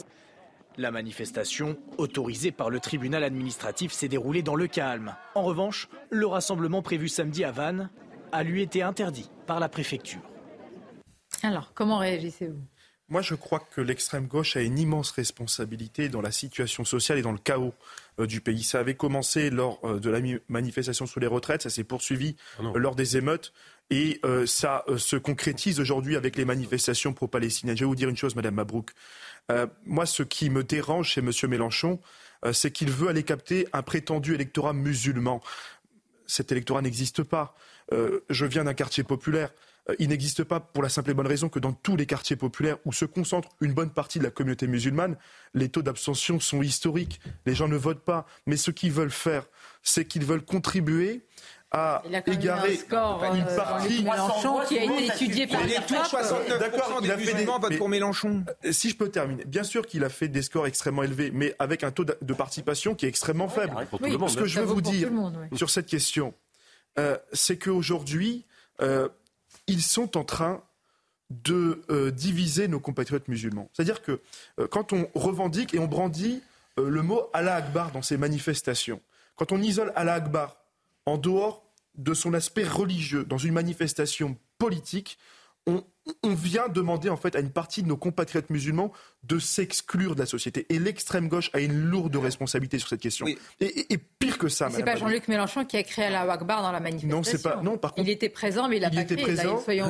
La 0.77 0.91
manifestation, 0.91 1.77
autorisée 1.99 2.51
par 2.51 2.69
le 2.69 2.81
tribunal 2.81 3.23
administratif, 3.23 3.93
s'est 3.93 4.09
déroulée 4.09 4.43
dans 4.43 4.57
le 4.57 4.67
calme. 4.67 5.15
En 5.37 5.43
revanche, 5.43 5.89
le 6.11 6.27
rassemblement 6.27 6.83
prévu 6.83 7.09
samedi 7.09 7.45
à 7.45 7.53
Vannes 7.53 7.91
a 8.33 8.43
lui 8.43 8.61
été 8.61 8.83
interdit 8.83 9.31
par 9.47 9.61
la 9.61 9.69
préfecture. 9.69 10.21
Alors, 11.45 11.73
comment 11.75 11.99
réagissez-vous? 11.99 12.61
Moi, 13.09 13.21
je 13.21 13.35
crois 13.35 13.61
que 13.61 13.83
l'extrême 13.83 14.27
gauche 14.27 14.57
a 14.57 14.63
une 14.63 14.79
immense 14.79 15.11
responsabilité 15.11 16.09
dans 16.09 16.23
la 16.23 16.33
situation 16.33 16.85
sociale 16.85 17.19
et 17.19 17.23
dans 17.23 17.33
le 17.33 17.39
chaos 17.39 17.75
euh, 18.19 18.27
du 18.27 18.41
pays. 18.41 18.63
Ça 18.63 18.81
avait 18.81 18.95
commencé 18.95 19.51
lors 19.51 19.79
euh, 19.85 20.01
de 20.01 20.09
la 20.09 20.21
manifestation 20.49 21.05
sous 21.07 21.21
les 21.21 21.27
retraites, 21.27 21.63
ça 21.63 21.71
s'est 21.71 21.85
poursuivi 21.85 22.37
ah 22.59 22.63
euh, 22.75 22.79
lors 22.79 22.95
des 22.95 23.17
émeutes 23.19 23.53
et 23.91 24.23
ça 24.47 24.83
se 24.97 25.15
concrétise 25.15 25.79
aujourd'hui 25.79 26.17
avec 26.17 26.37
les 26.37 26.47
manifestations 26.47 27.13
pro-palestiniennes. 27.13 27.77
Je 27.77 27.85
vais 27.85 27.89
vous 27.89 27.95
dire 27.95 28.09
une 28.09 28.17
chose, 28.17 28.35
Madame 28.35 28.55
Mabrouk. 28.55 28.93
moi, 29.85 30.07
ce 30.07 30.23
qui 30.23 30.49
me 30.49 30.65
dérange 30.65 31.11
chez 31.11 31.21
M. 31.21 31.31
Mélenchon, 31.51 32.01
c'est 32.53 32.71
qu'il 32.71 32.91
veut 32.91 33.09
aller 33.09 33.25
capter 33.25 33.69
un 33.75 33.83
prétendu 33.83 34.35
électorat 34.35 34.73
musulman. 34.73 35.43
Cet 36.27 36.51
électorat 36.51 36.81
n'existe 36.81 37.23
pas. 37.25 37.55
je 37.93 38.47
viens 38.47 38.65
d'un 38.65 38.73
quartier 38.73 39.05
populaire. 39.05 39.51
Euh, 39.89 39.95
il 39.99 40.09
n'existe 40.09 40.45
pas 40.45 40.61
pour 40.61 40.83
la 40.83 40.89
simple 40.89 41.11
et 41.11 41.15
bonne 41.15 41.27
raison 41.27 41.49
que 41.49 41.59
dans 41.59 41.73
tous 41.73 41.97
les 41.97 42.07
quartiers 42.07 42.37
populaires 42.37 42.79
où 42.85 42.93
se 42.93 43.05
concentre 43.05 43.49
une 43.61 43.73
bonne 43.73 43.91
partie 43.91 44.19
de 44.19 44.25
la 44.25 44.31
communauté 44.31 44.67
musulmane, 44.67 45.17
les 45.53 45.69
taux 45.69 45.83
d'abstention 45.83 46.41
sont 46.41 46.63
historiques. 46.63 47.21
Les 47.47 47.55
gens 47.55 47.69
ne 47.69 47.77
votent 47.77 48.05
pas. 48.05 48.27
Mais 48.47 48.57
ce 48.57 48.71
qu'ils 48.71 48.93
veulent 48.93 49.11
faire, 49.11 49.47
c'est 49.83 50.07
qu'ils 50.07 50.25
veulent 50.25 50.45
contribuer 50.45 51.25
à 51.71 52.03
égarer 52.27 52.75
une 52.75 53.43
euh, 53.43 53.57
partie 53.57 54.05
Mélenchon 54.05 54.61
qui 54.69 54.79
a 54.79 54.85
été 54.85 55.07
étudié 55.07 55.47
par 55.49 55.61
D'accord, 55.67 57.01
il 57.03 57.11
a 57.11 57.19
fait 57.19 57.35
des 57.35 57.45
votent 57.45 57.77
pour 57.77 57.89
Mélenchon. 57.89 58.45
Euh, 58.65 58.71
si 58.71 58.91
je 58.91 58.97
peux 58.97 59.09
terminer, 59.09 59.45
bien 59.45 59.65
sûr 59.65 59.85
qu'il 59.85 60.05
a 60.05 60.09
fait 60.09 60.29
des 60.29 60.43
scores 60.43 60.69
extrêmement 60.69 61.03
élevés, 61.03 61.33
mais 61.35 61.57
avec 61.59 61.83
un 61.83 61.91
taux 61.91 62.05
de 62.05 62.35
participation 62.35 62.95
qui 62.95 63.07
est 63.07 63.09
extrêmement 63.09 63.49
faible. 63.49 63.75
Ce 64.29 64.37
que 64.37 64.47
je 64.47 64.61
veux 64.61 64.67
vous 64.67 64.81
dire 64.81 65.11
sur 65.57 65.69
cette 65.69 65.87
question, 65.87 66.33
c'est 67.33 67.59
qu'aujourd'hui, 67.59 68.47
ils 69.67 69.83
sont 69.83 70.17
en 70.17 70.25
train 70.25 70.63
de 71.31 71.83
euh, 71.91 72.11
diviser 72.11 72.69
nos 72.69 72.81
compatriotes 72.81 73.29
musulmans. 73.29 73.69
C'est-à-dire 73.73 74.03
que 74.03 74.21
euh, 74.61 74.67
quand 74.69 74.93
on 74.93 75.09
revendique 75.15 75.75
et 75.75 75.79
on 75.79 75.87
brandit 75.87 76.43
euh, 76.79 76.89
le 76.89 77.03
mot 77.03 77.29
Allah 77.33 77.57
Akbar 77.57 77.93
dans 77.93 78.03
ces 78.03 78.17
manifestations, 78.17 79.01
quand 79.37 79.53
on 79.53 79.61
isole 79.61 79.93
Allah 79.97 80.15
Akbar 80.15 80.57
en 81.07 81.19
dehors 81.19 81.65
de 81.97 82.15
son 82.15 82.35
aspect 82.35 82.65
religieux 82.65 83.25
dans 83.25 83.39
une 83.39 83.55
manifestation 83.55 84.37
politique, 84.59 85.19
on, 85.67 85.83
vient 86.23 86.69
demander 86.69 87.09
en 87.09 87.17
fait 87.17 87.35
à 87.37 87.41
une 87.41 87.51
partie 87.51 87.83
de 87.83 87.89
nos 87.89 87.97
compatriotes 87.97 88.51
musulmans 88.51 88.93
de 89.23 89.39
s'exclure 89.39 90.15
de 90.15 90.21
la 90.21 90.27
société. 90.27 90.67
Et 90.69 90.79
l'extrême 90.79 91.29
gauche 91.29 91.51
a 91.55 91.61
une 91.61 91.73
lourde 91.73 92.15
responsabilité 92.17 92.79
sur 92.79 92.89
cette 92.89 93.01
question. 93.01 93.27
Et, 93.61 93.99
pire 94.19 94.37
que 94.37 94.49
ça, 94.49 94.69
C'est 94.71 94.85
pas 94.85 94.97
Jean-Luc 94.97 95.29
Mélenchon 95.29 95.65
qui 95.65 95.77
a 95.77 95.83
créé 95.83 96.11
la 96.11 96.27
Wakbar 96.27 96.63
dans 96.63 96.73
la 96.73 96.81
manifestation. 96.81 97.17
Non, 97.17 97.23
c'est 97.23 97.43
pas. 97.43 97.61
Non, 97.63 97.79
par 97.79 97.95
contre, 97.95 98.07
il 98.07 98.13
était 98.13 98.29
présent, 98.29 98.69
mais 98.69 98.77
il 98.77 98.85
a 98.85 98.89
il 98.89 98.97
pas 98.97 99.03
était 99.03 99.17
créé. 99.17 99.35
présent. 99.35 99.61
soyons 99.61 99.87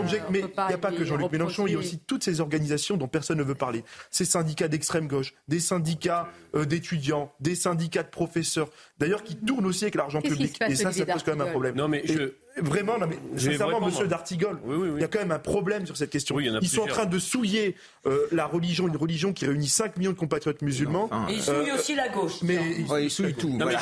objectifs. 0.00 0.30
Mais, 0.30 0.40
il 0.40 0.68
n'y 0.68 0.74
a 0.74 0.78
pas 0.78 0.92
que 0.92 1.04
Jean-Luc 1.04 1.32
Mélenchon. 1.32 1.66
Il 1.66 1.72
y 1.72 1.76
a 1.76 1.78
aussi 1.78 1.98
toutes 1.98 2.24
ces 2.24 2.40
organisations 2.40 2.96
dont 2.96 3.08
personne 3.08 3.38
ne 3.38 3.44
veut 3.44 3.54
parler. 3.54 3.84
Ces 4.10 4.24
syndicats 4.24 4.68
d'extrême 4.68 5.08
gauche, 5.08 5.34
des 5.48 5.60
syndicats 5.60 6.28
euh, 6.54 6.64
d'étudiants, 6.64 7.32
des 7.40 7.54
syndicats 7.54 8.02
de 8.02 8.10
professeurs, 8.10 8.68
d'ailleurs 8.98 9.22
qui 9.22 9.36
tournent 9.36 9.66
aussi 9.66 9.84
avec 9.84 9.94
l'argent 9.94 10.20
public. 10.20 10.58
Et 10.68 10.74
ça, 10.74 10.92
ça 10.92 11.06
pose 11.06 11.22
quand 11.22 11.36
même 11.36 11.46
un 11.46 11.50
problème. 11.50 11.74
Non, 11.74 11.88
mais 11.88 12.02
je 12.06 12.34
Vraiment, 12.58 12.98
non, 12.98 13.06
mais 13.06 13.18
sincèrement, 13.38 13.80
monsieur 13.80 14.06
D'Artigol, 14.06 14.58
il 14.96 15.00
y 15.00 15.04
a 15.06 15.08
quand 15.08 15.18
même 15.18 15.32
un 15.32 15.38
problème 15.38 15.86
sur 15.86 15.96
cette 15.96 16.10
question. 16.10 16.38
Ils 16.38 16.68
sont 16.68 16.82
en 16.82 16.86
train 16.86 17.06
de 17.06 17.18
souiller 17.18 17.76
euh, 18.06 18.26
la 18.32 18.46
religion, 18.46 18.88
une 18.88 18.96
religion 18.96 19.32
qui 19.32 19.46
réunit 19.46 19.68
5 19.68 19.96
millions 19.96 20.12
de 20.12 20.16
compatriotes 20.16 20.62
musulmans. 20.62 21.08
Et 21.28 21.34
ils 21.34 21.42
souillent 21.42 21.72
aussi 21.72 21.94
la 21.94 22.08
gauche. 22.08 22.42
Mais 22.42 22.58
ils 23.00 23.10
souillent 23.10 23.34
tout. 23.34 23.50
Non, 23.50 23.66
mais 23.66 23.76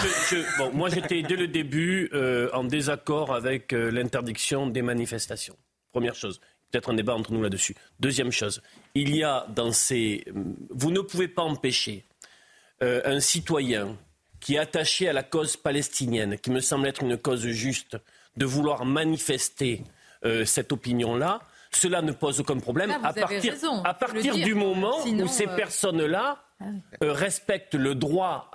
bon, 0.58 0.72
moi, 0.72 0.88
j'étais 0.88 1.22
dès 1.22 1.36
le 1.36 1.48
début 1.48 2.10
euh, 2.12 2.48
en 2.52 2.64
désaccord 2.64 3.34
avec 3.34 3.72
euh, 3.72 3.90
l'interdiction 3.90 4.66
des 4.66 4.82
manifestations. 4.82 5.56
Première 5.92 6.14
chose. 6.14 6.40
Peut-être 6.70 6.90
un 6.90 6.94
débat 6.94 7.14
entre 7.14 7.32
nous 7.32 7.42
là-dessus. 7.42 7.74
Deuxième 8.00 8.32
chose, 8.32 8.60
il 8.94 9.14
y 9.14 9.22
a 9.22 9.46
dans 9.54 9.70
ces. 9.70 10.24
Vous 10.70 10.90
ne 10.90 11.00
pouvez 11.00 11.28
pas 11.28 11.42
empêcher 11.42 12.04
un 12.80 13.20
citoyen 13.20 13.96
qui 14.40 14.56
est 14.56 14.58
attaché 14.58 15.08
à 15.08 15.14
la 15.14 15.22
cause 15.22 15.56
palestinienne, 15.56 16.36
qui 16.36 16.50
me 16.50 16.60
semble 16.60 16.86
être 16.86 17.02
une 17.02 17.16
cause 17.16 17.46
juste, 17.46 17.96
de 18.36 18.44
vouloir 18.44 18.84
manifester 18.84 19.82
euh, 20.24 20.44
cette 20.44 20.72
opinion-là, 20.72 21.40
cela 21.70 22.02
ne 22.02 22.12
pose 22.12 22.40
aucun 22.40 22.58
problème 22.58 22.94
ah, 23.02 23.08
à 23.08 23.12
partir, 23.12 23.54
à 23.84 23.94
partir 23.94 24.34
du 24.36 24.54
moment 24.54 24.96
où 25.04 25.28
ces 25.28 25.46
euh, 25.46 25.56
personnes-là 25.56 26.38
ah 26.60 26.64
euh, 27.02 27.12
respectent 27.12 27.74
le 27.74 27.96
droit 27.96 28.50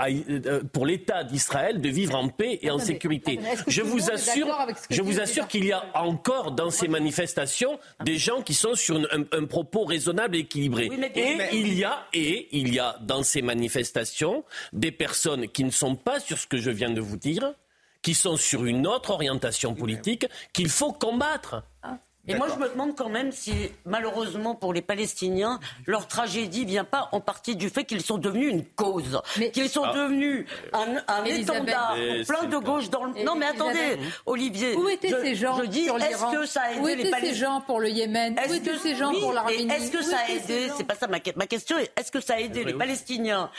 pour 0.72 0.86
l'État 0.86 1.26
d'Israël 1.26 1.82
de 1.82 1.90
vivre 1.90 2.16
en 2.16 2.30
paix 2.30 2.60
et 2.62 2.72
en 2.72 2.80
sécurité. 2.80 3.40
Je 3.68 3.82
vous 3.82 4.10
assure, 4.10 4.48
je 4.90 5.02
vous 5.02 5.20
assure 5.20 5.48
qu'il 5.48 5.66
y 5.66 5.74
a 5.74 5.84
encore 5.96 6.54
dans 6.54 6.70
ces 6.70 6.88
manifestations 6.88 7.78
des 8.04 8.18
gens 8.18 8.42
qui 8.42 8.54
sont 8.54 8.74
sur 8.74 9.06
un, 9.12 9.46
propos 9.46 9.84
raisonnable 9.84 10.38
et 10.38 10.40
équilibré. 10.40 10.90
et 11.16 11.38
il 11.52 11.74
y 11.74 11.84
a 11.84 12.08
et 12.14 12.48
il 12.58 12.74
y 12.74 12.80
a 12.80 12.98
dans 13.02 13.22
ces 13.22 13.42
manifestations 13.42 14.46
des 14.72 14.92
personnes 14.92 15.50
qui 15.50 15.66
ne 15.66 15.72
sont 15.72 15.96
pas 15.96 16.22
sur 16.22 16.38
ce 16.38 16.48
que 16.48 16.58
je 16.58 16.72
viens 16.72 16.92
de 16.92 17.02
vous 17.02 17.18
dire 17.18 17.54
qui 18.02 18.14
sont 18.14 18.38
sur 18.38 18.66
une 18.66 18.88
autre 18.88 19.12
orientation 19.12 19.74
politique 19.74 20.26
qu'il 20.54 20.70
faut 20.70 20.94
combattre. 20.94 21.64
Ah. 21.84 21.98
Et 22.30 22.36
moi, 22.36 22.48
je 22.54 22.60
me 22.60 22.70
demande 22.70 22.96
quand 22.96 23.10
même 23.10 23.32
si, 23.32 23.54
malheureusement 23.86 24.54
pour 24.54 24.72
les 24.72 24.84
Palestiniens, 24.84 25.60
leur 25.88 26.08
tragédie 26.08 26.64
vient 26.64 26.84
pas 26.84 27.10
en 27.12 27.22
partie 27.22 27.56
du 27.56 27.70
fait 27.70 27.86
qu'ils 27.86 28.04
sont 28.04 28.20
devenus 28.20 28.52
une 28.52 28.66
cause, 28.66 29.20
qu'ils 29.52 29.70
sont 29.70 29.84
ah. 29.84 29.94
devenus 29.96 30.46
un, 30.74 31.26
étendard 31.26 31.96
plein 32.28 32.44
de 32.44 32.58
gauche 32.58 32.90
dans 32.92 33.06
le. 33.06 33.24
Non, 33.24 33.36
mais 33.36 33.48
attendez, 33.48 33.98
Olivier. 34.28 34.76
Où 34.76 34.88
étaient 34.90 35.10
ces 35.10 35.34
gens 35.34 35.60
Je 35.60 35.66
dis, 35.66 35.88
est-ce 35.88 36.32
que 36.32 36.46
ça 36.46 36.62
a 36.62 36.72
aidé 36.74 36.82
Où 36.82 36.88
étaient 36.88 37.20
ces 37.20 37.34
gens 37.34 37.62
pour 37.62 37.80
le 37.80 37.90
Yémen 37.90 38.40
Où 38.48 38.54
étaient 38.54 38.78
ces 38.78 38.96
gens 38.96 39.12
pour 39.12 39.34
l'Arménie 39.34 39.72
Est-ce 39.74 39.92
que 39.92 40.04
ça 40.04 40.18
a 40.20 40.30
aidé 40.30 40.70
C'est 40.78 40.84
pas 40.84 40.96
ça 40.96 41.08
ma, 41.08 41.18
ma 41.36 41.48
question. 41.48 41.78
Est-ce 41.78 42.12
que 42.12 42.20
ça 42.20 42.36
a 42.36 42.40
aidé 42.40 42.64
les 42.64 42.74
Palestiniens 42.74 43.50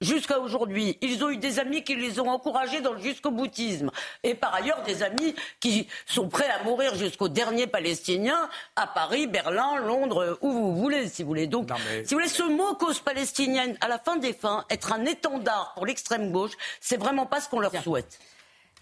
jusqu'à 0.00 0.38
aujourd'hui. 0.38 0.98
Ils 1.00 1.22
ont 1.24 1.30
eu 1.30 1.36
des 1.36 1.58
amis 1.58 1.82
qui 1.82 1.94
les 1.94 2.20
ont 2.20 2.28
encouragés 2.28 2.80
dans 2.80 2.92
le 2.92 3.00
jusqu'au 3.00 3.30
boutisme. 3.30 3.90
Et 4.22 4.34
par 4.34 4.54
ailleurs, 4.54 4.82
des 4.82 5.02
amis 5.02 5.34
qui 5.60 5.88
sont 6.06 6.28
prêts 6.28 6.48
à 6.48 6.62
mourir 6.64 6.94
jusqu'au 6.94 7.28
dernier 7.28 7.66
Palestinien 7.66 8.48
à 8.76 8.86
Paris, 8.86 9.26
Berlin, 9.26 9.76
Londres, 9.76 10.38
où 10.40 10.52
vous 10.52 10.76
voulez, 10.76 11.08
si 11.08 11.22
vous 11.22 11.28
voulez. 11.28 11.46
Donc, 11.46 11.70
si 12.04 12.14
vous 12.14 12.20
voulez, 12.20 12.28
ce 12.28 12.42
mot 12.42 12.74
cause 12.74 13.00
palestinienne, 13.00 13.76
à 13.80 13.88
la 13.88 13.98
fin 13.98 14.16
des 14.16 14.32
fins, 14.32 14.64
être 14.70 14.92
un 14.92 15.04
étendard 15.04 15.72
pour 15.74 15.86
l'extrême 15.86 16.32
gauche, 16.32 16.52
c'est 16.80 16.98
vraiment 16.98 17.26
pas 17.26 17.40
ce 17.40 17.48
qu'on 17.48 17.60
leur 17.60 17.74
souhaite. 17.82 18.18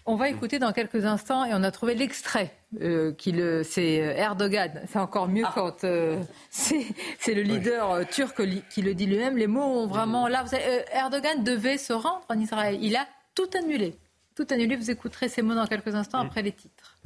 On 0.09 0.15
va 0.15 0.29
écouter 0.29 0.57
dans 0.57 0.71
quelques 0.71 1.03
instants 1.03 1.43
et 1.43 1.53
on 1.53 1.63
a 1.63 1.69
trouvé 1.69 1.93
l'extrait. 1.93 2.53
Euh, 2.81 3.13
c'est 3.63 4.01
euh, 4.01 4.15
Erdogan. 4.15 4.81
C'est 4.89 4.99
encore 4.99 5.27
mieux 5.27 5.43
ah. 5.45 5.51
quand 5.53 5.83
euh, 5.83 6.17
c'est 6.49 7.33
le 7.33 7.41
leader 7.41 8.07
turc 8.07 8.41
qui 8.69 8.81
le 8.81 8.95
dit 8.95 9.05
lui-même. 9.05 9.35
Les 9.35 9.47
mots 9.47 9.81
ont 9.81 9.85
vraiment. 9.85 10.29
Là, 10.29 10.45
Erdogan 10.93 11.43
devait 11.43 11.77
se 11.77 11.91
rendre 11.91 12.23
en 12.29 12.39
Israël. 12.39 12.77
Il 12.81 12.95
a 12.95 13.05
tout 13.35 13.49
annulé. 13.53 13.95
Tout 14.33 14.47
annulé. 14.49 14.77
Vous 14.77 14.89
écouterez 14.89 15.27
ces 15.27 15.41
mots 15.41 15.55
dans 15.55 15.67
quelques 15.67 15.93
instants 15.93 16.19
après 16.19 16.41
les 16.41 16.53
titres 16.53 16.97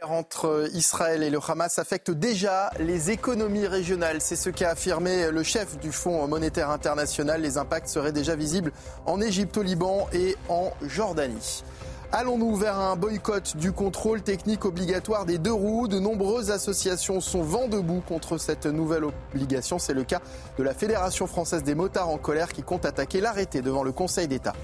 entre 0.00 0.68
Israël 0.74 1.24
et 1.24 1.28
le 1.28 1.40
Hamas 1.44 1.80
affecte 1.80 2.12
déjà 2.12 2.70
les 2.78 3.10
économies 3.10 3.66
régionales. 3.66 4.20
C'est 4.20 4.36
ce 4.36 4.48
qu'a 4.48 4.70
affirmé 4.70 5.32
le 5.32 5.42
chef 5.42 5.76
du 5.78 5.90
Fonds 5.90 6.24
monétaire 6.28 6.70
international. 6.70 7.42
Les 7.42 7.58
impacts 7.58 7.88
seraient 7.88 8.12
déjà 8.12 8.36
visibles 8.36 8.70
en 9.06 9.20
Égypte, 9.20 9.56
au 9.56 9.62
Liban 9.62 10.08
et 10.12 10.36
en 10.48 10.72
Jordanie. 10.82 11.64
Allons-nous 12.10 12.56
vers 12.56 12.78
un 12.78 12.96
boycott 12.96 13.54
du 13.58 13.70
contrôle 13.70 14.22
technique 14.22 14.64
obligatoire 14.64 15.26
des 15.26 15.36
deux 15.36 15.52
roues? 15.52 15.88
De 15.88 15.98
nombreuses 15.98 16.50
associations 16.50 17.20
sont 17.20 17.42
vent 17.42 17.68
debout 17.68 18.00
contre 18.00 18.38
cette 18.38 18.64
nouvelle 18.64 19.04
obligation. 19.04 19.78
C'est 19.78 19.92
le 19.92 20.04
cas 20.04 20.22
de 20.56 20.62
la 20.62 20.72
Fédération 20.72 21.26
française 21.26 21.64
des 21.64 21.74
motards 21.74 22.08
en 22.08 22.16
colère 22.16 22.48
qui 22.48 22.62
compte 22.62 22.86
attaquer 22.86 23.20
l'arrêté 23.20 23.60
devant 23.60 23.82
le 23.82 23.92
Conseil 23.92 24.26
d'État. 24.26 24.54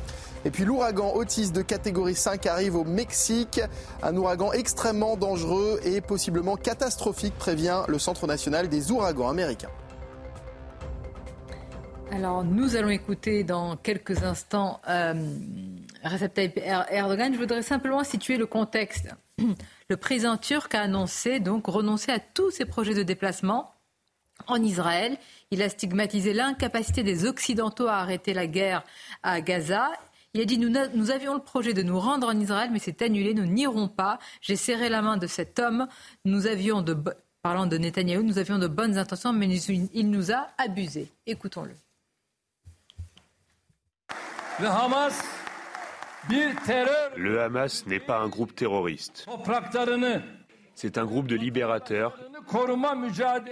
Et 0.47 0.51
puis 0.51 0.65
l'ouragan 0.65 1.13
Otis 1.15 1.51
de 1.51 1.61
catégorie 1.61 2.15
5 2.15 2.47
arrive 2.47 2.77
au 2.77 2.85
Mexique. 2.85 3.61
Un 4.03 4.17
ouragan 4.17 4.53
extrêmement 4.53 5.19
dangereux 5.19 5.81
et 5.85 6.01
possiblement 6.01 6.57
catastrophique, 6.57 7.35
prévient 7.37 7.83
le 7.89 7.99
Centre 7.99 8.27
national 8.27 8.71
des 8.71 8.91
ouragans 8.91 9.29
américains. 9.29 9.71
Alors 12.11 12.43
nous 12.43 12.75
allons 12.75 12.89
écouter 12.89 13.45
dans 13.45 13.77
quelques 13.77 14.23
instants 14.23 14.81
euh, 14.89 15.15
Recep 16.05 16.35
Tayyip 16.35 16.59
er-, 16.59 16.87
Erdogan. 16.91 17.33
Je 17.33 17.39
voudrais 17.39 17.63
simplement 17.63 18.05
situer 18.05 18.37
le 18.37 18.47
contexte. 18.47 19.09
Le 19.91 19.97
président 19.97 20.37
turc 20.37 20.75
a 20.75 20.83
annoncé 20.83 21.41
donc 21.41 21.67
renoncer 21.67 22.11
à 22.11 22.19
tous 22.19 22.51
ses 22.51 22.65
projets 22.65 22.95
de 22.95 23.03
déplacement 23.03 23.75
en 24.47 24.63
Israël. 24.63 25.19
Il 25.51 25.63
a 25.63 25.69
stigmatisé 25.69 26.33
l'incapacité 26.33 27.03
des 27.03 27.27
Occidentaux 27.27 27.89
à 27.89 27.97
arrêter 27.97 28.33
la 28.33 28.47
guerre 28.47 28.83
à 29.23 29.41
Gaza. 29.41 29.91
Il 30.33 30.41
a 30.41 30.45
dit 30.45 30.59
nous, 30.59 31.11
avions 31.11 31.35
le 31.35 31.41
projet 31.41 31.75
de 31.75 31.83
nous 31.83 31.99
rendre 32.01 32.29
en 32.29 32.39
Israël, 32.39 32.71
mais 32.73 32.79
c'est 32.81 33.03
annulé, 33.03 33.35
nous 33.35 33.47
n'irons 33.47 33.89
pas. 33.89 34.19
J'ai 34.41 34.57
serré 34.57 34.89
la 34.89 35.03
main 35.03 35.17
de 35.17 35.27
cet 35.27 35.59
homme. 35.59 35.87
Nous 36.25 36.47
avions 36.47 36.83
de, 36.83 36.97
parlant 37.43 37.67
de 37.67 37.79
Netanyahou, 37.79 38.23
nous 38.23 38.39
avions 38.39 38.59
de 38.59 38.67
bonnes 38.67 38.99
intentions, 38.99 39.33
mais 39.33 39.49
il 39.49 40.11
nous 40.11 40.33
a 40.33 40.49
abusés. 40.59 41.13
Écoutons-le. 41.27 41.75
Le 44.61 44.67
Hamas 44.67 45.23
le 47.17 47.41
Hamas 47.41 47.87
n'est 47.87 48.01
pas 48.01 48.21
un 48.21 48.29
groupe 48.29 48.55
terroriste. 48.55 49.27
C'est 50.75 50.99
un 50.99 51.05
groupe 51.05 51.27
de 51.27 51.37
libérateurs 51.37 52.19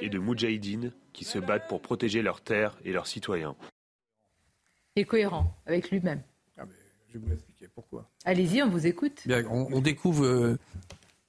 et 0.00 0.08
de 0.08 0.18
moudjahidines 0.18 0.92
qui 1.12 1.24
se 1.24 1.38
battent 1.38 1.68
pour 1.68 1.80
protéger 1.80 2.22
leurs 2.22 2.40
terres 2.40 2.76
et 2.84 2.92
leurs 2.92 3.06
citoyens. 3.06 3.54
Et 4.96 5.04
cohérent 5.04 5.54
avec 5.66 5.90
lui-même. 5.90 6.22
Ah, 6.58 6.64
je 7.08 7.18
vais 7.18 7.26
vous 7.26 7.32
expliquer 7.32 7.68
pourquoi. 7.74 8.08
Allez-y, 8.24 8.62
on 8.62 8.68
vous 8.68 8.86
écoute. 8.86 9.22
on, 9.48 9.80
découvre 9.80 10.24
euh, 10.24 10.58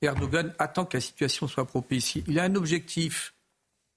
Erdogan 0.02 0.54
attend 0.60 0.86
que 0.86 0.98
la 0.98 1.02
situation 1.02 1.48
soit 1.48 1.66
propice. 1.66 2.16
Il 2.28 2.40
a 2.40 2.44
un 2.44 2.56
objectif 2.56 3.34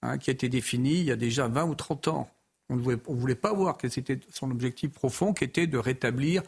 hein, 0.02 0.18
qui 0.18 0.30
a 0.30 0.32
été 0.32 0.48
défini 0.48 1.00
il 1.00 1.04
y 1.04 1.12
a 1.12 1.16
déjà 1.16 1.48
20 1.48 1.64
ou 1.64 1.74
30 1.74 2.08
ans. 2.08 2.30
On 2.68 2.76
ne 2.76 2.80
voulait, 2.80 3.36
pas 3.36 3.52
voir 3.52 3.76
que 3.76 3.88
c'était 3.88 4.18
son 4.30 4.50
objectif 4.50 4.90
profond, 4.90 5.32
qui 5.32 5.44
était 5.44 5.68
de 5.68 5.78
rétablir 5.78 6.42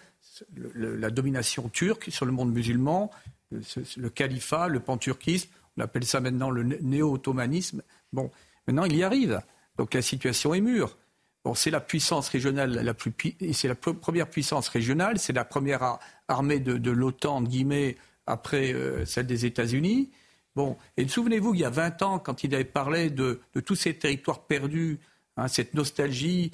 la 0.74 1.10
domination 1.10 1.68
turque 1.68 2.10
sur 2.10 2.26
le 2.26 2.32
monde 2.32 2.52
musulman, 2.52 3.10
le, 3.50 4.08
califat, 4.08 4.68
le 4.68 4.80
panturquisme, 4.80 5.50
on 5.76 5.82
appelle 5.82 6.04
ça 6.04 6.20
maintenant 6.20 6.50
le 6.50 6.62
néo-ottomanisme. 6.62 7.82
Bon, 8.12 8.30
maintenant 8.66 8.84
il 8.84 8.96
y 8.96 9.02
arrive. 9.02 9.40
Donc 9.76 9.94
la 9.94 10.02
situation 10.02 10.54
est 10.54 10.60
mûre. 10.60 10.96
Bon, 11.44 11.54
c'est 11.54 11.70
la 11.70 11.80
puissance 11.80 12.28
régionale 12.28 12.72
la 12.72 12.94
plus 12.94 13.12
c'est 13.52 13.68
la 13.68 13.74
première 13.74 14.28
puissance 14.28 14.68
régionale, 14.68 15.18
c'est 15.18 15.32
la 15.32 15.44
première 15.44 15.98
armée 16.26 16.58
de, 16.58 16.90
l'OTAN 16.90 17.42
guillemets 17.42 17.96
après 18.26 18.72
euh, 18.72 19.04
celle 19.06 19.26
des 19.26 19.46
États-Unis. 19.46 20.10
Bon, 20.56 20.76
et 20.96 21.06
souvenez-vous, 21.06 21.54
il 21.54 21.60
y 21.60 21.64
a 21.64 21.70
20 21.70 22.02
ans, 22.02 22.18
quand 22.18 22.42
il 22.42 22.54
avait 22.54 22.64
parlé 22.64 23.10
de 23.10 23.40
tous 23.64 23.76
ces 23.76 23.94
territoires 23.94 24.44
perdus 24.46 24.98
Hein, 25.39 25.47
cette 25.47 25.72
nostalgie 25.74 26.51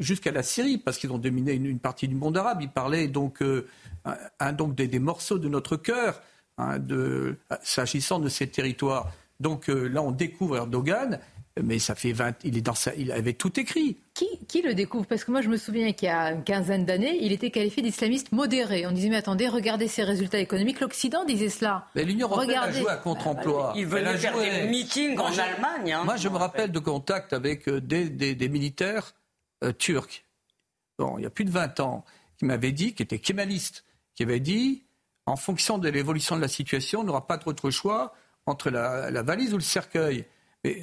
jusqu'à 0.00 0.32
la 0.32 0.42
Syrie, 0.42 0.78
parce 0.78 0.96
qu'ils 0.96 1.12
ont 1.12 1.18
dominé 1.18 1.52
une, 1.52 1.78
partie 1.78 2.08
du 2.08 2.14
monde 2.14 2.38
arabe. 2.38 2.62
Il 2.62 2.70
parlait 2.70 3.06
donc, 3.06 3.42
euh, 3.42 3.66
des, 4.76 4.98
morceaux 4.98 5.38
de 5.38 5.48
notre 5.50 5.76
cœur, 5.76 6.22
hein, 6.56 6.78
s'agissant 7.62 8.20
de 8.20 8.30
ces 8.30 8.46
territoires. 8.46 9.12
Donc 9.40 9.68
euh, 9.68 9.88
là, 9.88 10.00
on 10.00 10.10
découvre 10.10 10.56
Erdogan 10.56 11.20
mais 11.62 11.78
ça 11.78 11.94
fait 11.94 12.12
20, 12.12 12.34
il, 12.44 12.58
est 12.58 12.62
dans 12.62 12.74
il 12.96 13.12
avait 13.12 13.32
tout 13.32 13.60
écrit. 13.60 13.96
Qui, 14.12 14.26
qui 14.48 14.60
le 14.62 14.74
découvre? 14.74 15.06
Parce 15.06 15.22
que 15.22 15.30
moi, 15.30 15.40
je 15.40 15.48
me 15.48 15.56
souviens 15.56 15.92
qu'il 15.92 16.08
y 16.08 16.10
a 16.10 16.32
une 16.32 16.42
quinzaine 16.42 16.84
d'années, 16.84 17.16
il 17.20 17.30
était 17.30 17.52
qualifié 17.52 17.80
d'islamiste 17.80 18.32
modéré. 18.32 18.86
On 18.86 18.92
disait, 18.92 19.08
mais 19.08 19.16
attendez, 19.16 19.46
regardez 19.46 19.86
ses 19.86 20.02
résultats 20.02 20.40
économiques. 20.40 20.80
L'Occident 20.80 21.24
disait 21.24 21.48
cela. 21.48 21.86
Mais 21.94 22.02
l'Union 22.02 22.28
européenne 22.28 22.58
a 22.58 22.72
joué 22.72 22.90
à 22.90 22.96
contre-emploi. 22.96 23.72
Il 23.76 23.86
venait 23.86 24.16
faire 24.18 24.36
des 24.36 24.66
meetings 24.68 25.16
en 25.18 25.26
Allemagne. 25.26 25.92
Hein. 25.92 26.04
moi, 26.04 26.16
je 26.16 26.28
me 26.28 26.36
rappelle 26.36 26.72
de 26.72 26.78
contacts 26.80 27.32
avec 27.32 27.68
euh, 27.68 27.80
des, 27.80 28.08
des, 28.10 28.48
militaires 28.48 29.14
euh, 29.62 29.72
turcs. 29.72 30.24
Bon, 30.98 31.18
il 31.18 31.22
y 31.22 31.26
a 31.26 31.30
plus 31.30 31.44
de 31.44 31.50
20 31.50 31.78
ans, 31.80 32.04
qui 32.36 32.46
m'avaient 32.46 32.72
dit, 32.72 32.94
qui 32.94 33.02
étaient 33.04 33.20
kémalistes, 33.20 33.84
qui 34.16 34.24
avaient 34.24 34.40
dit, 34.40 34.82
en 35.26 35.36
fonction 35.36 35.78
de 35.78 35.88
l'évolution 35.88 36.34
de 36.34 36.40
la 36.40 36.48
situation, 36.48 37.00
on 37.00 37.04
n'aura 37.04 37.28
pas 37.28 37.36
d'autre 37.36 37.70
choix 37.70 38.12
entre 38.46 38.70
la, 38.70 39.12
la 39.12 39.22
valise 39.22 39.54
ou 39.54 39.56
le 39.56 39.62
cercueil 39.62 40.26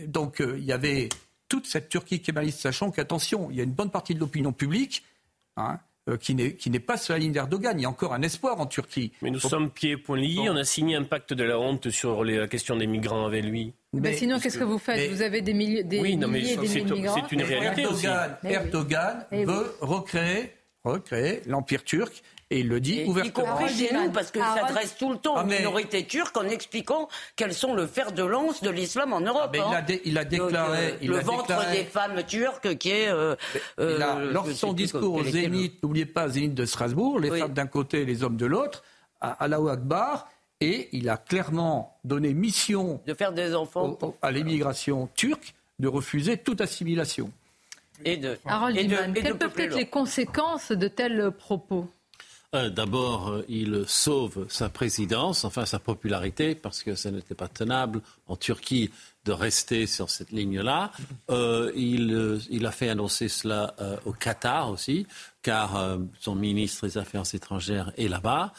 donc 0.07 0.41
euh, 0.41 0.57
il 0.57 0.65
y 0.65 0.71
avait 0.71 1.09
toute 1.49 1.67
cette 1.67 1.89
Turquie 1.89 2.21
kémaliste, 2.21 2.59
sachant 2.59 2.91
qu'attention, 2.91 3.49
il 3.51 3.57
y 3.57 3.59
a 3.59 3.63
une 3.63 3.71
bonne 3.71 3.89
partie 3.89 4.15
de 4.15 4.19
l'opinion 4.19 4.53
publique 4.53 5.03
hein, 5.57 5.79
euh, 6.09 6.17
qui 6.17 6.33
n'est 6.35 6.79
pas 6.79 6.97
sur 6.97 7.13
la 7.13 7.19
ligne 7.19 7.31
d'Erdogan. 7.31 7.77
Il 7.77 7.83
y 7.83 7.85
a 7.85 7.89
encore 7.89 8.13
un 8.13 8.21
espoir 8.21 8.59
en 8.59 8.67
Turquie. 8.67 9.11
Mais 9.21 9.29
nous 9.29 9.39
sommes 9.39 9.69
pieds 9.69 9.91
et 9.91 9.97
poings 9.97 10.17
liés. 10.17 10.49
On 10.49 10.55
a 10.55 10.63
signé 10.63 10.95
un 10.95 11.03
pacte 11.03 11.33
de 11.33 11.43
la 11.43 11.59
honte 11.59 11.89
sur 11.89 12.23
la 12.23 12.47
question 12.47 12.75
des 12.77 12.87
migrants 12.87 13.25
avec 13.25 13.43
lui. 13.43 13.73
Mais, 13.93 14.13
sinon, 14.13 14.39
qu'est-ce 14.39 14.57
que 14.57 14.63
vous 14.63 14.77
faites 14.77 15.11
Vous 15.11 15.21
avez 15.21 15.41
des, 15.41 15.53
milliers, 15.53 15.83
des 15.83 15.99
oui, 15.99 16.15
milliers 16.15 16.55
des 16.55 16.83
migrants. 16.83 17.15
C'est 17.15 17.35
une 17.35 17.43
réalité 17.43 17.81
Erdogan, 17.81 18.37
aussi. 18.41 18.53
Erdogan 18.53 19.25
veut 19.31 19.75
recréer, 19.81 20.53
recréer 20.85 21.41
l'empire 21.47 21.83
turc 21.83 22.23
et 22.51 22.59
il 22.59 22.67
le 22.67 22.79
dit 22.79 23.05
ouvertement. 23.07 23.47
Y 23.47 23.49
compris 23.49 23.73
chez 23.73 23.93
nous, 23.93 24.11
parce 24.11 24.29
qu'il 24.29 24.43
s'adresse 24.43 24.95
tout 24.97 25.11
le 25.11 25.17
temps 25.17 25.41
aux 25.41 25.45
minorités 25.45 26.05
turques 26.05 26.35
en 26.35 26.47
expliquant 26.47 27.07
qu'elles 27.35 27.53
sont 27.53 27.73
le 27.73 27.87
fer 27.87 28.11
de 28.11 28.23
lance 28.23 28.61
de 28.61 28.69
l'islam 28.69 29.13
en 29.13 29.21
Europe. 29.21 29.55
Ah, 29.57 29.77
hein. 29.77 29.95
il, 30.03 30.17
a 30.17 30.25
déclaré. 30.25 30.97
le 31.01 31.19
ventre 31.19 31.71
des 31.71 31.85
femmes 31.85 32.21
turques 32.27 32.77
qui 32.77 32.91
est. 32.91 33.07
Euh, 33.07 33.35
euh, 33.79 34.31
lors 34.31 34.45
de 34.45 34.53
son 34.53 34.73
discours 34.73 35.15
au 35.15 35.23
Zénith, 35.23 35.81
n'oubliez 35.81 36.05
pas 36.05 36.27
Zénith 36.27 36.53
de 36.53 36.65
Strasbourg, 36.65 37.19
les 37.19 37.39
femmes 37.39 37.53
d'un 37.53 37.67
côté 37.67 38.01
et 38.01 38.05
les 38.05 38.21
hommes 38.23 38.37
de 38.37 38.45
l'autre, 38.45 38.83
à 39.21 39.31
Allahu 39.43 39.69
Akbar, 39.69 40.27
et 40.59 40.89
il 40.91 41.09
a 41.09 41.17
clairement 41.17 41.97
donné 42.03 42.33
mission 42.33 42.99
de 43.07 43.13
faire 43.13 43.31
des 43.31 43.55
enfants 43.55 43.97
à 44.21 44.31
l'immigration 44.31 45.09
turque 45.15 45.53
de 45.79 45.87
refuser 45.87 46.37
toute 46.37 46.59
assimilation. 46.59 47.31
Et 48.03 48.17
de, 48.17 48.37
Harold 48.45 48.77
et 48.77 48.87
quelles 49.21 49.37
peuvent 49.37 49.57
être 49.57 49.75
les 49.75 49.87
conséquences 49.87 50.71
de 50.71 50.87
tels 50.87 51.31
propos? 51.31 51.87
Euh, 52.53 52.69
d'abord, 52.69 53.29
euh, 53.29 53.45
il 53.47 53.85
sauve 53.87 54.45
sa 54.49 54.67
présidence, 54.67 55.45
enfin 55.45 55.65
sa 55.65 55.79
popularité, 55.79 56.53
parce 56.53 56.83
que 56.83 56.95
ça 56.95 57.09
n'était 57.09 57.33
pas 57.33 57.47
tenable 57.47 58.01
en 58.27 58.35
Turquie 58.35 58.91
de 59.23 59.31
rester 59.31 59.87
sur 59.87 60.09
cette 60.09 60.31
ligne-là. 60.31 60.91
Euh, 61.29 61.71
il, 61.75 62.65
a 62.65 62.71
fait 62.71 62.89
annoncer 62.89 63.29
cela 63.29 63.75
au 64.05 64.11
Qatar 64.11 64.69
aussi, 64.69 65.05
car 65.43 65.97
son 66.19 66.35
ministre 66.35 66.87
des 66.87 66.97
Affaires 66.97 67.23
étrangères 67.33 67.93
est 67.97 68.07
là-bas. 68.07 68.51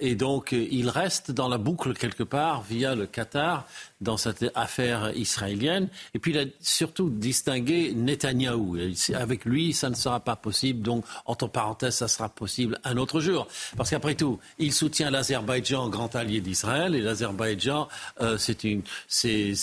Et 0.00 0.14
donc, 0.14 0.52
il 0.52 0.88
reste 0.88 1.30
dans 1.30 1.48
la 1.48 1.58
boucle 1.58 1.94
quelque 1.94 2.22
part 2.22 2.62
via 2.62 2.94
le 2.94 3.06
Qatar 3.06 3.66
dans 4.04 4.16
cette 4.16 4.44
affaire 4.54 5.12
israélienne. 5.16 5.88
Et 6.14 6.18
puis 6.20 6.30
il 6.32 6.38
a 6.38 6.44
surtout 6.60 7.10
distingué 7.10 7.92
Netanyahou. 7.94 8.76
Avec 9.14 9.44
lui, 9.44 9.72
ça 9.72 9.90
ne 9.90 9.94
sera 9.94 10.20
pas 10.20 10.36
possible. 10.36 10.82
Donc, 10.82 11.04
entre 11.26 11.48
parenthèses, 11.48 11.96
ça 11.96 12.08
sera 12.08 12.28
possible 12.28 12.78
un 12.84 12.96
autre 12.96 13.20
jour. 13.20 13.48
Parce 13.76 13.90
qu'après 13.90 14.14
tout, 14.14 14.38
il 14.58 14.72
soutient 14.72 15.10
l'Azerbaïdjan, 15.10 15.88
grand 15.88 16.14
allié 16.14 16.40
d'Israël. 16.40 16.94
Et 16.94 17.00
l'Azerbaïdjan, 17.00 17.88
euh, 18.20 18.38
c'est 18.38 18.62
une, 18.64 18.82
c'est, 19.08 19.54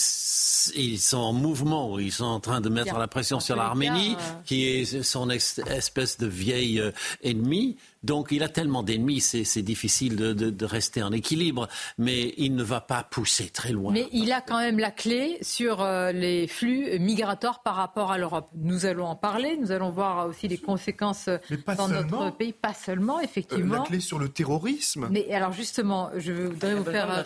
ils 0.75 0.99
sont 0.99 1.17
en 1.17 1.33
mouvement. 1.33 1.99
Ils 1.99 2.11
sont 2.11 2.25
en 2.25 2.39
train 2.39 2.59
de 2.59 2.69
mettre 2.69 2.97
la 2.97 3.07
pression 3.07 3.39
sur 3.39 3.55
l'Arménie, 3.55 4.17
qui 4.45 4.65
est 4.65 5.03
son 5.03 5.29
espèce 5.29 6.17
de 6.17 6.27
vieille 6.27 6.79
euh, 6.79 6.91
ennemie. 7.23 7.77
Donc 8.03 8.29
il 8.31 8.41
a 8.41 8.49
tellement 8.49 8.81
d'ennemis, 8.81 9.21
c'est 9.21 9.61
difficile 9.61 10.15
de, 10.15 10.33
de, 10.33 10.49
de, 10.49 10.65
rester 10.65 11.03
en 11.03 11.11
équilibre, 11.11 11.67
mais 11.99 12.33
il 12.37 12.55
ne 12.55 12.63
va 12.63 12.81
pas 12.81 13.03
pousser 13.03 13.49
très 13.49 13.71
loin. 13.71 13.93
Mais 13.93 14.07
il 14.11 14.31
a 14.31 14.41
quand 14.41 14.57
même 14.57 14.79
la 14.79 14.89
clé 14.89 15.37
sur 15.41 15.81
euh, 15.81 16.11
les 16.11 16.47
flux 16.47 16.97
migratoires 16.99 17.61
par 17.61 17.75
rapport 17.75 18.11
à 18.11 18.17
l'Europe. 18.17 18.49
Nous 18.55 18.87
allons 18.87 19.05
en 19.05 19.15
parler, 19.15 19.55
nous 19.57 19.71
allons 19.71 19.91
voir 19.91 20.27
aussi 20.27 20.47
les 20.47 20.57
conséquences 20.57 21.29
dans 21.77 21.87
notre 21.87 22.35
pays, 22.35 22.53
pas 22.53 22.73
seulement, 22.73 23.19
effectivement. 23.19 23.75
la 23.75 23.81
clé 23.81 23.99
sur 23.99 24.17
le 24.17 24.29
terrorisme. 24.29 25.07
Mais 25.11 25.31
alors 25.31 25.51
justement, 25.51 26.09
je 26.17 26.31
voudrais 26.31 26.73
vous 26.73 26.83
faire 26.83 27.23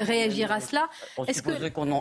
réagir 0.00 0.52
à 0.52 0.60
cela. 0.60 0.88
Est-ce 1.26 1.42
que... 1.42 1.50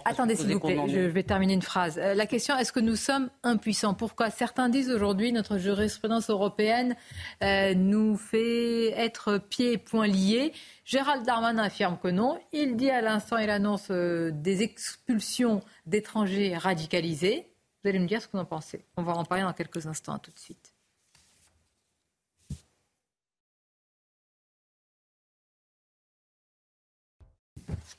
Attendez 0.04 0.36
s'il 0.36 0.54
vous 0.54 0.60
plaît, 0.60 0.78
je 0.90 1.00
vais 1.00 1.24
terminer 1.24 1.54
une 1.54 1.62
phrase. 1.62 1.98
Euh, 1.98 2.14
la 2.14 2.26
question, 2.26 2.58
est-ce 2.58 2.74
que 2.74 2.82
nous 2.82 2.98
sommes 2.98 3.30
impuissants? 3.44 3.94
Pourquoi 3.94 4.30
Certains 4.32 4.68
disent 4.68 4.90
aujourd'hui, 4.90 5.32
notre 5.32 5.58
jurisprudence 5.58 6.30
européenne 6.30 6.96
euh, 7.44 7.74
nous 7.74 8.17
fait 8.18 8.90
être 8.92 9.38
pieds 9.38 9.74
et 9.74 9.78
poings 9.78 10.08
liés. 10.08 10.54
Gérald 10.86 11.26
Darmanin 11.26 11.64
affirme 11.64 11.98
que 11.98 12.08
non. 12.08 12.40
Il 12.52 12.76
dit 12.76 12.90
à 12.90 13.02
l'instant, 13.02 13.38
il 13.38 13.50
annonce 13.50 13.88
euh, 13.92 14.32
des 14.32 14.64
expulsions 14.64 15.62
d'étrangers 15.86 16.58
radicalisés. 16.58 17.52
Vous 17.84 17.90
allez 17.90 18.00
me 18.00 18.08
dire 18.08 18.22
ce 18.22 18.28
que 18.28 18.34
vous 18.34 18.44
en 18.44 18.46
pensez. 18.46 18.86
On 18.98 19.04
va 19.04 19.14
en 19.14 19.24
parler 19.24 19.44
dans 19.44 19.54
quelques 19.54 19.88
instants, 19.88 20.18
tout 20.20 20.32
de 20.32 20.40
suite. 20.40 20.74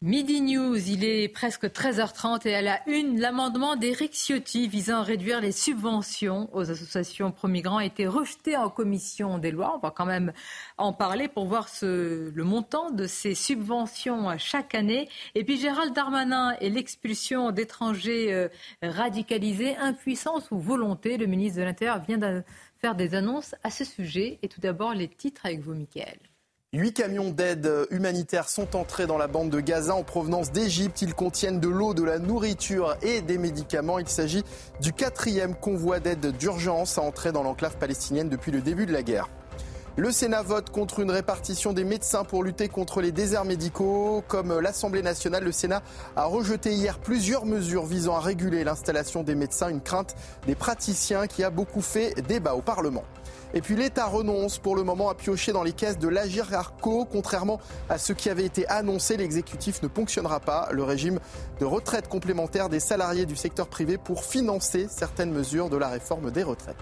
Midi 0.00 0.40
News, 0.40 0.76
il 0.88 1.02
est 1.02 1.26
presque 1.26 1.64
13h30 1.64 2.46
et 2.46 2.54
à 2.54 2.62
la 2.62 2.88
une, 2.88 3.18
l'amendement 3.18 3.74
d'Éric 3.74 4.12
Ciotti 4.12 4.68
visant 4.68 4.98
à 4.98 5.02
réduire 5.02 5.40
les 5.40 5.50
subventions 5.50 6.48
aux 6.52 6.70
associations 6.70 7.32
pro-migrants 7.32 7.78
a 7.78 7.84
été 7.84 8.06
rejeté 8.06 8.56
en 8.56 8.70
commission 8.70 9.38
des 9.38 9.50
lois. 9.50 9.74
On 9.74 9.80
va 9.80 9.90
quand 9.90 10.06
même 10.06 10.32
en 10.76 10.92
parler 10.92 11.26
pour 11.26 11.46
voir 11.46 11.66
le 11.82 12.44
montant 12.44 12.92
de 12.92 13.08
ces 13.08 13.34
subventions 13.34 14.38
chaque 14.38 14.76
année. 14.76 15.08
Et 15.34 15.42
puis 15.42 15.58
Gérald 15.58 15.92
Darmanin 15.92 16.54
et 16.60 16.70
l'expulsion 16.70 17.50
d'étrangers 17.50 18.32
euh, 18.32 18.48
radicalisés, 18.82 19.74
impuissance 19.78 20.52
ou 20.52 20.60
volonté. 20.60 21.16
Le 21.16 21.26
ministre 21.26 21.58
de 21.58 21.64
l'Intérieur 21.64 21.98
vient 22.04 22.18
de 22.18 22.44
faire 22.80 22.94
des 22.94 23.16
annonces 23.16 23.56
à 23.64 23.70
ce 23.72 23.84
sujet. 23.84 24.38
Et 24.42 24.48
tout 24.48 24.60
d'abord, 24.60 24.94
les 24.94 25.08
titres 25.08 25.44
avec 25.44 25.58
vous, 25.58 25.74
Mickaël. 25.74 26.20
Huit 26.74 26.92
camions 26.92 27.30
d'aide 27.30 27.86
humanitaire 27.88 28.50
sont 28.50 28.76
entrés 28.76 29.06
dans 29.06 29.16
la 29.16 29.26
bande 29.26 29.48
de 29.48 29.58
Gaza 29.58 29.94
en 29.94 30.02
provenance 30.02 30.52
d'Égypte. 30.52 31.00
Ils 31.00 31.14
contiennent 31.14 31.60
de 31.60 31.68
l'eau, 31.68 31.94
de 31.94 32.04
la 32.04 32.18
nourriture 32.18 32.94
et 33.00 33.22
des 33.22 33.38
médicaments. 33.38 33.98
Il 33.98 34.06
s'agit 34.06 34.44
du 34.82 34.92
quatrième 34.92 35.54
convoi 35.54 35.98
d'aide 35.98 36.36
d'urgence 36.36 36.98
à 36.98 37.00
entrer 37.00 37.32
dans 37.32 37.42
l'enclave 37.42 37.78
palestinienne 37.78 38.28
depuis 38.28 38.52
le 38.52 38.60
début 38.60 38.84
de 38.84 38.92
la 38.92 39.02
guerre. 39.02 39.30
Le 39.96 40.12
Sénat 40.12 40.42
vote 40.42 40.68
contre 40.68 41.00
une 41.00 41.10
répartition 41.10 41.72
des 41.72 41.84
médecins 41.84 42.24
pour 42.24 42.44
lutter 42.44 42.68
contre 42.68 43.00
les 43.00 43.12
déserts 43.12 43.46
médicaux. 43.46 44.22
Comme 44.28 44.60
l'Assemblée 44.60 45.00
nationale, 45.00 45.44
le 45.44 45.52
Sénat 45.52 45.82
a 46.16 46.26
rejeté 46.26 46.72
hier 46.72 46.98
plusieurs 46.98 47.46
mesures 47.46 47.86
visant 47.86 48.14
à 48.14 48.20
réguler 48.20 48.62
l'installation 48.62 49.22
des 49.22 49.34
médecins, 49.34 49.70
une 49.70 49.80
crainte 49.80 50.16
des 50.46 50.54
praticiens 50.54 51.28
qui 51.28 51.42
a 51.44 51.48
beaucoup 51.48 51.80
fait 51.80 52.12
débat 52.28 52.54
au 52.54 52.60
Parlement. 52.60 53.04
Et 53.54 53.60
puis 53.60 53.76
l'État 53.76 54.06
renonce 54.06 54.58
pour 54.58 54.76
le 54.76 54.82
moment 54.82 55.08
à 55.08 55.14
piocher 55.14 55.52
dans 55.52 55.62
les 55.62 55.72
caisses 55.72 55.98
de 55.98 56.08
l'Agir 56.08 56.52
Arco. 56.52 57.06
Contrairement 57.10 57.60
à 57.88 57.98
ce 57.98 58.12
qui 58.12 58.28
avait 58.28 58.44
été 58.44 58.66
annoncé, 58.68 59.16
l'exécutif 59.16 59.82
ne 59.82 59.88
ponctionnera 59.88 60.40
pas 60.40 60.68
le 60.72 60.82
régime 60.82 61.18
de 61.60 61.64
retraite 61.64 62.08
complémentaire 62.08 62.68
des 62.68 62.80
salariés 62.80 63.26
du 63.26 63.36
secteur 63.36 63.68
privé 63.68 63.96
pour 63.96 64.24
financer 64.24 64.86
certaines 64.88 65.32
mesures 65.32 65.70
de 65.70 65.76
la 65.76 65.88
réforme 65.88 66.30
des 66.30 66.42
retraites. 66.42 66.76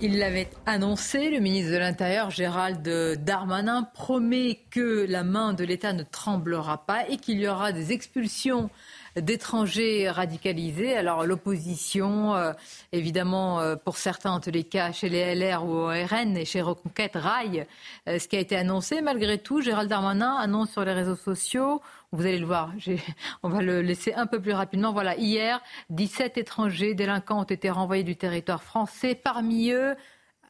Il 0.00 0.18
l'avait 0.18 0.48
annoncé, 0.64 1.28
le 1.28 1.40
ministre 1.40 1.72
de 1.72 1.78
l'Intérieur, 1.78 2.30
Gérald 2.30 2.88
Darmanin, 3.24 3.82
promet 3.94 4.60
que 4.70 5.04
la 5.08 5.24
main 5.24 5.54
de 5.54 5.64
l'État 5.64 5.92
ne 5.92 6.04
tremblera 6.04 6.86
pas 6.86 7.08
et 7.08 7.16
qu'il 7.16 7.40
y 7.40 7.48
aura 7.48 7.72
des 7.72 7.90
expulsions 7.90 8.70
d'étrangers 9.16 10.10
radicalisés. 10.10 10.96
Alors 10.96 11.24
l'opposition, 11.24 12.34
euh, 12.34 12.52
évidemment, 12.92 13.60
euh, 13.60 13.76
pour 13.76 13.96
certains, 13.96 14.32
en 14.32 14.40
tous 14.40 14.50
les 14.50 14.64
cas, 14.64 14.92
chez 14.92 15.08
les 15.08 15.34
LR 15.34 15.64
ou 15.64 15.70
au 15.70 15.86
RN 15.88 16.36
et 16.36 16.44
chez 16.44 16.62
Reconquête, 16.62 17.12
raille 17.14 17.66
euh, 18.08 18.18
ce 18.18 18.28
qui 18.28 18.36
a 18.36 18.40
été 18.40 18.56
annoncé. 18.56 19.00
Malgré 19.00 19.38
tout, 19.38 19.60
Gérald 19.60 19.88
Darmanin 19.88 20.34
annonce 20.36 20.70
sur 20.70 20.84
les 20.84 20.92
réseaux 20.92 21.16
sociaux, 21.16 21.80
vous 22.12 22.22
allez 22.22 22.38
le 22.38 22.46
voir, 22.46 22.72
on 23.42 23.48
va 23.48 23.62
le 23.62 23.82
laisser 23.82 24.14
un 24.14 24.26
peu 24.26 24.40
plus 24.40 24.52
rapidement. 24.52 24.92
Voilà, 24.92 25.16
hier, 25.16 25.60
17 25.90 26.38
étrangers 26.38 26.94
délinquants 26.94 27.40
ont 27.40 27.44
été 27.44 27.70
renvoyés 27.70 28.04
du 28.04 28.16
territoire 28.16 28.62
français. 28.62 29.14
Parmi 29.14 29.70
eux, 29.70 29.94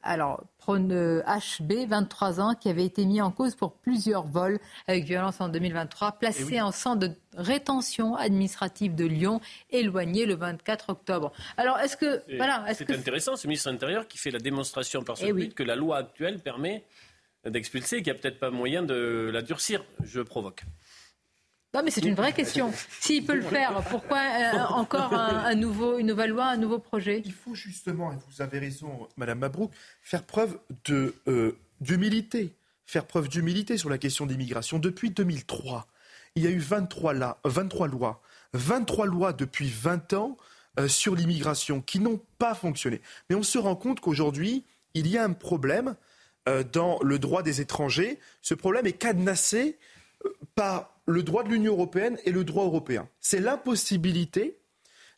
alors, 0.03 0.45
HB, 0.77 1.89
23 1.89 2.41
ans, 2.41 2.55
qui 2.55 2.69
avait 2.69 2.85
été 2.85 3.07
mis 3.07 3.21
en 3.21 3.31
cause 3.31 3.55
pour 3.55 3.73
plusieurs 3.73 4.27
vols 4.27 4.59
avec 4.87 5.05
violence 5.05 5.41
en 5.41 5.49
2023, 5.49 6.13
placé 6.13 6.47
eh 6.53 6.61
en 6.61 6.73
centre 6.73 7.09
de 7.09 7.13
rétention 7.37 8.15
administrative 8.17 8.95
de 8.95 9.05
Lyon, 9.05 9.41
éloigné 9.71 10.27
le 10.27 10.35
24 10.35 10.91
octobre. 10.91 11.33
Alors, 11.57 11.79
est-ce 11.79 11.97
que. 11.97 12.23
Voilà, 12.37 12.65
c'est 12.75 12.85
que... 12.85 12.93
intéressant, 12.93 13.37
ce 13.37 13.47
ministre 13.47 13.69
de 13.69 13.75
l'Intérieur 13.75 14.07
qui 14.09 14.19
fait 14.19 14.31
la 14.31 14.39
démonstration 14.41 15.03
par 15.03 15.17
ce 15.17 15.27
eh 15.27 15.49
que 15.49 15.63
la 15.63 15.77
loi 15.77 15.99
actuelle 15.99 16.39
permet 16.39 16.85
d'expulser, 17.45 18.03
qu'il 18.03 18.13
n'y 18.13 18.19
a 18.19 18.21
peut-être 18.21 18.39
pas 18.39 18.51
moyen 18.51 18.83
de 18.83 19.31
la 19.33 19.43
durcir. 19.43 19.85
Je 20.05 20.21
provoque. 20.21 20.65
Non, 21.79 21.85
mais 21.85 21.93
c'est 21.93 22.05
une 22.05 22.17
vraie 22.17 22.33
question. 22.33 22.73
S'il 22.99 23.25
peut 23.25 23.37
le 23.37 23.43
faire, 23.43 23.85
pourquoi 23.89 24.19
euh, 24.19 24.59
encore 24.71 25.15
un, 25.15 25.55
nouveau, 25.55 25.99
une 25.99 26.09
nouvelle 26.09 26.31
loi, 26.31 26.47
un 26.47 26.57
nouveau 26.57 26.81
projet? 26.81 27.23
Il 27.25 27.33
faut 27.33 27.55
justement, 27.55 28.11
et 28.11 28.17
vous 28.29 28.43
avez 28.43 28.59
raison, 28.59 29.07
Madame 29.17 29.39
Mabrouk, 29.39 29.71
faire 30.03 30.25
preuve 30.25 30.59
euh, 30.91 31.53
d'humilité. 31.81 32.57
Faire 32.85 33.07
preuve 33.07 33.29
d'humilité 33.29 33.79
sur 33.79 33.91
la 33.91 33.99
question 33.99 34.27
d'immigration. 34.27 34.81
Depuis 34.81 35.11
2003, 35.11 35.87
il 36.35 36.43
y 36.43 36.49
a 36.49 36.51
eu 36.51 36.59
23, 36.59 37.13
là, 37.13 37.39
23 37.45 37.87
lois. 37.87 38.23
23 38.55 39.07
lois 39.07 39.33
depuis 39.33 39.69
20 39.69 40.15
ans 40.15 40.37
euh, 40.81 40.89
sur 40.89 41.15
l'immigration 41.15 41.81
qui 41.81 42.01
n'ont 42.01 42.21
pas 42.39 42.57
fonctionné. 42.57 43.01
Mais 43.31 43.37
on 43.37 43.45
se 43.45 43.57
rend 43.57 43.77
compte 43.77 44.01
qu'aujourd'hui, 44.01 44.65
il 44.95 45.07
y 45.07 45.17
a 45.17 45.23
un 45.23 45.33
problème 45.33 45.95
dans 46.73 46.99
le 47.03 47.19
droit 47.19 47.43
des 47.43 47.61
étrangers. 47.61 48.19
Ce 48.41 48.55
problème 48.55 48.87
est 48.87 48.95
cadenassé 48.95 49.77
par 50.55 51.01
le 51.07 51.23
droit 51.23 51.45
de 51.45 51.49
l'Union 51.49 51.73
européenne 51.73 52.19
et 52.25 52.33
le 52.33 52.45
droit 52.45 52.65
européen. 52.65 53.09
C'est 53.21 53.41
l'impossibilité 53.41 54.59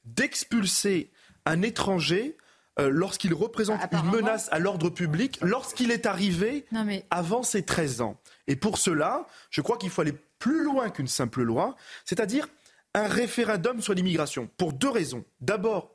d'expulser 0.05 1.11
un 1.47 1.63
étranger 1.63 2.37
euh, 2.79 2.89
lorsqu'il 2.89 3.35
représente 3.35 3.81
une 3.93 4.11
menace 4.11 4.49
à 4.53 4.59
l'ordre 4.59 4.91
public, 4.91 5.39
lorsqu'il 5.43 5.91
est 5.91 6.07
arrivé 6.07 6.67
avant 7.11 7.43
ses 7.43 7.65
13 7.65 8.01
ans. 8.01 8.21
Et 8.47 8.57
pour 8.57 8.79
cela, 8.79 9.27
je 9.51 9.61
crois 9.61 9.77
qu'il 9.77 9.91
faut 9.91 10.03
aller 10.03 10.15
plus 10.39 10.65
loin 10.65 10.91
qu'une 10.91 11.09
simple 11.09 11.43
loi, 11.43 11.77
c'est-à-dire 12.05 12.49
un 12.95 13.07
référendum 13.07 13.81
sur 13.81 13.95
l'immigration, 13.95 14.49
pour 14.57 14.73
deux 14.73 14.89
raisons. 14.89 15.25
D'abord, 15.41 15.95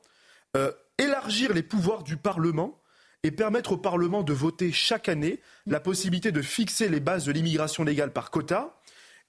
euh, 0.56 0.72
élargir 0.98 1.54
les 1.54 1.64
pouvoirs 1.64 2.04
du 2.04 2.18
Parlement 2.18 2.80
et 3.24 3.32
permettre 3.32 3.74
au 3.74 3.78
Parlement 3.78 4.24
de 4.24 4.34
voter 4.34 4.72
chaque 4.72 5.10
année 5.10 5.40
la 5.66 5.80
possibilité 5.80 6.32
de 6.32 6.42
fixer 6.42 6.90
les 6.90 7.00
bases 7.00 7.26
de 7.26 7.32
l'immigration 7.32 7.84
légale 7.84 8.14
par 8.14 8.30
quota. 8.30 8.78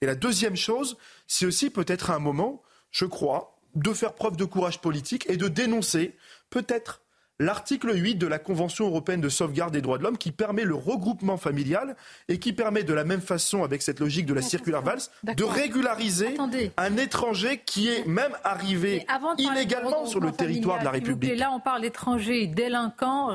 Et 0.02 0.06
la 0.06 0.14
deuxième 0.14 0.56
chose, 0.56 0.96
c'est 1.26 1.46
aussi 1.46 1.70
peut-être 1.70 2.10
un 2.10 2.18
moment, 2.18 2.62
je 2.90 3.06
crois, 3.06 3.56
de 3.74 3.92
faire 3.92 4.14
preuve 4.14 4.36
de 4.36 4.44
courage 4.44 4.80
politique 4.80 5.26
et 5.28 5.36
de 5.36 5.48
dénoncer 5.48 6.14
peut-être 6.50 7.02
l'article 7.38 7.94
8 7.94 8.14
de 8.16 8.26
la 8.26 8.38
Convention 8.38 8.86
européenne 8.86 9.20
de 9.20 9.28
sauvegarde 9.28 9.72
des 9.72 9.82
droits 9.82 9.98
de 9.98 10.02
l'homme 10.02 10.16
qui 10.16 10.32
permet 10.32 10.64
le 10.64 10.74
regroupement 10.74 11.36
familial 11.36 11.96
et 12.28 12.38
qui 12.38 12.52
permet 12.52 12.82
de 12.82 12.94
la 12.94 13.04
même 13.04 13.20
façon, 13.20 13.62
avec 13.62 13.82
cette 13.82 14.00
logique 14.00 14.26
de 14.26 14.34
la 14.34 14.42
circulaire 14.42 14.82
valse, 14.82 15.10
de 15.22 15.44
régulariser 15.44 16.36
un 16.76 16.96
étranger 16.96 17.62
qui 17.64 17.88
est 17.88 18.06
même 18.06 18.32
arrivé 18.44 19.06
illégalement 19.38 20.06
sur 20.06 20.20
le 20.20 20.32
territoire 20.32 20.78
de 20.78 20.84
la 20.84 20.90
République. 20.92 21.38
là, 21.38 21.50
on 21.52 21.60
parle 21.60 21.82
d'étrangers 21.82 22.46
délinquants, 22.46 23.34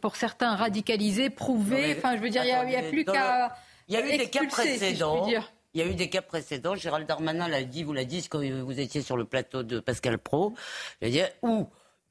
pour 0.00 0.16
certains 0.16 0.54
radicalisés, 0.54 1.30
prouvés. 1.30 1.96
enfin, 1.98 2.16
je 2.16 2.22
veux 2.22 2.30
dire, 2.30 2.44
il 2.44 2.68
n'y 2.68 2.76
a, 2.76 2.82
plus 2.82 3.04
qu'à. 3.04 3.56
Il 3.88 3.94
y 3.94 3.96
a 3.96 4.06
eu 4.06 4.18
des 4.18 4.28
cas 4.28 4.46
précédents. 4.46 5.26
Il 5.72 5.80
y 5.80 5.84
a 5.84 5.86
eu 5.86 5.94
des 5.94 6.08
cas 6.08 6.22
précédents. 6.22 6.74
Gérald 6.74 7.06
Darmanin 7.06 7.46
l'a 7.48 7.62
dit, 7.62 7.84
vous 7.84 7.92
l'a 7.92 8.04
dit 8.04 8.26
quand 8.28 8.42
vous 8.42 8.80
étiez 8.80 9.02
sur 9.02 9.16
le 9.16 9.24
plateau 9.24 9.62
de 9.62 9.78
Pascal 9.78 10.18
Pro. 10.18 10.54
Dire, 11.00 11.28
où 11.42 11.68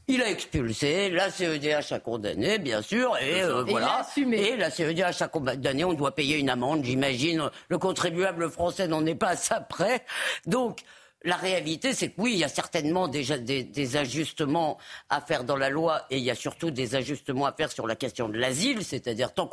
il 0.08 0.22
a 0.24 0.30
expulsé, 0.30 1.10
la 1.10 1.30
CEDH 1.30 1.92
a 1.92 2.00
condamné, 2.00 2.58
bien 2.58 2.82
sûr, 2.82 3.16
et, 3.18 3.44
euh, 3.44 3.64
voilà. 3.64 4.08
Et 4.16 4.56
la 4.56 4.72
CEDH 4.72 5.22
a 5.22 5.28
condamné, 5.28 5.84
on 5.84 5.94
doit 5.94 6.16
payer 6.16 6.38
une 6.38 6.50
amende, 6.50 6.84
j'imagine. 6.84 7.50
Le 7.68 7.78
contribuable 7.78 8.50
français 8.50 8.88
n'en 8.88 9.06
est 9.06 9.14
pas 9.14 9.30
à 9.30 9.36
ça 9.36 9.60
près. 9.60 10.04
Donc, 10.48 10.80
la 11.24 11.36
réalité, 11.36 11.94
c'est 11.94 12.10
que 12.10 12.22
oui, 12.22 12.34
il 12.34 12.40
y 12.40 12.44
a 12.46 12.50
certainement 12.50 13.08
déjà 13.08 13.38
des, 13.38 13.98
ajustements 13.98 14.78
à 15.10 15.20
faire 15.20 15.44
dans 15.44 15.58
la 15.58 15.70
loi 15.70 16.06
et 16.10 16.18
il 16.18 16.24
y 16.24 16.32
a 16.32 16.36
surtout 16.36 16.72
des 16.72 16.96
ajustements 16.96 17.46
à 17.46 17.52
faire 17.52 17.72
sur 17.72 17.88
la 17.88 17.96
question 17.96 18.30
de 18.30 18.38
l'asile, 18.38 18.86
c'est-à-dire 18.86 19.34
tant, 19.34 19.50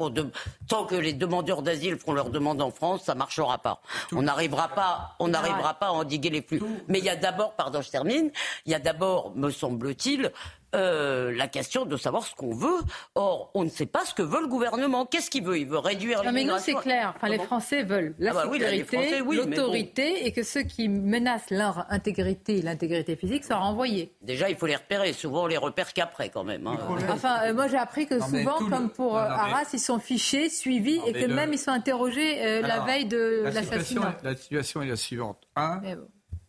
tant 0.69 0.85
que 0.85 0.95
les 0.95 1.13
demandeurs 1.13 1.63
d'asile 1.63 1.97
feront 1.97 2.13
leur 2.13 2.31
demande 2.31 2.63
en 2.63 2.71
France, 2.71 3.05
ça 3.05 3.15
marchera 3.15 3.59
pas. 3.59 3.81
On 4.13 4.23
n'arrivera 4.23 4.69
pas, 4.69 5.17
on 5.19 5.29
n'arrivera 5.29 5.75
pas 5.75 5.87
à 5.87 5.93
endiguer 5.93 6.31
les 6.31 6.43
flux. 6.43 6.63
Mais 6.89 6.99
il 6.99 7.05
y 7.05 7.09
a 7.09 7.17
d'abord, 7.17 7.55
pardon, 7.55 7.81
je 7.81 7.91
termine, 7.91 8.31
il 8.67 8.73
y 8.73 8.75
a 8.75 8.79
d'abord, 8.79 9.33
me 9.35 9.51
semble-t-il, 9.51 10.33
euh, 10.75 11.33
la 11.35 11.49
question 11.49 11.87
de 11.87 11.97
savoir 11.97 12.25
ce 12.25 12.35
qu'on 12.35 12.55
veut. 12.55 12.81
Or, 13.15 13.51
on 13.55 13.65
ne 13.65 13.69
sait 13.69 13.87
pas 13.87 14.05
ce 14.05 14.15
que 14.15 14.23
veut 14.23 14.41
le 14.41 14.49
gouvernement. 14.49 15.07
Qu'est-ce 15.07 15.31
qu'il 15.31 15.45
veut? 15.45 15.59
Il 15.59 15.67
veut 15.67 15.79
réduire 15.79 16.23
Non, 16.25 16.33
mais 16.33 16.45
non, 16.45 16.57
c'est 16.59 16.75
clair. 16.75 17.15
Enfin, 17.17 17.29
les 17.29 17.39
Français 17.39 17.83
veulent 17.83 18.15
la 18.19 18.33
ah 18.33 18.35
bah 18.35 18.53
sécurité, 18.53 19.21
l'autorité, 19.21 20.27
et 20.27 20.33
que 20.33 20.43
ceux 20.43 20.63
qui 20.63 20.89
menacent 20.89 21.51
leur 21.51 21.87
intégrité, 21.91 22.63
l'intégrité 22.63 23.17
physique, 23.17 23.45
soient 23.45 23.57
renvoyés. 23.57 24.15
Déjà, 24.23 24.51
il 24.51 24.57
faut 24.57 24.67
les 24.67 24.77
repérer. 24.77 25.13
Souvent, 25.13 25.45
on 25.45 25.47
les 25.47 25.57
repère 25.57 25.93
qu'après, 25.93 26.29
quand 26.29 26.45
même. 26.45 26.67
Hein. 26.67 26.79
Enfin, 27.11 27.39
euh, 27.45 27.55
moi, 27.55 27.69
j'ai 27.69 27.79
appris 27.79 28.07
que 28.07 28.21
souvent, 28.21 28.59
comme 28.69 28.91
pour 28.91 29.17
euh, 29.17 29.23
Arras, 29.23 29.67
ils 29.73 29.79
sont 29.79 29.99
fichés, 29.99 30.49
suivis, 30.49 31.01
et 31.07 31.13
que 31.13 31.27
même 31.27 31.53
ils 31.53 31.59
sont 31.59 31.71
interrogés 31.71 32.61
la 32.61 32.81
veille 32.81 33.07
de 33.07 33.45
l'assassinat. 33.45 34.17
La 34.23 34.37
situation 34.37 34.83
est 34.83 34.89
la 34.89 34.97
suivante. 34.97 35.39
Un, 35.55 35.81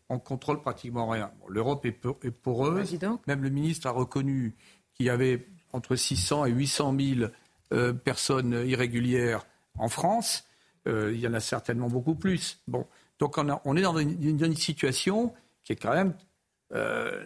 on 0.10 0.20
contrôle 0.20 0.62
pratiquement 0.62 1.08
rien. 1.08 1.32
L'Europe 1.48 1.86
est, 1.86 1.92
poreuse. 2.32 2.98
Même 3.28 3.44
le 3.44 3.50
ministre 3.50 3.88
a 3.88 3.92
reconnu 3.92 4.56
qu'il 4.94 5.06
y 5.06 5.10
avait 5.10 5.48
entre 5.74 5.96
600 5.96 6.46
et 6.46 6.52
800 6.52 6.96
000 7.00 7.30
euh, 7.74 7.94
personnes 7.94 8.64
irrégulières 8.66 9.46
en 9.78 9.90
France. 9.90 10.46
Euh, 10.88 11.12
il 11.14 11.20
y 11.20 11.28
en 11.28 11.34
a 11.34 11.40
certainement 11.40 11.90
beaucoup 11.90 12.16
plus. 12.16 12.60
Bon, 12.68 12.86
donc 13.20 13.38
on, 13.38 13.76
est 13.76 13.82
dans 13.82 13.98
une, 13.98 14.56
situation 14.56 15.34
qui 15.64 15.74
est 15.74 15.76
quand 15.76 15.94
même 15.94 16.14
euh, 16.74 17.26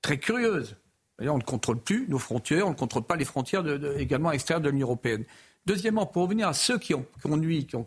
très 0.00 0.18
curieuse. 0.18 0.76
On 1.20 1.38
ne 1.38 1.42
contrôle 1.42 1.78
plus 1.78 2.08
nos 2.08 2.18
frontières, 2.18 2.66
on 2.66 2.70
ne 2.70 2.76
contrôle 2.76 3.04
pas 3.04 3.16
les 3.16 3.24
frontières 3.24 3.64
également 3.96 4.32
extérieures 4.32 4.62
de 4.62 4.70
l'Union 4.70 4.86
européenne. 4.86 5.24
Deuxièmement, 5.66 6.06
pour 6.06 6.22
revenir 6.22 6.48
à 6.48 6.54
ceux 6.54 6.78
qui 6.78 6.94
ont 6.94 7.06
conduit, 7.22 7.66
qui 7.66 7.76
ont, 7.76 7.86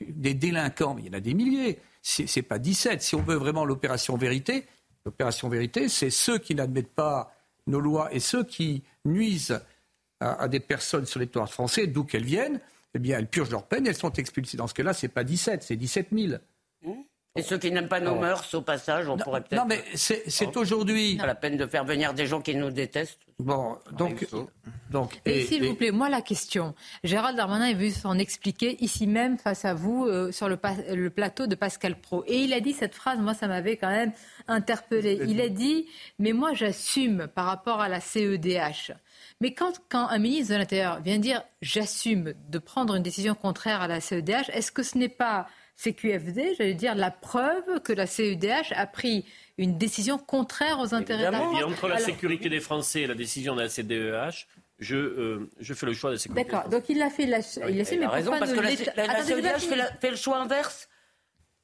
des 0.00 0.34
délinquants, 0.34 0.96
il 0.98 1.06
y 1.06 1.10
en 1.10 1.14
a 1.14 1.20
des 1.20 1.34
milliers 1.34 1.78
c'est 2.06 2.42
pas 2.42 2.58
17. 2.58 3.02
Si 3.02 3.14
on 3.14 3.22
veut 3.22 3.34
vraiment 3.34 3.64
l'opération 3.64 4.16
vérité, 4.16 4.64
l'opération 5.04 5.48
vérité, 5.48 5.88
c'est 5.88 6.10
ceux 6.10 6.38
qui 6.38 6.54
n'admettent 6.54 6.94
pas 6.94 7.34
nos 7.66 7.80
lois 7.80 8.14
et 8.14 8.20
ceux 8.20 8.44
qui 8.44 8.84
nuisent 9.04 9.60
à, 10.20 10.48
des 10.48 10.60
personnes 10.60 11.04
sur 11.04 11.20
les 11.20 11.26
territoires 11.26 11.52
français, 11.52 11.86
d'où 11.86 12.04
qu'elles 12.04 12.24
viennent, 12.24 12.60
eh 12.94 12.98
bien, 12.98 13.18
elles 13.18 13.28
purgent 13.28 13.50
leur 13.50 13.66
peine 13.66 13.86
et 13.86 13.90
elles 13.90 13.96
sont 13.96 14.12
expulsées. 14.12 14.56
Dans 14.56 14.68
ce 14.68 14.74
cas-là, 14.74 14.94
c'est 14.94 15.08
pas 15.08 15.24
17, 15.24 15.62
c'est 15.62 15.76
17 15.76 16.08
000. 16.12 16.34
Et 17.36 17.42
ceux 17.42 17.58
qui 17.58 17.70
n'aiment 17.70 17.88
pas 17.88 18.00
nos 18.00 18.14
mœurs, 18.14 18.54
au 18.54 18.62
passage, 18.62 19.08
on 19.08 19.16
pourrait 19.16 19.42
peut-être. 19.42 19.60
Non, 19.60 19.66
mais 19.68 19.82
c'est 19.94 20.56
aujourd'hui. 20.56 21.16
Pas 21.16 21.26
la 21.26 21.34
peine 21.34 21.56
de 21.56 21.66
faire 21.66 21.84
venir 21.84 22.14
des 22.14 22.26
gens 22.26 22.40
qui 22.40 22.54
nous 22.54 22.70
détestent. 22.70 23.20
Bon, 23.38 23.76
donc. 23.92 24.26
donc 24.90 25.20
et, 25.26 25.44
s'il 25.44 25.66
vous 25.66 25.74
plaît, 25.74 25.90
moi, 25.90 26.08
la 26.08 26.22
question. 26.22 26.74
Gérald 27.04 27.36
Darmanin 27.36 27.66
est 27.66 27.74
venu 27.74 27.90
s'en 27.90 28.18
expliquer 28.18 28.82
ici 28.82 29.06
même 29.06 29.36
face 29.36 29.66
à 29.66 29.74
vous 29.74 30.06
euh, 30.06 30.32
sur 30.32 30.48
le, 30.48 30.58
le, 30.94 31.10
plateau 31.10 31.46
de 31.46 31.54
Pascal 31.54 32.00
Pro. 32.00 32.24
Et 32.26 32.38
il 32.38 32.54
a 32.54 32.60
dit 32.60 32.72
cette 32.72 32.94
phrase, 32.94 33.18
moi, 33.18 33.34
ça 33.34 33.46
m'avait 33.46 33.76
quand 33.76 33.90
même 33.90 34.12
interpellé. 34.48 35.20
Il 35.28 35.40
a 35.42 35.50
dit 35.50 35.86
Mais 36.18 36.32
moi, 36.32 36.54
j'assume 36.54 37.28
par 37.34 37.44
rapport 37.44 37.80
à 37.80 37.88
la 37.88 38.00
CEDH. 38.00 38.92
Mais 39.42 39.52
quand, 39.52 39.72
quand 39.90 40.08
un 40.08 40.18
ministre 40.18 40.54
de 40.54 40.58
l'Intérieur 40.58 41.00
vient 41.02 41.18
dire 41.18 41.42
J'assume 41.60 42.32
de 42.48 42.58
prendre 42.58 42.94
une 42.94 43.02
décision 43.02 43.34
contraire 43.34 43.82
à 43.82 43.88
la 43.88 44.00
CEDH, 44.00 44.50
est-ce 44.52 44.72
que 44.72 44.82
ce 44.82 44.96
n'est 44.96 45.08
pas 45.08 45.46
CQFD, 45.76 46.54
j'allais 46.56 46.74
dire, 46.74 46.94
la 46.94 47.10
preuve 47.10 47.80
que 47.84 47.92
la 47.92 48.06
CEDH 48.06 48.72
a 48.74 48.86
pris 48.86 49.24
une 49.58 49.78
décision 49.78 50.18
contraire 50.18 50.80
aux 50.80 50.94
intérêts 50.94 51.26
de 51.26 51.32
la 51.32 51.38
France. 51.38 51.62
entre 51.64 51.88
la 51.88 51.98
sécurité 51.98 52.48
des 52.48 52.60
Français 52.60 53.02
et 53.02 53.06
la 53.06 53.14
décision 53.14 53.54
de 53.54 53.62
la 53.62 53.68
CEDH, 53.68 54.46
je, 54.78 54.96
euh, 54.96 55.50
je 55.60 55.74
fais 55.74 55.86
le 55.86 55.94
choix 55.94 56.10
de 56.10 56.16
la 56.16 56.20
sécurité. 56.20 56.50
D'accord, 56.50 56.68
donc 56.68 56.88
il 56.88 57.00
a 57.02 57.10
fait 57.10 57.26
la, 57.26 57.38
il 57.68 57.80
a, 57.80 57.84
fait, 57.84 57.96
mais 57.96 58.06
raison, 58.06 58.32
parce 58.38 58.52
que 58.52 58.60
la, 58.60 59.06
la, 59.06 59.22
CEDH 59.22 59.98
fait, 60.00 60.10
le 60.10 60.16
choix 60.16 60.38
inverse. 60.38 60.88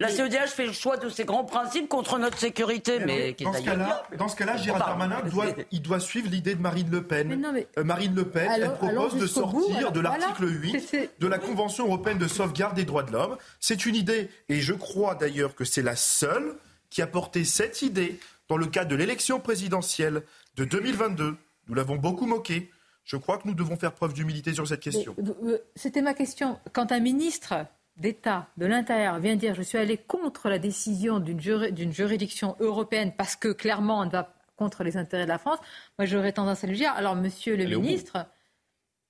La 0.02 0.08
CEDH 0.08 0.48
fait 0.48 0.66
le 0.66 0.72
choix 0.72 0.96
de 0.96 1.08
ses 1.08 1.24
grands 1.24 1.44
principes 1.44 1.88
contre 1.88 2.18
notre 2.18 2.38
sécurité. 2.38 2.98
Mais, 2.98 3.36
dans, 3.40 3.52
ce 3.52 3.62
cas-là, 3.62 4.02
dans 4.18 4.28
ce 4.28 4.36
cas-là, 4.36 4.56
Gérard 4.56 4.80
Darmanin 4.80 5.20
doit, 5.22 5.46
il 5.70 5.80
doit 5.80 6.00
suivre 6.00 6.28
l'idée 6.28 6.54
de 6.54 6.60
Marine 6.60 6.90
Le 6.90 7.02
Pen. 7.02 7.66
Euh, 7.78 7.84
Marine 7.84 8.14
Le 8.14 8.24
Pen, 8.24 8.50
elle 8.52 8.72
propose 8.74 9.16
de 9.16 9.26
sortir 9.26 9.92
de 9.92 10.00
l'article 10.00 10.48
8 10.48 11.10
de 11.20 11.26
la 11.26 11.38
Convention 11.38 11.86
européenne 11.86 12.18
de 12.18 12.28
sauvegarde 12.28 12.74
des 12.74 12.84
droits 12.84 13.04
de 13.04 13.12
l'homme. 13.12 13.36
C'est 13.60 13.86
une 13.86 13.94
idée, 13.94 14.28
et 14.48 14.60
je 14.60 14.72
crois 14.72 15.14
d'ailleurs 15.14 15.54
que 15.54 15.64
c'est 15.64 15.82
la 15.82 15.96
seule 15.96 16.56
qui 16.90 17.00
a 17.00 17.06
porté 17.06 17.44
cette 17.44 17.82
idée 17.82 18.18
dans 18.48 18.56
le 18.56 18.66
cadre 18.66 18.90
de 18.90 18.96
l'élection 18.96 19.40
présidentielle 19.40 20.22
de 20.56 20.64
2022. 20.64 21.36
Nous 21.68 21.74
l'avons 21.74 21.96
beaucoup 21.96 22.26
moqué. 22.26 22.70
Je 23.04 23.16
crois 23.16 23.38
que 23.38 23.48
nous 23.48 23.54
devons 23.54 23.76
faire 23.76 23.92
preuve 23.92 24.12
d'humilité 24.12 24.52
sur 24.52 24.66
cette 24.66 24.80
question. 24.80 25.14
Euh, 25.44 25.58
c'était 25.74 26.02
ma 26.02 26.14
question. 26.14 26.58
Quand 26.72 26.92
un 26.92 27.00
ministre 27.00 27.54
d'État 27.96 28.48
de 28.56 28.66
l'Intérieur 28.66 29.18
vient 29.18 29.36
dire 29.36 29.54
je 29.54 29.62
suis 29.62 29.78
allé 29.78 29.96
contre 29.96 30.48
la 30.48 30.58
décision 30.58 31.20
d'une 31.20 31.92
juridiction 31.92 32.56
européenne 32.60 33.12
parce 33.16 33.36
que 33.36 33.48
clairement 33.48 34.00
on 34.00 34.08
va 34.08 34.34
contre 34.56 34.84
les 34.84 34.96
intérêts 34.96 35.24
de 35.24 35.28
la 35.28 35.38
France, 35.38 35.58
moi 35.98 36.06
j'aurais 36.06 36.32
tendance 36.32 36.64
à 36.64 36.66
lui 36.66 36.76
dire 36.76 36.92
alors 36.92 37.16
monsieur 37.16 37.56
le 37.56 37.64
ministre, 37.66 38.26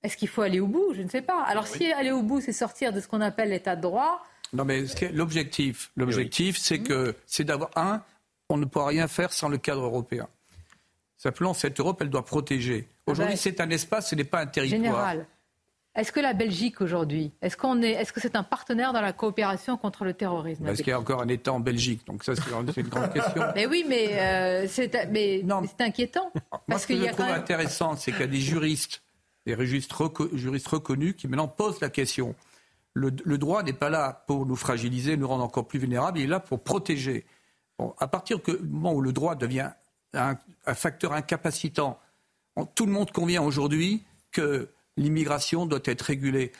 est-ce 0.02 0.16
qu'il 0.16 0.28
faut 0.28 0.42
aller 0.42 0.60
au 0.60 0.66
bout? 0.66 0.94
Je 0.94 1.02
ne 1.02 1.08
sais 1.08 1.22
pas. 1.22 1.42
Alors 1.42 1.66
si 1.66 1.92
aller 1.92 2.10
au 2.10 2.22
bout 2.22 2.40
c'est 2.40 2.52
sortir 2.52 2.92
de 2.92 3.00
ce 3.00 3.08
qu'on 3.08 3.20
appelle 3.20 3.50
l'état 3.50 3.76
de 3.76 3.82
droit. 3.82 4.24
Non 4.52 4.64
mais 4.64 4.84
l'objectif, 5.12 5.90
l'objectif 5.96 6.58
c'est 6.58 6.80
que 6.80 7.14
c'est 7.26 7.44
d'avoir 7.44 7.70
un, 7.76 8.02
on 8.48 8.56
ne 8.56 8.64
pourra 8.64 8.88
rien 8.88 9.08
faire 9.08 9.32
sans 9.32 9.48
le 9.48 9.58
cadre 9.58 9.84
européen. 9.84 10.28
Simplement 11.16 11.54
cette 11.54 11.78
Europe 11.78 11.98
elle 12.02 12.10
doit 12.10 12.24
protéger. 12.24 12.88
Aujourd'hui 13.06 13.34
ah 13.34 13.36
ben, 13.36 13.40
c'est 13.40 13.60
un 13.60 13.70
espace, 13.70 14.10
ce 14.10 14.14
n'est 14.16 14.24
pas 14.24 14.40
un 14.40 14.46
territoire. 14.46 14.82
Général. 14.82 15.26
Est-ce 15.94 16.10
que 16.10 16.20
la 16.20 16.32
Belgique 16.32 16.80
aujourd'hui, 16.80 17.32
est-ce 17.42 17.54
qu'on 17.54 17.82
est, 17.82 17.90
est-ce 17.90 18.14
que 18.14 18.20
c'est 18.20 18.34
un 18.34 18.42
partenaire 18.42 18.94
dans 18.94 19.02
la 19.02 19.12
coopération 19.12 19.76
contre 19.76 20.04
le 20.04 20.14
terrorisme? 20.14 20.66
Est-ce 20.66 20.82
qu'il 20.82 20.90
y 20.90 20.94
a 20.94 20.98
encore 20.98 21.20
un 21.20 21.28
État 21.28 21.52
en 21.52 21.60
Belgique 21.60 22.06
Donc 22.06 22.24
ça, 22.24 22.32
c'est 22.34 22.80
une 22.80 22.88
grande 22.88 23.12
question. 23.12 23.42
Mais 23.54 23.66
oui, 23.66 23.84
mais 23.86 24.18
euh, 24.18 24.66
c'est, 24.68 25.10
mais, 25.10 25.44
c'est 25.66 25.84
inquiétant. 25.84 26.32
Parce 26.66 26.82
ce 26.82 26.86
que 26.88 26.96
je 26.96 27.04
trouve 27.12 27.26
intéressant, 27.26 27.94
c'est 27.96 28.10
qu'il 28.10 28.22
y 28.22 28.24
a 28.24 28.28
des 28.28 28.40
juristes, 28.40 29.02
des 29.44 29.54
juristes, 29.66 29.92
reconnus 29.92 31.14
qui 31.14 31.28
maintenant 31.28 31.48
posent 31.48 31.80
la 31.82 31.90
question. 31.90 32.34
Le, 32.94 33.10
droit 33.10 33.62
n'est 33.62 33.74
pas 33.74 33.90
là 33.90 34.24
pour 34.26 34.46
nous 34.46 34.56
fragiliser, 34.56 35.18
nous 35.18 35.28
rendre 35.28 35.44
encore 35.44 35.68
plus 35.68 35.78
vulnérables, 35.78 36.18
il 36.18 36.24
est 36.24 36.28
là 36.28 36.40
pour 36.40 36.60
protéger. 36.60 37.26
Bon, 37.78 37.94
à 37.98 38.08
partir 38.08 38.38
du 38.38 38.56
moment 38.62 38.94
où 38.94 39.02
le 39.02 39.12
droit 39.12 39.34
devient 39.34 39.70
un, 40.14 40.36
facteur 40.74 41.12
incapacitant, 41.12 41.98
tout 42.74 42.86
le 42.86 42.92
monde 42.92 43.10
convient 43.10 43.42
aujourd'hui 43.42 44.04
que 44.30 44.70
l'immigration 44.96 45.66
doit 45.66 45.80
être 45.84 46.02
régulée, 46.02 46.52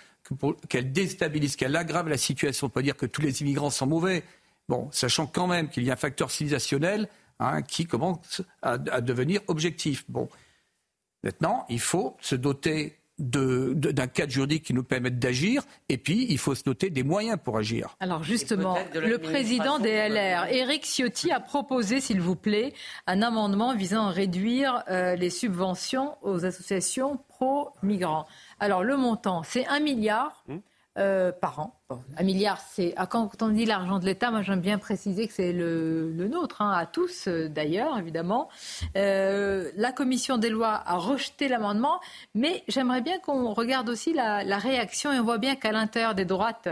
qu'elle 0.69 0.93
déstabilise, 0.93 1.57
qu'elle 1.57 1.77
aggrave 1.77 2.09
la 2.09 2.17
situation. 2.17 2.69
On 2.69 2.71
peut 2.71 2.83
dire 2.83 2.97
que 2.97 3.07
tous 3.07 3.23
les 3.23 3.43
immigrants 3.43 3.71
sont 3.71 3.87
mauvais. 3.87 4.23
Sachant 4.91 5.27
quand 5.27 5.47
même 5.47 5.69
qu'il 5.69 5.83
y 5.83 5.91
a 5.91 5.95
un 5.95 5.97
facteur 5.97 6.31
civilisationnel 6.31 7.09
hein, 7.41 7.61
qui 7.61 7.85
commence 7.85 8.41
à, 8.63 8.73
à, 8.73 9.01
devenir 9.03 9.43
objectif. 9.49 10.05
Bon, 10.09 10.31
maintenant, 11.23 11.67
il 11.69 11.81
faut 11.81 12.17
se 12.21 12.37
doter 12.37 13.02
d'un 13.23 14.07
cadre 14.07 14.33
juridique 14.33 14.65
qui 14.65 14.75
nous 14.75 14.83
permette 14.83 15.19
d'agir, 15.19 15.63
et 15.89 15.99
puis 15.99 16.27
il 16.29 16.39
faut 16.39 16.55
se 16.55 16.65
doter 16.65 16.91
des 16.91 17.03
moyens 17.03 17.39
pour 17.43 17.57
agir. 17.57 17.97
Alors 18.01 18.23
justement, 18.23 18.79
le 18.95 19.19
président 19.19 19.79
des 19.79 20.09
LR, 20.09 20.47
Éric 20.51 20.85
Ciotti, 20.85 21.31
a 21.31 21.41
proposé, 21.41 22.01
s'il 22.01 22.21
vous 22.21 22.37
plaît, 22.37 22.73
un 23.07 23.23
amendement 23.23 23.75
visant 23.75 24.07
à 24.09 24.11
réduire 24.11 24.83
euh, 24.89 25.15
les 25.17 25.31
subventions 25.31 26.17
aux 26.23 26.45
associations 26.45 27.19
pro-migrants. 27.29 28.27
Alors 28.61 28.83
le 28.83 28.97
montant, 28.97 29.43
c'est 29.43 29.67
un 29.67 29.81
milliard. 29.81 30.45
Euh, 30.99 31.33
par 31.33 31.59
an. 31.59 31.75
un 32.19 32.23
milliard, 32.23 32.61
c'est 32.61 32.93
ah, 32.99 33.07
quand 33.07 33.41
on 33.41 33.49
dit 33.49 33.65
l'argent 33.65 33.99
de 33.99 34.05
l'État, 34.05 34.31
moi 34.31 34.43
j'aime 34.43 34.61
bien 34.61 34.77
préciser 34.77 35.27
que 35.27 35.33
c'est 35.33 35.55
le, 35.55 36.13
nôtre, 36.31 36.61
hein, 36.61 36.71
à 36.71 36.85
tous 36.85 37.29
euh, 37.29 37.49
d'ailleurs, 37.49 37.99
évidemment. 37.99 38.51
Euh, 38.95 39.71
la 39.77 39.91
commission 39.93 40.37
des 40.37 40.51
lois 40.51 40.83
a 40.85 40.99
rejeté 40.99 41.49
l'amendement, 41.49 41.99
mais 42.35 42.63
j'aimerais 42.69 43.01
bien 43.01 43.19
qu'on 43.21 43.55
regarde 43.55 43.89
aussi 43.89 44.13
la, 44.13 44.45
la, 44.45 44.59
réaction 44.59 45.11
et 45.15 45.19
on 45.19 45.25
voit 45.25 45.39
bien 45.39 45.57
qu'à 45.57 45.73
l'intérieur 45.73 46.15
des 46.15 46.27
droites, 46.27 46.69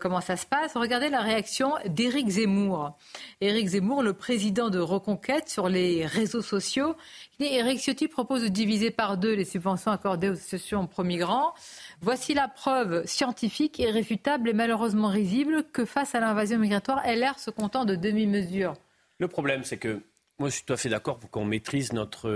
comment 0.00 0.22
ça 0.22 0.38
se 0.38 0.46
passe. 0.46 0.74
Regardez 0.74 1.10
la 1.10 1.20
réaction 1.20 1.74
d'Éric 1.86 2.28
Zemmour. 2.28 2.96
Éric 3.42 3.68
Zemmour, 3.68 4.02
le 4.02 4.14
président 4.14 4.70
de 4.70 4.78
Reconquête 4.78 5.50
sur 5.50 5.68
les 5.68 6.06
réseaux 6.06 6.40
sociaux. 6.40 6.96
Éric 7.38 7.80
Ciotti 7.80 8.08
propose 8.08 8.42
de 8.42 8.48
diviser 8.48 8.90
par 8.90 9.18
deux 9.18 9.34
les 9.34 9.44
subventions 9.44 9.90
accordées 9.90 10.30
aux 10.30 10.32
associations 10.32 10.86
pro-migrants. 10.86 11.52
Voici 12.00 12.34
la 12.34 12.48
preuve 12.48 13.06
scientifique, 13.06 13.78
irréfutable 13.78 14.48
et 14.48 14.52
malheureusement 14.52 15.08
risible 15.08 15.64
que 15.72 15.84
face 15.84 16.14
à 16.14 16.20
l'invasion 16.20 16.58
migratoire, 16.58 17.02
LR 17.06 17.38
se 17.38 17.50
content 17.50 17.84
de 17.84 17.94
demi-mesures. 17.94 18.74
Le 19.18 19.28
problème, 19.28 19.64
c'est 19.64 19.78
que 19.78 20.02
moi, 20.38 20.50
je 20.50 20.56
suis 20.56 20.64
tout 20.64 20.74
à 20.74 20.76
fait 20.76 20.90
d'accord 20.90 21.18
pour 21.18 21.30
qu'on 21.30 21.46
maîtrise 21.46 21.92
notre, 21.92 22.28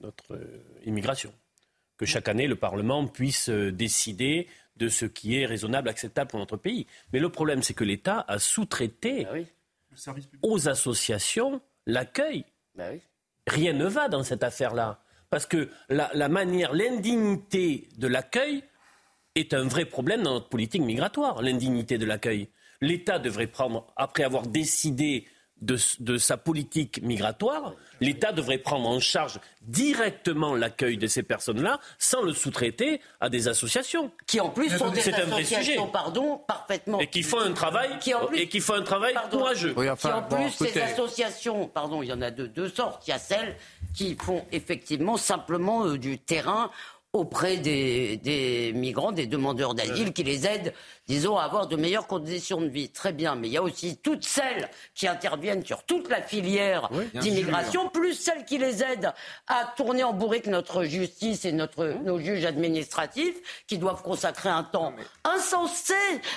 notre 0.00 0.40
immigration. 0.84 1.32
Que 1.96 2.06
chaque 2.06 2.28
année, 2.28 2.46
le 2.46 2.56
Parlement 2.56 3.06
puisse 3.06 3.50
euh, 3.50 3.72
décider 3.72 4.46
de 4.76 4.88
ce 4.88 5.04
qui 5.04 5.38
est 5.38 5.44
raisonnable, 5.44 5.88
acceptable 5.88 6.30
pour 6.30 6.38
notre 6.38 6.56
pays. 6.56 6.86
Mais 7.12 7.18
le 7.18 7.28
problème, 7.28 7.62
c'est 7.62 7.74
que 7.74 7.84
l'État 7.84 8.24
a 8.28 8.38
sous-traité 8.38 9.26
ah 9.30 10.14
aux 10.42 10.68
associations 10.68 11.60
l'accueil. 11.86 12.44
Bah 12.74 12.90
Rien 13.46 13.72
ne 13.72 13.84
va 13.84 14.08
dans 14.08 14.22
cette 14.22 14.44
affaire-là. 14.44 15.02
Parce 15.30 15.46
que 15.46 15.70
la, 15.88 16.28
manière, 16.28 16.72
l'indignité 16.74 17.88
de 17.96 18.08
l'accueil 18.08 18.64
est 19.36 19.54
un 19.54 19.66
vrai 19.66 19.84
problème 19.84 20.22
dans 20.22 20.34
notre 20.34 20.48
politique 20.48 20.82
migratoire, 20.82 21.40
l'indignité 21.40 21.98
de 21.98 22.04
l'accueil. 22.04 22.48
L'État 22.80 23.20
devrait 23.20 23.46
prendre, 23.46 23.86
après 23.96 24.24
avoir 24.24 24.46
décidé 24.48 25.26
de, 25.60 26.16
sa 26.16 26.36
politique 26.36 27.02
migratoire, 27.02 27.74
l'État 28.00 28.32
devrait 28.32 28.58
prendre 28.58 28.88
en 28.88 28.98
charge 28.98 29.38
directement 29.60 30.54
l'accueil 30.54 30.96
de 30.96 31.06
ces 31.06 31.22
personnes-là 31.22 31.78
sans 31.98 32.22
le 32.22 32.32
sous-traiter 32.32 33.00
à 33.20 33.28
des 33.28 33.46
associations. 33.46 34.10
Qui 34.26 34.40
en 34.40 34.48
plus 34.48 34.70
sont 34.70 34.90
des 34.90 35.06
associations, 35.08 35.88
pardon, 35.88 36.38
parfaitement. 36.48 36.98
Et 37.00 37.08
qui 37.08 37.22
font 37.22 37.40
un 37.40 37.52
travail, 37.52 37.90
qui 38.00 38.12
et 38.34 38.48
qui 38.48 38.60
font 38.60 38.74
un 38.74 38.82
travail 38.82 39.14
courageux. 39.30 39.74
qui 39.74 40.06
en 40.08 40.22
plus, 40.22 40.50
ces 40.50 40.80
associations, 40.80 41.68
pardon, 41.68 42.02
il 42.02 42.08
y 42.08 42.12
en 42.12 42.22
a 42.22 42.30
de 42.30 42.46
deux 42.46 42.68
sortes. 42.68 43.06
Il 43.06 43.10
y 43.10 43.14
a 43.14 43.18
celles 43.18 43.56
qui 43.94 44.16
font 44.16 44.44
effectivement 44.52 45.16
simplement 45.16 45.86
euh, 45.86 45.98
du 45.98 46.18
terrain 46.18 46.70
auprès 47.12 47.56
des, 47.56 48.72
migrants, 48.74 49.10
des 49.10 49.26
demandeurs 49.26 49.74
d'asile, 49.74 50.12
qui 50.12 50.22
les 50.22 50.46
aident, 50.46 50.72
disons, 51.08 51.36
à 51.36 51.42
avoir 51.42 51.66
de 51.66 51.74
meilleures 51.74 52.06
conditions 52.06 52.60
de 52.60 52.68
vie. 52.68 52.88
Très 52.88 53.12
bien, 53.12 53.34
mais 53.34 53.48
il 53.48 53.52
y 53.52 53.56
a 53.56 53.62
aussi 53.62 53.96
toutes 53.96 54.24
celles 54.24 54.70
qui 54.94 55.08
interviennent 55.08 55.64
sur 55.64 55.82
toute 55.82 56.08
la 56.08 56.22
filière 56.22 56.88
d'immigration, 57.14 57.88
plus 57.88 58.14
celles 58.14 58.44
qui 58.44 58.58
les 58.58 58.84
aident 58.84 59.12
à 59.48 59.72
tourner 59.76 60.04
en 60.04 60.12
bourrique 60.12 60.46
notre 60.46 60.84
justice 60.84 61.44
et 61.44 61.52
notre, 61.52 61.96
nos 62.04 62.20
juges 62.20 62.44
administratifs, 62.44 63.64
qui 63.66 63.78
doivent 63.78 64.02
consacrer 64.02 64.48
un 64.48 64.62
temps 64.62 64.94
insensé 65.24 65.94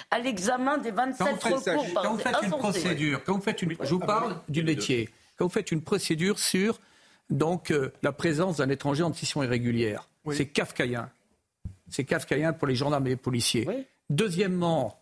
à 0.09 0.17
l'examen 0.17 0.79
des 0.79 0.91
27 0.91 1.43
recours. 1.43 1.85
Quand 1.93 2.13
vous 2.13 2.17
faites 2.17 2.43
une 2.43 2.49
procédure, 2.49 3.23
quand 3.23 3.35
vous 3.35 3.41
faites 3.41 3.61
une, 3.61 3.75
je 3.79 3.89
vous 3.93 3.99
parle 3.99 4.37
du 4.49 4.63
métier, 4.63 5.09
quand 5.37 5.45
vous 5.45 5.51
faites 5.51 5.71
une 5.71 5.83
procédure 5.83 6.39
sur 6.39 6.79
donc 7.33 7.71
euh, 7.71 7.91
la 8.03 8.13
présence 8.13 8.57
d'un 8.57 8.69
étranger 8.69 9.03
en 9.03 9.11
situation 9.11 9.43
irrégulière. 9.43 10.07
C'est 10.31 10.45
kafkaïen. 10.45 11.09
C'est 11.89 12.05
kafkaïen 12.05 12.53
pour 12.53 12.67
les 12.67 12.75
gendarmes 12.75 13.07
et 13.07 13.11
les 13.11 13.15
policiers. 13.17 13.67
Deuxièmement, 14.09 15.01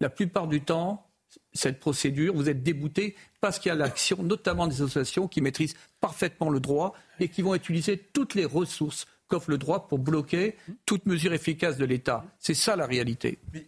la 0.00 0.08
plupart 0.08 0.46
du 0.46 0.62
temps, 0.62 1.06
cette 1.52 1.80
procédure, 1.80 2.34
vous 2.34 2.48
êtes 2.48 2.62
débouté 2.62 3.16
parce 3.40 3.58
qu'il 3.58 3.68
y 3.68 3.72
a 3.72 3.74
l'action, 3.74 4.22
notamment 4.22 4.66
des 4.66 4.80
associations 4.80 5.28
qui 5.28 5.40
maîtrisent 5.40 5.74
parfaitement 6.00 6.50
le 6.50 6.60
droit 6.60 6.94
et 7.20 7.28
qui 7.28 7.42
vont 7.42 7.54
utiliser 7.54 7.98
toutes 7.98 8.34
les 8.34 8.44
ressources 8.44 9.06
qu'offre 9.28 9.50
le 9.50 9.58
droit 9.58 9.88
pour 9.88 9.98
bloquer 9.98 10.56
toute 10.86 11.06
mesure 11.06 11.32
efficace 11.32 11.76
de 11.76 11.84
l'État. 11.84 12.24
C'est 12.38 12.54
ça 12.54 12.76
la 12.76 12.86
réalité. 12.86 13.38
Mais, 13.52 13.66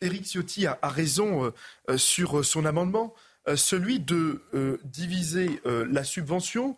Eric 0.00 0.22
euh, 0.22 0.24
Ciotti 0.24 0.66
a, 0.66 0.78
raison 0.82 1.52
euh, 1.90 1.96
sur 1.98 2.44
son 2.44 2.64
amendement. 2.64 3.14
Euh, 3.48 3.56
celui 3.56 4.00
de 4.00 4.42
euh, 4.54 4.78
diviser 4.84 5.60
euh, 5.64 5.86
la 5.90 6.04
subvention. 6.04 6.76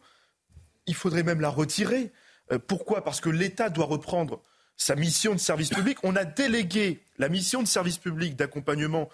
Il 0.87 0.95
faudrait 0.95 1.23
même 1.23 1.41
la 1.41 1.49
retirer. 1.49 2.11
pourquoi? 2.67 3.05
Parce 3.05 3.21
que 3.21 3.29
l'État 3.29 3.71
doit 3.71 3.87
reprendre 3.87 4.43
sa 4.77 4.97
mission 4.97 5.33
de 5.33 5.39
service 5.39 5.71
public. 5.71 5.99
On 6.03 6.17
a 6.17 6.25
délégué 6.25 7.01
la 7.19 7.29
mission 7.29 7.63
de 7.63 7.69
service 7.69 7.99
public 7.99 8.35
d'accompagnement 8.35 9.09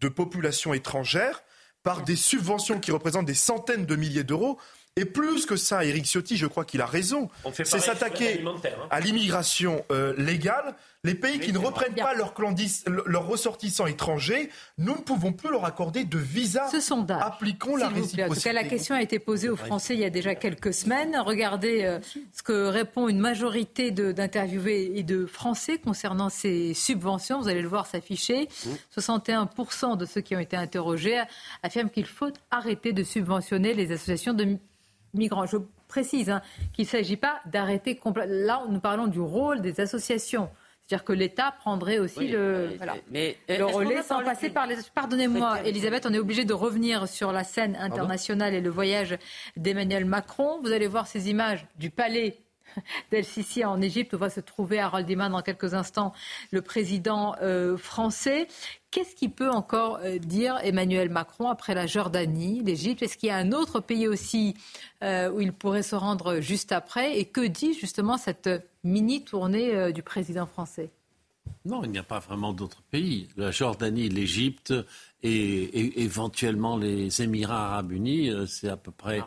de 0.00 0.08
populations 0.08 0.74
étrangères 0.74 1.42
par 1.82 2.02
des 2.02 2.14
subventions 2.14 2.78
qui 2.78 2.92
représentent 2.92 3.24
des 3.24 3.34
centaines 3.34 3.86
de 3.86 3.96
milliers 3.96 4.22
d'euros 4.22 4.58
et 4.96 5.04
plus 5.04 5.44
que 5.44 5.56
ça, 5.56 5.84
Éric 5.84 6.06
Ciotti, 6.06 6.36
je 6.36 6.46
crois 6.46 6.64
qu'il 6.64 6.80
a 6.80 6.86
raison, 6.86 7.28
c'est 7.52 7.64
s'attaquer 7.64 8.44
hein. 8.46 8.54
à 8.90 9.00
l'immigration 9.00 9.84
euh, 9.90 10.14
légale. 10.16 10.76
Les 11.04 11.14
pays 11.14 11.38
qui 11.38 11.52
ne 11.52 11.58
reprennent 11.58 11.94
pas 11.94 12.14
leurs, 12.14 13.26
ressortissants 13.26 13.86
étrangers, 13.86 14.48
nous 14.78 14.92
ne 14.92 15.00
pouvons 15.00 15.32
plus 15.32 15.50
leur 15.50 15.66
accorder 15.66 16.04
de 16.04 16.18
visa. 16.18 16.66
Ce 16.70 16.80
sondage. 16.80 17.22
Appliquons 17.22 17.76
la 17.76 17.88
réciprocité. 17.88 18.24
En 18.24 18.34
tout 18.34 18.40
cas, 18.40 18.52
la 18.54 18.64
question 18.64 18.94
a 18.94 19.02
été 19.02 19.18
posée 19.18 19.50
aux 19.50 19.56
Français 19.56 19.94
il 19.94 20.00
y 20.00 20.04
a 20.04 20.10
déjà 20.10 20.34
quelques 20.34 20.72
semaines. 20.72 21.14
Regardez 21.18 21.84
euh, 21.84 21.98
ce 22.32 22.42
que 22.42 22.68
répond 22.68 23.08
une 23.08 23.18
majorité 23.18 23.90
d'interviewés 23.90 24.92
et 24.98 25.02
de 25.02 25.26
Français 25.26 25.76
concernant 25.76 26.30
ces 26.30 26.72
subventions. 26.72 27.42
Vous 27.42 27.48
allez 27.48 27.62
le 27.62 27.68
voir 27.68 27.86
s'afficher. 27.86 28.48
61% 28.96 29.98
de 29.98 30.06
ceux 30.06 30.22
qui 30.22 30.34
ont 30.34 30.40
été 30.40 30.56
interrogés 30.56 31.22
affirment 31.62 31.90
qu'il 31.90 32.06
faut 32.06 32.32
arrêter 32.50 32.94
de 32.94 33.02
subventionner 33.02 33.74
les 33.74 33.92
associations 33.92 34.32
de 34.32 34.56
migrants. 35.12 35.44
Je 35.44 35.58
précise 35.88 36.30
hein, 36.30 36.40
qu'il 36.72 36.86
ne 36.86 36.90
s'agit 36.90 37.16
pas 37.16 37.40
d'arrêter 37.44 37.96
complètement. 37.96 38.34
Là, 38.34 38.62
nous 38.70 38.80
parlons 38.80 39.06
du 39.06 39.20
rôle 39.20 39.60
des 39.60 39.80
associations. 39.80 40.48
C'est-à-dire 40.86 41.04
que 41.04 41.12
l'État 41.14 41.54
prendrait 41.58 41.98
aussi 41.98 42.28
le, 42.28 42.76
mais, 43.10 43.38
le 43.48 43.64
relais 43.64 44.02
sans 44.02 44.22
passer 44.22 44.50
par 44.50 44.66
les. 44.66 44.76
Pardonnez-moi, 44.94 45.62
Elisabeth, 45.64 46.04
on 46.04 46.12
est 46.12 46.18
obligé 46.18 46.44
de 46.44 46.52
revenir 46.52 47.08
sur 47.08 47.32
la 47.32 47.42
scène 47.42 47.74
internationale 47.76 48.52
et 48.52 48.60
le 48.60 48.68
voyage 48.68 49.16
d'Emmanuel 49.56 50.04
Macron. 50.04 50.60
Vous 50.62 50.72
allez 50.72 50.86
voir 50.86 51.06
ces 51.06 51.30
images 51.30 51.66
du 51.78 51.88
palais 51.88 52.43
d'El 53.10 53.24
Sisi 53.24 53.64
en 53.64 53.80
Égypte, 53.80 54.12
où 54.14 54.18
va 54.18 54.30
se 54.30 54.40
trouver 54.40 54.80
Harold 54.80 55.08
Iman 55.08 55.30
dans 55.30 55.42
quelques 55.42 55.74
instants, 55.74 56.12
le 56.50 56.62
président 56.62 57.34
euh, 57.42 57.76
français. 57.76 58.48
Qu'est-ce 58.94 59.16
qu'il 59.16 59.32
peut 59.32 59.50
encore 59.50 59.98
euh, 60.04 60.18
dire 60.18 60.56
Emmanuel 60.62 61.08
Macron 61.08 61.48
après 61.48 61.74
la 61.74 61.84
Jordanie, 61.84 62.62
l'Égypte? 62.62 63.02
Est-ce 63.02 63.18
qu'il 63.18 63.28
y 63.28 63.32
a 63.32 63.36
un 63.36 63.50
autre 63.50 63.80
pays 63.80 64.06
aussi 64.06 64.54
euh, 65.02 65.32
où 65.32 65.40
il 65.40 65.52
pourrait 65.52 65.82
se 65.82 65.96
rendre 65.96 66.38
juste 66.38 66.70
après? 66.70 67.18
Et 67.18 67.24
que 67.24 67.44
dit 67.44 67.74
justement 67.74 68.18
cette 68.18 68.48
mini 68.84 69.24
tournée 69.24 69.74
euh, 69.74 69.90
du 69.90 70.04
président 70.04 70.46
français? 70.46 70.92
Non, 71.64 71.82
il 71.82 71.90
n'y 71.90 71.98
a 71.98 72.04
pas 72.04 72.20
vraiment 72.20 72.52
d'autres 72.52 72.82
pays. 72.82 73.28
La 73.36 73.50
Jordanie, 73.50 74.08
l'Égypte 74.08 74.72
et, 75.24 76.00
éventuellement 76.04 76.76
les 76.76 77.20
Émirats 77.20 77.72
arabes 77.72 77.90
unis, 77.90 78.30
c'est 78.46 78.68
à 78.68 78.76
peu 78.76 78.92
près. 78.92 79.24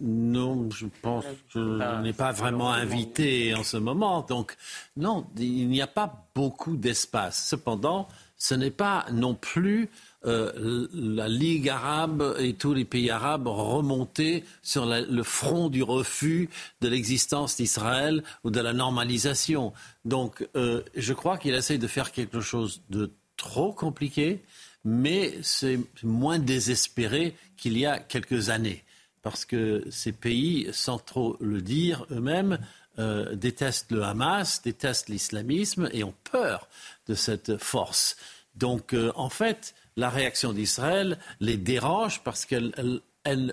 Non, 0.00 0.68
je 0.70 0.86
pense 1.02 1.24
que 1.52 1.78
je 1.78 2.02
n'ai 2.02 2.12
pas 2.12 2.32
vraiment 2.32 2.72
invité 2.72 3.54
en 3.54 3.62
ce 3.62 3.76
moment. 3.76 4.22
Donc, 4.22 4.56
non, 4.96 5.26
il 5.38 5.68
n'y 5.68 5.80
a 5.80 5.86
pas 5.86 6.26
beaucoup 6.34 6.76
d'espace. 6.76 7.46
Cependant, 7.48 8.08
ce 8.36 8.54
n'est 8.54 8.70
pas 8.70 9.06
non 9.12 9.34
plus 9.34 9.88
euh, 10.26 10.86
la 10.92 11.28
Ligue 11.28 11.68
arabe 11.68 12.36
et 12.38 12.54
tous 12.54 12.74
les 12.74 12.84
pays 12.84 13.10
arabes 13.10 13.46
remontés 13.46 14.44
sur 14.62 14.86
le 14.86 15.22
front 15.22 15.68
du 15.68 15.82
refus 15.82 16.50
de 16.80 16.88
l'existence 16.88 17.56
d'Israël 17.56 18.22
ou 18.44 18.50
de 18.50 18.60
la 18.60 18.72
normalisation. 18.72 19.72
Donc, 20.04 20.46
euh, 20.56 20.82
je 20.94 21.12
crois 21.12 21.38
qu'il 21.38 21.54
essaye 21.54 21.78
de 21.78 21.86
faire 21.86 22.12
quelque 22.12 22.40
chose 22.40 22.82
de 22.90 23.12
trop 23.36 23.72
compliqué, 23.72 24.42
mais 24.84 25.38
c'est 25.42 25.78
moins 26.02 26.38
désespéré 26.38 27.34
qu'il 27.56 27.78
y 27.78 27.86
a 27.86 27.98
quelques 27.98 28.50
années 28.50 28.84
parce 29.26 29.44
que 29.44 29.82
ces 29.90 30.12
pays, 30.12 30.68
sans 30.70 31.00
trop 31.00 31.36
le 31.40 31.60
dire 31.60 32.06
eux-mêmes, 32.12 32.60
euh, 33.00 33.34
détestent 33.34 33.90
le 33.90 34.04
Hamas, 34.04 34.62
détestent 34.62 35.08
l'islamisme 35.08 35.88
et 35.92 36.04
ont 36.04 36.14
peur 36.30 36.68
de 37.08 37.16
cette 37.16 37.56
force. 37.56 38.16
Donc, 38.54 38.94
euh, 38.94 39.10
en 39.16 39.28
fait, 39.28 39.74
la 39.96 40.10
réaction 40.10 40.52
d'Israël 40.52 41.18
les 41.40 41.56
dérange 41.56 42.22
parce 42.22 42.44
qu'elle 42.44 43.02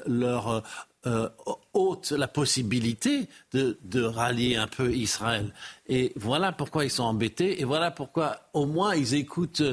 leur 0.06 0.64
euh, 1.08 1.30
ôte 1.74 2.12
la 2.12 2.28
possibilité 2.28 3.28
de, 3.52 3.80
de, 3.84 4.04
rallier 4.04 4.58
un 4.58 4.68
peu 4.68 4.94
Israël. 4.94 5.52
Et 5.88 6.14
voilà 6.16 6.52
pourquoi 6.52 6.86
ils 6.86 6.92
sont 6.92 7.04
embêtés, 7.04 7.60
et 7.62 7.64
voilà 7.64 7.90
pourquoi 7.90 8.42
au 8.54 8.68
moins 8.68 8.94
ils 8.94 9.16
écoutent 9.16 9.64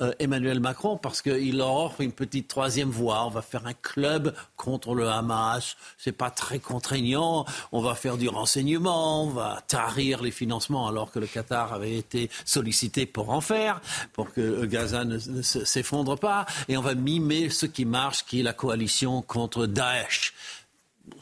euh, 0.00 0.12
Emmanuel 0.18 0.60
Macron 0.60 0.96
parce 0.96 1.22
qu'il 1.22 1.58
leur 1.58 1.74
offre 1.74 2.00
une 2.00 2.12
petite 2.12 2.48
troisième 2.48 2.90
voie. 2.90 3.24
On 3.26 3.30
va 3.30 3.42
faire 3.42 3.66
un 3.66 3.74
club 3.74 4.34
contre 4.56 4.94
le 4.94 5.08
Hamas. 5.08 5.76
C'est 5.98 6.12
pas 6.12 6.30
très 6.30 6.58
contraignant. 6.58 7.44
On 7.72 7.80
va 7.80 7.94
faire 7.94 8.16
du 8.16 8.28
renseignement. 8.28 9.24
On 9.24 9.30
va 9.30 9.62
tarir 9.66 10.22
les 10.22 10.30
financements 10.30 10.88
alors 10.88 11.10
que 11.10 11.18
le 11.18 11.26
Qatar 11.26 11.72
avait 11.72 11.96
été 11.96 12.30
sollicité 12.44 13.06
pour 13.06 13.30
en 13.30 13.40
faire, 13.40 13.80
pour 14.12 14.32
que 14.32 14.64
Gaza 14.64 15.04
ne, 15.04 15.18
ne 15.28 15.42
s'effondre 15.42 16.18
pas. 16.18 16.46
Et 16.68 16.76
on 16.76 16.82
va 16.82 16.94
mimer 16.94 17.50
ce 17.50 17.66
qui 17.66 17.84
marche, 17.84 18.24
qui 18.24 18.40
est 18.40 18.44
la 18.44 18.52
coalition 18.52 19.22
contre 19.22 19.66
Daesh 19.66 20.34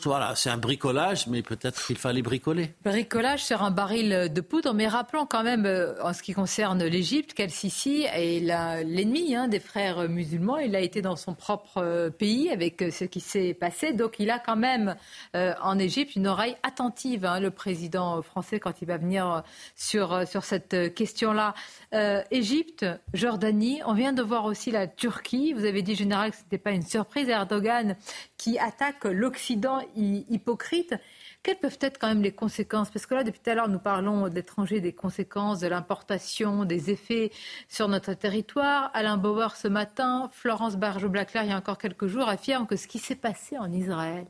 voilà, 0.02 0.34
c'est 0.36 0.50
un 0.50 0.58
bricolage, 0.58 1.26
mais 1.26 1.42
peut-être 1.42 1.84
qu'il 1.84 1.96
fallait 1.96 2.22
bricoler. 2.22 2.74
Bricolage 2.84 3.44
sur 3.44 3.62
un 3.62 3.70
baril 3.70 4.30
de 4.32 4.40
poudre, 4.40 4.72
mais 4.74 4.86
rappelons 4.86 5.26
quand 5.26 5.42
même, 5.42 5.66
euh, 5.66 5.94
en 6.02 6.12
ce 6.12 6.22
qui 6.22 6.34
concerne 6.34 6.84
l'Égypte, 6.84 7.34
qu'El-Sisi 7.34 8.04
est 8.04 8.40
l'ennemi 8.40 9.34
hein, 9.34 9.48
des 9.48 9.60
frères 9.60 10.08
musulmans. 10.08 10.58
Il 10.58 10.76
a 10.76 10.80
été 10.80 11.02
dans 11.02 11.16
son 11.16 11.34
propre 11.34 11.78
euh, 11.78 12.10
pays 12.10 12.50
avec 12.50 12.82
euh, 12.82 12.90
ce 12.90 13.04
qui 13.04 13.20
s'est 13.20 13.54
passé. 13.54 13.92
Donc 13.92 14.16
il 14.18 14.30
a 14.30 14.38
quand 14.38 14.56
même 14.56 14.96
en 15.34 15.78
Égypte 15.78 16.16
une 16.16 16.26
oreille 16.26 16.56
attentive, 16.62 17.24
hein, 17.24 17.40
le 17.40 17.50
président 17.50 18.20
français, 18.22 18.60
quand 18.60 18.82
il 18.82 18.86
va 18.86 18.96
venir 18.96 19.42
sur, 19.76 20.26
sur 20.26 20.44
cette 20.44 20.94
question-là. 20.94 21.54
Égypte, 22.30 22.86
Jordanie, 23.14 23.80
on 23.86 23.94
vient 23.94 24.12
de 24.12 24.22
voir 24.22 24.44
aussi 24.44 24.70
la 24.70 24.86
Turquie. 24.86 25.52
Vous 25.52 25.64
avez 25.64 25.82
dit, 25.82 25.94
général, 25.94 26.30
que 26.30 26.36
ce 26.36 26.42
n'était 26.42 26.58
pas 26.58 26.70
une 26.72 26.82
surprise. 26.82 27.28
Erdogan 27.28 27.96
qui 28.38 28.58
attaque 28.58 29.04
l'Occident 29.04 29.80
hypocrite. 29.96 30.94
Quelles 31.42 31.58
peuvent 31.58 31.78
être 31.80 31.98
quand 31.98 32.08
même 32.08 32.22
les 32.22 32.32
conséquences? 32.32 32.88
Parce 32.90 33.04
que 33.04 33.14
là, 33.14 33.24
depuis 33.24 33.40
tout 33.40 33.50
à 33.50 33.54
l'heure, 33.54 33.68
nous 33.68 33.80
parlons 33.80 34.28
d'étrangers, 34.28 34.80
des 34.80 34.94
conséquences 34.94 35.58
de 35.60 35.66
l'importation, 35.66 36.64
des 36.64 36.90
effets 36.90 37.32
sur 37.68 37.88
notre 37.88 38.14
territoire. 38.14 38.90
Alain 38.94 39.16
Bauer, 39.16 39.56
ce 39.56 39.68
matin, 39.68 40.30
Florence 40.32 40.76
Barjot-Blaclair, 40.76 41.42
il 41.42 41.50
y 41.50 41.52
a 41.52 41.56
encore 41.56 41.78
quelques 41.78 42.06
jours, 42.06 42.28
affirme 42.28 42.66
que 42.66 42.76
ce 42.76 42.86
qui 42.86 42.98
s'est 42.98 43.16
passé 43.16 43.58
en 43.58 43.70
Israël 43.72 44.26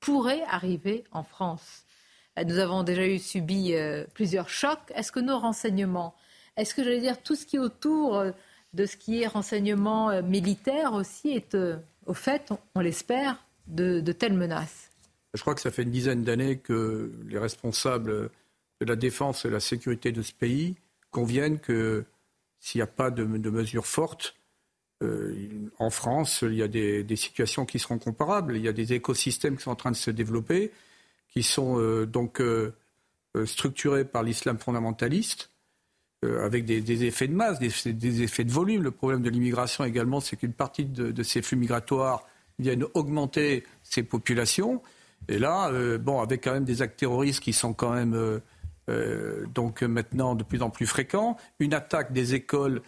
pourrait 0.00 0.42
arriver 0.48 1.04
en 1.10 1.22
France. 1.22 1.84
Nous 2.42 2.58
avons 2.58 2.82
déjà 2.82 3.06
eu 3.06 3.18
subi 3.18 3.74
euh, 3.74 4.04
plusieurs 4.14 4.48
chocs. 4.48 4.90
Est-ce 4.94 5.12
que 5.12 5.20
nos 5.20 5.38
renseignements, 5.38 6.14
est-ce 6.56 6.74
que 6.74 6.82
j'allais 6.82 7.00
dire 7.00 7.22
tout 7.22 7.34
ce 7.34 7.44
qui 7.44 7.56
est 7.56 7.60
autour 7.60 8.16
euh, 8.16 8.30
de 8.72 8.86
ce 8.86 8.96
qui 8.96 9.22
est 9.22 9.26
renseignement 9.26 10.10
euh, 10.10 10.22
militaire 10.22 10.94
aussi 10.94 11.30
est 11.30 11.56
au 12.06 12.14
fait, 12.14 12.52
on, 12.74 12.80
l'espère, 12.80 13.44
de, 13.66 14.00
telles 14.12 14.34
menaces 14.34 14.90
Je 15.34 15.40
crois 15.40 15.54
que 15.54 15.60
ça 15.60 15.70
fait 15.70 15.82
une 15.82 15.90
dizaine 15.90 16.22
d'années 16.22 16.58
que 16.58 17.12
les 17.26 17.38
responsables 17.38 18.30
de 18.80 18.86
la 18.86 18.96
défense 18.96 19.44
et 19.44 19.48
de 19.48 19.52
la 19.52 19.60
sécurité 19.60 20.12
de 20.12 20.22
ce 20.22 20.32
pays 20.32 20.76
conviennent 21.10 21.60
que 21.60 22.04
s'il 22.58 22.78
n'y 22.78 22.82
a 22.82 22.86
pas 22.86 23.10
de, 23.10 23.24
mesures 23.24 23.86
fortes, 23.86 24.34
euh, 25.02 25.68
en 25.78 25.90
France, 25.90 26.42
il 26.42 26.54
y 26.54 26.62
a 26.62 26.68
des, 26.68 27.16
situations 27.16 27.66
qui 27.66 27.78
seront 27.78 27.98
comparables. 27.98 28.56
Il 28.56 28.62
y 28.62 28.68
a 28.68 28.72
des 28.72 28.92
écosystèmes 28.92 29.56
qui 29.56 29.64
sont 29.64 29.70
en 29.70 29.76
train 29.76 29.90
de 29.90 29.96
se 29.96 30.10
développer, 30.10 30.72
qui 31.28 31.42
sont 31.42 31.78
euh, 31.78 32.06
donc 32.06 32.40
euh, 32.40 32.72
structurés 33.44 34.04
par 34.04 34.22
l'islam 34.22 34.58
fondamentaliste, 34.58 35.51
avec 36.22 36.64
des, 36.64 37.04
effets 37.04 37.26
de 37.26 37.34
masse, 37.34 37.58
des, 37.58 38.22
effets 38.22 38.44
de 38.44 38.52
volume. 38.52 38.82
Le 38.82 38.90
problème 38.90 39.22
de 39.22 39.30
l'immigration 39.30 39.84
également, 39.84 40.20
c'est 40.20 40.36
qu'une 40.36 40.52
partie 40.52 40.84
de, 40.84 41.22
ces 41.22 41.42
flux 41.42 41.56
migratoires 41.56 42.24
viennent 42.58 42.84
augmenter 42.94 43.64
ces 43.82 44.02
populations. 44.02 44.82
Et 45.28 45.38
là, 45.38 45.70
euh, 45.70 45.98
bon, 45.98 46.20
avec 46.20 46.44
quand 46.44 46.52
même 46.52 46.64
des 46.64 46.82
actes 46.82 46.98
terroristes 46.98 47.40
qui 47.40 47.52
sont 47.52 47.72
quand 47.72 47.92
même 47.92 48.14
euh, 48.14 48.38
euh, 48.88 49.46
donc 49.54 49.82
maintenant 49.82 50.34
de 50.34 50.42
plus 50.42 50.62
en 50.62 50.70
plus 50.70 50.86
fréquents, 50.86 51.36
une 51.60 51.74
attaque 51.74 52.12
des 52.12 52.34
écoles, 52.34 52.82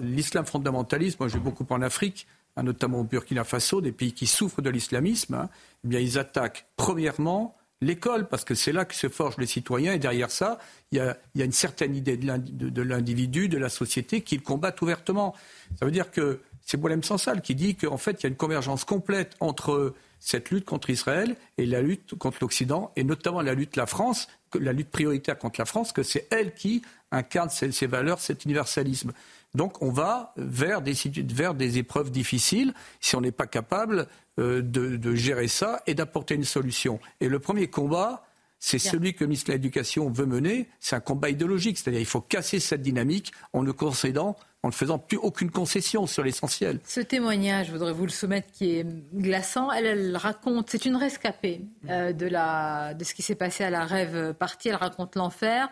l'islam 0.00 0.44
fondamentaliste, 0.44 1.20
moi 1.20 1.28
j'ai 1.28 1.38
beaucoup 1.38 1.66
en 1.70 1.82
Afrique, 1.82 2.26
hein, 2.56 2.64
notamment 2.64 3.00
au 3.00 3.04
Burkina 3.04 3.44
Faso, 3.44 3.80
des 3.80 3.92
pays 3.92 4.12
qui 4.12 4.26
souffrent 4.26 4.62
de 4.62 4.70
l'islamisme, 4.70 5.34
hein, 5.34 5.48
eh 5.84 5.88
bien 5.88 6.00
ils 6.00 6.18
attaquent 6.18 6.66
premièrement 6.76 7.56
l'école, 7.80 8.28
parce 8.28 8.44
que 8.44 8.54
c'est 8.54 8.72
là 8.72 8.84
que 8.84 8.94
se 8.94 9.08
forgent 9.08 9.38
les 9.38 9.46
citoyens, 9.46 9.92
et 9.92 9.98
derrière 9.98 10.30
ça, 10.30 10.58
il 10.92 10.98
y 10.98 11.00
a, 11.00 11.44
une 11.44 11.52
certaine 11.52 11.94
idée 11.94 12.16
de 12.16 12.82
l'individu, 12.82 13.48
de 13.48 13.58
la 13.58 13.68
société, 13.68 14.22
qu'ils 14.22 14.42
combattent 14.42 14.80
ouvertement. 14.80 15.34
Ça 15.78 15.84
veut 15.84 15.92
dire 15.92 16.10
que 16.10 16.40
c'est 16.64 16.76
Boilem 16.76 17.02
Sansal 17.02 17.42
qui 17.42 17.54
dit 17.54 17.76
qu'en 17.76 17.96
fait, 17.96 18.20
il 18.20 18.22
y 18.24 18.26
a 18.26 18.28
une 18.28 18.36
convergence 18.36 18.84
complète 18.84 19.36
entre 19.40 19.94
cette 20.18 20.50
lutte 20.50 20.64
contre 20.64 20.90
Israël 20.90 21.36
et 21.58 21.66
la 21.66 21.82
lutte 21.82 22.16
contre 22.16 22.38
l'Occident, 22.40 22.92
et 22.96 23.04
notamment 23.04 23.40
la 23.40 23.54
lutte 23.54 23.74
de 23.74 23.80
la 23.80 23.86
France, 23.86 24.28
la 24.58 24.72
lutte 24.72 24.90
prioritaire 24.90 25.38
contre 25.38 25.60
la 25.60 25.66
France, 25.66 25.92
que 25.92 26.02
c'est 26.02 26.26
elle 26.30 26.54
qui 26.54 26.82
incarne 27.12 27.50
ces 27.50 27.86
valeurs, 27.86 28.18
cet 28.18 28.44
universalisme. 28.44 29.12
Donc 29.56 29.82
on 29.82 29.90
va 29.90 30.32
vers 30.36 30.82
des, 30.82 30.94
vers 31.28 31.54
des 31.54 31.78
épreuves 31.78 32.10
difficiles 32.10 32.74
si 33.00 33.16
on 33.16 33.20
n'est 33.20 33.32
pas 33.32 33.46
capable 33.46 34.06
euh, 34.38 34.62
de, 34.62 35.14
gérer 35.14 35.48
ça 35.48 35.82
et 35.86 35.94
d'apporter 35.94 36.34
une 36.34 36.44
solution. 36.44 37.00
Et 37.20 37.28
le 37.28 37.38
premier 37.38 37.68
combat, 37.68 38.22
c'est 38.58 38.78
celui 38.78 39.14
que 39.14 39.24
le 39.24 39.28
ministre 39.28 39.48
de 39.48 39.52
l'Éducation 39.52 40.10
veut 40.10 40.26
mener. 40.26 40.68
C'est 40.78 40.96
un 40.96 41.00
combat 41.00 41.30
idéologique, 41.30 41.78
c'est-à-dire 41.78 42.00
il 42.00 42.06
faut 42.06 42.20
casser 42.20 42.60
cette 42.60 42.82
dynamique 42.82 43.32
en 43.52 43.62
ne 43.62 43.72
concédant 43.72 44.36
en 44.66 44.70
ne 44.70 44.74
faisant 44.74 44.98
plus 44.98 45.16
aucune 45.16 45.50
concession 45.50 46.06
sur 46.06 46.24
l'essentiel. 46.24 46.80
Ce 46.84 47.00
témoignage, 47.00 47.68
je 47.68 47.72
voudrais 47.72 47.92
vous 47.92 48.04
le 48.04 48.10
soumettre, 48.10 48.50
qui 48.52 48.78
est 48.78 48.86
glaçant. 49.14 49.70
Elle, 49.70 50.16
raconte, 50.16 50.70
c'est 50.70 50.84
une 50.86 50.96
rescapée 50.96 51.60
euh, 51.88 52.12
de, 52.12 53.04
ce 53.04 53.14
qui 53.14 53.22
s'est 53.22 53.36
passé 53.36 53.62
à 53.62 53.70
la 53.70 53.84
rêve 53.84 54.34
partie. 54.34 54.68
Elle 54.68 54.74
raconte 54.74 55.14
l'enfer. 55.14 55.68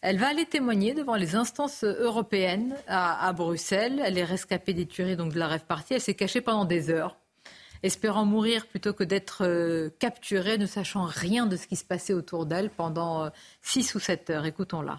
Elle 0.00 0.18
va 0.18 0.28
aller 0.28 0.46
témoigner 0.46 0.94
devant 0.94 1.14
les 1.14 1.36
instances 1.36 1.84
européennes 1.84 2.74
à, 2.86 3.32
Bruxelles. 3.34 4.02
Elle 4.02 4.16
est 4.16 4.24
rescapée 4.24 4.72
des 4.72 4.86
tueries 4.86 5.16
donc 5.16 5.34
de 5.34 5.38
la 5.38 5.46
rêve 5.46 5.66
partie. 5.66 5.94
Elle 5.94 6.00
s'est 6.00 6.14
cachée 6.14 6.40
pendant 6.40 6.64
des 6.64 6.90
heures 6.90 7.16
espérant 7.84 8.24
mourir 8.24 8.66
plutôt 8.66 8.92
que 8.92 9.04
d'être 9.04 9.44
euh, 9.44 9.90
capturée, 10.00 10.58
ne 10.58 10.66
sachant 10.66 11.04
rien 11.04 11.46
de 11.46 11.54
ce 11.54 11.68
qui 11.68 11.76
se 11.76 11.84
passait 11.84 12.12
autour 12.12 12.44
d'elle 12.44 12.70
pendant 12.70 13.26
euh, 13.26 13.28
six 13.62 13.94
ou 13.94 14.00
sept 14.00 14.30
heures. 14.30 14.46
Écoutons-la. 14.46 14.98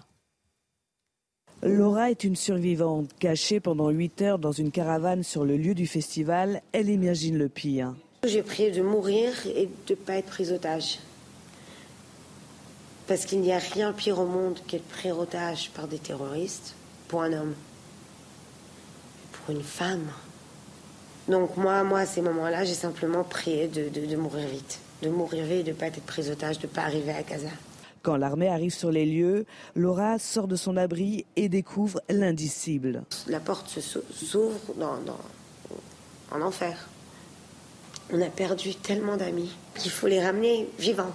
Laura 1.62 2.10
est 2.10 2.24
une 2.24 2.36
survivante. 2.36 3.10
Cachée 3.18 3.60
pendant 3.60 3.90
8 3.90 4.22
heures 4.22 4.38
dans 4.38 4.52
une 4.52 4.70
caravane 4.70 5.22
sur 5.22 5.44
le 5.44 5.58
lieu 5.58 5.74
du 5.74 5.86
festival, 5.86 6.62
elle 6.72 6.88
imagine 6.88 7.36
le 7.36 7.50
pire. 7.50 7.94
J'ai 8.24 8.42
prié 8.42 8.70
de 8.70 8.80
mourir 8.80 9.32
et 9.46 9.68
de 9.86 9.92
ne 9.92 9.94
pas 9.94 10.14
être 10.14 10.26
prise 10.26 10.52
otage. 10.52 11.00
Parce 13.06 13.26
qu'il 13.26 13.40
n'y 13.40 13.52
a 13.52 13.58
rien 13.58 13.92
pire 13.92 14.18
au 14.18 14.24
monde 14.24 14.58
qu'être 14.66 14.88
pris 14.88 15.12
otage 15.12 15.70
par 15.74 15.86
des 15.86 15.98
terroristes 15.98 16.74
pour 17.08 17.22
un 17.22 17.32
homme. 17.34 17.54
Pour 19.32 19.54
une 19.54 19.62
femme. 19.62 20.10
Donc 21.28 21.58
moi, 21.58 21.84
moi 21.84 22.00
à 22.00 22.06
ces 22.06 22.22
moments-là, 22.22 22.64
j'ai 22.64 22.74
simplement 22.74 23.22
prié 23.22 23.68
de, 23.68 24.16
mourir 24.16 24.48
vite. 24.48 24.78
De 25.02 25.10
mourir 25.10 25.44
vite 25.44 25.60
et 25.60 25.62
de 25.64 25.70
ne 25.70 25.74
pas 25.74 25.88
être 25.88 26.00
prise 26.00 26.30
otage, 26.30 26.58
de 26.58 26.66
ne 26.66 26.72
pas 26.72 26.82
arriver 26.82 27.12
à 27.12 27.22
Gaza. 27.22 27.50
Quand 28.02 28.16
l'armée 28.16 28.48
arrive 28.48 28.72
sur 28.72 28.90
les 28.90 29.04
lieux, 29.04 29.44
Laura 29.74 30.18
sort 30.18 30.48
de 30.48 30.56
son 30.56 30.76
abri 30.76 31.26
et 31.36 31.48
découvre 31.48 32.00
l'indicible. 32.08 33.02
La 33.26 33.40
porte 33.40 33.78
s'ouvre 33.78 34.74
dans, 34.76 34.96
en 36.30 36.40
enfer. 36.40 36.88
On 38.12 38.20
a 38.22 38.30
perdu 38.30 38.74
tellement 38.74 39.16
d'amis 39.16 39.54
qu'il 39.76 39.90
faut 39.90 40.06
les 40.06 40.24
ramener 40.24 40.68
vivants. 40.78 41.12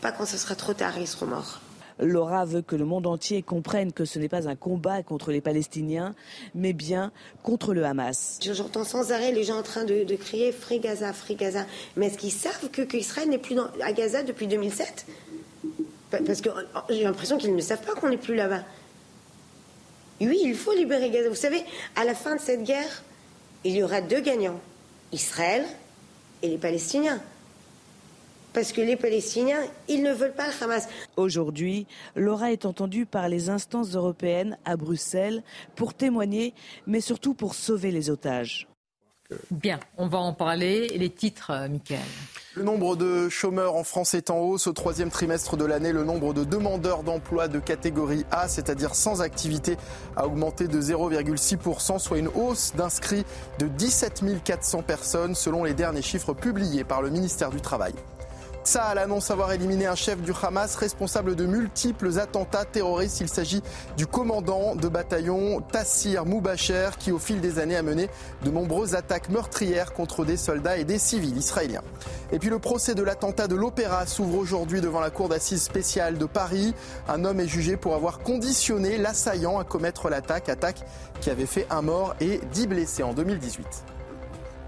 Pas 0.00 0.10
quand 0.10 0.26
ce 0.26 0.36
sera 0.36 0.56
trop 0.56 0.74
tard, 0.74 0.98
ils 0.98 1.06
seront 1.06 1.26
morts. 1.26 1.60
Laura 1.98 2.44
veut 2.44 2.62
que 2.62 2.74
le 2.74 2.84
monde 2.84 3.06
entier 3.06 3.42
comprenne 3.42 3.92
que 3.92 4.04
ce 4.04 4.18
n'est 4.18 4.28
pas 4.28 4.48
un 4.48 4.56
combat 4.56 5.02
contre 5.02 5.30
les 5.30 5.40
Palestiniens, 5.40 6.14
mais 6.54 6.72
bien 6.72 7.12
contre 7.42 7.74
le 7.74 7.84
Hamas. 7.84 8.38
J'entends 8.42 8.84
sans 8.84 9.12
arrêt 9.12 9.30
les 9.30 9.44
gens 9.44 9.58
en 9.58 9.62
train 9.62 9.84
de, 9.84 10.04
crier 10.16 10.52
Free 10.52 10.80
Gaza, 10.80 11.12
Free 11.12 11.36
Gaza. 11.36 11.66
Mais 11.96 12.06
est-ce 12.06 12.18
qu'ils 12.18 12.32
savent 12.32 12.70
qu'Israël 12.70 13.28
n'est 13.28 13.38
plus 13.38 13.56
à 13.80 13.92
Gaza 13.92 14.22
depuis 14.22 14.48
2007 14.48 15.06
Parce 16.20 16.40
que 16.40 16.50
j'ai 16.90 17.04
l'impression 17.04 17.38
qu'ils 17.38 17.54
ne 17.54 17.60
savent 17.60 17.82
pas 17.82 17.94
qu'on 17.94 18.08
n'est 18.08 18.16
plus 18.16 18.34
là-bas. 18.34 18.62
Oui, 20.20 20.40
il 20.44 20.54
faut 20.54 20.72
libérer 20.72 21.10
Gaza. 21.10 21.28
Vous 21.28 21.34
savez, 21.34 21.64
à 21.96 22.04
la 22.04 22.14
fin 22.14 22.36
de 22.36 22.40
cette 22.40 22.62
guerre, 22.62 23.02
il 23.64 23.74
y 23.74 23.82
aura 23.82 24.00
deux 24.00 24.20
gagnants, 24.20 24.60
Israël 25.12 25.64
et 26.42 26.48
les 26.48 26.58
Palestiniens. 26.58 27.20
Parce 28.52 28.72
que 28.72 28.82
les 28.82 28.96
Palestiniens, 28.96 29.62
ils 29.88 30.02
ne 30.02 30.12
veulent 30.12 30.34
pas 30.34 30.46
le 30.46 30.64
Hamas. 30.64 30.86
Aujourd'hui, 31.16 31.86
Laura 32.14 32.52
est 32.52 32.66
entendue 32.66 33.06
par 33.06 33.28
les 33.28 33.48
instances 33.48 33.94
européennes 33.94 34.58
à 34.64 34.76
Bruxelles 34.76 35.42
pour 35.74 35.94
témoigner, 35.94 36.52
mais 36.86 37.00
surtout 37.00 37.32
pour 37.32 37.54
sauver 37.54 37.90
les 37.90 38.10
otages. 38.10 38.68
Bien, 39.50 39.80
on 39.96 40.06
va 40.06 40.18
en 40.18 40.32
parler. 40.32 40.88
Les 40.96 41.10
titres, 41.10 41.50
euh, 41.50 41.68
Michael. 41.68 42.00
Le 42.54 42.64
nombre 42.64 42.96
de 42.96 43.30
chômeurs 43.30 43.76
en 43.76 43.84
France 43.84 44.12
est 44.12 44.28
en 44.28 44.38
hausse. 44.38 44.66
Au 44.66 44.72
troisième 44.72 45.10
trimestre 45.10 45.56
de 45.56 45.64
l'année, 45.64 45.92
le 45.92 46.04
nombre 46.04 46.34
de 46.34 46.44
demandeurs 46.44 47.02
d'emploi 47.02 47.48
de 47.48 47.58
catégorie 47.58 48.26
A, 48.30 48.46
c'est-à-dire 48.46 48.94
sans 48.94 49.22
activité, 49.22 49.78
a 50.16 50.26
augmenté 50.26 50.68
de 50.68 50.80
0,6%, 50.80 51.98
soit 51.98 52.18
une 52.18 52.28
hausse 52.28 52.74
d'inscrits 52.76 53.24
de 53.58 53.68
17 53.68 54.42
400 54.44 54.82
personnes 54.82 55.34
selon 55.34 55.64
les 55.64 55.72
derniers 55.72 56.02
chiffres 56.02 56.34
publiés 56.34 56.84
par 56.84 57.00
le 57.00 57.08
ministère 57.08 57.48
du 57.48 57.60
Travail. 57.60 57.94
Tsahal 58.64 58.98
annonce 58.98 59.30
avoir 59.32 59.50
éliminé 59.52 59.86
un 59.86 59.96
chef 59.96 60.20
du 60.22 60.32
Hamas 60.40 60.76
responsable 60.76 61.34
de 61.34 61.46
multiples 61.46 62.20
attentats 62.20 62.64
terroristes. 62.64 63.20
Il 63.20 63.28
s'agit 63.28 63.60
du 63.96 64.06
commandant 64.06 64.76
de 64.76 64.86
bataillon 64.86 65.60
Tassir 65.60 66.24
Moubacher 66.24 66.90
qui 66.98 67.10
au 67.10 67.18
fil 67.18 67.40
des 67.40 67.58
années 67.58 67.76
a 67.76 67.82
mené 67.82 68.08
de 68.44 68.50
nombreuses 68.50 68.94
attaques 68.94 69.30
meurtrières 69.30 69.92
contre 69.92 70.24
des 70.24 70.36
soldats 70.36 70.76
et 70.76 70.84
des 70.84 70.98
civils 70.98 71.36
israéliens. 71.36 71.82
Et 72.30 72.38
puis 72.38 72.50
le 72.50 72.60
procès 72.60 72.94
de 72.94 73.02
l'attentat 73.02 73.48
de 73.48 73.56
l'Opéra 73.56 74.06
s'ouvre 74.06 74.38
aujourd'hui 74.38 74.80
devant 74.80 75.00
la 75.00 75.10
cour 75.10 75.28
d'assises 75.28 75.62
spéciale 75.62 76.16
de 76.16 76.26
Paris. 76.26 76.72
Un 77.08 77.24
homme 77.24 77.40
est 77.40 77.48
jugé 77.48 77.76
pour 77.76 77.96
avoir 77.96 78.20
conditionné 78.20 78.96
l'assaillant 78.96 79.58
à 79.58 79.64
commettre 79.64 80.08
l'attaque, 80.08 80.48
attaque 80.48 80.84
qui 81.20 81.30
avait 81.30 81.46
fait 81.46 81.66
un 81.68 81.82
mort 81.82 82.14
et 82.20 82.40
dix 82.52 82.68
blessés 82.68 83.02
en 83.02 83.12
2018. 83.12 83.91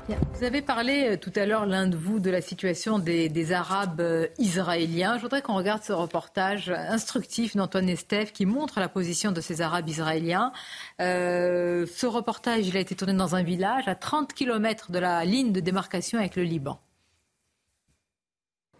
Vous 0.07 0.45
avez 0.45 0.61
parlé 0.61 1.13
euh, 1.13 1.17
tout 1.17 1.33
à 1.35 1.47
l'heure, 1.47 1.65
l'un 1.65 1.87
de 1.87 1.97
vous, 1.97 2.21
de 2.21 2.29
la 2.29 2.43
situation 2.43 2.99
des, 2.99 3.53
Arabes 3.53 4.01
euh, 4.01 4.27
israéliens. 4.39 5.17
Je 5.17 5.23
voudrais 5.23 5.41
qu'on 5.41 5.55
regarde 5.55 5.83
ce 5.83 5.95
reportage 5.95 6.69
instructif 6.69 7.57
d'Antoine 7.57 7.89
Estève 7.89 8.31
qui 8.31 8.45
montre 8.45 8.81
la 8.81 8.91
position 8.91 9.33
de 9.33 9.41
ces 9.41 9.63
Arabes 9.63 9.89
israéliens. 9.89 10.53
Euh, 11.01 11.87
ce 11.87 12.07
reportage, 12.07 12.67
il 12.67 12.77
a 12.77 12.81
été 12.81 12.95
tourné 12.95 13.15
dans 13.15 13.35
un 13.35 13.43
village 13.43 13.89
à 13.89 13.95
30 13.95 14.35
km 14.35 14.93
de 14.93 14.99
la 14.99 15.25
ligne 15.25 15.53
de 15.53 15.61
démarcation 15.61 16.19
avec 16.19 16.37
le 16.37 16.43
Liban. 16.43 16.79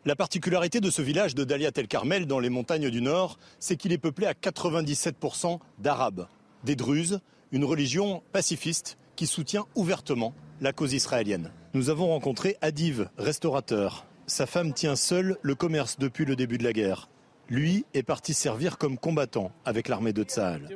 La 0.05 0.17
particularité 0.17 0.81
de 0.81 0.91
ce 0.91 1.01
village 1.01 1.35
de 1.35 1.45
Dalia 1.45 1.71
El 1.75 1.89
Carmel 1.89 2.27
dans 2.27 2.39
les 2.39 2.51
montagnes 2.51 2.91
du 2.91 3.01
Nord, 3.01 3.39
c'est 3.61 3.77
qu'il 3.77 3.93
est 3.93 3.99
peuplé 3.99 4.27
à 4.27 4.35
97% 4.35 5.59
d'Arabes, 5.79 6.27
des 6.65 6.77
Druzes, 6.77 7.21
une 7.51 7.65
religion 7.65 8.23
pacifiste 8.33 8.99
qui 9.17 9.27
soutient 9.27 9.65
ouvertement 9.75 10.35
la 10.65 10.73
cause 10.73 10.95
israélienne. 10.95 11.51
Nous 11.74 11.91
avons 11.91 12.07
rencontré 12.09 12.57
Adiv, 12.62 13.11
restaurateur. 13.19 14.07
Sa 14.27 14.47
femme 14.47 14.73
tient 14.73 14.97
seule 14.97 15.36
le 15.43 15.55
commerce 15.55 15.99
depuis 15.99 16.24
le 16.24 16.36
début 16.36 16.57
de 16.57 16.65
la 16.65 16.73
guerre. 16.73 17.11
Lui 17.51 17.85
est 17.93 18.03
parti 18.03 18.32
servir 18.32 18.78
comme 18.78 18.97
combattant 18.97 19.53
avec 19.66 19.89
l'armée 19.89 20.15
de 20.15 20.23
Tsahal. 20.23 20.70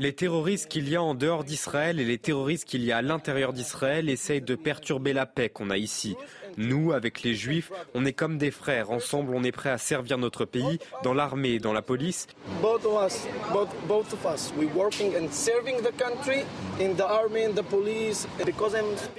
Les 0.00 0.12
terroristes 0.12 0.68
qu'il 0.68 0.88
y 0.88 0.96
a 0.96 1.02
en 1.02 1.14
dehors 1.14 1.44
d'Israël 1.44 2.00
et 2.00 2.04
les 2.04 2.18
terroristes 2.18 2.64
qu'il 2.64 2.82
y 2.82 2.90
a 2.90 2.96
à 2.96 3.02
l'intérieur 3.02 3.52
d'Israël 3.52 4.08
essayent 4.08 4.42
de 4.42 4.56
perturber 4.56 5.12
la 5.12 5.26
paix 5.26 5.48
qu'on 5.48 5.70
a 5.70 5.76
ici. 5.76 6.16
Nous, 6.56 6.92
avec 6.92 7.22
les 7.22 7.34
Juifs, 7.34 7.70
on 7.94 8.04
est 8.04 8.12
comme 8.12 8.38
des 8.38 8.50
frères. 8.50 8.90
Ensemble, 8.90 9.34
on 9.34 9.44
est 9.44 9.52
prêt 9.52 9.70
à 9.70 9.78
servir 9.78 10.18
notre 10.18 10.44
pays 10.44 10.78
dans 11.02 11.14
l'armée 11.14 11.54
et 11.54 11.58
dans 11.58 11.72
la 11.72 11.82
police. 11.82 12.26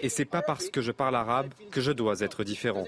Et 0.02 0.10
c'est 0.10 0.26
pas 0.26 0.42
parce 0.42 0.70
que 0.70 0.82
je 0.82 0.92
parle 0.92 1.16
arabe 1.16 1.54
que 1.72 1.82
je 1.82 1.92
dois 1.92 2.22
être 2.22 2.44
différent. 2.44 2.86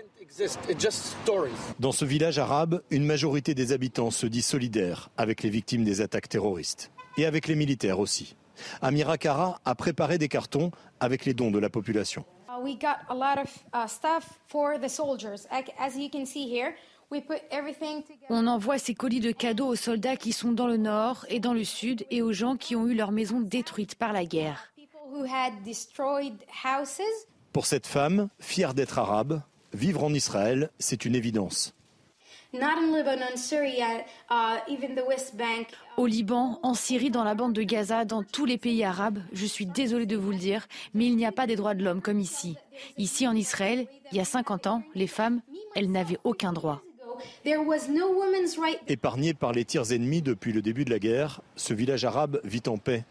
Dans 1.80 1.92
ce 1.92 2.06
village 2.06 2.40
arabe, 2.40 2.82
une 2.92 3.06
majorité 3.06 3.56
des 3.56 3.72
habitants 3.72 4.12
se 4.12 4.28
dit 4.28 4.42
solidaire 4.42 5.10
avec 5.18 5.44
les 5.44 5.50
victimes 5.50 5.84
des 5.84 6.02
attaques 6.02 6.30
terroristes 6.30 6.92
et 7.18 7.26
avec 7.26 7.48
les 7.48 7.56
militaires 7.56 8.00
aussi. 8.00 8.36
Amira 8.82 9.18
Kara 9.18 9.60
a 9.66 9.76
préparé 9.76 10.18
des 10.18 10.28
cartons 10.28 10.72
avec 11.00 11.26
les 11.26 11.34
dons 11.34 11.52
de 11.52 11.60
la 11.60 11.70
population. 11.70 12.26
On 18.30 18.48
envoie 18.48 18.78
ces 18.78 18.94
colis 18.94 19.20
de 19.20 19.32
cadeaux 19.32 19.68
aux 19.68 19.76
soldats 19.76 20.16
qui 20.16 20.32
sont 20.32 20.52
dans 20.52 20.68
le 20.68 20.78
nord 20.78 21.26
et 21.30 21.40
dans 21.40 21.54
le 21.54 21.64
sud 21.64 22.06
et 22.12 22.22
aux 22.22 22.34
gens 22.34 22.56
qui 22.56 22.76
ont 22.76 22.88
eu 22.88 22.94
leur 22.94 23.12
maison 23.12 23.40
détruite 23.40 23.96
par 23.96 24.14
la 24.14 24.26
guerre. 24.26 24.72
Pour 27.52 27.66
cette 27.66 27.88
femme, 27.88 28.30
fière 28.40 28.74
d'être 28.76 29.00
arabe, 29.00 29.42
vivre 29.74 30.04
en 30.04 30.14
Israël, 30.14 30.70
c'est 30.78 31.06
une 31.06 31.16
évidence. 31.16 31.74
Au 35.98 36.08
Liban, 36.08 36.60
en 36.64 36.74
Syrie, 36.74 37.12
dans 37.12 37.24
la 37.24 37.36
bande 37.36 37.54
de 37.54 37.62
Gaza, 37.62 38.06
dans 38.06 38.24
tous 38.24 38.46
les 38.46 38.58
pays 38.58 38.84
arabes, 38.84 39.20
je 39.34 39.46
suis 39.46 39.68
désolée 39.68 40.08
de 40.08 40.18
vous 40.18 40.32
le 40.32 40.38
dire, 40.38 40.68
mais 40.96 41.06
il 41.06 41.16
n'y 41.16 41.28
a 41.28 41.32
pas 41.32 41.46
des 41.46 41.56
droits 41.56 41.76
de 41.76 41.84
l'homme 41.84 42.02
comme 42.02 42.20
ici. 42.20 42.58
Ici, 42.98 43.28
en 43.28 43.36
Israël, 43.36 43.86
il 44.12 44.18
y 44.18 44.22
a 44.22 44.26
50 44.26 44.66
ans, 44.66 44.84
les 44.96 45.06
femmes, 45.06 45.42
elles 45.76 45.92
n'avaient 45.92 46.18
aucun 46.24 46.52
droit. 46.52 46.82
Épargné 48.88 49.34
par 49.36 49.52
les 49.52 49.66
tirs 49.66 49.92
ennemis 49.92 50.24
depuis 50.24 50.52
le 50.52 50.64
début 50.64 50.86
de 50.86 50.90
la 50.90 51.00
guerre, 51.00 51.42
ce 51.56 51.76
village 51.76 52.06
arabe 52.06 52.40
vit 52.44 52.64
en 52.68 52.78
paix. 52.78 53.04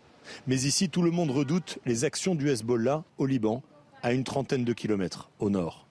Mais 0.49 0.63
ici, 0.63 0.89
tout 0.89 1.03
le 1.03 1.13
monde 1.13 1.31
redoute 1.31 1.79
les 1.87 2.05
actions 2.05 2.35
du 2.35 2.51
Hezbollah 2.51 3.05
au 3.19 3.27
Liban, 3.27 3.63
à 4.03 4.13
une 4.13 4.25
trentaine 4.25 4.65
de 4.65 4.73
kilomètres 4.73 5.31
au 5.39 5.49
nord. 5.49 5.88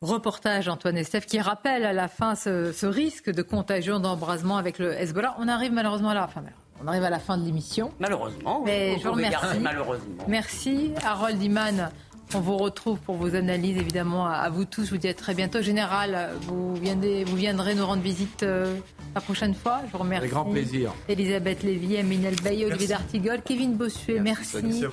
Reportage 0.00 0.68
Antoine 0.68 0.98
Estef 0.98 1.24
qui 1.24 1.40
rappelle 1.40 1.84
à 1.84 1.92
la 1.92 2.08
fin 2.08 2.34
ce, 2.34 2.84
risque 2.84 3.30
de 3.30 3.42
contagion, 3.42 4.00
d'embrasement 4.00 4.58
avec 4.58 4.78
le 4.78 4.92
Hezbollah. 4.92 5.34
On 5.38 5.48
arrive 5.48 5.72
malheureusement 5.72 6.10
à 6.10 6.14
la 6.14 6.28
fin. 6.28 6.42
On 6.82 6.86
arrive 6.86 7.04
à 7.04 7.10
la 7.10 7.18
fin 7.18 7.38
de 7.38 7.44
l'émission. 7.44 7.90
Malheureusement. 8.00 8.62
Mais 8.66 8.98
je 8.98 9.04
vous 9.04 9.14
remercie. 9.14 9.58
Malheureusement. 9.60 10.24
Merci 10.28 10.92
Harold 11.04 11.42
Iman. 11.42 11.90
On 12.34 12.40
vous 12.40 12.56
retrouve 12.56 12.98
pour 12.98 13.14
vos 13.14 13.34
analyses, 13.34 13.76
évidemment, 13.76 14.26
à 14.26 14.48
vous 14.50 14.64
tous. 14.64 14.84
Je 14.84 14.90
vous 14.90 14.96
dis 14.96 15.08
à 15.08 15.14
très 15.14 15.34
bientôt. 15.34 15.62
Général, 15.62 16.30
vous 16.42 16.74
viendrez, 16.74 17.24
vous 17.24 17.36
viendrez 17.36 17.74
nous 17.74 17.86
rendre 17.86 18.02
visite 18.02 18.42
euh, 18.42 18.76
la 19.14 19.20
prochaine 19.20 19.54
fois. 19.54 19.80
Je 19.86 19.92
vous 19.92 19.98
remercie. 19.98 20.24
Avec 20.24 20.32
grand 20.32 20.44
plaisir. 20.44 20.92
Elisabeth 21.08 21.62
Lévy, 21.62 21.96
Aminel 21.96 22.34
Baye, 22.42 22.64
Olivier 22.64 22.88
D'Artigol, 22.88 23.40
Kevin 23.42 23.74
Bossuet, 23.74 24.20
merci. 24.20 24.56
merci. 24.62 24.84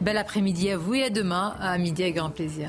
Bel 0.00 0.18
après-midi 0.18 0.70
à 0.70 0.76
vous 0.76 0.94
et 0.94 1.04
à 1.04 1.10
demain, 1.10 1.54
à 1.60 1.78
midi 1.78 2.02
avec 2.02 2.16
grand 2.16 2.30
plaisir. 2.30 2.68